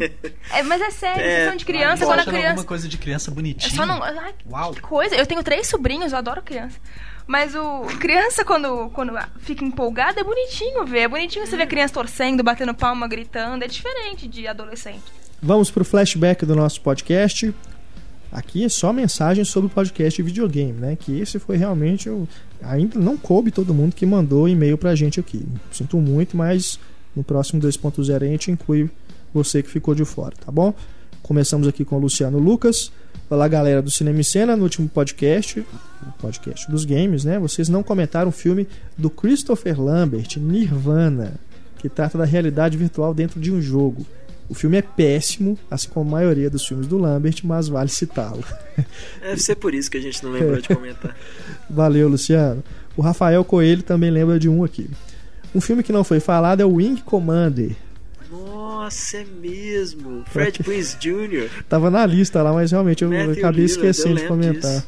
É, 0.51 0.61
mas 0.63 0.81
é 0.81 0.89
sério, 0.91 1.21
É, 1.21 1.39
sessão 1.43 1.55
de 1.55 1.65
criança, 1.65 2.05
quando 2.05 2.19
a 2.19 2.21
achando 2.21 2.33
criança. 2.33 2.49
alguma 2.49 2.65
coisa 2.67 2.87
de 2.87 2.97
criança 2.97 3.31
É 3.31 3.33
bonitinha. 3.33 3.75
só 3.75 3.85
não. 3.85 4.03
Ai, 4.03 4.33
Uau. 4.49 4.73
que 4.73 4.81
coisa. 4.81 5.15
Eu 5.15 5.25
tenho 5.25 5.41
três 5.43 5.67
sobrinhos, 5.67 6.11
eu 6.11 6.17
adoro 6.17 6.41
criança. 6.41 6.77
Mas 7.27 7.55
o 7.55 7.81
criança, 7.99 8.45
quando, 8.45 8.89
quando 8.91 9.13
fica 9.39 9.63
empolgada, 9.65 10.19
é 10.21 10.23
bonitinho 10.23 10.85
ver. 10.85 10.99
É 10.99 11.07
bonitinho 11.07 11.45
você 11.47 11.57
ver 11.57 11.63
a 11.63 11.67
criança 11.67 11.93
torcendo, 11.93 12.43
batendo 12.43 12.73
palma, 12.73 13.07
gritando. 13.07 13.63
É 13.63 13.67
diferente 13.67 14.27
de 14.27 14.47
adolescente. 14.47 15.03
Vamos 15.41 15.71
pro 15.71 15.83
flashback 15.85 16.45
do 16.45 16.55
nosso 16.55 16.81
podcast. 16.81 17.53
Aqui 18.35 18.65
é 18.65 18.69
só 18.69 18.91
mensagem 18.91 19.45
sobre 19.45 19.67
o 19.67 19.69
podcast 19.69 20.21
de 20.21 20.27
videogame, 20.27 20.73
né? 20.73 20.97
Que 20.97 21.21
esse 21.21 21.39
foi 21.39 21.55
realmente 21.55 22.09
o. 22.09 22.27
Ainda 22.61 22.99
não 22.99 23.15
coube 23.15 23.49
todo 23.49 23.73
mundo 23.73 23.95
que 23.95 24.05
mandou 24.05 24.49
e-mail 24.49 24.77
pra 24.77 24.93
gente 24.93 25.21
aqui. 25.21 25.47
Sinto 25.71 25.97
muito, 26.01 26.35
mas 26.35 26.77
no 27.15 27.23
próximo 27.23 27.61
2.0 27.61 28.13
a 28.21 28.25
gente 28.25 28.51
inclui 28.51 28.89
você 29.33 29.63
que 29.63 29.69
ficou 29.69 29.95
de 29.95 30.03
fora, 30.03 30.33
tá 30.45 30.51
bom? 30.51 30.73
Começamos 31.23 31.65
aqui 31.65 31.85
com 31.85 31.95
o 31.95 31.99
Luciano 31.99 32.37
Lucas. 32.37 32.91
Olá, 33.29 33.47
galera 33.47 33.81
do 33.81 33.89
Cinema 33.89 34.19
e 34.19 34.23
Cena. 34.25 34.57
No 34.57 34.63
último 34.63 34.89
podcast, 34.89 35.65
podcast 36.19 36.69
dos 36.69 36.83
games, 36.83 37.23
né? 37.23 37.39
Vocês 37.39 37.69
não 37.69 37.81
comentaram 37.81 38.27
o 38.27 38.33
filme 38.33 38.67
do 38.97 39.09
Christopher 39.09 39.81
Lambert, 39.81 40.37
Nirvana, 40.37 41.35
que 41.79 41.87
trata 41.87 42.17
da 42.17 42.25
realidade 42.25 42.77
virtual 42.77 43.13
dentro 43.13 43.39
de 43.39 43.49
um 43.49 43.61
jogo. 43.61 44.05
O 44.47 44.53
filme 44.53 44.77
é 44.77 44.81
péssimo, 44.81 45.57
assim 45.71 45.87
como 45.89 46.07
a 46.09 46.11
maioria 46.19 46.49
dos 46.49 46.65
filmes 46.65 46.85
do 46.87 46.97
Lambert, 46.97 47.39
mas 47.43 47.67
vale 47.67 47.89
citá-lo. 47.89 48.43
Deve 49.19 49.41
ser 49.41 49.55
por 49.55 49.73
isso 49.73 49.89
que 49.89 49.97
a 49.97 50.01
gente 50.01 50.23
não 50.23 50.31
lembrou 50.31 50.61
de 50.61 50.67
comentar. 50.67 51.15
Valeu, 51.69 52.07
Luciano. 52.07 52.63
O 52.95 53.01
Rafael 53.01 53.43
Coelho 53.43 53.81
também 53.81 54.11
lembra 54.11 54.39
de 54.39 54.47
um 54.47 54.63
aqui. 54.63 54.89
Um 55.53 55.59
filme 55.59 55.81
que 55.81 55.91
não 55.91 56.03
foi 56.03 56.19
falado 56.19 56.61
é 56.61 56.65
o 56.65 56.73
Wing 56.75 57.01
Commander. 57.01 57.75
Nossa, 58.31 59.17
é 59.17 59.25
mesmo. 59.41 60.23
Fred 60.27 60.59
Prince 60.63 60.95
Jr. 60.99 61.49
Tava 61.67 61.89
na 61.89 62.05
lista 62.05 62.43
lá, 62.43 62.53
mas 62.53 62.71
realmente 62.71 63.03
eu 63.03 63.09
Matthew 63.09 63.31
acabei 63.31 63.65
Lillard, 63.65 63.71
esquecendo 63.71 64.19
eu 64.19 64.23
de 64.23 64.27
comentar. 64.27 64.71
disso. 64.71 64.87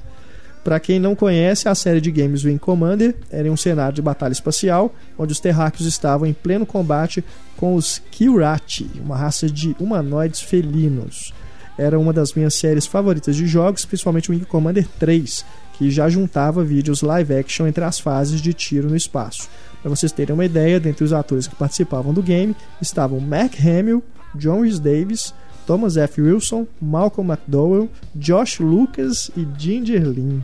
Pra 0.67 0.81
quem 0.81 0.99
não 0.99 1.15
conhece, 1.15 1.69
a 1.69 1.73
série 1.73 2.01
de 2.01 2.11
games 2.11 2.43
Wing 2.43 2.57
Commander 2.57 3.15
era 3.31 3.49
um 3.49 3.55
cenário 3.55 3.95
de 3.95 4.01
batalha 4.01 4.33
espacial, 4.33 4.93
onde 5.17 5.31
os 5.31 5.39
terráqueos 5.39 5.87
estavam 5.87 6.27
em 6.27 6.33
pleno 6.33 6.65
combate 6.65 7.23
com 7.55 7.73
os 7.73 8.01
Kirati, 8.11 8.85
uma 9.01 9.15
raça 9.15 9.49
de 9.49 9.73
humanoides 9.79 10.41
felinos. 10.41 11.33
Era 11.77 11.97
uma 11.97 12.11
das 12.11 12.33
minhas 12.33 12.53
séries 12.53 12.85
favoritas 12.85 13.37
de 13.37 13.47
jogos, 13.47 13.85
principalmente 13.85 14.29
Wing 14.29 14.43
Commander 14.43 14.85
3, 14.99 15.45
que 15.77 15.89
já 15.89 16.09
juntava 16.09 16.65
vídeos 16.65 17.01
live 17.01 17.33
action 17.33 17.65
entre 17.65 17.85
as 17.85 17.97
fases 17.97 18.41
de 18.41 18.53
tiro 18.53 18.89
no 18.89 18.95
espaço. 18.97 19.47
Para 19.81 19.89
vocês 19.89 20.11
terem 20.11 20.33
uma 20.33 20.43
ideia, 20.43 20.81
dentre 20.81 21.05
os 21.05 21.13
atores 21.13 21.47
que 21.47 21.55
participavam 21.55 22.13
do 22.13 22.21
game 22.21 22.53
estavam 22.81 23.21
Mark 23.21 23.53
Hamill, 23.57 24.03
John 24.35 24.63
Rhys 24.63 24.81
Davis, 24.81 25.33
Thomas 25.65 25.95
F. 25.95 26.21
Wilson, 26.21 26.67
Malcolm 26.81 27.31
McDowell, 27.31 27.89
Josh 28.13 28.59
Lucas 28.59 29.31
e 29.37 29.47
Ginger 29.57 30.05
Lin. 30.05 30.43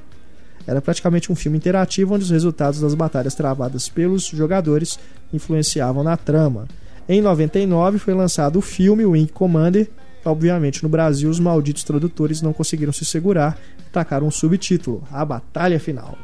Era 0.66 0.82
praticamente 0.82 1.32
um 1.32 1.36
filme 1.36 1.58
interativo 1.58 2.14
onde 2.14 2.24
os 2.24 2.30
resultados 2.30 2.80
das 2.80 2.94
batalhas 2.94 3.36
travadas 3.36 3.90
pelos 3.90 4.26
jogadores 4.26 4.98
influenciavam 5.34 6.04
na 6.04 6.16
trama. 6.16 6.68
Em 7.08 7.22
99 7.22 8.00
foi 8.00 8.14
lançado 8.14 8.58
o 8.58 8.62
filme 8.62 9.06
Wing 9.06 9.28
Commander. 9.28 9.90
Obviamente, 10.24 10.82
no 10.82 10.88
Brasil, 10.88 11.30
os 11.30 11.40
malditos 11.40 11.84
tradutores 11.84 12.42
não 12.42 12.54
conseguiram 12.54 12.94
se 12.94 13.04
segurar 13.04 13.58
e 13.80 13.92
tacaram 13.92 14.28
um 14.28 14.32
subtítulo: 14.32 15.04
A 15.12 15.26
Batalha 15.26 15.80
Final. 15.80 16.18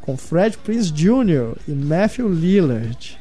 Com 0.00 0.16
Fred 0.16 0.56
Prinze 0.56 0.90
Jr. 0.90 1.56
e 1.68 1.72
Matthew 1.72 2.32
Lillard. 2.32 3.18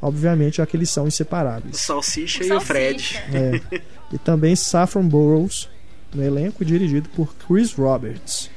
Obviamente, 0.00 0.62
aqueles 0.62 0.90
são 0.90 1.04
O 1.04 1.08
inseparáveis. 1.08 1.76
Salsicha 1.76 2.44
e 2.44 2.52
o 2.52 2.60
Fred. 2.60 3.02
Salsicha. 3.02 3.36
É. 3.36 3.82
E 4.12 4.18
também 4.18 4.54
Saffron 4.54 5.08
Burrows 5.08 5.68
no 6.14 6.22
elenco, 6.22 6.64
dirigido 6.64 7.08
por 7.10 7.34
Chris 7.34 7.72
Roberts. 7.72 8.50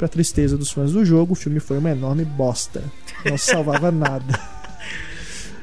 Pra 0.00 0.08
tristeza 0.08 0.56
dos 0.56 0.70
fãs 0.70 0.92
do 0.92 1.04
jogo, 1.04 1.32
o 1.34 1.36
filme 1.36 1.60
foi 1.60 1.76
uma 1.76 1.90
enorme 1.90 2.24
bosta. 2.24 2.82
Não 3.22 3.36
salvava 3.36 3.90
nada. 3.92 4.32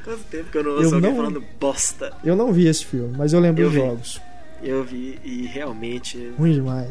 Quanto 0.04 0.22
tempo 0.30 0.48
que 0.52 0.58
eu 0.58 0.62
não 0.62 0.70
Eu 0.70 0.76
ouço 0.78 0.94
alguém 0.94 1.10
não- 1.10 1.16
falando 1.16 1.44
bosta. 1.58 2.12
Eu 2.22 2.36
não 2.36 2.52
vi 2.52 2.68
esse 2.68 2.86
filme, 2.86 3.16
mas 3.18 3.32
eu 3.32 3.40
lembro 3.40 3.62
Eu 3.62 3.66
dos 3.68 3.74
vi. 3.74 3.80
jogos. 3.80 4.20
Eu 4.62 4.84
vi 4.84 5.18
e 5.24 5.44
realmente. 5.44 6.32
Ruim 6.38 6.52
demais. 6.52 6.88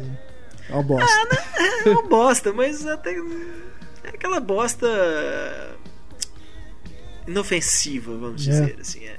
É 0.68 0.74
uma 0.74 0.82
bosta. 0.82 1.38
É 1.86 1.88
uma 1.88 2.02
bosta, 2.06 2.52
mas 2.52 2.86
até. 2.86 3.16
É 4.04 4.08
aquela 4.10 4.40
bosta. 4.40 4.86
inofensiva, 7.26 8.12
vamos 8.16 8.46
É. 8.46 8.50
dizer 8.50 8.76
assim. 8.78 9.04
É. 9.06 9.16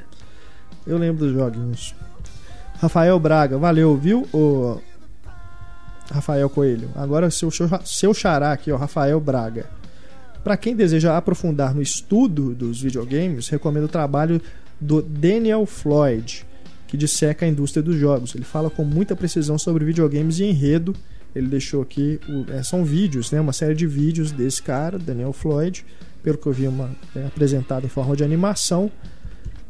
Eu 0.86 0.98
lembro 1.00 1.26
dos 1.26 1.34
joguinhos. 1.34 1.96
Rafael 2.80 3.20
Braga, 3.20 3.58
valeu, 3.58 3.98
viu? 3.98 4.28
O 4.32 4.80
Rafael 6.12 6.50
Coelho. 6.50 6.90
Agora 6.96 7.30
seu, 7.30 7.50
seu 7.86 8.14
xará 8.14 8.52
aqui, 8.52 8.72
ó, 8.72 8.78
Rafael 8.78 9.20
Braga. 9.20 9.66
Para 10.44 10.56
quem 10.58 10.76
deseja 10.76 11.18
aprofundar 11.18 11.76
no 11.76 11.82
estudo 11.82 12.54
dos 12.56 12.82
videogames, 12.82 13.50
recomendo 13.50 13.84
o 13.86 13.90
trabalho 13.90 14.42
do 14.80 15.02
Daniel 15.02 15.66
Floyd, 15.66 16.46
que 16.88 16.96
disseca 16.98 17.46
a 17.46 17.50
indústria 17.50 17.84
dos 17.84 17.96
jogos. 17.98 18.34
Ele 18.34 18.46
fala 18.46 18.70
com 18.70 18.84
muita 18.84 19.16
precisão 19.16 19.58
sobre 19.58 19.84
videogames 19.86 20.40
e 20.40 20.46
enredo. 20.46 20.96
Ele 21.36 21.48
deixou 21.48 21.82
aqui, 21.82 22.20
o- 22.28 22.52
é, 22.52 22.64
são 22.64 22.84
vídeos, 22.84 23.32
né, 23.32 23.40
uma 23.40 23.54
série 23.54 23.76
de 23.76 23.86
vídeos 23.86 24.32
desse 24.32 24.64
cara, 24.64 24.98
Daniel 24.98 25.32
Floyd, 25.34 25.86
pelo 26.24 26.38
que 26.38 26.48
eu 26.48 26.54
vi, 26.54 26.68
uma, 26.68 26.90
é, 27.16 27.26
apresentado 27.28 27.86
em 27.86 27.90
forma 27.90 28.16
de 28.16 28.24
animação. 28.24 28.90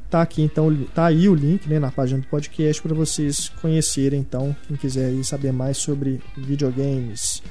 Tá 0.09 0.23
aqui 0.23 0.41
então, 0.41 0.75
tá 0.95 1.05
aí 1.05 1.29
o 1.29 1.35
link 1.35 1.69
né, 1.69 1.77
na 1.77 1.91
página 1.91 2.19
do 2.19 2.27
podcast 2.27 2.81
para 2.81 2.95
vocês 2.95 3.49
conhecerem 3.61 4.19
então, 4.19 4.55
quem 4.67 4.75
quiser 4.75 5.13
saber 5.23 5.51
mais 5.51 5.77
sobre 5.77 6.19
videogames. 6.35 7.43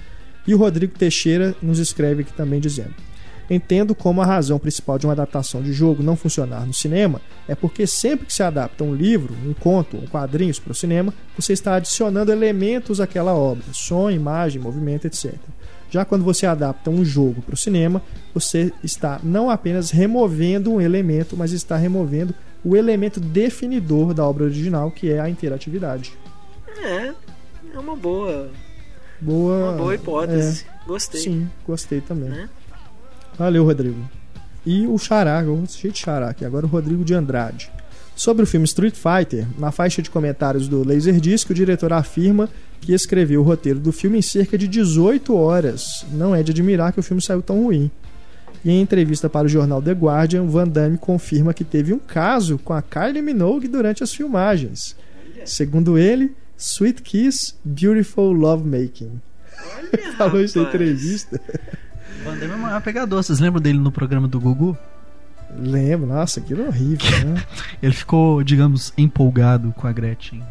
E 0.44 0.52
o 0.52 0.58
Rodrigo 0.58 0.98
Teixeira 0.98 1.54
nos 1.62 1.78
escreve 1.78 2.22
aqui 2.22 2.32
também 2.32 2.58
dizendo: 2.58 2.94
Entendo 3.48 3.94
como 3.94 4.20
a 4.20 4.26
razão 4.26 4.58
principal 4.58 4.98
de 4.98 5.06
uma 5.06 5.12
adaptação 5.12 5.62
de 5.62 5.72
jogo 5.72 6.02
não 6.02 6.16
funcionar 6.16 6.66
no 6.66 6.74
cinema 6.74 7.20
é 7.46 7.54
porque 7.54 7.86
sempre 7.86 8.26
que 8.26 8.32
se 8.32 8.42
adapta 8.42 8.82
um 8.82 8.92
livro, 8.92 9.36
um 9.46 9.54
conto 9.54 9.96
ou 9.96 10.02
quadrinhos 10.08 10.58
para 10.58 10.72
o 10.72 10.74
cinema, 10.74 11.14
você 11.36 11.52
está 11.52 11.76
adicionando 11.76 12.32
elementos 12.32 13.00
àquela 13.00 13.34
obra, 13.34 13.64
som, 13.72 14.10
imagem, 14.10 14.60
movimento, 14.60 15.06
etc. 15.06 15.34
Já 15.90 16.04
quando 16.04 16.24
você 16.24 16.44
adapta 16.44 16.90
um 16.90 17.04
jogo 17.04 17.40
para 17.40 17.54
o 17.54 17.56
cinema, 17.56 18.02
você 18.34 18.72
está 18.82 19.18
não 19.22 19.48
apenas 19.48 19.90
removendo 19.90 20.72
um 20.72 20.80
elemento, 20.80 21.36
mas 21.36 21.52
está 21.52 21.76
removendo 21.76 22.34
o 22.64 22.76
elemento 22.76 23.20
definidor 23.20 24.12
da 24.14 24.24
obra 24.24 24.44
original, 24.44 24.90
que 24.90 25.10
é 25.10 25.20
a 25.20 25.28
interatividade. 25.28 26.12
É, 26.82 27.12
é 27.74 27.78
uma 27.78 27.96
boa, 27.96 28.50
Boa, 29.20 29.70
uma 29.70 29.72
boa 29.72 29.94
hipótese. 29.94 30.64
é, 30.68 30.86
Gostei. 30.86 31.20
sim, 31.20 31.48
gostei 31.66 32.00
também. 32.00 32.28
Né? 32.30 32.48
Valeu, 33.36 33.64
Rodrigo. 33.64 33.98
E 34.66 34.86
o 34.86 34.98
Xará, 34.98 35.42
cheio 35.68 35.92
de 35.92 35.98
Xará 35.98 36.30
aqui, 36.30 36.44
agora 36.44 36.66
o 36.66 36.68
Rodrigo 36.68 37.04
de 37.04 37.14
Andrade. 37.14 37.70
Sobre 38.14 38.42
o 38.42 38.46
filme 38.46 38.64
Street 38.66 38.94
Fighter, 38.96 39.46
na 39.56 39.70
faixa 39.70 40.02
de 40.02 40.10
comentários 40.10 40.66
do 40.66 40.86
Laserdisc, 40.86 41.48
o 41.50 41.54
diretor 41.54 41.92
afirma 41.92 42.48
que 42.80 42.92
escreveu 42.92 43.40
o 43.40 43.44
roteiro 43.44 43.78
do 43.78 43.92
filme 43.92 44.18
em 44.18 44.22
cerca 44.22 44.58
de 44.58 44.66
18 44.66 45.34
horas. 45.36 46.04
Não 46.12 46.34
é 46.34 46.42
de 46.42 46.50
admirar 46.50 46.92
que 46.92 46.98
o 46.98 47.02
filme 47.02 47.22
saiu 47.22 47.40
tão 47.40 47.62
ruim. 47.62 47.88
E 48.64 48.70
em 48.70 48.80
entrevista 48.80 49.28
para 49.28 49.46
o 49.46 49.48
jornal 49.48 49.80
The 49.80 49.92
Guardian, 49.92 50.46
Van 50.46 50.66
Damme 50.66 50.98
confirma 50.98 51.54
que 51.54 51.64
teve 51.64 51.92
um 51.92 51.98
caso 51.98 52.58
com 52.58 52.72
a 52.72 52.82
Kylie 52.82 53.22
Minogue 53.22 53.68
durante 53.68 54.02
as 54.02 54.12
filmagens. 54.12 54.96
Segundo 55.44 55.96
ele, 55.96 56.34
Sweet 56.56 57.02
Kiss, 57.02 57.54
Beautiful 57.64 58.32
Lovemaking. 58.32 59.20
Olha, 59.76 60.12
Falou 60.18 60.40
isso 60.40 60.60
na 60.60 60.68
entrevista. 60.68 61.40
Van 62.24 62.36
Damme 62.36 62.52
é 62.52 62.56
uma 62.56 62.80
pegador. 62.80 63.22
Vocês 63.22 63.38
lembram 63.38 63.62
dele 63.62 63.78
no 63.78 63.92
programa 63.92 64.26
do 64.26 64.40
Gugu? 64.40 64.76
Lembro, 65.56 66.06
nossa, 66.06 66.40
aquilo 66.40 66.64
é 66.64 66.68
horrível, 66.68 67.24
né? 67.26 67.42
Ele 67.82 67.92
ficou, 67.92 68.42
digamos, 68.42 68.92
empolgado 68.98 69.72
com 69.76 69.86
a 69.86 69.92
Gretchen. 69.92 70.42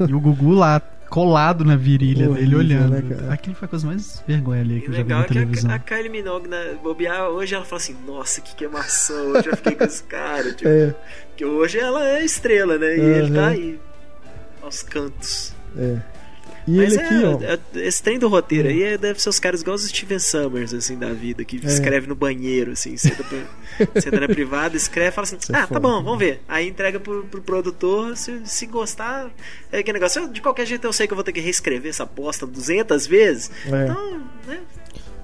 E 0.00 0.12
o 0.12 0.20
Gugu 0.20 0.52
lá, 0.52 0.82
colado 1.08 1.64
na 1.64 1.76
virilha 1.76 2.28
dele, 2.28 2.54
Horrível, 2.54 2.58
olhando. 2.58 2.90
né, 2.90 3.02
cara? 3.16 3.32
Aquilo 3.32 3.56
foi 3.56 3.66
a 3.66 3.68
coisa 3.68 3.86
mais 3.86 4.22
vergonha 4.26 4.60
ali 4.60 4.78
E 4.78 4.80
que 4.82 4.88
o 4.88 4.90
eu 4.90 4.92
já 4.96 5.02
vi 5.02 5.02
legal 5.04 5.18
na 5.18 5.24
é 5.24 5.28
que 5.28 5.34
televisão. 5.34 5.70
a, 5.70 5.74
a 5.74 5.78
Kylie 5.78 6.08
Minogue, 6.08 6.48
na 6.48 6.74
bobear, 6.82 7.28
hoje 7.30 7.54
ela 7.54 7.64
fala 7.64 7.80
assim, 7.80 7.96
nossa, 8.06 8.40
que 8.40 8.54
queimação, 8.54 9.32
hoje 9.32 9.48
eu 9.48 9.56
fiquei 9.56 9.74
com 9.74 9.84
esse 9.84 10.02
cara. 10.04 10.52
Tipo, 10.52 10.68
É, 10.68 10.94
que 11.36 11.44
hoje 11.44 11.78
ela 11.78 12.06
é 12.06 12.24
estrela, 12.24 12.76
né? 12.78 12.96
E 12.96 13.00
ele 13.00 13.34
tá 13.34 13.48
aí, 13.48 13.80
aos 14.62 14.82
cantos. 14.82 15.54
é. 15.76 15.98
E 16.68 16.76
Mas 16.76 16.92
ele 16.92 17.00
é, 17.02 17.04
aqui, 17.06 17.24
ó. 17.24 17.40
é- 17.42 17.86
esse 17.86 18.02
trem 18.02 18.18
do 18.18 18.28
roteiro 18.28 18.68
aí 18.68 18.82
é- 18.82 18.98
deve 18.98 19.22
ser 19.22 19.30
os 19.30 19.40
caras 19.40 19.62
igual 19.62 19.74
os 19.74 19.88
Steven 19.88 20.18
Summers, 20.18 20.74
assim, 20.74 20.98
da 20.98 21.14
vida, 21.14 21.42
que 21.42 21.58
É. 21.64 21.66
escreve 21.66 22.06
no 22.06 22.14
banheiro, 22.14 22.72
assim, 22.72 22.94
senta, 22.98 23.24
pra, 23.24 23.38
senta 24.02 24.20
na 24.20 24.28
privada, 24.28 24.76
escreve 24.76 25.08
e 25.08 25.12
fala 25.12 25.26
assim, 25.26 25.38
ah, 25.54 25.66
tá 25.66 25.80
bom, 25.80 26.02
vamos 26.02 26.18
ver. 26.18 26.42
Aí 26.46 26.68
entrega 26.68 27.00
pro, 27.00 27.24
pro 27.24 27.40
produtor, 27.40 28.14
se, 28.18 28.42
se 28.44 28.66
gostar, 28.66 29.30
é 29.72 29.78
aquele 29.78 29.94
negócio, 29.98 30.20
eu, 30.22 30.28
de 30.28 30.42
qualquer 30.42 30.66
jeito 30.66 30.84
eu 30.86 30.92
sei 30.92 31.06
que 31.06 31.12
eu 31.14 31.16
vou 31.16 31.24
ter 31.24 31.32
que 31.32 31.40
reescrever 31.40 31.88
essa 31.88 32.04
bosta 32.04 32.46
200 32.46 33.06
vezes, 33.06 33.50
então, 33.66 34.20
né, 34.46 34.60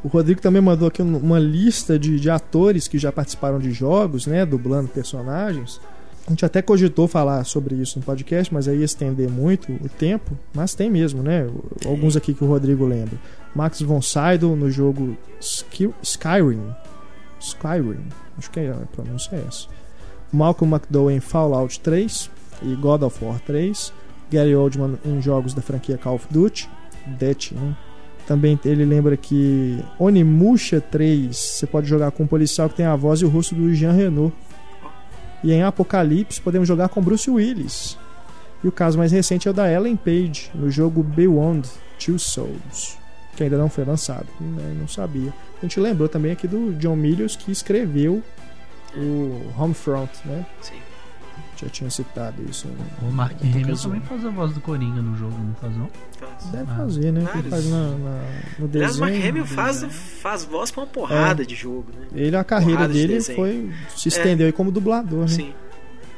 O 0.02 0.08
Rodrigo 0.08 0.40
também 0.40 0.60
mandou 0.62 0.88
aqui 0.88 1.02
um- 1.02 1.16
uma 1.18 1.38
lista 1.38 1.98
de, 1.98 2.18
de 2.20 2.30
atores 2.30 2.88
que 2.88 2.98
já 2.98 3.10
participaram 3.12 3.58
de 3.58 3.70
jogos, 3.72 4.26
né? 4.26 4.44
Dublando 4.44 4.86
personagens. 4.88 5.80
A 6.26 6.30
gente 6.30 6.44
até 6.44 6.62
cogitou 6.62 7.06
falar 7.06 7.44
sobre 7.44 7.74
isso 7.74 7.98
no 7.98 8.04
podcast, 8.04 8.52
mas 8.52 8.66
aí 8.66 8.82
estender 8.82 9.28
muito 9.28 9.70
o 9.72 9.88
tempo. 9.88 10.38
Mas 10.54 10.74
tem 10.74 10.90
mesmo, 10.90 11.22
né? 11.22 11.46
Alguns 11.84 12.16
aqui 12.16 12.32
que 12.32 12.42
o 12.42 12.46
Rodrigo 12.46 12.86
lembra. 12.86 13.18
Max 13.54 13.82
von 13.82 14.00
Sydow 14.00 14.56
no 14.56 14.70
jogo 14.70 15.18
Skyrim. 16.02 16.74
Skyrim. 17.38 18.08
Acho 18.38 18.50
que 18.50 18.60
é, 18.60 18.70
a 18.70 18.86
pronúncia 18.90 19.36
é 19.36 19.44
essa. 19.46 19.68
Malcolm 20.32 20.74
McDowell 20.74 21.14
em 21.14 21.20
Fallout 21.20 21.78
3 21.80 22.30
e 22.62 22.74
God 22.74 23.02
of 23.02 23.22
War 23.22 23.38
3. 23.40 23.92
Gary 24.30 24.56
Oldman 24.56 24.98
em 25.04 25.20
jogos 25.20 25.52
da 25.52 25.60
franquia 25.60 25.98
Call 25.98 26.14
of 26.14 26.26
Duty. 26.30 26.68
Dutch, 27.18 27.52
né? 27.52 27.76
Também 28.26 28.58
ele 28.64 28.86
lembra 28.86 29.16
que 29.16 29.78
Onimusha 29.98 30.80
3 30.80 31.36
você 31.36 31.66
pode 31.66 31.86
jogar 31.86 32.10
com 32.10 32.22
um 32.22 32.26
policial 32.26 32.70
que 32.70 32.76
tem 32.76 32.86
a 32.86 32.96
voz 32.96 33.20
e 33.20 33.26
o 33.26 33.28
rosto 33.28 33.54
do 33.54 33.74
Jean 33.74 33.92
Renault. 33.92 34.34
E 35.44 35.52
em 35.52 35.62
Apocalipse 35.62 36.40
podemos 36.40 36.66
jogar 36.66 36.88
com 36.88 37.02
Bruce 37.02 37.30
Willis. 37.30 37.98
E 38.62 38.66
o 38.66 38.72
caso 38.72 38.96
mais 38.96 39.12
recente 39.12 39.46
é 39.46 39.50
o 39.50 39.54
da 39.54 39.70
Ellen 39.70 39.94
Page 39.94 40.50
no 40.54 40.70
jogo 40.70 41.02
Beyond 41.02 41.68
Two 42.02 42.18
Souls, 42.18 42.96
que 43.36 43.42
ainda 43.42 43.58
não 43.58 43.68
foi 43.68 43.84
lançado. 43.84 44.26
né, 44.40 44.74
Não 44.80 44.88
sabia. 44.88 45.32
A 45.58 45.66
gente 45.66 45.78
lembrou 45.78 46.08
também 46.08 46.32
aqui 46.32 46.48
do 46.48 46.72
John 46.78 46.96
Milius 46.96 47.36
que 47.36 47.52
escreveu 47.52 48.22
o 48.96 49.42
Homefront, 49.58 50.10
né? 50.24 50.46
sim. 50.62 50.74
Já 51.64 51.70
tinha 51.70 51.90
citado 51.90 52.42
isso. 52.48 52.68
né? 52.68 52.74
O 53.02 53.10
Mark 53.10 53.36
Hamill 53.42 53.58
ocasião. 53.68 53.92
também 53.92 54.00
faz 54.02 54.24
a 54.24 54.30
voz 54.30 54.52
do 54.52 54.60
Coringa 54.60 55.00
no 55.02 55.16
jogo, 55.16 55.36
não 55.38 55.54
faz 55.54 55.76
não? 55.76 55.88
faz. 56.20 56.44
Deve 56.52 56.70
Ah, 56.70 56.76
fazer, 56.76 57.12
né? 57.12 57.26
Ele 57.34 57.48
faz 57.50 57.70
na, 57.70 57.88
na- 57.90 58.22
no 58.58 58.66
Aliás, 58.66 58.96
o 58.96 59.00
Mark 59.00 59.12
desenho. 59.12 59.30
Hamill 59.30 59.46
faz, 59.46 59.74
desenho. 59.80 59.92
faz 59.92 60.44
voz 60.44 60.70
pra 60.70 60.80
uma 60.82 60.86
porrada 60.86 61.44
de 61.46 61.54
jogo, 61.54 61.86
né? 61.98 62.06
Ele, 62.14 62.36
a 62.36 62.44
carreira 62.44 62.72
Porrada 62.76 62.92
de 62.92 63.00
dele 63.00 63.14
desenho. 63.14 63.36
foi 63.38 63.70
se 63.96 64.08
estendeu 64.08 64.46
aí 64.46 64.52
como 64.52 64.70
dublador, 64.70 65.20
né? 65.22 65.28
Sim, 65.28 65.52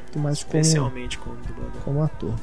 Muito 0.04 0.18
mais 0.18 0.42
como, 0.42 0.60
especialmente 0.60 1.18
como 1.18 1.36
dublador. 1.36 1.80
como 1.84 2.02
ator. 2.02 2.34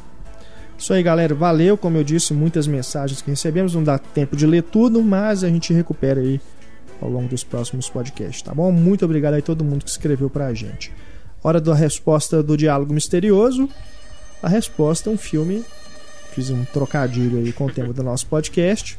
Isso 0.77 0.93
aí, 0.93 1.03
galera. 1.03 1.33
Valeu. 1.35 1.77
Como 1.77 1.97
eu 1.97 2.03
disse, 2.03 2.33
muitas 2.33 2.67
mensagens 2.67 3.21
que 3.21 3.29
recebemos. 3.29 3.75
Não 3.75 3.83
dá 3.83 3.97
tempo 3.97 4.35
de 4.35 4.45
ler 4.47 4.63
tudo, 4.63 5.01
mas 5.03 5.43
a 5.43 5.47
gente 5.49 5.71
recupera 5.73 6.19
aí 6.21 6.41
ao 7.01 7.09
longo 7.09 7.27
dos 7.27 7.43
próximos 7.43 7.89
podcasts, 7.89 8.41
tá 8.41 8.53
bom? 8.55 8.71
Muito 8.71 9.03
obrigado 9.05 9.33
aí 9.33 9.39
a 9.39 9.43
todo 9.43 9.63
mundo 9.63 9.83
que 9.83 9.89
escreveu 9.89 10.29
pra 10.29 10.53
gente. 10.53 10.91
Hora 11.43 11.59
da 11.59 11.73
resposta 11.73 12.41
do 12.41 12.55
diálogo 12.55 12.93
misterioso. 12.93 13.69
A 14.41 14.47
resposta 14.47 15.09
é 15.09 15.13
um 15.13 15.17
filme. 15.17 15.63
Fiz 16.31 16.49
um 16.49 16.63
trocadilho 16.65 17.37
aí 17.39 17.51
com 17.51 17.65
o 17.65 17.71
tema 17.71 17.91
do 17.93 18.01
nosso 18.01 18.25
podcast. 18.27 18.97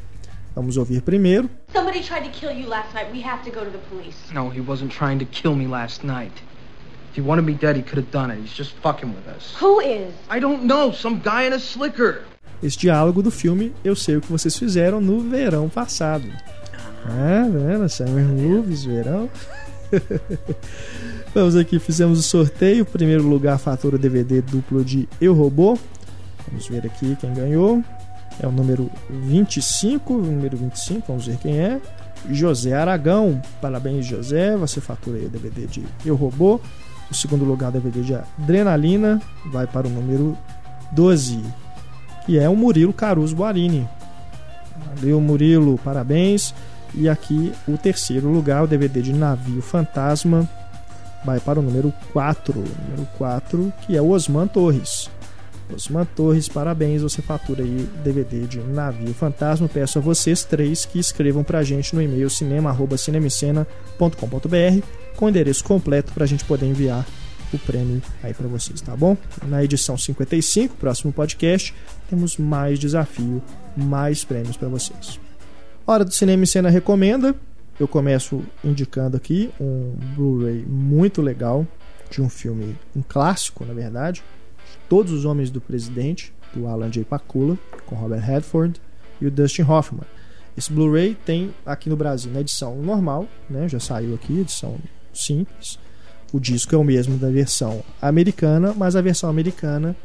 Vamos 0.54 0.76
ouvir 0.76 1.00
primeiro. 1.02 1.48
Somebody 1.72 2.00
tried 2.00 2.24
to 2.24 2.30
kill 2.30 2.52
you 2.52 2.68
last 2.68 2.94
night. 2.94 3.10
We 3.12 3.24
have 3.24 3.42
to 3.44 3.50
go 3.50 3.64
to 3.64 3.70
the 3.70 3.78
police. 3.90 4.16
No, 4.32 4.50
he 4.50 4.60
wasn't 4.60 4.92
trying 4.94 5.18
to 5.18 5.24
kill 5.24 5.56
me 5.56 5.66
last 5.66 6.04
night. 6.04 6.32
If 7.10 7.16
he 7.20 7.26
wanted 7.26 7.44
me 7.44 7.54
dead, 7.54 7.76
he 7.76 7.82
could 7.82 7.98
have 7.98 8.10
done 8.12 8.30
it. 8.30 8.40
He's 8.40 8.56
just 8.56 8.72
fucking 8.82 9.08
with 9.14 9.26
us. 9.34 9.56
Who 9.60 9.80
is? 9.80 10.12
I 10.30 10.38
don't 10.38 10.64
know, 10.64 10.92
some 10.92 11.20
guy 11.24 11.44
in 11.46 11.52
a 11.54 11.58
slicker. 11.58 12.22
esse 12.62 12.78
diálogo 12.78 13.22
do 13.22 13.30
filme 13.30 13.74
Eu 13.84 13.94
Sei 13.96 14.16
O 14.16 14.20
Que 14.20 14.30
Vocês 14.30 14.56
Fizeram 14.56 15.00
no 15.00 15.20
verão 15.20 15.68
passado. 15.68 16.24
Ah, 17.06 17.46
vendo? 17.50 17.88
Summer 17.88 18.24
Movies, 18.24 18.84
verão. 18.84 19.28
Vamos 21.34 21.56
aqui, 21.56 21.78
fizemos 21.78 22.18
o 22.18 22.22
sorteio. 22.22 22.84
Primeiro 22.84 23.24
lugar, 23.24 23.58
fatura 23.58 23.98
DVD 23.98 24.40
duplo 24.40 24.84
de 24.84 25.08
Eu 25.20 25.34
Robô. 25.34 25.76
Vamos 26.46 26.68
ver 26.68 26.86
aqui 26.86 27.16
quem 27.20 27.34
ganhou. 27.34 27.82
É 28.40 28.46
o 28.46 28.52
número 28.52 28.90
25, 29.10 30.14
o 30.14 30.22
número 30.22 30.56
25, 30.56 31.04
vamos 31.08 31.26
ver 31.26 31.36
quem 31.38 31.58
é. 31.58 31.80
José 32.30 32.72
Aragão. 32.72 33.42
Parabéns, 33.60 34.06
José. 34.06 34.56
Você 34.56 34.80
fatura 34.80 35.18
aí 35.18 35.26
o 35.26 35.28
DVD 35.28 35.66
de 35.66 35.84
Eu 36.06 36.14
Robô. 36.14 36.60
O 37.10 37.14
segundo 37.14 37.44
lugar, 37.44 37.72
DVD 37.72 38.00
de 38.02 38.14
Adrenalina, 38.14 39.20
vai 39.52 39.66
para 39.66 39.86
o 39.86 39.90
número 39.90 40.38
12 40.92 41.42
que 42.24 42.38
é 42.38 42.48
o 42.48 42.56
Murilo 42.56 42.92
Caruso 42.92 43.36
Guarini. 43.36 43.88
Valeu, 44.94 45.20
Murilo, 45.20 45.78
parabéns. 45.78 46.54
E 46.94 47.08
aqui 47.08 47.52
o 47.68 47.76
terceiro 47.76 48.28
lugar, 48.28 48.62
o 48.62 48.66
DVD 48.66 49.02
de 49.02 49.12
Navio 49.12 49.60
Fantasma, 49.60 50.48
vai 51.24 51.40
para 51.40 51.58
o 51.58 51.62
número 51.62 51.90
4. 52.12 52.54
Número 52.54 53.08
4, 53.16 53.72
que 53.86 53.96
é 53.96 54.02
o 54.02 54.10
Osman 54.10 54.46
Torres. 54.46 55.08
Osman 55.72 56.04
Torres, 56.04 56.48
parabéns, 56.48 57.02
você 57.02 57.22
fatura 57.22 57.62
aí 57.62 57.88
DVD 58.02 58.46
de 58.46 58.58
Navio 58.60 59.14
Fantasma. 59.14 59.68
Peço 59.68 59.98
a 59.98 60.02
vocês 60.02 60.44
três 60.44 60.84
que 60.84 60.98
escrevam 60.98 61.42
pra 61.42 61.62
gente 61.62 61.94
no 61.94 62.02
e-mail 62.02 62.28
cinema.cinemicena.com.br 62.28 64.86
com 65.16 65.26
o 65.26 65.28
endereço 65.28 65.64
completo 65.64 66.12
pra 66.12 66.26
gente 66.26 66.44
poder 66.44 66.66
enviar 66.66 67.06
o 67.52 67.58
prêmio 67.58 68.02
aí 68.22 68.34
para 68.34 68.48
vocês, 68.48 68.80
tá 68.80 68.96
bom? 68.96 69.16
Na 69.46 69.62
edição 69.62 69.96
55, 69.96 70.76
próximo 70.76 71.12
podcast, 71.12 71.72
temos 72.10 72.36
mais 72.36 72.78
desafio, 72.78 73.40
mais 73.76 74.24
prêmios 74.24 74.56
para 74.56 74.68
vocês. 74.68 75.20
Hora 75.86 76.04
do 76.04 76.12
Cinema 76.12 76.44
e 76.44 76.46
Cena 76.46 76.68
Recomenda. 76.68 77.34
Eu 77.78 77.88
começo 77.88 78.42
indicando 78.62 79.16
aqui 79.16 79.50
um 79.60 79.94
Blu-ray 80.14 80.64
muito 80.64 81.20
legal 81.20 81.66
de 82.08 82.22
um 82.22 82.28
filme, 82.28 82.76
um 82.94 83.02
clássico, 83.02 83.64
na 83.64 83.74
verdade, 83.74 84.22
Todos 84.88 85.12
os 85.12 85.24
Homens 85.24 85.50
do 85.50 85.60
Presidente, 85.60 86.32
do 86.54 86.66
Alan 86.66 86.90
J. 86.90 87.04
Pakula, 87.04 87.58
com 87.86 87.96
Robert 87.96 88.20
Redford 88.20 88.80
e 89.20 89.26
o 89.26 89.30
Dustin 89.30 89.62
Hoffman. 89.62 90.04
Esse 90.56 90.72
Blu-ray 90.72 91.16
tem 91.26 91.52
aqui 91.66 91.90
no 91.90 91.96
Brasil 91.96 92.30
na 92.32 92.40
edição 92.40 92.76
normal, 92.76 93.26
né? 93.50 93.68
Já 93.68 93.80
saiu 93.80 94.14
aqui, 94.14 94.40
edição 94.40 94.76
simples. 95.12 95.78
O 96.32 96.38
disco 96.38 96.74
é 96.74 96.78
o 96.78 96.84
mesmo 96.84 97.16
da 97.16 97.28
versão 97.28 97.82
americana, 98.00 98.72
mas 98.76 98.94
a 98.94 99.00
versão 99.00 99.28
americana 99.28 99.96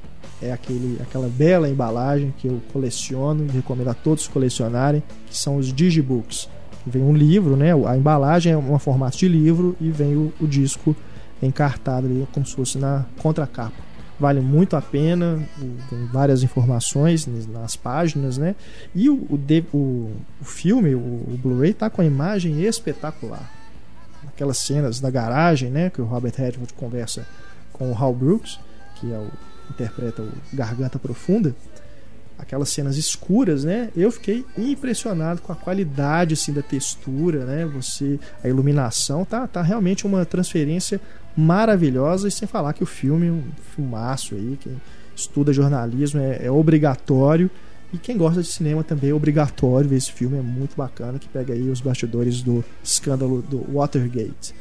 é 0.41 0.51
aquele, 0.51 0.97
aquela 1.01 1.27
bela 1.27 1.69
embalagem 1.69 2.33
que 2.37 2.47
eu 2.47 2.61
coleciono 2.71 3.45
e 3.45 3.49
recomendo 3.49 3.89
a 3.89 3.93
todos 3.93 4.27
colecionarem, 4.27 5.03
que 5.27 5.37
são 5.37 5.57
os 5.57 5.71
digibooks. 5.71 6.49
Vem 6.85 7.03
um 7.03 7.13
livro, 7.13 7.55
né? 7.55 7.71
A 7.87 7.97
embalagem 7.97 8.53
é 8.53 8.57
um 8.57 8.79
formato 8.79 9.17
de 9.17 9.27
livro 9.27 9.75
e 9.79 9.91
vem 9.91 10.15
o, 10.15 10.33
o 10.39 10.47
disco 10.47 10.95
encartado 11.41 12.07
ali, 12.07 12.27
como 12.33 12.45
se 12.45 12.55
fosse 12.55 12.77
na 12.77 13.05
contracapa. 13.17 13.89
Vale 14.19 14.41
muito 14.41 14.75
a 14.75 14.81
pena, 14.81 15.39
tem 15.89 16.05
várias 16.07 16.43
informações 16.43 17.25
nas 17.47 17.75
páginas, 17.77 18.37
né? 18.37 18.55
E 18.93 19.09
o, 19.09 19.15
o, 19.15 20.11
o, 20.41 20.43
filme, 20.43 20.93
o, 20.93 20.99
o 20.99 21.39
Blu-ray, 21.41 21.73
tá 21.73 21.89
com 21.89 22.01
a 22.01 22.05
imagem 22.05 22.61
espetacular. 22.61 23.49
Aquelas 24.27 24.57
cenas 24.57 24.99
da 24.99 25.09
garagem, 25.09 25.69
né? 25.69 25.89
Que 25.89 26.01
o 26.01 26.05
Robert 26.05 26.33
Redford 26.35 26.73
conversa 26.73 27.25
com 27.71 27.91
o 27.91 27.95
Hal 27.95 28.13
Brooks, 28.13 28.59
que 28.95 29.11
é 29.11 29.17
o, 29.17 29.27
interpreta 29.71 30.21
o 30.21 30.31
Garganta 30.53 30.99
Profunda 30.99 31.55
aquelas 32.39 32.69
cenas 32.69 32.97
escuras, 32.97 33.63
né? 33.63 33.89
Eu 33.95 34.11
fiquei 34.11 34.45
impressionado 34.57 35.41
com 35.41 35.51
a 35.51 35.55
qualidade 35.55 36.33
assim 36.33 36.53
da 36.53 36.61
textura, 36.61 37.45
né? 37.45 37.65
Você 37.65 38.19
a 38.43 38.47
iluminação 38.47 39.25
tá 39.25 39.45
tá 39.45 39.61
realmente 39.61 40.07
uma 40.07 40.25
transferência 40.25 40.99
maravilhosa 41.35 42.27
e 42.27 42.31
sem 42.31 42.47
falar 42.47 42.73
que 42.73 42.83
o 42.83 42.87
filme 42.87 43.29
um 43.29 43.43
filmaço 43.75 44.35
aí, 44.35 44.57
quem 44.59 44.81
estuda 45.15 45.53
jornalismo 45.53 46.19
é, 46.19 46.45
é 46.45 46.51
obrigatório 46.51 47.51
e 47.91 47.97
quem 47.97 48.17
gosta 48.17 48.41
de 48.41 48.47
cinema 48.47 48.83
também 48.83 49.09
é 49.09 49.13
obrigatório 49.13 49.89
ver 49.89 49.97
esse 49.97 50.11
filme, 50.11 50.37
é 50.37 50.41
muito 50.41 50.75
bacana 50.75 51.17
que 51.17 51.27
pega 51.27 51.53
aí 51.53 51.69
os 51.69 51.81
bastidores 51.81 52.41
do 52.41 52.63
escândalo 52.83 53.41
do 53.41 53.65
Watergate, 53.73 54.53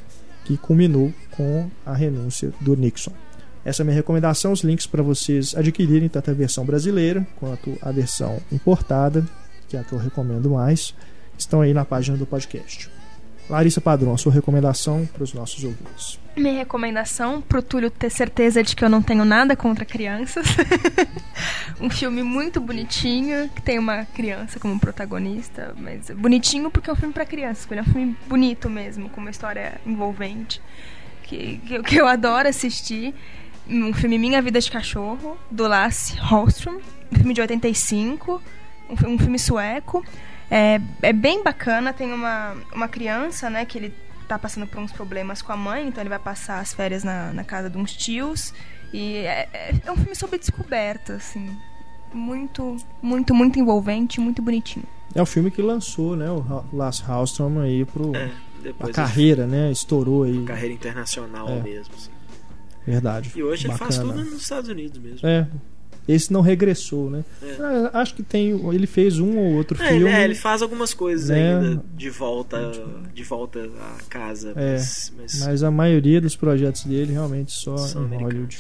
que 0.44 0.56
culminou 0.56 1.12
com 1.32 1.70
a 1.84 1.92
renúncia 1.92 2.52
do 2.60 2.74
Nixon. 2.74 3.12
Essa 3.68 3.82
é 3.82 3.84
a 3.84 3.84
minha 3.84 3.96
recomendação, 3.96 4.50
os 4.50 4.62
links 4.62 4.86
para 4.86 5.02
vocês 5.02 5.54
adquirirem 5.54 6.08
tanto 6.08 6.30
a 6.30 6.32
versão 6.32 6.64
brasileira 6.64 7.26
quanto 7.36 7.76
a 7.82 7.92
versão 7.92 8.40
importada, 8.50 9.22
que 9.68 9.76
é 9.76 9.80
a 9.80 9.84
que 9.84 9.92
eu 9.92 9.98
recomendo 9.98 10.48
mais, 10.48 10.94
estão 11.36 11.60
aí 11.60 11.74
na 11.74 11.84
página 11.84 12.16
do 12.16 12.24
podcast. 12.24 12.90
Larissa 13.46 13.78
Padrão, 13.78 14.14
a 14.14 14.16
sua 14.16 14.32
recomendação 14.32 15.06
para 15.12 15.22
os 15.22 15.34
nossos 15.34 15.62
ouvintes. 15.64 16.18
Minha 16.34 16.54
recomendação 16.54 17.42
pro 17.42 17.60
Túlio 17.60 17.90
ter 17.90 18.08
certeza 18.08 18.62
de 18.62 18.74
que 18.74 18.82
eu 18.82 18.88
não 18.88 19.02
tenho 19.02 19.22
nada 19.26 19.54
contra 19.54 19.84
crianças. 19.84 20.46
um 21.78 21.90
filme 21.90 22.22
muito 22.22 22.62
bonitinho, 22.62 23.50
que 23.50 23.60
tem 23.60 23.78
uma 23.78 24.06
criança 24.06 24.58
como 24.58 24.80
protagonista, 24.80 25.74
mas 25.76 26.08
bonitinho 26.08 26.70
porque 26.70 26.88
é 26.88 26.92
um 26.94 26.96
filme 26.96 27.12
para 27.12 27.26
crianças, 27.26 27.70
é 27.70 27.80
um 27.82 27.84
filme 27.84 28.16
bonito 28.26 28.70
mesmo, 28.70 29.10
com 29.10 29.20
uma 29.20 29.30
história 29.30 29.78
envolvente, 29.84 30.58
que, 31.22 31.60
que 31.86 31.96
eu 31.96 32.06
adoro 32.06 32.48
assistir 32.48 33.14
um 33.68 33.92
filme 33.92 34.18
Minha 34.18 34.40
Vida 34.40 34.60
de 34.60 34.70
Cachorro, 34.70 35.36
do 35.50 35.66
Lasse 35.66 36.16
Hallström, 36.16 36.78
um 37.12 37.16
filme 37.16 37.34
de 37.34 37.40
85, 37.40 38.42
um, 38.88 39.12
um 39.14 39.18
filme 39.18 39.38
sueco. 39.38 40.04
É, 40.50 40.80
é 41.02 41.12
bem 41.12 41.42
bacana, 41.42 41.92
tem 41.92 42.12
uma, 42.12 42.56
uma 42.72 42.88
criança, 42.88 43.50
né, 43.50 43.64
que 43.64 43.76
ele 43.76 43.94
tá 44.26 44.38
passando 44.38 44.66
por 44.66 44.78
uns 44.80 44.92
problemas 44.92 45.42
com 45.42 45.52
a 45.52 45.56
mãe, 45.56 45.86
então 45.86 46.02
ele 46.02 46.08
vai 46.08 46.18
passar 46.18 46.60
as 46.60 46.72
férias 46.72 47.04
na, 47.04 47.32
na 47.32 47.44
casa 47.44 47.68
de 47.68 47.76
uns 47.76 47.94
tios. 47.94 48.54
E 48.92 49.16
é, 49.16 49.48
é, 49.52 49.74
é 49.84 49.92
um 49.92 49.96
filme 49.96 50.14
sobre 50.14 50.38
descoberta, 50.38 51.14
assim. 51.14 51.56
Muito, 52.12 52.76
muito, 53.02 53.34
muito 53.34 53.58
envolvente, 53.58 54.20
muito 54.20 54.40
bonitinho. 54.40 54.86
É 55.14 55.20
o 55.20 55.26
filme 55.26 55.50
que 55.50 55.60
lançou, 55.60 56.16
né, 56.16 56.30
o 56.30 56.64
Lars 56.72 57.00
Hallström 57.00 57.60
aí 57.60 57.84
pro 57.84 58.14
é, 58.14 58.30
a 58.80 58.88
carreira, 58.88 59.46
né, 59.46 59.70
estourou 59.70 60.22
aí. 60.22 60.42
Carreira 60.44 60.74
internacional 60.74 61.48
é. 61.48 61.60
mesmo. 61.60 61.94
Assim. 61.94 62.17
Verdade. 62.92 63.32
E 63.34 63.42
hoje 63.42 63.68
Bacana. 63.68 63.90
ele 63.90 63.94
faz 63.94 64.06
tudo 64.06 64.30
nos 64.30 64.42
Estados 64.42 64.70
Unidos 64.70 64.98
mesmo. 64.98 65.26
É. 65.26 65.46
Esse 66.08 66.32
não 66.32 66.40
regressou, 66.40 67.10
né? 67.10 67.22
É. 67.42 67.56
Ah, 67.60 68.00
acho 68.00 68.14
que 68.14 68.22
tem. 68.22 68.58
Ele 68.72 68.86
fez 68.86 69.18
um 69.18 69.36
ou 69.36 69.56
outro 69.56 69.80
é, 69.82 69.88
filme. 69.88 70.10
É, 70.10 70.24
ele 70.24 70.34
faz 70.34 70.62
algumas 70.62 70.94
coisas 70.94 71.28
né? 71.28 71.54
ainda 71.54 71.84
de 71.94 72.08
volta, 72.08 72.72
de 73.12 73.22
volta 73.22 73.60
à 73.60 74.02
casa. 74.08 74.54
É, 74.56 74.72
mas, 74.72 75.12
mas... 75.18 75.40
mas 75.40 75.62
a 75.62 75.70
maioria 75.70 76.18
dos 76.18 76.34
projetos 76.34 76.84
dele 76.84 77.12
realmente 77.12 77.52
só 77.52 77.76
em 77.76 78.16
Hollywood. 78.16 78.58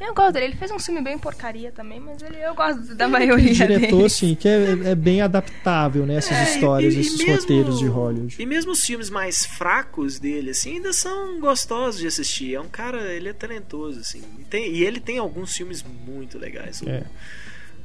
Eu 0.00 0.14
gosto 0.14 0.32
dele. 0.32 0.46
Ele 0.46 0.56
fez 0.56 0.70
um 0.70 0.78
filme 0.78 1.02
bem 1.02 1.18
porcaria 1.18 1.70
também, 1.70 2.00
mas 2.00 2.22
ele, 2.22 2.38
eu 2.42 2.54
gosto 2.54 2.94
da 2.94 3.06
maioria 3.06 3.52
diretor, 3.52 3.66
dele. 3.66 3.86
diretor, 3.86 4.06
assim, 4.06 4.34
que 4.34 4.48
é, 4.48 4.70
é, 4.90 4.94
bem 4.94 5.20
adaptável, 5.20 6.06
né? 6.06 6.14
Essas 6.14 6.38
é, 6.38 6.44
histórias, 6.44 6.94
e, 6.94 6.96
e, 6.96 7.00
esses 7.00 7.18
mesmo, 7.18 7.34
roteiros 7.34 7.78
de 7.78 7.86
Hollywood. 7.86 8.36
E 8.38 8.46
mesmo 8.46 8.72
os 8.72 8.82
filmes 8.82 9.10
mais 9.10 9.44
fracos 9.44 10.18
dele, 10.18 10.50
assim, 10.50 10.76
ainda 10.76 10.92
são 10.94 11.38
gostosos 11.38 12.00
de 12.00 12.06
assistir. 12.06 12.54
É 12.54 12.60
um 12.60 12.68
cara, 12.68 13.12
ele 13.12 13.28
é 13.28 13.32
talentoso, 13.34 14.00
assim. 14.00 14.22
E, 14.38 14.44
tem, 14.44 14.72
e 14.72 14.82
ele 14.82 15.00
tem 15.00 15.18
alguns 15.18 15.54
filmes 15.54 15.82
muito 15.82 16.38
legais. 16.38 16.80
O, 16.80 16.88
é. 16.88 17.04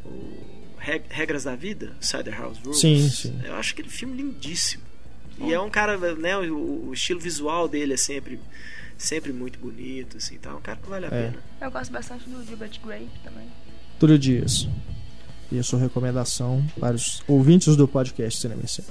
o 0.05 0.45
Regras 0.77 1.43
da 1.43 1.55
Vida, 1.55 1.97
Cider 1.99 2.39
House 2.39 2.59
Rules. 2.59 2.79
Sim, 2.79 3.09
sim. 3.09 3.41
Eu 3.43 3.55
acho 3.55 3.73
aquele 3.73 3.89
filme 3.89 4.15
lindíssimo. 4.15 4.83
E 5.37 5.53
é 5.53 5.59
um 5.59 5.69
cara, 5.69 5.97
né? 6.15 6.37
O, 6.37 6.87
o 6.87 6.93
estilo 6.93 7.19
visual 7.19 7.67
dele 7.67 7.93
é 7.93 7.97
sempre 7.97 8.39
sempre 8.97 9.33
muito 9.33 9.59
bonito, 9.59 10.17
assim, 10.17 10.37
tá? 10.37 10.55
Um 10.55 10.61
cara 10.61 10.77
que 10.81 10.89
vale 10.89 11.05
a 11.05 11.09
é. 11.09 11.29
pena. 11.29 11.37
Eu 11.61 11.71
gosto 11.71 11.91
bastante 11.91 12.29
do 12.29 12.43
Gilbert 12.45 12.79
Grape 12.83 13.09
também. 13.23 13.47
Túlio 13.99 14.17
Dias. 14.19 14.67
E 15.51 15.59
a 15.59 15.63
sua 15.63 15.79
recomendação 15.79 16.65
para 16.79 16.95
os 16.95 17.23
ouvintes 17.27 17.75
do 17.75 17.87
podcast 17.87 18.41
Cinema 18.41 18.65
Cena? 18.67 18.87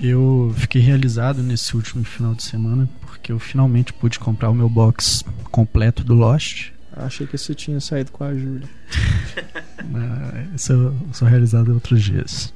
Eu 0.00 0.52
fiquei 0.56 0.82
realizado 0.82 1.42
nesse 1.42 1.74
último 1.74 2.04
final 2.04 2.34
de 2.34 2.42
semana 2.42 2.88
porque 3.02 3.32
eu 3.32 3.38
finalmente 3.38 3.92
pude 3.92 4.18
comprar 4.18 4.50
o 4.50 4.54
meu 4.54 4.68
box 4.68 5.24
completo 5.50 6.04
do 6.04 6.14
Lost. 6.14 6.70
Achei 6.92 7.26
que 7.26 7.36
você 7.36 7.54
tinha 7.54 7.80
saído 7.80 8.10
com 8.10 8.24
a 8.24 8.34
Júlia. 8.34 8.68
Isso 10.54 10.72
eu 10.72 10.96
sou 11.12 11.28
realizado 11.28 11.72
outros 11.72 12.02
dias. 12.02 12.52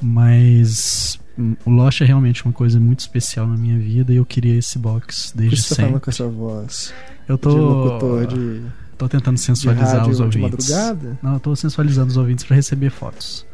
Mas 0.00 1.18
o 1.64 1.70
Lost 1.70 2.00
é 2.00 2.04
realmente 2.04 2.44
uma 2.44 2.52
coisa 2.52 2.80
muito 2.80 3.00
especial 3.00 3.46
na 3.46 3.56
minha 3.56 3.78
vida 3.78 4.12
e 4.12 4.16
eu 4.16 4.26
queria 4.26 4.56
esse 4.58 4.78
box 4.78 5.32
desde 5.34 5.56
Por 5.56 5.62
você 5.62 5.68
sempre. 5.68 5.82
Tá 5.82 5.88
falando 5.88 6.00
com 6.02 6.10
essa 6.10 6.28
voz? 6.28 6.94
Eu 7.28 7.38
tô. 7.38 7.50
De 7.50 7.56
locutor 7.56 8.26
de. 8.26 8.62
Tô 8.96 9.08
tentando 9.08 9.38
sensualizar 9.38 10.08
os 10.08 10.18
ouvintes. 10.18 10.66
De 10.66 10.72
madrugada? 10.72 11.18
Não, 11.22 11.34
eu 11.34 11.40
tô 11.40 11.54
sensualizando 11.54 12.08
os 12.08 12.16
ouvintes 12.16 12.44
para 12.44 12.56
receber 12.56 12.90
fotos. 12.90 13.46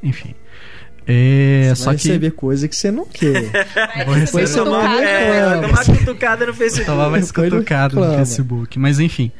Enfim. 0.00 0.34
É, 1.04 1.70
você 1.70 1.76
só 1.76 1.86
vai 1.86 1.96
que... 1.96 2.06
receber 2.06 2.30
coisa 2.30 2.68
que 2.68 2.76
você 2.76 2.92
não 2.92 3.04
quer. 3.04 3.50
Vou 4.06 4.14
receber 4.14 4.46
você 4.46 4.62
tomar, 4.62 5.02
é, 5.02 5.60
tomar 5.60 5.84
cutucada 5.98 6.46
no 6.46 6.54
Facebook. 6.54 6.86
Tomar 6.86 7.10
mais 7.10 7.32
cutucada 7.32 7.94
no 7.96 8.16
Facebook. 8.16 8.78
Mas 8.78 9.00
enfim. 9.00 9.32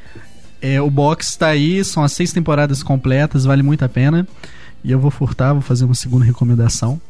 É, 0.61 0.81
o 0.81 0.91
box 0.91 1.37
tá 1.37 1.49
aí, 1.49 1.85
são 1.85 2.03
as 2.03 2.13
seis 2.13 2.33
temporadas 2.33 2.83
completas, 2.83 3.45
vale 3.45 3.63
muito 3.63 3.85
a 3.85 3.89
pena. 3.89 4.27
E 4.83 4.91
eu 4.91 4.99
vou 4.99 5.11
furtar, 5.11 5.53
vou 5.53 5.63
fazer 5.63 5.85
uma 5.85 5.95
segunda 5.95 6.25
recomendação. 6.25 7.01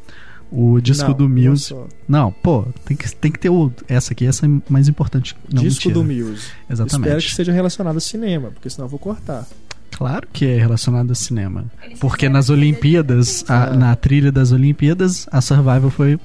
O 0.55 0.79
disco 0.79 1.09
não, 1.09 1.17
do 1.17 1.27
Muse. 1.27 1.75
Não, 2.07 2.31
pô, 2.31 2.67
tem 2.85 2.95
que, 2.95 3.15
tem 3.15 3.31
que 3.31 3.39
ter 3.39 3.49
o, 3.49 3.71
essa 3.87 4.13
aqui, 4.13 4.27
essa 4.27 4.45
é 4.45 4.49
mais 4.69 4.87
importante. 4.87 5.35
Não, 5.51 5.63
disco 5.63 5.89
mentira. 5.89 5.93
do 5.93 6.03
Muse. 6.03 6.47
Exatamente. 6.69 7.07
Espero 7.07 7.23
que 7.23 7.35
seja 7.35 7.51
relacionado 7.51 7.97
a 7.97 7.99
cinema, 7.99 8.51
porque 8.51 8.69
senão 8.69 8.85
eu 8.85 8.89
vou 8.89 8.99
cortar. 8.99 9.47
Claro 9.89 10.27
que 10.31 10.45
é 10.45 10.57
relacionado 10.57 11.11
a 11.11 11.15
cinema. 11.15 11.65
Porque 11.99 12.29
nas 12.29 12.49
Olimpíadas, 12.49 13.43
a, 13.49 13.71
na 13.71 13.95
trilha 13.95 14.31
das 14.31 14.51
Olimpíadas, 14.51 15.27
a 15.31 15.41
Survival 15.41 15.89
foi 15.89 16.19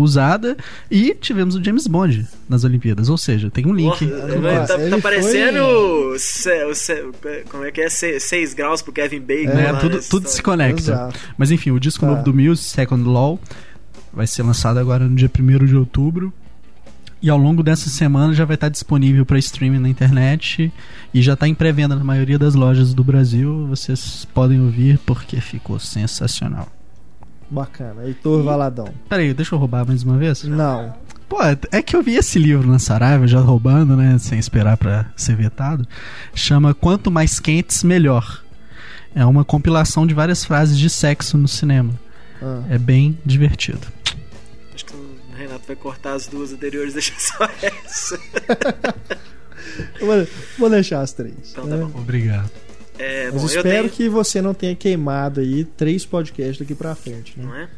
usada 0.00 0.56
e 0.90 1.14
tivemos 1.14 1.54
o 1.54 1.62
James 1.62 1.86
Bond 1.86 2.26
nas 2.48 2.64
Olimpíadas. 2.64 3.08
Ou 3.08 3.18
seja, 3.18 3.50
tem 3.50 3.66
um 3.66 3.72
link. 3.72 4.06
Porra, 4.06 4.66
tá, 4.66 4.78
tá 4.78 4.98
parecendo. 5.02 5.58
Foi... 6.10 6.18
Se, 6.74 7.04
como 7.48 7.64
é 7.64 7.70
que 7.70 7.80
é? 7.80 7.88
6 7.88 8.54
graus 8.54 8.82
pro 8.82 8.92
Kevin 8.92 9.20
Bacon. 9.20 9.58
É, 9.58 9.72
tudo, 9.74 10.00
tudo 10.08 10.28
se 10.28 10.42
conecta. 10.42 10.80
Exato. 10.80 11.18
Mas 11.36 11.50
enfim, 11.50 11.70
o 11.70 11.80
disco 11.80 12.04
tá. 12.04 12.12
novo 12.12 12.22
do 12.22 12.34
Muse, 12.34 12.62
Second 12.62 13.08
Law, 13.08 13.40
vai 14.12 14.26
ser 14.26 14.42
lançado 14.42 14.78
agora 14.78 15.06
no 15.06 15.14
dia 15.14 15.30
1 15.38 15.66
de 15.66 15.76
outubro. 15.76 16.32
E 17.20 17.28
ao 17.28 17.38
longo 17.38 17.64
dessa 17.64 17.90
semana 17.90 18.32
já 18.32 18.44
vai 18.44 18.54
estar 18.54 18.68
disponível 18.68 19.26
para 19.26 19.38
streaming 19.38 19.80
na 19.80 19.88
internet 19.88 20.72
e 21.12 21.20
já 21.20 21.32
está 21.32 21.48
em 21.48 21.54
pré-venda 21.54 21.96
na 21.96 22.04
maioria 22.04 22.38
das 22.38 22.54
lojas 22.54 22.94
do 22.94 23.02
Brasil. 23.02 23.66
Vocês 23.66 24.24
podem 24.32 24.60
ouvir 24.60 24.98
porque 24.98 25.40
ficou 25.40 25.80
sensacional. 25.80 26.68
Bacana. 27.50 28.04
Heitor 28.04 28.40
e... 28.40 28.44
Valadão. 28.44 28.92
Peraí, 29.08 29.32
deixa 29.32 29.54
eu 29.54 29.58
roubar 29.58 29.86
mais 29.86 30.02
uma 30.02 30.16
vez? 30.16 30.44
Não. 30.44 30.94
Pô, 31.28 31.38
é 31.42 31.82
que 31.82 31.94
eu 31.94 32.02
vi 32.02 32.16
esse 32.16 32.38
livro 32.38 32.66
na 32.66 32.78
Saraiva, 32.78 33.26
já 33.26 33.38
roubando, 33.38 33.94
né? 33.96 34.16
Sem 34.18 34.38
esperar 34.38 34.78
para 34.78 35.06
ser 35.14 35.36
vetado. 35.36 35.86
Chama 36.34 36.72
Quanto 36.72 37.10
Mais 37.10 37.38
Quentes, 37.38 37.82
Melhor. 37.84 38.42
É 39.14 39.24
uma 39.24 39.44
compilação 39.44 40.06
de 40.06 40.14
várias 40.14 40.44
frases 40.44 40.78
de 40.78 40.88
sexo 40.88 41.36
no 41.36 41.48
cinema. 41.48 41.92
Ah. 42.40 42.62
É 42.70 42.78
bem 42.78 43.18
divertido. 43.24 43.86
Acho 44.74 44.84
que 44.84 44.94
o 44.94 45.36
Renato 45.36 45.66
vai 45.66 45.76
cortar 45.76 46.14
as 46.14 46.26
duas 46.26 46.52
anteriores 46.52 46.92
e 46.92 46.94
deixar 46.94 47.18
só 47.18 47.48
essa. 47.62 48.18
vou 50.58 50.70
deixar 50.70 51.00
as 51.00 51.12
três. 51.12 51.34
Então 51.50 51.68
tá 51.68 51.76
né? 51.76 51.84
bom. 51.84 52.00
Obrigado. 52.00 52.50
É, 52.98 53.30
Mas 53.30 53.40
bom, 53.40 53.46
espero 53.46 53.64
tenho... 53.64 53.90
que 53.90 54.08
você 54.08 54.42
não 54.42 54.52
tenha 54.52 54.74
queimado 54.74 55.40
aí 55.40 55.64
três 55.64 56.04
podcasts 56.04 56.58
daqui 56.58 56.74
pra 56.74 56.94
frente, 56.94 57.38
né? 57.38 57.44
Não 57.44 57.54
é? 57.54 57.68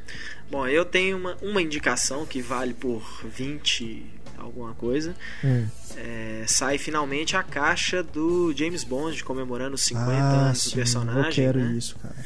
Bom, 0.51 0.67
eu 0.67 0.85
tenho 0.85 1.17
uma, 1.17 1.37
uma 1.43 1.63
indicação 1.63 2.27
que 2.27 2.41
vale 2.43 2.75
por 2.75 3.03
20 3.25 4.05
alguma 4.39 4.75
coisa. 4.75 5.15
Hum. 5.45 5.67
É, 5.97 6.45
sai 6.47 6.79
finalmente 6.79 7.37
a 7.37 7.43
caixa 7.43 8.03
do 8.03 8.53
James 8.57 8.83
Bond 8.83 9.23
comemorando 9.23 9.75
os 9.75 9.83
50 9.83 10.11
ah, 10.11 10.47
anos 10.47 10.63
sim, 10.63 10.71
do 10.71 10.75
personagem. 10.77 11.25
Eu 11.25 11.31
quero 11.31 11.61
né? 11.61 11.73
isso, 11.77 11.97
cara. 11.99 12.17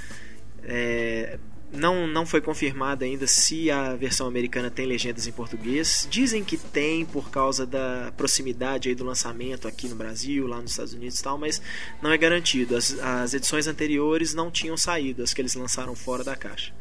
É, 0.63 1.39
não, 1.75 2.07
não 2.07 2.25
foi 2.25 2.41
confirmado 2.41 3.05
ainda 3.05 3.27
se 3.27 3.71
a 3.71 3.95
versão 3.95 4.27
americana 4.27 4.71
tem 4.71 4.87
legendas 4.87 5.27
em 5.27 5.33
português. 5.33 6.07
Dizem 6.11 6.45
que 6.45 6.57
tem 6.57 7.05
por 7.05 7.31
causa 7.31 7.67
da 7.67 8.13
proximidade 8.17 8.89
aí 8.89 8.95
do 8.95 9.05
lançamento 9.05 9.67
aqui 9.67 9.89
no 9.89 9.97
Brasil, 9.97 10.47
lá 10.47 10.61
nos 10.61 10.71
Estados 10.71 10.95
Unidos 10.95 11.19
e 11.19 11.23
tal, 11.23 11.37
mas 11.37 11.61
não 12.01 12.11
é 12.11 12.17
garantido. 12.17 12.77
As, 12.77 12.99
as 13.01 13.35
edições 13.35 13.67
anteriores 13.67 14.35
não 14.35 14.51
tinham 14.51 14.77
saído, 14.77 15.23
as 15.23 15.35
que 15.35 15.41
eles 15.41 15.55
lançaram 15.55 15.95
fora 15.95 16.23
da 16.23 16.37
caixa. 16.37 16.73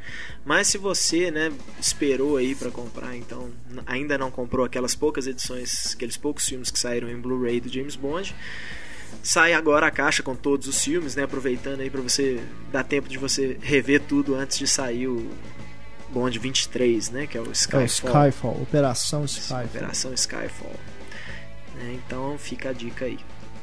Mas 0.45 0.67
se 0.67 0.77
você 0.77 1.31
né, 1.31 1.51
esperou 1.79 2.37
aí 2.37 2.53
para 2.55 2.69
comprar, 2.69 3.15
então 3.15 3.51
ainda 3.85 4.17
não 4.17 4.29
comprou 4.29 4.65
aquelas 4.65 4.95
poucas 4.95 5.27
edições, 5.27 5.93
aqueles 5.93 6.17
poucos 6.17 6.47
filmes 6.47 6.69
que 6.69 6.79
saíram 6.79 7.09
em 7.09 7.19
Blu-ray 7.19 7.59
do 7.59 7.69
James 7.69 7.95
Bond 7.95 8.35
sai 9.21 9.53
agora 9.53 9.87
a 9.87 9.91
caixa 9.91 10.23
com 10.23 10.35
todos 10.35 10.67
os 10.67 10.83
filmes, 10.83 11.15
né? 11.15 11.23
Aproveitando 11.23 11.81
aí 11.81 11.89
para 11.89 12.01
você 12.01 12.41
dar 12.71 12.83
tempo 12.83 13.07
de 13.07 13.17
você 13.17 13.57
rever 13.61 14.01
tudo 14.01 14.35
antes 14.35 14.57
de 14.57 14.67
sair 14.67 15.07
o 15.07 15.29
Bond 16.09 16.37
23, 16.37 17.09
né? 17.09 17.27
Que 17.27 17.37
é 17.37 17.41
o 17.41 17.51
Skyfall. 17.51 17.81
É 17.81 17.83
o 17.83 17.87
Skyfall, 17.87 18.61
Operação 18.61 19.25
Skyfall. 19.25 19.65
Operação 19.65 20.13
Skyfall. 20.13 20.75
É, 21.81 21.93
então 21.93 22.37
fica 22.37 22.69
a 22.69 22.73
dica 22.73 23.05
aí. 23.05 23.17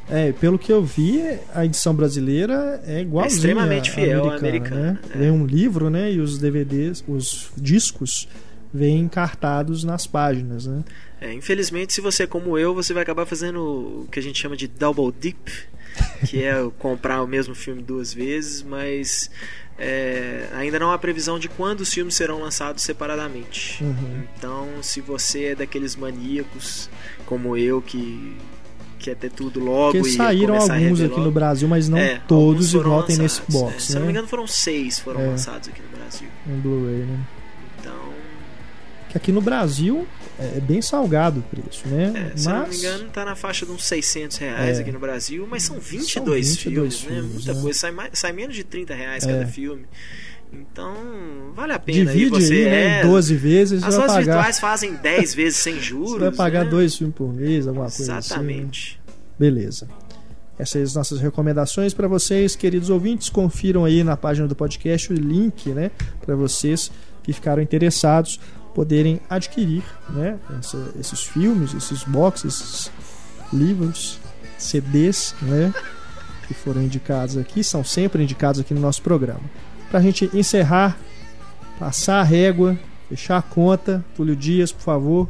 É, 0.09 0.33
pelo 0.33 0.59
que 0.59 0.73
eu 0.73 0.83
vi, 0.83 1.23
a 1.55 1.65
edição 1.65 1.95
brasileira 1.95 2.83
é 2.85 3.01
igualzinha. 3.01 3.33
É 3.33 3.37
extremamente 3.37 3.91
fiel 3.93 4.29
à 4.29 4.37
americana. 4.37 4.93
Né? 4.93 4.99
É. 5.15 5.19
Vem 5.19 5.31
um 5.31 5.47
livro, 5.47 5.89
né? 5.89 6.13
E 6.13 6.21
os 6.21 6.39
DVDs, 6.39 7.05
os 7.07 7.53
discos 7.57 8.29
vêm 8.75 8.99
encartados 9.01 9.85
nas 9.85 10.07
páginas, 10.07 10.67
né? 10.67 10.83
É, 11.21 11.33
infelizmente, 11.33 11.93
se 11.93 12.01
você 12.01 12.23
é 12.23 12.27
como 12.27 12.57
eu, 12.57 12.75
você 12.75 12.95
vai 12.95 13.03
acabar 13.03 13.27
fazendo 13.27 14.05
o 14.05 14.09
que 14.11 14.19
a 14.19 14.23
gente 14.23 14.41
chama 14.41 14.57
de 14.57 14.67
double 14.67 15.13
dip, 15.21 15.39
que 16.27 16.43
é 16.43 16.55
comprar 16.79 17.23
o 17.23 17.27
mesmo 17.27 17.55
filme 17.55 17.83
duas 17.83 18.15
vezes, 18.15 18.63
mas 18.63 19.31
é, 19.79 20.49
ainda 20.55 20.79
não 20.79 20.91
há 20.91 20.99
previsão 20.99 21.39
de 21.39 21.49
quando 21.49 21.83
os 21.83 21.93
filmes 21.93 22.15
serão 22.15 22.41
lançados 22.41 22.83
separadamente. 22.83 23.85
Uhum. 23.85 24.23
Então, 24.37 24.69
se 24.83 25.03
você 25.03 25.47
é 25.47 25.55
daqueles 25.55 25.95
maníacos 25.95 26.89
como 27.27 27.55
eu 27.55 27.83
que 27.83 28.37
quer 28.99 29.17
ter 29.17 29.31
tudo 29.31 29.61
logo 29.61 29.93
Porque 29.93 30.09
e 30.09 30.13
saíram 30.13 30.57
alguns 30.57 31.01
aqui 31.01 31.11
logo. 31.11 31.25
no 31.25 31.31
Brasil, 31.31 31.69
mas 31.69 31.89
não 31.89 31.99
é, 31.99 32.21
todos 32.27 32.73
igual 32.73 33.03
tem 33.03 33.17
nesse 33.19 33.43
box. 33.49 33.75
É. 33.75 33.79
Se 33.81 33.95
não 33.95 34.07
me 34.07 34.11
engano, 34.11 34.29
foram 34.29 34.47
seis 34.47 34.99
foram 34.99 35.21
é. 35.21 35.27
lançados 35.29 35.69
aqui 35.69 35.83
no 35.83 35.99
Brasil. 35.99 36.29
Um 36.47 36.61
Blu-ray, 36.61 37.05
né? 37.05 37.19
que 39.11 39.17
aqui 39.17 39.33
no 39.33 39.41
Brasil 39.41 40.07
é 40.57 40.61
bem 40.61 40.81
salgado 40.81 41.41
o 41.41 41.43
preço, 41.43 41.87
né? 41.87 42.33
É, 42.33 42.37
se 42.37 42.49
mas... 42.49 42.55
não 42.55 42.69
me 42.69 42.77
engano, 42.77 43.11
tá 43.11 43.25
na 43.25 43.37
faixa 43.37 43.67
de 43.67 43.73
uns 43.73 43.85
600 43.85 44.39
reais 44.39 44.79
é. 44.79 44.81
aqui 44.81 44.91
no 44.91 44.99
Brasil, 44.99 45.47
mas 45.49 45.65
são 45.65 45.79
22, 45.79 46.11
são 46.11 46.25
22 46.25 46.57
filmes, 46.57 47.01
filmes, 47.01 47.25
né? 47.25 47.33
Muita 47.35 47.55
né? 47.55 47.61
coisa, 47.61 47.79
sai, 47.79 47.91
mais, 47.91 48.11
sai 48.19 48.33
menos 48.33 48.57
de 48.57 48.65
30 48.65 48.95
reais 48.95 49.25
cada 49.27 49.43
é. 49.43 49.47
filme. 49.47 49.85
Então, 50.53 50.95
vale 51.55 51.73
a 51.73 51.79
pena 51.79 52.13
Divide 52.13 52.35
aí 52.35 52.41
você 52.43 52.55
aí, 52.55 52.65
né, 52.65 53.03
12 53.03 53.37
vezes, 53.37 53.83
As 53.85 53.95
suas 53.95 54.07
pagar... 54.07 54.23
virtuais 54.23 54.59
fazem 54.59 54.95
10 54.95 55.35
vezes 55.35 55.59
sem 55.59 55.79
juros. 55.81 56.13
Você 56.13 56.19
vai 56.19 56.33
pagar 56.33 56.65
né? 56.65 56.71
dois 56.71 56.97
filmes 56.97 57.15
por 57.15 57.33
mês, 57.33 57.69
alguma 57.69 57.87
coisa 57.87 58.03
Exatamente. 58.03 58.29
assim. 58.29 58.35
Exatamente. 58.35 59.01
Beleza. 59.39 59.89
Essas 60.59 60.73
são 60.73 60.83
as 60.83 60.95
nossas 60.95 61.21
recomendações 61.21 61.95
para 61.95 62.09
vocês, 62.09 62.57
queridos 62.57 62.91
ouvintes. 62.91 63.29
Confiram 63.29 63.85
aí 63.85 64.03
na 64.03 64.17
página 64.17 64.49
do 64.49 64.57
podcast 64.57 65.13
o 65.13 65.17
link, 65.17 65.71
né, 65.71 65.91
para 66.21 66.35
vocês 66.35 66.91
que 67.23 67.33
ficaram 67.33 67.63
interessados 67.63 68.41
poderem 68.75 69.21
adquirir 69.29 69.83
né, 70.09 70.39
essa, 70.59 70.93
esses 70.99 71.23
filmes, 71.23 71.75
esses 71.75 72.05
boxes, 72.05 72.61
esses 72.61 72.93
livros, 73.53 74.19
CDs, 74.59 75.35
né, 75.43 75.73
que 76.47 76.55
foram 76.55 76.83
indicados 76.83 77.37
aqui, 77.37 77.63
são 77.63 77.85
sempre 77.85 78.23
indicados 78.23 78.61
aqui 78.61 78.75
no 78.75 78.81
nosso 78.81 79.03
programa. 79.03 79.43
Para 79.91 79.99
a 79.99 80.03
gente 80.03 80.31
encerrar, 80.33 80.97
passar 81.79 82.21
a 82.21 82.25
régua, 82.25 82.79
fechar 83.09 83.39
a 83.39 83.43
conta, 83.43 84.05
Túlio 84.15 84.37
Dias, 84.37 84.71
por 84.71 84.83
favor, 84.83 85.29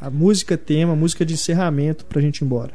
a 0.00 0.10
música 0.10 0.56
tema, 0.56 0.92
a 0.92 0.96
música 0.96 1.24
de 1.24 1.34
encerramento 1.34 2.04
para 2.04 2.18
a 2.18 2.22
gente 2.22 2.38
ir 2.38 2.44
embora. 2.44 2.72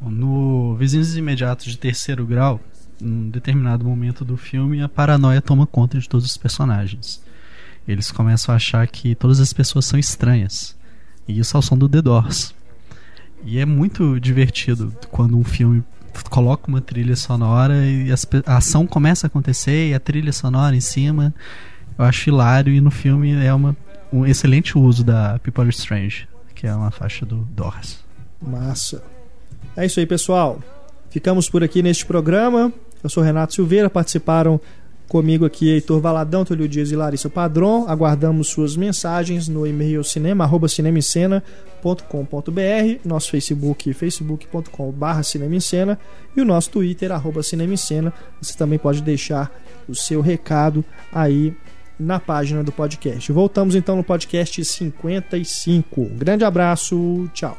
No 0.00 0.74
Vizinhos 0.76 1.16
Imediatos 1.16 1.66
de 1.66 1.76
Terceiro 1.76 2.26
Grau, 2.26 2.58
em 3.00 3.06
um 3.06 3.30
determinado 3.30 3.84
momento 3.84 4.24
do 4.24 4.36
filme, 4.36 4.80
a 4.80 4.88
paranoia 4.88 5.42
toma 5.42 5.66
conta 5.66 5.98
de 5.98 6.08
todos 6.08 6.26
os 6.26 6.36
personagens 6.36 7.22
eles 7.90 8.10
começam 8.10 8.52
a 8.52 8.56
achar 8.56 8.86
que 8.86 9.14
todas 9.14 9.40
as 9.40 9.52
pessoas 9.52 9.84
são 9.84 9.98
estranhas. 9.98 10.76
E 11.26 11.38
isso 11.38 11.56
ao 11.56 11.62
som 11.62 11.76
do 11.76 11.88
The 11.88 12.02
Doors. 12.02 12.54
E 13.44 13.58
é 13.58 13.64
muito 13.64 14.20
divertido 14.20 14.94
quando 15.10 15.36
um 15.36 15.44
filme 15.44 15.82
coloca 16.28 16.68
uma 16.68 16.80
trilha 16.80 17.16
sonora 17.16 17.74
e 17.86 18.10
a 18.46 18.56
ação 18.56 18.86
começa 18.86 19.26
a 19.26 19.28
acontecer 19.28 19.88
e 19.90 19.94
a 19.94 20.00
trilha 20.00 20.32
sonora 20.32 20.76
em 20.76 20.80
cima. 20.80 21.34
Eu 21.98 22.04
acho 22.04 22.28
hilário 22.28 22.72
e 22.72 22.80
no 22.80 22.90
filme 22.90 23.32
é 23.32 23.52
uma, 23.52 23.76
um 24.12 24.26
excelente 24.26 24.76
uso 24.76 25.04
da 25.04 25.38
People 25.38 25.62
Are 25.62 25.70
Strange, 25.70 26.28
que 26.54 26.66
é 26.66 26.74
uma 26.74 26.90
faixa 26.90 27.24
do 27.24 27.36
Doors. 27.54 28.04
Massa. 28.40 29.02
É 29.76 29.86
isso 29.86 30.00
aí, 30.00 30.06
pessoal. 30.06 30.60
Ficamos 31.10 31.48
por 31.48 31.62
aqui 31.62 31.82
neste 31.82 32.04
programa. 32.04 32.72
Eu 33.02 33.08
sou 33.08 33.22
Renato 33.22 33.54
Silveira, 33.54 33.88
participaram 33.88 34.60
Comigo 35.10 35.44
aqui, 35.44 35.68
Heitor 35.68 36.00
Valadão, 36.00 36.44
Túlio 36.44 36.68
Dias 36.68 36.92
e 36.92 36.94
Larissa 36.94 37.28
Padron. 37.28 37.84
Aguardamos 37.88 38.46
suas 38.46 38.76
mensagens 38.76 39.48
no 39.48 39.66
e-mail 39.66 40.04
cinema, 40.04 40.44
arroba 40.44 40.68
cinemicena.com.br, 40.68 43.00
nosso 43.04 43.28
Facebook, 43.28 43.92
facebook.com.br 43.92 45.22
cinemicena 45.24 45.98
e 46.36 46.40
o 46.40 46.44
nosso 46.44 46.70
Twitter, 46.70 47.10
arroba 47.10 47.42
cinemicena. 47.42 48.12
Você 48.40 48.56
também 48.56 48.78
pode 48.78 49.02
deixar 49.02 49.50
o 49.88 49.96
seu 49.96 50.20
recado 50.20 50.84
aí 51.12 51.56
na 51.98 52.20
página 52.20 52.62
do 52.62 52.70
podcast. 52.70 53.32
Voltamos 53.32 53.74
então 53.74 53.96
no 53.96 54.04
podcast 54.04 54.64
55. 54.64 56.02
Um 56.02 56.16
grande 56.16 56.44
abraço, 56.44 57.28
tchau. 57.34 57.58